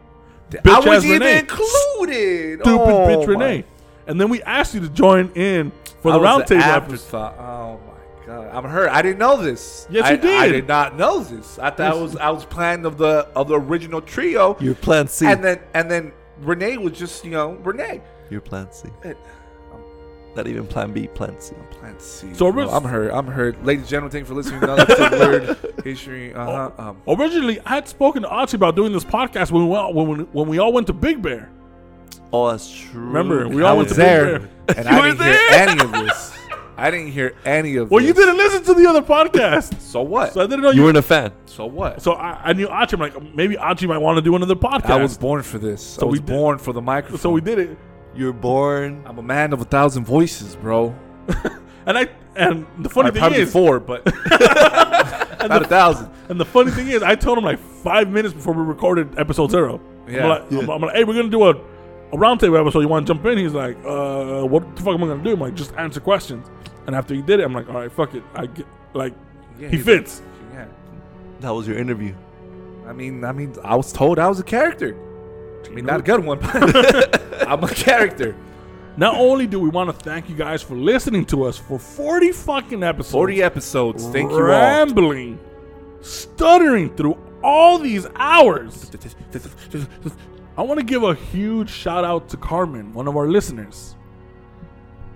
I 0.66 0.80
was 0.80 1.06
even 1.06 1.22
Renee. 1.22 1.40
included. 1.40 2.60
Stupid 2.62 2.68
Oh, 2.68 3.08
bitch 3.08 3.28
my- 3.28 3.34
Renee. 3.34 3.66
And 4.08 4.22
then 4.22 4.30
we 4.30 4.42
asked 4.44 4.74
you 4.76 4.82
to 4.82 4.90
join 4.90 5.32
in 5.36 5.72
for 6.02 6.12
the 6.12 6.20
I 6.20 6.22
was 6.38 6.52
an 6.52 6.58
roundtable 6.58 6.62
afterthought. 6.62 7.36
Oh 7.40 7.80
my 7.88 8.26
god, 8.28 8.50
I'm 8.54 8.64
hurt. 8.70 8.90
I 8.90 9.02
didn't 9.02 9.18
know 9.18 9.42
this. 9.42 9.88
Yes, 9.90 10.06
I, 10.06 10.12
you 10.12 10.18
did. 10.18 10.40
I 10.40 10.48
did 10.50 10.68
not 10.68 10.96
know 10.96 11.22
this. 11.24 11.58
I 11.58 11.72
thought 11.72 11.92
I 11.92 11.96
was 11.96 12.16
I 12.16 12.30
was 12.30 12.46
planning 12.46 12.86
of 12.86 12.98
the 12.98 13.28
of 13.36 13.48
the 13.48 13.60
original 13.60 14.02
trio, 14.02 14.58
Your 14.60 14.76
plan 14.76 15.08
C. 15.08 15.26
and 15.26 15.44
then 15.44 15.60
and 15.74 15.90
then 15.90 16.12
Renee 16.42 16.78
was 16.78 16.94
just 16.94 17.26
you 17.26 17.32
know 17.32 17.54
Renee. 17.64 18.02
Your 18.30 18.42
plan 18.42 18.72
C. 18.72 18.90
It- 19.04 19.18
Not 20.36 20.48
even 20.48 20.68
plan 20.68 20.92
B, 20.92 21.08
plan 21.08 21.40
C. 21.40 21.56
Plan 21.72 21.98
C. 22.00 22.34
So 22.34 22.52
bro. 22.52 22.64
orig- 22.66 22.74
I'm 22.74 22.84
hurt. 22.84 23.12
I'm 23.14 23.28
hurt. 23.28 23.64
Ladies 23.64 23.84
and 23.84 23.90
gentlemen, 23.90 24.12
thank 24.12 24.24
you 24.24 24.28
for 24.28 24.34
listening 24.34 24.60
to 24.62 24.74
another 24.74 24.82
episode 24.92 25.14
of 25.14 25.64
Weird 25.74 25.84
History. 25.86 26.34
Uh 26.34 26.46
huh. 26.46 26.72
Um, 26.78 26.98
Originally, 27.08 27.60
I 27.62 27.76
had 27.76 27.88
spoken 27.88 28.24
to 28.24 28.28
Archie 28.28 28.58
about 28.58 28.76
doing 28.76 28.92
this 28.92 29.06
podcast 29.06 29.52
when 29.52 29.64
we 29.64 29.70
went, 29.70 29.94
when, 29.96 30.08
we, 30.08 30.24
when 30.26 30.48
we 30.50 30.58
all 30.60 30.74
went 30.74 30.88
to 30.88 30.94
Big 30.94 31.22
Bear. 31.22 31.50
Oh, 32.34 32.52
that's 32.52 32.70
true. 32.70 33.02
Remember, 33.02 33.48
we 33.48 33.64
I 33.64 33.70
all 33.70 33.78
went 33.78 33.90
was 33.90 33.98
to 33.98 34.02
Big 34.04 34.08
there, 34.08 34.40
Bear. 34.40 34.50
and 34.78 34.88
I 34.90 35.10
didn't 35.10 35.24
hear 35.26 35.48
any 35.52 35.82
of 35.84 35.92
this. 36.06 36.32
I 36.78 36.92
didn't 36.92 37.12
hear 37.14 37.34
any 37.46 37.78
of 37.78 37.90
Well, 37.90 38.02
this. 38.02 38.10
you 38.10 38.14
didn't 38.14 38.36
listen 38.36 38.64
to 38.66 38.74
the 38.74 38.86
other 38.90 39.02
podcast, 39.02 39.80
So 39.80 40.02
what? 40.02 40.34
so 40.34 40.42
I 40.42 40.46
didn't 40.48 40.62
know 40.64 40.72
You 40.72 40.80
you. 40.80 40.84
weren't 40.84 40.98
a 40.98 41.02
fan. 41.02 41.32
So 41.46 41.66
what? 41.66 42.02
so 42.02 42.12
I, 42.14 42.50
I 42.50 42.54
knew 42.54 42.68
Archie. 42.68 42.96
I'm 42.96 43.00
like, 43.00 43.34
maybe 43.34 43.56
Archie 43.58 43.88
might 43.88 44.00
want 44.00 44.18
to 44.18 44.22
do 44.22 44.36
another 44.36 44.56
podcast. 44.56 44.90
I 44.90 44.98
was 45.02 45.18
born 45.18 45.42
for 45.44 45.58
this. 45.58 45.82
So 45.82 46.02
I 46.02 46.06
was 46.10 46.20
we 46.20 46.26
did- 46.26 46.36
born 46.36 46.58
for 46.58 46.74
the 46.74 46.82
microphone. 46.82 47.20
so 47.20 47.30
we 47.30 47.40
did 47.40 47.60
it, 47.60 47.78
You're 48.16 48.34
born. 48.34 49.04
I'm 49.06 49.18
a 49.18 49.24
man 49.24 49.52
of 49.54 49.62
a 49.62 49.66
thousand 49.66 50.06
voices, 50.06 50.56
bro. 50.56 50.96
and 51.86 51.98
I 51.98 52.10
and 52.36 52.66
the 52.80 52.90
funny 52.90 53.10
Or 53.10 53.12
thing 53.14 53.34
is, 53.34 53.52
four, 53.52 53.80
but 53.80 54.06
not 54.30 55.62
a 55.62 55.68
thousand. 55.68 56.10
and 56.30 56.40
the 56.40 56.46
funny 56.46 56.72
thing 56.72 56.88
is, 56.88 57.04
I 57.04 57.16
told 57.16 57.38
him 57.38 57.44
like 57.44 57.60
five 57.60 58.10
minutes 58.10 58.34
before 58.34 58.54
we 58.54 58.64
recorded 58.64 59.18
episode 59.20 59.52
zero. 59.52 59.82
Yeah. 60.08 60.24
I'm 60.24 60.30
like, 60.30 60.52
I'm, 60.64 60.70
I'm 60.70 60.82
like, 60.82 60.96
hey, 60.96 61.04
we're 61.04 61.14
gonna 61.16 61.30
do 61.30 61.44
a 61.46 61.52
a 62.14 62.18
roundtable 62.18 62.60
episode. 62.60 62.82
You 62.82 62.88
want 62.88 63.08
to 63.08 63.14
jump 63.14 63.26
in? 63.26 63.38
He's 63.38 63.54
like, 63.54 63.78
uh, 63.86 64.44
what 64.46 64.76
the 64.76 64.82
fuck 64.84 64.94
am 64.94 65.04
I 65.04 65.08
gonna 65.08 65.24
do? 65.24 65.34
I'm 65.34 65.40
like, 65.40 65.56
just 65.56 65.74
answer 65.74 66.00
questions. 66.00 66.48
And 66.88 66.96
after 66.96 67.14
he 67.16 67.22
did 67.22 67.40
it, 67.40 67.44
I'm 67.44 67.54
like, 67.54 67.68
all 67.68 67.76
right, 67.76 67.92
fuck 67.92 68.14
it. 68.14 68.24
I 68.36 68.46
get 68.46 68.66
like, 68.94 69.14
Yeah, 69.60 69.70
he 69.70 69.76
he's- 69.78 69.86
fits. 69.86 70.22
Yeah. 70.54 70.68
That 71.40 71.50
was 71.50 71.68
your 71.68 71.78
interview. 71.78 72.16
I 72.86 72.94
mean, 72.94 73.24
I 73.24 73.32
mean, 73.32 73.56
I 73.64 73.76
was 73.76 73.92
told 73.92 74.20
I 74.20 74.28
was 74.28 74.40
a 74.40 74.44
character. 74.44 74.96
I 75.66 75.70
mean, 75.70 75.86
not 75.86 76.00
a 76.00 76.04
good 76.04 76.24
one, 76.24 76.40
but 76.40 77.22
I'm 77.48 77.64
a 77.64 77.68
character. 77.70 78.36
Not 78.98 79.16
only 79.16 79.46
do 79.46 79.60
we 79.60 79.70
want 79.70 79.90
to 79.90 79.96
thank 80.06 80.30
you 80.30 80.36
guys 80.36 80.62
for 80.64 80.76
listening 80.76 81.26
to 81.26 81.44
us 81.44 81.58
for 81.58 81.78
40 81.78 82.32
fucking 82.32 82.82
episodes, 82.84 83.12
40 83.12 83.44
episodes. 83.44 84.08
Thank 84.08 84.32
you 84.32 84.38
all. 84.38 84.44
rambling, 84.44 85.40
stuttering 86.02 86.96
through 86.96 87.18
all 87.44 87.78
these 87.78 88.08
hours. 88.16 88.90
I 90.58 90.62
want 90.62 90.80
to 90.80 90.86
give 90.86 91.04
a 91.04 91.14
huge 91.14 91.70
shout 91.70 92.06
out 92.06 92.30
to 92.30 92.38
Carmen, 92.38 92.94
one 92.94 93.08
of 93.08 93.18
our 93.18 93.28
listeners. 93.28 93.96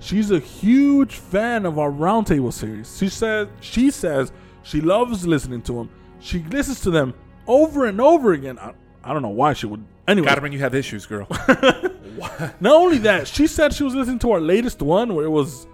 She's 0.01 0.31
a 0.31 0.39
huge 0.39 1.15
fan 1.15 1.65
of 1.65 1.79
our 1.79 1.91
roundtable 1.91 2.51
series. 2.53 2.97
She 2.97 3.09
says 3.09 3.47
she 3.61 3.91
says 3.91 4.31
she 4.63 4.81
loves 4.81 5.25
listening 5.25 5.61
to 5.63 5.73
them. 5.73 5.89
She 6.19 6.39
listens 6.43 6.81
to 6.81 6.91
them 6.91 7.13
over 7.47 7.85
and 7.85 7.99
over 8.01 8.33
again. 8.33 8.59
I 9.03 9.13
don't 9.13 9.21
know 9.21 9.29
why 9.29 9.53
she 9.53 9.65
would. 9.65 9.83
Anyway, 10.07 10.27
Carmen, 10.27 10.51
you 10.51 10.59
have 10.59 10.73
issues, 10.75 11.05
girl. 11.05 11.27
not 12.59 12.73
only 12.75 12.97
that, 12.99 13.27
she 13.27 13.47
said 13.47 13.73
she 13.73 13.83
was 13.83 13.95
listening 13.95 14.19
to 14.19 14.31
our 14.31 14.41
latest 14.41 14.81
one 14.81 15.13
where 15.15 15.25
it 15.25 15.29
was 15.29 15.67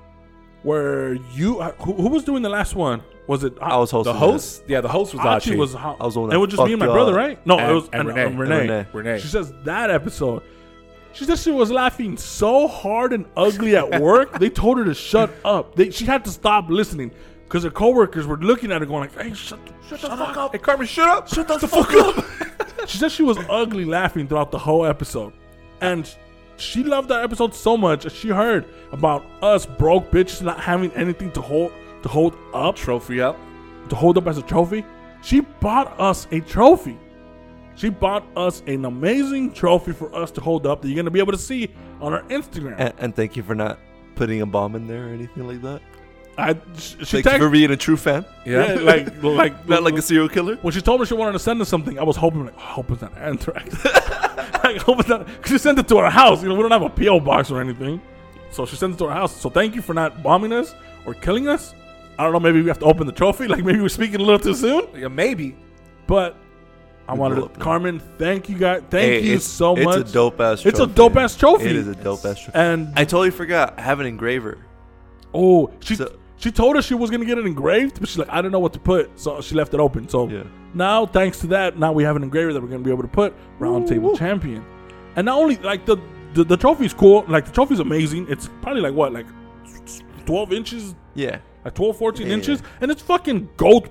where 0.64 1.14
you 1.34 1.60
uh, 1.60 1.72
who, 1.74 1.94
who 1.94 2.10
was 2.10 2.24
doing 2.24 2.42
the 2.44 2.50
last 2.50 2.76
one? 2.76 3.02
Was 3.28 3.44
it 3.44 3.54
I 3.62 3.78
was 3.78 3.90
hosting. 3.92 4.14
the 4.14 4.20
host? 4.20 4.64
Yeah, 4.68 4.82
the 4.82 4.88
host 4.90 5.14
was 5.14 5.20
Archie 5.26 5.52
Archie. 5.52 5.56
was 5.56 5.74
ho- 5.74 5.98
I 6.00 6.06
was 6.06 6.14
the 6.14 6.20
one 6.22 6.32
It 6.34 6.38
was 6.38 6.50
just 6.52 6.64
me 6.64 6.74
and 6.74 6.80
my 6.80 6.86
brother, 6.86 7.14
up. 7.14 7.18
right? 7.18 7.46
No, 7.48 7.58
And- 7.58 7.72
it 7.72 7.74
was 7.74 7.90
and 7.94 7.96
and, 7.96 8.08
Renee. 8.10 8.22
Um, 8.24 8.28
and 8.32 8.40
Renee. 8.40 8.60
And 8.62 8.70
Renee. 8.70 8.88
Renee. 8.94 9.20
She 9.20 9.28
says 9.28 9.52
that 9.64 9.90
episode. 9.90 10.44
She 11.14 11.24
said 11.26 11.40
she 11.40 11.50
was 11.52 11.72
laughing 11.72 12.18
so 12.18 12.68
hard 12.68 13.14
and 13.14 13.26
ugly 13.38 13.76
at 13.76 14.02
work. 14.02 14.38
they 14.38 14.50
told 14.50 14.78
her 14.78 14.86
to 14.86 14.94
shut 14.94 15.32
up. 15.46 15.76
They, 15.76 15.90
she 15.90 16.06
had 16.06 16.26
to 16.26 16.30
stop 16.32 16.70
listening 16.70 17.12
because 17.46 17.64
her 17.64 17.72
coworkers 17.72 18.28
were 18.28 18.38
looking 18.38 18.72
at 18.72 18.82
her, 18.82 18.86
going 18.86 19.02
like, 19.02 19.20
"Hey, 19.22 19.34
shut, 19.34 19.60
shut 19.88 20.02
the 20.02 20.10
fuck 20.10 20.36
up! 20.36 20.52
Hey, 20.52 20.58
Carmen, 20.58 20.86
shut 20.88 21.08
up. 21.08 21.28
Shut 21.30 21.48
the 21.48 21.68
fuck 21.68 21.94
up!" 21.94 22.26
she 22.88 22.98
said 22.98 23.12
she 23.12 23.24
was 23.24 23.38
ugly 23.50 23.86
laughing 23.86 24.28
throughout 24.28 24.52
the 24.52 24.60
whole 24.60 24.86
episode, 24.86 25.34
and 25.82 26.10
she 26.58 26.84
loved 26.84 27.10
that 27.10 27.24
episode 27.24 27.54
so 27.54 27.76
much. 27.78 28.04
that 28.04 28.12
She 28.14 28.30
heard 28.30 28.66
about 28.92 29.26
us 29.42 29.66
broke 29.66 30.10
bitches 30.12 30.42
not 30.42 30.60
having 30.60 30.92
anything 30.94 31.32
to 31.34 31.42
hold 31.42 31.72
to 32.04 32.10
hold 32.10 32.36
up 32.54 32.76
Trophy 32.76 33.22
up. 33.22 33.38
to 33.90 33.96
hold 33.96 34.18
up 34.18 34.28
as 34.28 34.38
a 34.38 34.42
trophy. 34.42 34.86
She 35.22 35.42
bought 35.42 36.00
us 36.00 36.28
a 36.32 36.40
trophy. 36.40 36.98
She 37.76 37.90
bought 37.90 38.26
us 38.38 38.62
an 38.68 38.86
amazing 38.86 39.52
trophy 39.54 39.92
for 39.92 40.14
us 40.16 40.32
to 40.32 40.42
hold 40.42 40.66
up 40.66 40.82
that 40.82 40.88
you're 40.88 40.96
gonna 40.96 41.12
be 41.12 41.20
able 41.20 41.34
to 41.34 41.38
see 41.38 41.70
on 42.00 42.14
our 42.14 42.22
Instagram. 42.24 42.76
And, 42.78 42.94
and 43.00 43.16
thank 43.16 43.36
you 43.36 43.44
for 43.44 43.56
not 43.56 43.80
putting 44.16 44.42
a 44.42 44.46
bomb 44.46 44.76
in 44.76 44.88
there 44.88 45.08
or 45.08 45.10
anything 45.10 45.46
like 45.48 45.62
that. 45.64 45.82
I 46.38 46.54
she 46.78 46.96
Thank 46.96 47.14
you 47.14 47.22
tagged, 47.24 47.42
for 47.44 47.50
being 47.50 47.72
a 47.72 47.78
true 47.78 47.96
fan. 47.98 48.26
yeah, 48.46 48.74
like 48.82 49.24
like 49.24 49.68
Not 49.70 49.84
like 49.84 49.94
a 49.96 50.02
serial 50.02 50.28
killer. 50.28 50.56
when 50.58 50.74
she 50.74 50.82
told 50.82 51.00
me 51.00 51.06
she 51.06 51.14
wanted 51.14 51.32
to 51.34 51.40
send 51.40 51.62
us 51.62 51.70
something, 51.70 51.98
I 51.98 52.04
was 52.04 52.18
hoping 52.18 52.46
like, 52.46 52.58
I 52.58 52.62
hope 52.62 52.92
it's 52.92 53.02
not 53.02 53.18
anthrax. 53.18 53.74
I 53.86 54.78
hope 54.86 55.00
it's 55.00 55.08
not 55.10 55.26
because 55.28 55.52
she 55.52 55.58
sent 55.58 55.80
it 55.80 55.88
to 55.88 55.98
our 55.98 56.10
house. 56.12 56.44
You 56.44 56.50
know, 56.50 56.56
we 56.56 56.62
don't 56.62 56.72
have 56.72 56.82
a 56.82 56.90
PO 56.90 57.22
box 57.22 57.52
or 57.52 57.62
anything, 57.62 58.02
so 58.52 58.66
she 58.66 58.76
sent 58.76 58.96
it 58.96 58.98
to 58.98 59.06
our 59.06 59.14
house. 59.14 59.36
So 59.40 59.50
thank 59.50 59.76
you 59.76 59.82
for 59.82 59.94
not 59.94 60.22
bombing 60.24 60.52
us 60.52 60.76
or 61.06 61.14
killing 61.14 61.48
us. 61.48 61.74
I 62.20 62.24
don't 62.24 62.34
know. 62.34 62.40
Maybe 62.40 62.62
we 62.62 62.68
have 62.68 62.80
to 62.80 62.86
open 62.86 63.08
the 63.08 63.14
trophy. 63.14 63.48
Like 63.54 63.64
maybe 63.64 63.80
we're 63.80 63.90
speaking 63.90 64.20
a 64.20 64.24
little 64.24 64.40
too 64.40 64.56
soon. 64.56 64.88
Yeah, 64.96 65.08
maybe. 65.08 65.56
But 66.08 66.36
I 67.08 67.14
We 67.14 67.20
wanted 67.20 67.36
to, 67.36 67.46
up. 67.46 67.60
Carmen. 67.60 68.02
Thank 68.18 68.50
you 68.50 68.58
guys. 68.58 68.82
Thank 68.90 69.06
Hey, 69.06 69.20
you 69.22 69.36
it's- 69.36 69.44
so 69.46 69.76
much. 69.76 70.00
It's 70.02 70.10
a 70.12 70.14
dope 70.14 70.40
ass. 70.42 70.62
trophy. 70.62 70.70
It's 70.70 70.80
a 70.80 70.88
dope-ass 70.88 71.36
trophy. 71.38 71.66
It 71.68 71.76
is 71.78 71.88
a 71.88 71.96
dope 71.96 72.26
ass 72.26 72.40
trophy. 72.40 72.52
And 72.58 72.92
I 72.96 73.06
totally 73.06 73.32
forgot. 73.32 73.76
I 73.78 73.82
have 73.84 74.00
an 74.02 74.06
engraver. 74.08 74.58
oh, 75.34 75.72
she 75.82 75.96
So- 75.96 76.14
she 76.38 76.52
told 76.52 76.76
us 76.78 76.86
she 76.86 76.94
was 76.96 77.10
gonna 77.10 77.26
get 77.26 77.38
it 77.38 77.46
engraved, 77.46 78.00
but 78.00 78.10
she's 78.10 78.18
like, 78.18 78.30
I 78.30 78.42
don't 78.42 78.52
know 78.52 78.60
what 78.60 78.74
to 78.74 78.80
put, 78.80 79.20
so 79.20 79.42
she 79.42 79.56
left 79.56 79.74
it 79.74 79.80
open. 79.80 80.08
So 80.10 80.28
Yeah. 80.30 80.44
now, 80.74 81.06
thanks 81.06 81.40
to 81.40 81.48
that, 81.48 81.78
now 81.80 81.92
we 81.94 82.04
have 82.04 82.16
an 82.16 82.24
engraver 82.24 82.54
that 82.54 82.62
we're 82.62 82.68
gonna 82.68 82.84
be 82.84 82.92
able 82.92 83.04
to 83.04 83.08
put 83.10 83.34
round 83.60 83.88
table 83.88 84.18
champion. 84.18 84.64
And 85.16 85.26
not 85.26 85.38
only 85.40 85.56
like 85.58 85.86
the, 85.86 85.98
the 86.34 86.44
the 86.44 86.58
trophy's 86.58 86.94
cool, 86.94 87.24
like 87.30 87.46
the 87.46 87.52
trophy's 87.52 87.80
amazing. 87.80 88.28
It's 88.30 88.50
probably 88.62 88.82
like 88.82 88.94
what, 88.94 89.14
like 89.14 89.26
twelve 90.26 90.52
inches, 90.52 90.96
Yeah. 91.14 91.38
like 91.64 91.74
12, 91.76 91.98
14 91.98 92.28
Yeah. 92.28 92.34
inches, 92.34 92.62
and 92.82 92.92
it's 92.92 93.02
fucking 93.02 93.50
gold. 93.58 93.90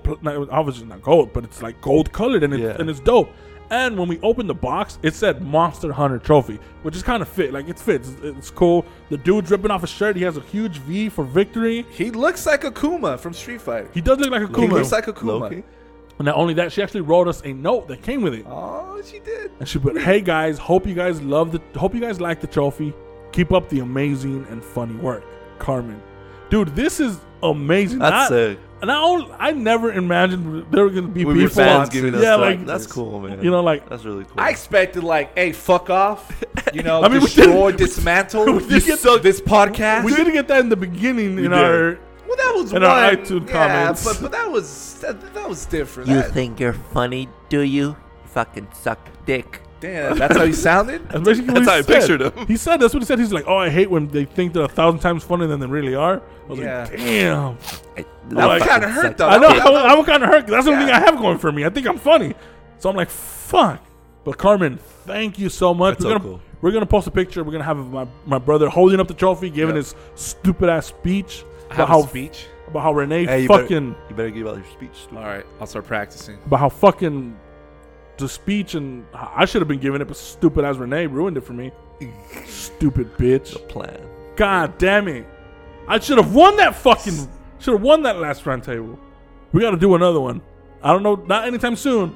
Obviously 0.51 0.85
not 0.85 1.01
gold, 1.01 1.31
but 1.33 1.43
it's 1.43 1.61
like 1.61 1.81
gold 1.81 2.11
colored, 2.11 2.43
and 2.43 2.53
it's 2.53 2.61
Yeah. 2.63 2.75
and 2.79 2.89
it's 2.89 2.99
dope. 2.99 3.29
And 3.75 3.97
when 3.97 4.07
we 4.07 4.19
opened 4.21 4.49
the 4.49 4.53
box, 4.55 4.99
it 5.03 5.13
said 5.13 5.41
Monster 5.41 5.91
Hunter 5.91 6.17
Trophy, 6.17 6.59
which 6.83 6.95
is 6.95 7.03
kind 7.03 7.21
of 7.21 7.27
fit. 7.27 7.51
Like 7.51 7.67
it 7.67 7.77
fits. 7.77 8.07
It's, 8.09 8.21
it's 8.23 8.49
cool. 8.51 8.85
The 9.09 9.17
dude's 9.17 9.51
ripping 9.51 9.69
off 9.71 9.81
his 9.81 9.89
shirt. 9.89 10.15
He 10.15 10.23
has 10.23 10.37
a 10.37 10.41
huge 10.41 10.77
V 10.79 11.09
for 11.09 11.25
victory. 11.25 11.85
He 11.91 12.09
looks 12.11 12.45
like 12.45 12.61
Akuma 12.61 13.19
from 13.19 13.33
Street 13.33 13.61
Fighter. 13.61 13.89
He 13.93 13.99
does 14.01 14.17
look 14.19 14.31
like 14.31 14.43
a 14.43 14.47
He 14.47 14.53
Kuma. 14.53 14.75
looks 14.75 14.91
like 14.93 15.05
Akuma. 15.07 15.39
Loki. 15.41 15.63
And 16.17 16.25
not 16.27 16.35
only 16.35 16.53
that, 16.53 16.71
she 16.71 16.81
actually 16.81 17.01
wrote 17.01 17.27
us 17.27 17.41
a 17.43 17.51
note 17.51 17.89
that 17.89 18.01
came 18.01 18.21
with 18.21 18.33
it. 18.33 18.45
Oh, 18.47 19.01
she 19.03 19.19
did. 19.19 19.51
And 19.59 19.67
she 19.67 19.77
put, 19.79 19.99
"Hey 20.01 20.21
guys, 20.21 20.57
hope 20.57 20.87
you 20.87 20.93
guys 20.95 21.21
love 21.21 21.51
the, 21.51 21.61
hope 21.77 21.93
you 21.93 21.99
guys 21.99 22.21
like 22.21 22.39
the 22.39 22.47
trophy. 22.47 22.93
Keep 23.33 23.51
up 23.51 23.67
the 23.67 23.79
amazing 23.81 24.47
and 24.49 24.63
funny 24.63 24.95
work, 24.95 25.25
Carmen. 25.59 26.01
Dude, 26.49 26.69
this 26.75 27.01
is 27.01 27.19
amazing. 27.51 27.99
That's 27.99 28.11
Not- 28.11 28.29
sick. 28.29 28.59
And 28.81 28.91
I, 28.91 29.01
only, 29.01 29.31
I 29.39 29.51
never 29.51 29.91
imagined 29.91 30.65
there 30.71 30.83
were 30.83 30.89
gonna 30.91 31.07
be 31.07 31.25
We 31.25 31.33
people. 31.33 31.43
were 31.47 31.49
fans 31.49 31.89
giving 31.89 32.13
us 32.13 32.21
yeah, 32.21 32.35
like 32.35 32.65
that's 32.65 32.85
cool, 32.85 33.19
man. 33.21 33.41
you 33.41 33.49
know, 33.49 33.61
like 33.63 33.89
that's 33.89 34.03
really 34.05 34.25
cool. 34.25 34.33
I 34.37 34.49
expected 34.51 35.03
like, 35.03 35.33
hey, 35.35 35.53
fuck 35.53 35.89
off. 35.89 36.43
You 36.73 36.83
know, 36.87 37.01
I 37.01 37.07
mean, 37.07 37.21
we 37.21 37.25
destroy, 37.27 37.71
dismantle. 37.85 38.45
we 38.53 38.67
did 38.67 38.85
get 38.85 38.99
suck 38.99 39.23
this 39.23 39.41
podcast. 39.41 40.03
we 40.03 40.13
didn't 40.13 40.33
get 40.33 40.47
that 40.49 40.59
in 40.59 40.69
the 40.69 40.75
beginning 40.75 41.37
in 41.39 41.51
did. 41.51 41.53
our. 41.53 41.97
well, 42.27 42.37
that 42.37 42.53
was 42.55 42.73
in 42.73 42.81
one. 42.83 42.91
our 42.91 43.11
iTunes 43.15 43.47
yeah, 43.47 43.53
comments. 43.67 44.03
but 44.05 44.21
but 44.21 44.31
that 44.33 44.51
was 44.51 44.95
that, 44.99 45.33
that 45.33 45.49
was 45.49 45.65
different. 45.65 46.09
You 46.09 46.17
That- 46.17 46.31
think 46.33 46.59
you're 46.59 46.73
funny, 46.73 47.27
do 47.49 47.61
you? 47.61 47.81
You 47.85 47.97
fucking 48.25 48.67
suck 48.73 48.99
dick. 49.25 49.61
Damn, 49.85 50.17
that's 50.17 50.35
how 50.37 50.45
he 50.45 50.53
sounded. 50.53 51.07
That's 51.09 51.23
basically 51.23 51.53
That's 51.53 51.65
what 51.65 51.67
how 51.67 51.73
he 51.73 51.79
I 51.79 51.81
said. 51.81 51.99
pictured 51.99 52.21
him. 52.21 52.47
He 52.47 52.57
said 52.57 52.77
that's 52.77 52.93
what 52.93 53.01
he 53.03 53.05
said. 53.07 53.19
He's 53.19 53.33
like, 53.33 53.45
oh, 53.47 53.57
I 53.57 53.69
hate 53.69 53.89
when 53.89 54.07
they 54.07 54.25
think 54.25 54.53
they're 54.53 54.63
a 54.63 54.67
thousand 54.67 54.99
times 54.99 55.23
funnier 55.23 55.47
than 55.47 55.59
they 55.59 55.67
really 55.67 55.95
are. 55.95 56.21
I 56.21 56.47
was 56.49 56.59
Yeah. 56.59 56.83
like, 56.89 56.97
damn. 56.97 57.57
I, 57.97 58.05
That 58.29 58.47
fucking 58.59 58.67
kind 58.67 58.83
of 58.83 58.89
hurt 58.91 59.03
suck 59.05 59.17
though. 59.17 59.27
I 59.29 59.37
know. 59.37 59.49
That 59.49 59.71
was- 59.71 59.83
I'm, 59.85 59.99
I'm 59.99 60.05
kind 60.05 60.23
of 60.23 60.29
hurt. 60.29 60.41
'cause 60.41 60.51
That's 60.51 60.65
the 60.65 60.71
only 60.71 60.85
thing 60.85 60.93
I 60.93 60.99
have 60.99 61.17
going 61.17 61.37
for 61.37 61.51
me. 61.51 61.65
I 61.65 61.69
think 61.69 61.87
I'm 61.87 61.97
funny. 61.97 62.33
So 62.79 62.89
I'm 62.89 62.95
like, 62.95 63.09
fuck. 63.09 63.81
But 64.23 64.37
Carmen, 64.37 64.77
thank 65.05 65.37
you 65.37 65.49
so 65.49 65.73
much. 65.73 65.99
That's 65.99 66.05
we're 66.05 66.11
so 66.11 66.17
gonna 66.19 66.29
cool. 66.29 66.41
We're 66.61 66.71
gonna 66.71 66.85
post 66.85 67.07
a 67.07 67.11
picture. 67.11 67.43
We're 67.43 67.51
gonna 67.51 67.63
have 67.63 67.77
my, 67.77 68.07
my 68.25 68.37
brother 68.39 68.69
holding 68.69 68.99
up 68.99 69.07
the 69.07 69.13
trophy, 69.13 69.49
giving 69.49 69.75
Yep. 69.75 69.83
his 69.85 69.95
stupid 70.15 70.69
ass 70.69 70.87
speech 70.87 71.43
I 71.69 71.75
about 71.75 71.77
have 71.77 71.87
how 71.89 72.03
a 72.03 72.07
speech. 72.07 72.47
about 72.67 72.81
how 72.83 72.93
Renee 72.93 73.25
Hey, 73.25 73.43
you 73.43 73.47
better- 73.47 73.61
fucking 73.63 73.95
You 74.09 74.15
better 74.15 74.31
give 74.31 74.47
out 74.47 74.55
your 74.57 74.65
speech. 74.73 74.89
Stupid. 74.93 75.17
All 75.19 75.23
right, 75.25 75.45
I'll 75.59 75.67
start 75.67 75.85
practicing. 75.85 76.37
about 76.45 76.59
how 76.59 76.69
fucking 76.69 77.37
the 78.17 78.29
speech 78.29 78.75
and 78.75 79.05
I 79.13 79.45
should 79.45 79.61
have 79.61 79.67
been 79.67 79.79
giving 79.79 80.01
it, 80.01 80.05
but 80.05 80.17
stupid 80.17 80.65
as 80.65 80.77
Renee 80.77 81.07
ruined 81.07 81.37
it 81.37 81.41
for 81.41 81.53
me. 81.53 81.71
stupid 82.45 83.15
bitch. 83.17 83.53
The 83.53 83.59
plan. 83.59 83.99
God 84.35 84.77
damn 84.77 85.07
it! 85.07 85.25
I 85.87 85.99
should 85.99 86.17
have 86.17 86.33
won 86.33 86.57
that 86.57 86.75
fucking. 86.75 87.13
Should 87.59 87.71
have 87.73 87.81
won 87.81 88.03
that 88.03 88.17
last 88.17 88.45
round 88.45 88.63
table. 88.63 88.99
We 89.53 89.61
got 89.61 89.71
to 89.71 89.77
do 89.77 89.95
another 89.95 90.19
one. 90.19 90.41
I 90.83 90.91
don't 90.91 91.03
know, 91.03 91.15
not 91.15 91.47
anytime 91.47 91.75
soon, 91.75 92.13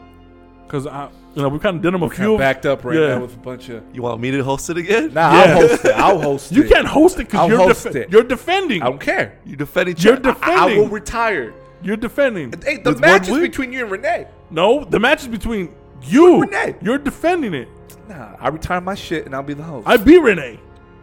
because 0.65 0.85
I, 0.85 1.09
you 1.33 1.41
know, 1.41 1.47
we 1.49 1.57
kind 1.59 1.77
of 1.77 1.81
did 1.81 1.93
them 1.93 2.03
a 2.03 2.07
Kind 2.09 2.17
few. 2.17 2.33
of 2.33 2.39
backed 2.39 2.65
up 2.65 2.83
right 2.83 2.97
Yeah. 2.99 3.07
now 3.15 3.21
with 3.21 3.35
a 3.35 3.39
bunch 3.39 3.69
of. 3.69 3.83
You 3.93 4.01
want 4.01 4.19
me 4.21 4.31
to 4.31 4.43
host 4.43 4.69
it 4.69 4.77
again? 4.77 5.13
Nah, 5.13 5.31
Yeah. 5.33 5.41
I'll 5.41 5.61
host 5.67 5.85
it. 5.85 5.91
I'll 5.95 6.21
host 6.21 6.51
it. 6.51 6.55
you 6.55 6.63
can't 6.65 6.87
host 6.87 7.15
it 7.19 7.29
because 7.29 7.49
you're 7.49 7.57
host 7.57 7.85
it. 7.87 8.11
you're 8.11 8.23
defending. 8.23 8.81
I 8.83 8.85
don't 8.85 8.99
care. 9.01 9.39
You 9.45 9.55
defending 9.55 9.95
You're 9.97 10.15
Chuck? 10.17 10.23
def- 10.23 10.43
I, 10.43 10.73
I 10.73 10.77
will 10.77 10.89
retire. 10.89 11.53
You're 11.81 11.95
defending. 11.97 12.53
Hey, 12.61 12.77
the 12.77 12.89
With 12.91 12.99
match 12.99 13.23
is 13.23 13.29
week? 13.29 13.51
between 13.51 13.71
you 13.71 13.83
and 13.83 13.91
Renee. 13.91 14.27
No, 14.51 14.83
the 14.83 14.99
match 14.99 15.21
is 15.21 15.29
between 15.29 15.73
you. 16.03 16.41
Renee. 16.41 16.75
You're 16.81 16.97
defending 16.97 17.53
it. 17.53 17.67
Nah, 18.07 18.35
I 18.39 18.47
retire 18.49 18.81
my 18.81 18.95
shit 18.95 19.25
and 19.25 19.35
I'll 19.35 19.43
be 19.43 19.53
the 19.53 19.63
host. 19.63 19.87
I 19.87 19.97
beat 19.97 20.17
Renee. 20.19 20.59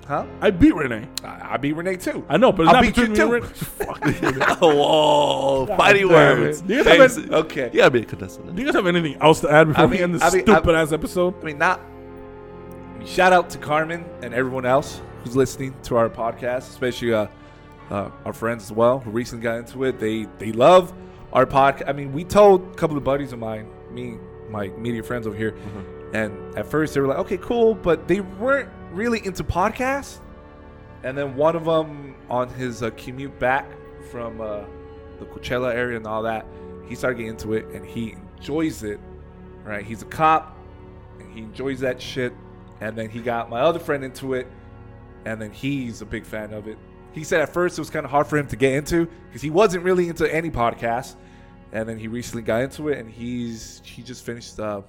huh? 0.08 0.26
I 0.40 0.50
beat 0.50 0.74
Renee. 0.74 1.06
I, 1.22 1.54
I 1.54 1.56
beat 1.56 1.72
Renee 1.74 1.96
too. 1.96 2.24
I 2.28 2.36
know, 2.36 2.50
but 2.52 2.62
it's 2.64 2.68
I'll 2.70 2.74
not 2.74 2.82
beat 2.82 2.94
between 2.96 3.14
you 3.16 3.28
me 3.28 3.36
and 3.36 3.44
too. 3.54 4.04
Renee. 4.04 4.26
Fuck. 4.26 4.60
Whoa, 4.60 5.66
fighting 5.76 6.08
damn 6.08 6.40
words. 6.40 6.60
Do 6.62 6.74
you 6.74 6.84
guys 6.84 6.98
have 6.98 7.12
Fancy. 7.24 7.34
Okay. 7.34 7.70
You 7.72 7.78
gotta 7.78 7.90
be 7.92 8.00
a 8.00 8.04
contestant. 8.04 8.54
Do 8.54 8.60
you 8.60 8.66
guys 8.66 8.74
have 8.74 8.86
anything 8.86 9.16
else 9.22 9.40
to 9.40 9.50
add 9.50 9.68
before 9.68 9.82
I 9.82 9.86
we 9.86 9.92
mean- 9.92 10.02
end 10.02 10.14
this 10.16 10.22
I 10.22 10.30
mean, 10.30 10.40
I- 10.48 10.52
stupid 10.52 10.74
ass 10.74 10.92
episode? 10.92 11.34
I 11.40 11.44
mean, 11.44 11.58
not. 11.58 11.80
I 11.80 12.98
mean, 12.98 13.06
shout 13.06 13.32
out 13.32 13.50
to 13.50 13.58
Carmen 13.58 14.04
and 14.22 14.34
everyone 14.34 14.66
else 14.66 15.00
who's 15.22 15.36
listening 15.36 15.74
to 15.84 15.96
our 15.96 16.08
podcast, 16.08 16.68
especially 16.70 17.12
uh, 17.14 17.26
uh, 17.90 18.10
our 18.24 18.32
friends 18.32 18.64
as 18.64 18.72
well 18.72 18.98
who 18.98 19.10
recently 19.10 19.42
got 19.44 19.58
into 19.58 19.84
it. 19.84 19.98
They 20.00 20.26
they 20.38 20.50
love 20.52 20.92
our 21.32 21.46
podcast. 21.46 21.88
I 21.88 21.92
mean, 21.92 22.12
we 22.12 22.24
told 22.24 22.62
a 22.72 22.74
couple 22.74 22.96
of 22.96 23.04
buddies 23.04 23.32
of 23.32 23.38
mine, 23.38 23.68
me, 23.92 24.18
my 24.50 24.68
media 24.68 25.02
friends 25.02 25.26
over 25.26 25.36
here, 25.36 25.54
and 26.12 26.56
at 26.56 26.66
first 26.66 26.94
they 26.94 27.00
were 27.00 27.06
like, 27.06 27.18
"Okay, 27.18 27.38
cool," 27.38 27.74
but 27.74 28.06
they 28.08 28.20
weren't 28.20 28.70
really 28.92 29.24
into 29.26 29.44
podcasts. 29.44 30.20
And 31.02 31.16
then 31.16 31.36
one 31.36 31.54
of 31.54 31.64
them 31.64 32.16
on 32.28 32.48
his 32.48 32.82
uh, 32.82 32.90
commute 32.96 33.38
back 33.38 33.70
from 34.10 34.40
uh, 34.40 34.64
the 35.18 35.26
Coachella 35.26 35.72
area 35.72 35.96
and 35.96 36.06
all 36.06 36.22
that, 36.22 36.46
he 36.88 36.94
started 36.94 37.16
getting 37.16 37.32
into 37.32 37.52
it 37.52 37.66
and 37.66 37.84
he 37.84 38.16
enjoys 38.38 38.82
it. 38.82 38.98
Right? 39.64 39.84
He's 39.84 40.02
a 40.02 40.06
cop 40.06 40.56
and 41.20 41.32
he 41.32 41.40
enjoys 41.40 41.80
that 41.80 42.00
shit. 42.00 42.32
And 42.80 42.96
then 42.96 43.08
he 43.08 43.20
got 43.20 43.48
my 43.48 43.60
other 43.60 43.78
friend 43.78 44.04
into 44.04 44.34
it, 44.34 44.46
and 45.24 45.40
then 45.40 45.50
he's 45.50 46.02
a 46.02 46.06
big 46.06 46.26
fan 46.26 46.52
of 46.52 46.68
it. 46.68 46.76
He 47.12 47.24
said 47.24 47.40
at 47.40 47.48
first 47.48 47.78
it 47.78 47.80
was 47.80 47.88
kind 47.88 48.04
of 48.04 48.10
hard 48.10 48.26
for 48.26 48.36
him 48.36 48.46
to 48.48 48.56
get 48.56 48.74
into 48.74 49.06
because 49.28 49.40
he 49.40 49.48
wasn't 49.48 49.82
really 49.82 50.08
into 50.08 50.32
any 50.32 50.50
podcast, 50.50 51.16
and 51.72 51.88
then 51.88 51.98
he 51.98 52.08
recently 52.08 52.42
got 52.42 52.62
into 52.62 52.88
it, 52.88 52.98
and 52.98 53.10
he's 53.10 53.80
he 53.84 54.02
just 54.02 54.24
finished 54.24 54.58
uh, 54.60 54.82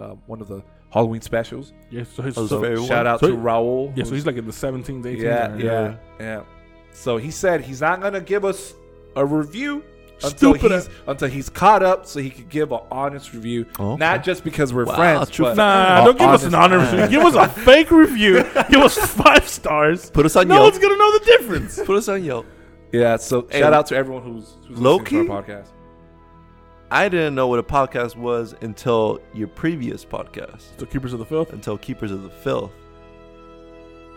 uh, 0.00 0.08
one 0.26 0.40
of 0.40 0.48
the 0.48 0.62
Halloween 0.90 1.20
specials. 1.20 1.72
Yeah, 1.90 2.04
so 2.04 2.22
his 2.22 2.36
Oh, 2.38 2.46
so. 2.46 2.86
Shout 2.86 3.06
out 3.06 3.20
So 3.20 3.28
to 3.28 3.32
he- 3.36 3.38
Raul. 3.42 3.96
yeah, 3.96 4.04
so 4.04 4.14
he's 4.14 4.26
like 4.26 4.36
in 4.36 4.46
the 4.46 4.52
17th, 4.52 5.02
18th. 5.02 5.18
yeah, 5.20 5.48
area. 5.50 5.98
yeah, 6.20 6.24
yeah. 6.24 6.42
So 6.92 7.16
he 7.16 7.30
said 7.30 7.60
he's 7.62 7.80
not 7.80 8.00
gonna 8.00 8.20
give 8.20 8.44
us 8.44 8.74
a 9.16 9.24
review 9.24 9.82
until 10.22 10.52
he's, 10.54 10.88
until 11.08 11.28
he's 11.28 11.50
caught 11.50 11.82
up, 11.82 12.06
so 12.06 12.20
he 12.20 12.30
could 12.30 12.48
give 12.48 12.70
an 12.70 12.78
honest 12.90 13.34
review. 13.34 13.66
Okay. 13.78 13.96
Not 13.98 14.22
just 14.22 14.44
because 14.44 14.72
we're 14.72 14.84
Wow, 14.84 14.94
friends. 14.94 15.30
true 15.30 15.46
but 15.46 15.56
Nah, 15.56 16.02
a 16.02 16.04
don't 16.04 16.18
give 16.18 16.28
us 16.30 16.44
an 16.44 16.54
honest- 16.54 16.92
review. 16.92 17.08
Give 17.08 17.24
us 17.26 17.34
a 17.34 17.48
fake 17.64 17.90
review. 17.90 18.44
Give 18.70 18.80
us 18.80 18.96
five 18.96 19.46
stars. 19.48 20.10
Put 20.10 20.24
us 20.26 20.36
on 20.36 20.46
No 20.46 20.54
Yelp. 20.54 20.72
one's 20.72 20.78
gonna 20.82 20.96
know 20.96 21.18
the 21.18 21.24
difference. 21.24 21.80
Put 21.84 21.96
us 21.96 22.08
on 22.08 22.22
Yelp. 22.22 22.46
Yeah. 22.92 23.16
So 23.16 23.48
Hey, 23.50 23.58
shout 23.60 23.72
out 23.72 23.86
to 23.88 23.96
everyone 23.96 24.22
who's, 24.22 24.56
who's 24.68 24.78
low 24.78 24.96
listening 24.98 25.22
to 25.22 25.26
key? 25.26 25.32
our 25.32 25.42
podcast. 25.42 25.68
I 26.94 27.08
didn't 27.08 27.34
know 27.34 27.48
what 27.48 27.58
a 27.58 27.62
podcast 27.64 28.14
was 28.14 28.54
until 28.60 29.20
your 29.34 29.48
previous 29.48 30.04
podcast, 30.04 30.62
So 30.78 30.86
Keepers 30.86 31.12
of 31.12 31.18
the 31.18 31.24
Filth. 31.24 31.52
until 31.52 31.76
Keepers 31.76 32.12
of 32.12 32.22
the 32.22 32.30
Filth. 32.30 32.70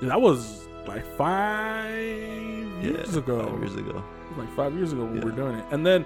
That 0.03 0.21
was 0.21 0.67
like 0.85 1.03
five 1.17 1.97
Yeah, 1.97 2.91
years 2.91 3.15
ago. 3.15 3.47
Five 3.49 3.59
years 3.61 3.75
ago. 3.75 4.03
It 4.29 4.37
was 4.37 4.45
like 4.45 4.55
five 4.55 4.75
years 4.75 4.93
ago 4.93 5.05
when 5.05 5.13
we 5.13 5.19
Yeah. 5.19 5.25
were 5.25 5.31
doing 5.31 5.55
it, 5.57 5.65
and 5.71 5.83
then 5.83 6.05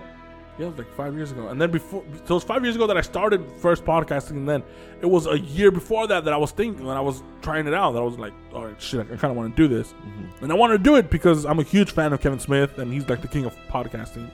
yeah, 0.58 0.68
it 0.68 0.70
was 0.70 0.78
like 0.78 0.94
five 0.96 1.14
years 1.14 1.32
ago. 1.34 1.50
And 1.50 1.62
then 1.62 1.72
before, 1.72 2.04
so 2.24 2.24
it 2.24 2.30
was 2.36 2.44
five 2.46 2.64
years 2.64 2.78
ago 2.78 2.88
that 2.88 2.96
I 2.96 3.02
started 3.02 3.44
first 3.58 3.84
podcasting, 3.84 4.32
and 4.38 4.48
then 4.48 4.64
it 5.02 5.08
was 5.08 5.28
a 5.28 5.38
year 5.40 5.72
before 5.72 6.08
that 6.08 6.24
that 6.24 6.34
I 6.34 6.38
was 6.38 6.52
thinking 6.52 6.86
when 6.86 6.96
I 6.96 7.02
was 7.02 7.22
trying 7.42 7.68
it 7.68 7.74
out 7.74 7.92
that 7.94 8.00
I 8.00 8.06
was 8.06 8.18
like, 8.18 8.34
all 8.54 8.66
right, 8.68 8.82
shit, 8.82 9.02
I 9.12 9.18
kind 9.18 9.32
of 9.32 9.36
want 9.36 9.54
to 9.54 9.62
do 9.62 9.68
this, 9.68 9.92
mm-hmm. 9.92 10.44
and 10.46 10.54
I 10.54 10.56
want 10.56 10.72
to 10.72 10.78
do 10.78 10.96
it 10.96 11.10
because 11.10 11.46
I'm 11.46 11.60
a 11.60 11.64
huge 11.64 11.92
fan 11.92 12.14
of 12.14 12.22
Kevin 12.22 12.40
Smith, 12.40 12.78
and 12.78 12.94
he's 12.94 13.10
like 13.10 13.22
the 13.22 13.28
king 13.28 13.44
of 13.44 13.54
podcasting, 13.68 14.30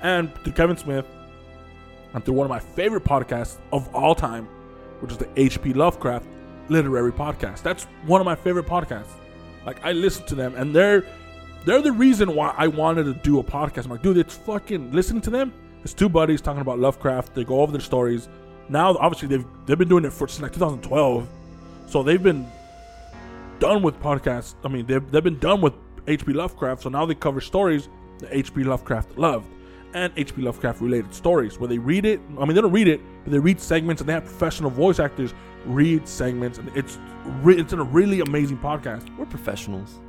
and 0.00 0.34
through 0.36 0.52
Kevin 0.54 0.78
Smith, 0.78 1.04
and 2.14 2.24
through 2.24 2.34
one 2.34 2.44
of 2.44 2.50
my 2.50 2.58
favorite 2.58 3.04
podcasts 3.04 3.58
of 3.72 3.92
all 3.94 4.14
time, 4.14 4.46
which 5.00 5.12
is 5.12 5.18
the 5.18 5.28
H.P. 5.36 5.72
Lovecraft 5.74 6.26
Literary 6.68 7.12
Podcast. 7.12 7.62
That's 7.62 7.84
one 8.06 8.20
of 8.20 8.24
my 8.24 8.34
favorite 8.34 8.66
podcasts. 8.66 9.12
Like 9.66 9.84
I 9.84 9.92
listen 9.92 10.26
to 10.26 10.34
them, 10.34 10.54
and 10.56 10.74
they're 10.74 11.04
they're 11.64 11.82
the 11.82 11.92
reason 11.92 12.34
why 12.34 12.54
I 12.56 12.66
wanted 12.66 13.04
to 13.04 13.14
do 13.14 13.38
a 13.38 13.44
podcast. 13.44 13.84
I'm 13.84 13.92
like, 13.92 14.02
dude, 14.02 14.18
it's 14.18 14.36
fucking 14.36 14.92
listening 14.92 15.22
to 15.22 15.30
them. 15.30 15.52
It's 15.84 15.94
two 15.94 16.08
buddies 16.08 16.40
talking 16.40 16.60
about 16.60 16.78
Lovecraft. 16.78 17.34
They 17.34 17.44
go 17.44 17.60
over 17.60 17.72
their 17.72 17.80
stories. 17.80 18.28
Now, 18.68 18.96
obviously, 18.98 19.28
they've 19.28 19.46
they've 19.66 19.78
been 19.78 19.88
doing 19.88 20.04
it 20.04 20.12
for 20.12 20.26
since 20.28 20.42
like 20.42 20.52
2012, 20.52 21.28
so 21.86 22.02
they've 22.02 22.22
been 22.22 22.46
done 23.58 23.82
with 23.82 24.00
podcasts. 24.00 24.54
I 24.64 24.68
mean, 24.68 24.86
they've 24.86 25.08
they've 25.10 25.22
been 25.22 25.38
done 25.38 25.60
with 25.60 25.74
H.P. 26.06 26.32
Lovecraft. 26.32 26.82
So 26.82 26.88
now 26.88 27.06
they 27.06 27.14
cover 27.14 27.40
stories 27.40 27.88
that 28.18 28.30
H.P. 28.32 28.64
Lovecraft 28.64 29.16
loved 29.18 29.46
and 29.94 30.12
H.P. 30.16 30.42
Lovecraft 30.42 30.80
related 30.80 31.14
stories 31.14 31.58
where 31.58 31.68
they 31.68 31.78
read 31.78 32.04
it. 32.06 32.20
I 32.38 32.44
mean, 32.44 32.54
they 32.54 32.60
don't 32.62 32.72
read 32.72 32.88
it, 32.88 33.00
but 33.24 33.32
they 33.32 33.38
read 33.38 33.60
segments, 33.60 34.00
and 34.00 34.08
they 34.08 34.12
have 34.14 34.24
professional 34.24 34.70
voice 34.70 34.98
actors 34.98 35.34
read 35.66 36.08
segments, 36.08 36.58
and 36.58 36.70
it's 36.74 36.98
re- 37.42 37.56
it's 37.56 37.72
in 37.72 37.78
a 37.78 37.84
really 37.84 38.20
amazing 38.20 38.58
podcast. 38.58 39.14
We're 39.16 39.26
professionals. 39.26 40.00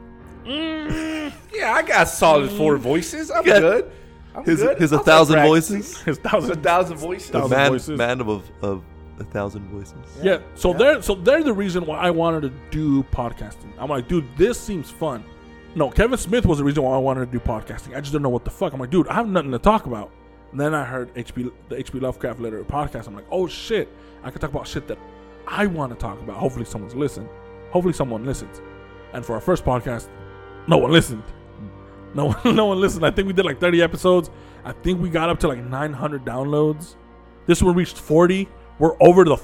Mm. 0.45 1.31
Yeah, 1.53 1.73
I 1.73 1.81
got 1.83 2.05
solid 2.09 2.49
four 2.51 2.77
voices. 2.77 3.31
I'm 3.31 3.45
Yeah. 3.45 3.59
good. 3.59 3.91
I'm 4.35 4.43
His, 4.45 4.61
good. 4.61 4.79
his 4.79 4.91
I'll 4.93 4.99
a 4.99 5.03
thousand 5.03 5.33
start 5.35 5.47
voices. 5.47 5.97
His 6.01 6.17
practicing. 6.17 6.25
A 6.25 6.29
thousand 6.29 6.63
thousand 6.63 6.97
voices. 6.97 7.29
The 7.29 7.39
Thousand 7.39 7.57
man, 7.57 7.71
voices. 7.71 7.97
man 7.97 8.21
of, 8.21 8.27
of, 8.29 8.51
of 8.63 8.83
a 9.19 9.23
thousand 9.25 9.67
voices. 9.67 9.95
Yeah. 10.21 10.39
So 10.55 10.73
they're 10.73 11.01
so 11.03 11.13
they're 11.15 11.43
the 11.43 11.53
reason 11.53 11.85
why 11.85 11.99
I 11.99 12.09
wanted 12.09 12.41
to 12.41 12.49
do 12.71 13.03
podcasting. 13.03 13.71
I'm 13.77 13.89
like, 13.89 14.07
dude, 14.07 14.25
this 14.37 14.59
seems 14.59 14.89
fun. 14.89 15.23
No, 15.75 15.89
Kevin 15.89 16.17
Smith 16.17 16.45
was 16.45 16.59
the 16.59 16.63
reason 16.63 16.83
why 16.83 16.93
I 16.93 16.97
wanted 16.99 17.25
to 17.25 17.31
do 17.31 17.39
podcasting. 17.39 17.95
I 17.95 17.99
just 17.99 18.11
didn't 18.11 18.21
know 18.21 18.29
what 18.29 18.45
the 18.45 18.51
fuck. 18.51 18.73
I'm 18.73 18.79
like, 18.79 18.91
dude, 18.91 19.07
I 19.07 19.15
have 19.15 19.27
nothing 19.27 19.51
to 19.51 19.59
talk 19.59 19.87
about. 19.87 20.11
And 20.51 20.59
then 20.59 20.75
I 20.75 20.83
heard 20.83 21.13
HP 21.15 21.51
the 21.69 21.75
HP 21.77 21.99
Lovecraft 21.99 22.39
Literary 22.39 22.65
Podcast. 22.65 23.07
I'm 23.07 23.15
like, 23.15 23.25
oh 23.31 23.47
shit, 23.47 23.89
I 24.23 24.29
can 24.29 24.39
talk 24.39 24.51
about 24.51 24.67
shit 24.67 24.87
that 24.87 24.99
I 25.47 25.65
want 25.65 25.91
to 25.91 25.97
talk 25.97 26.19
about. 26.19 26.37
Hopefully 26.37 26.65
someone's 26.65 26.93
listened. 26.93 27.27
Hopefully 27.71 27.93
someone 27.93 28.23
listens. 28.23 28.61
And 29.13 29.25
for 29.25 29.33
our 29.33 29.41
first 29.41 29.65
podcast, 29.65 30.09
no 30.67 30.77
one 30.77 30.91
listened. 30.91 31.23
No 32.13 32.25
one, 32.25 32.37
no 32.55 32.65
one 32.65 32.79
listened. 32.79 33.03
I 33.03 33.09
think 33.09 33.27
we 33.27 33.33
did 33.33 33.45
like 33.45 33.59
30 33.59 33.81
episodes. 33.81 34.29
I 34.63 34.73
think 34.73 35.01
we 35.01 35.09
got 35.09 35.29
up 35.29 35.39
to 35.39 35.47
like 35.47 35.63
900 35.63 36.23
downloads. 36.23 36.95
This 37.47 37.63
one 37.63 37.75
reached 37.75 37.97
40. 37.97 38.47
We're 38.77 38.95
over 39.01 39.23
the 39.23 39.37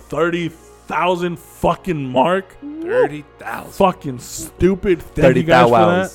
30,000 0.89 1.37
fucking 1.37 2.11
mark. 2.11 2.57
Thirty 2.81 3.23
thousand. 3.37 3.71
Fucking 3.73 4.19
stupid. 4.19 5.01
Thank 5.01 5.35
you 5.37 5.43
guys 5.43 5.69
for 5.69 5.77
that. 5.77 6.11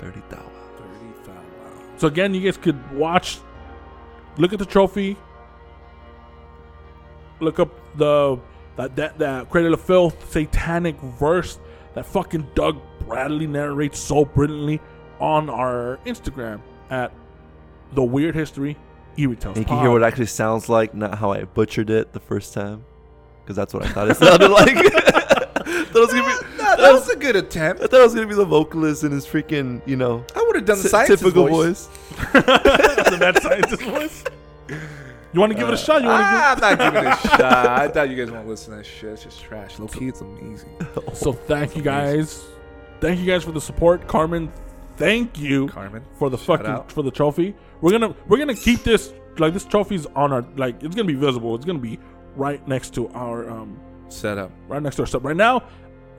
Thirty 0.00 0.22
thou 0.28 0.42
Thirty 0.78 1.12
thousand. 1.24 1.98
So 1.98 2.06
again, 2.06 2.32
you 2.32 2.42
guys 2.42 2.56
could 2.56 2.92
watch, 2.92 3.38
look 4.36 4.52
at 4.52 4.60
the 4.60 4.66
trophy, 4.66 5.16
look 7.40 7.58
up 7.58 7.70
the 7.96 8.38
that 8.76 8.94
that 8.96 9.18
that 9.18 9.50
Cradle 9.50 9.74
of 9.74 9.80
Filth 9.80 10.30
satanic 10.30 10.96
verse 11.00 11.58
that 11.94 12.06
fucking 12.06 12.48
Doug 12.54 12.80
Bradley 13.00 13.48
narrates 13.48 13.98
so 13.98 14.24
brilliantly 14.24 14.80
on 15.18 15.50
our 15.50 15.98
Instagram 16.06 16.60
at 16.88 17.12
the 17.92 18.02
Weird 18.02 18.36
History 18.36 18.76
Eerie 19.16 19.36
Tales. 19.36 19.58
You 19.58 19.64
can 19.64 19.80
hear 19.80 19.90
what 19.90 20.02
it 20.02 20.04
actually 20.04 20.26
sounds 20.26 20.68
like, 20.68 20.94
not 20.94 21.18
how 21.18 21.32
I 21.32 21.44
butchered 21.44 21.90
it 21.90 22.12
the 22.12 22.20
first 22.20 22.54
time. 22.54 22.84
Because 23.44 23.56
that's 23.56 23.74
what 23.74 23.84
I 23.84 23.88
thought 23.88 24.08
it 24.10 24.16
sounded 24.16 24.48
like. 24.50 24.74
that 24.74 25.90
was 25.94 26.08
gonna 26.12 26.22
be, 26.22 26.56
No, 26.58 26.76
that 26.76 26.92
was 26.92 27.08
a 27.08 27.16
good 27.16 27.36
attempt. 27.36 27.82
I 27.82 27.86
thought 27.86 28.00
it 28.00 28.04
was 28.04 28.14
gonna 28.14 28.26
be 28.26 28.34
the 28.34 28.44
vocalist 28.44 29.04
in 29.04 29.12
his 29.12 29.26
freaking, 29.26 29.80
you 29.86 29.96
know, 29.96 30.24
I 30.34 30.42
would 30.42 30.56
have 30.56 30.64
done 30.64 30.78
the 30.78 30.84
ty- 30.84 30.88
scientist 31.06 31.22
typical 31.22 31.48
voice. 31.48 31.86
voice. 31.86 32.18
the 32.32 33.16
mad 33.18 33.42
scientist 33.42 33.82
voice. 33.82 34.24
You 35.34 35.40
want 35.40 35.50
to 35.52 35.58
give 35.58 35.66
it 35.68 35.72
a 35.72 35.74
uh, 35.74 35.76
shot? 35.76 36.02
You 36.02 36.08
want 36.08 36.20
to 36.20 36.30
give- 36.30 36.64
I'm 36.64 36.78
not 36.78 36.92
giving 36.92 37.10
it 37.10 37.12
a 37.12 37.28
shot. 37.28 37.40
I 37.68 37.88
thought 37.88 38.10
you 38.10 38.16
guys 38.16 38.30
won't 38.30 38.46
listen 38.46 38.72
to 38.72 38.76
that 38.78 38.84
shit. 38.86 39.10
It's 39.12 39.24
just 39.24 39.42
trash. 39.42 39.78
Low 39.78 39.88
key, 39.88 40.08
it's 40.08 40.20
amazing. 40.20 40.68
So 41.14 41.32
thank 41.32 41.74
you 41.76 41.82
guys. 41.82 42.44
Thank 43.00 43.18
you 43.18 43.26
guys 43.26 43.42
for 43.42 43.52
the 43.52 43.60
support, 43.60 44.06
Carmen. 44.06 44.52
Thank 44.98 45.38
you 45.38 45.68
Carmen, 45.68 46.04
for 46.18 46.28
the 46.30 46.36
shout 46.36 46.58
fucking 46.58 46.66
out. 46.66 46.92
for 46.92 47.02
the 47.02 47.10
trophy. 47.10 47.54
We're 47.80 47.92
gonna 47.92 48.14
we're 48.28 48.38
gonna 48.38 48.54
keep 48.54 48.82
this 48.84 49.12
like 49.38 49.54
this 49.54 49.64
trophy's 49.64 50.04
on 50.14 50.32
our 50.32 50.44
like 50.56 50.80
it's 50.82 50.94
gonna 50.94 51.08
be 51.08 51.14
visible. 51.14 51.56
It's 51.56 51.64
gonna 51.64 51.78
be 51.78 51.98
right 52.36 52.66
next 52.66 52.94
to 52.94 53.08
our 53.10 53.48
um 53.48 53.78
Set 54.08 54.36
up. 54.38 54.50
right 54.68 54.82
next 54.82 54.96
to 54.96 55.02
our 55.02 55.06
stuff. 55.06 55.24
Right 55.24 55.36
now, 55.36 55.62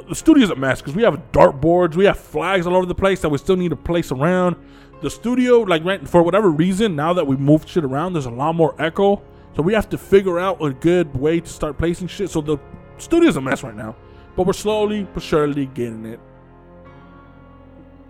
the 0.09 0.15
studio's 0.15 0.49
a 0.49 0.55
mess 0.55 0.81
because 0.81 0.95
we 0.95 1.03
have 1.03 1.31
dartboards, 1.31 1.95
we 1.95 2.05
have 2.05 2.19
flags 2.19 2.65
all 2.65 2.75
over 2.75 2.85
the 2.87 2.95
place 2.95 3.21
that 3.21 3.29
we 3.29 3.37
still 3.37 3.55
need 3.55 3.69
to 3.69 3.75
place 3.75 4.11
around. 4.11 4.55
The 5.01 5.09
studio, 5.09 5.59
like 5.59 5.83
right, 5.83 6.07
for 6.07 6.23
whatever 6.23 6.49
reason, 6.49 6.95
now 6.95 7.13
that 7.13 7.27
we 7.27 7.35
moved 7.35 7.69
shit 7.69 7.83
around, 7.83 8.13
there's 8.13 8.25
a 8.25 8.31
lot 8.31 8.55
more 8.55 8.73
echo. 8.81 9.21
So 9.55 9.61
we 9.61 9.73
have 9.73 9.89
to 9.89 9.97
figure 9.97 10.39
out 10.39 10.63
a 10.63 10.71
good 10.71 11.15
way 11.15 11.39
to 11.39 11.47
start 11.47 11.77
placing 11.77 12.07
shit. 12.07 12.29
So 12.31 12.41
the 12.41 12.57
studio's 12.97 13.35
a 13.35 13.41
mess 13.41 13.61
right 13.63 13.75
now, 13.75 13.95
but 14.35 14.47
we're 14.47 14.53
slowly 14.53 15.03
but 15.13 15.21
surely 15.21 15.67
getting 15.67 16.05
it 16.05 16.19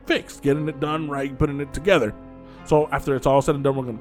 fixed, 0.05 0.41
getting 0.41 0.67
it 0.69 0.79
done 0.79 1.09
right, 1.09 1.37
putting 1.37 1.59
it 1.59 1.73
together. 1.73 2.13
So 2.65 2.87
after 2.91 3.15
it's 3.15 3.25
all 3.25 3.41
said 3.41 3.55
and 3.55 3.63
done, 3.63 3.75
we're 3.75 3.85
gonna, 3.85 3.99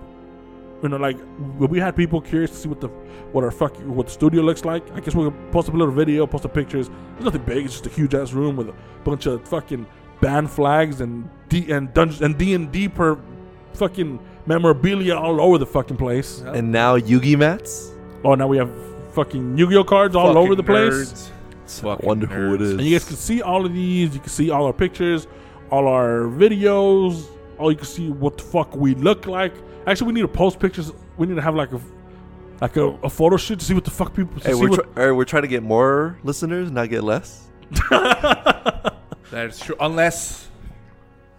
you 0.83 0.89
know, 0.89 0.97
like 0.97 1.17
we 1.59 1.79
had 1.79 1.95
people 1.95 2.21
curious 2.21 2.51
to 2.51 2.57
see 2.57 2.69
what 2.69 2.81
the 2.81 2.89
what 3.33 3.45
our 3.45 3.51
fucking 3.51 3.95
what 3.95 4.07
the 4.07 4.13
studio 4.13 4.43
looks 4.43 4.65
like. 4.65 4.91
I 4.93 5.01
guess 5.01 5.15
we'll 5.15 5.31
post 5.51 5.69
a 5.69 5.73
little 5.73 5.95
video, 5.95 6.27
post 6.27 6.43
the 6.43 6.49
pictures. 6.49 6.89
There's 6.89 7.25
nothing 7.25 7.43
big. 7.43 7.65
It's 7.65 7.75
just 7.75 7.87
a 7.87 7.91
huge 7.91 8.15
ass 8.15 8.33
room 8.33 8.57
with 8.57 8.69
a 8.69 8.75
bunch 9.05 9.27
of 9.27 9.47
fucking 9.49 9.87
band 10.21 10.51
flags 10.51 11.01
and 11.01 11.29
D 11.49 11.71
and 11.73 11.93
dungeons 11.95 12.23
and 12.23 12.37
D 12.37 12.55
and 12.55 12.73
D 12.73 12.89
per 12.89 13.19
fucking 13.75 14.19
memorabilia 14.47 15.15
all 15.15 15.41
over 15.41 15.59
the 15.59 15.67
fucking 15.67 15.97
place. 15.97 16.41
And 16.41 16.73
now 16.73 16.99
Yugi 16.99 17.39
mats. 17.39 17.93
Oh, 18.25 18.35
now 18.35 18.47
we 18.47 18.57
have 18.57 18.71
fucking 19.15 19.59
Yu-Gi-Oh 19.59 19.85
cards 19.85 20.17
all 20.17 20.39
over 20.39 20.55
the 20.55 20.63
place. 20.63 21.31
I 21.83 21.97
wonder 22.01 22.27
who 22.27 22.55
it 22.55 22.63
is. 22.63 22.73
And 22.73 22.83
you 22.83 22.95
guys 22.95 23.05
can 23.05 23.17
see 23.17 23.43
all 23.43 23.65
of 23.65 23.73
these. 23.73 24.15
You 24.15 24.21
can 24.21 24.29
see 24.29 24.51
all 24.51 24.67
our 24.67 24.73
pictures, 24.73 25.27
all 25.71 25.89
our 25.89 26.25
videos. 26.25 27.27
All 27.63 27.71
you 27.71 27.77
can 27.79 27.87
see 27.87 28.11
what 28.11 28.37
the 28.37 28.43
fuck 28.45 28.75
we 28.77 28.95
look 28.97 29.27
like. 29.27 29.55
Actually, 29.87 30.09
we 30.09 30.13
need 30.15 30.23
to 30.23 30.29
post 30.29 30.59
pictures. 30.59 30.93
We 31.17 31.27
need 31.27 31.37
to 31.37 31.43
have 31.43 31.55
like 31.55 31.73
a 31.73 31.81
like 32.61 32.77
a, 32.77 32.89
a 33.03 33.11
photo 33.11 33.37
shoot 33.37 33.59
to 33.61 33.65
see 33.65 33.75
what 33.75 33.85
the 33.85 33.91
fuck 33.91 34.15
people 34.15 34.39
to 34.41 34.47
Hey, 34.49 34.55
see 34.55 34.61
we're, 34.61 34.71
what, 34.71 34.95
try- 34.95 35.03
er, 35.05 35.15
we're 35.15 35.25
trying 35.25 35.43
to 35.43 35.49
get 35.49 35.63
more 35.63 36.19
listeners, 36.23 36.71
not 36.71 36.89
get 36.91 37.03
less. 37.03 37.49
That's 39.31 39.59
true. 39.65 39.77
Unless. 39.81 40.49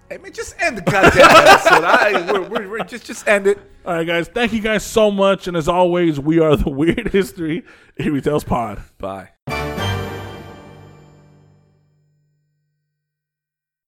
Hey, 0.10 0.18
man, 0.18 0.34
just 0.34 0.56
end 0.60 0.78
the 0.78 0.82
goddamn 0.91 1.24
episode. 1.30 1.84
I, 1.84 2.32
we're, 2.32 2.41
we're, 2.50 2.70
we're 2.70 2.84
just, 2.84 3.06
just 3.06 3.28
end 3.28 3.48
it. 3.48 3.58
All 3.86 3.94
right, 3.95 4.06
guys. 4.08 4.28
Thank 4.28 4.52
you 4.54 4.60
guys 4.62 4.84
so 4.86 5.12
much. 5.12 5.48
And 5.48 5.56
as 5.58 5.68
always, 5.68 6.20
we 6.20 6.40
are 6.40 6.56
the 6.56 6.70
Weird 6.72 7.10
History 7.12 7.64
Eerie 7.98 8.22
Tales 8.22 8.44
Pod. 8.44 8.82
Bye. 8.98 9.30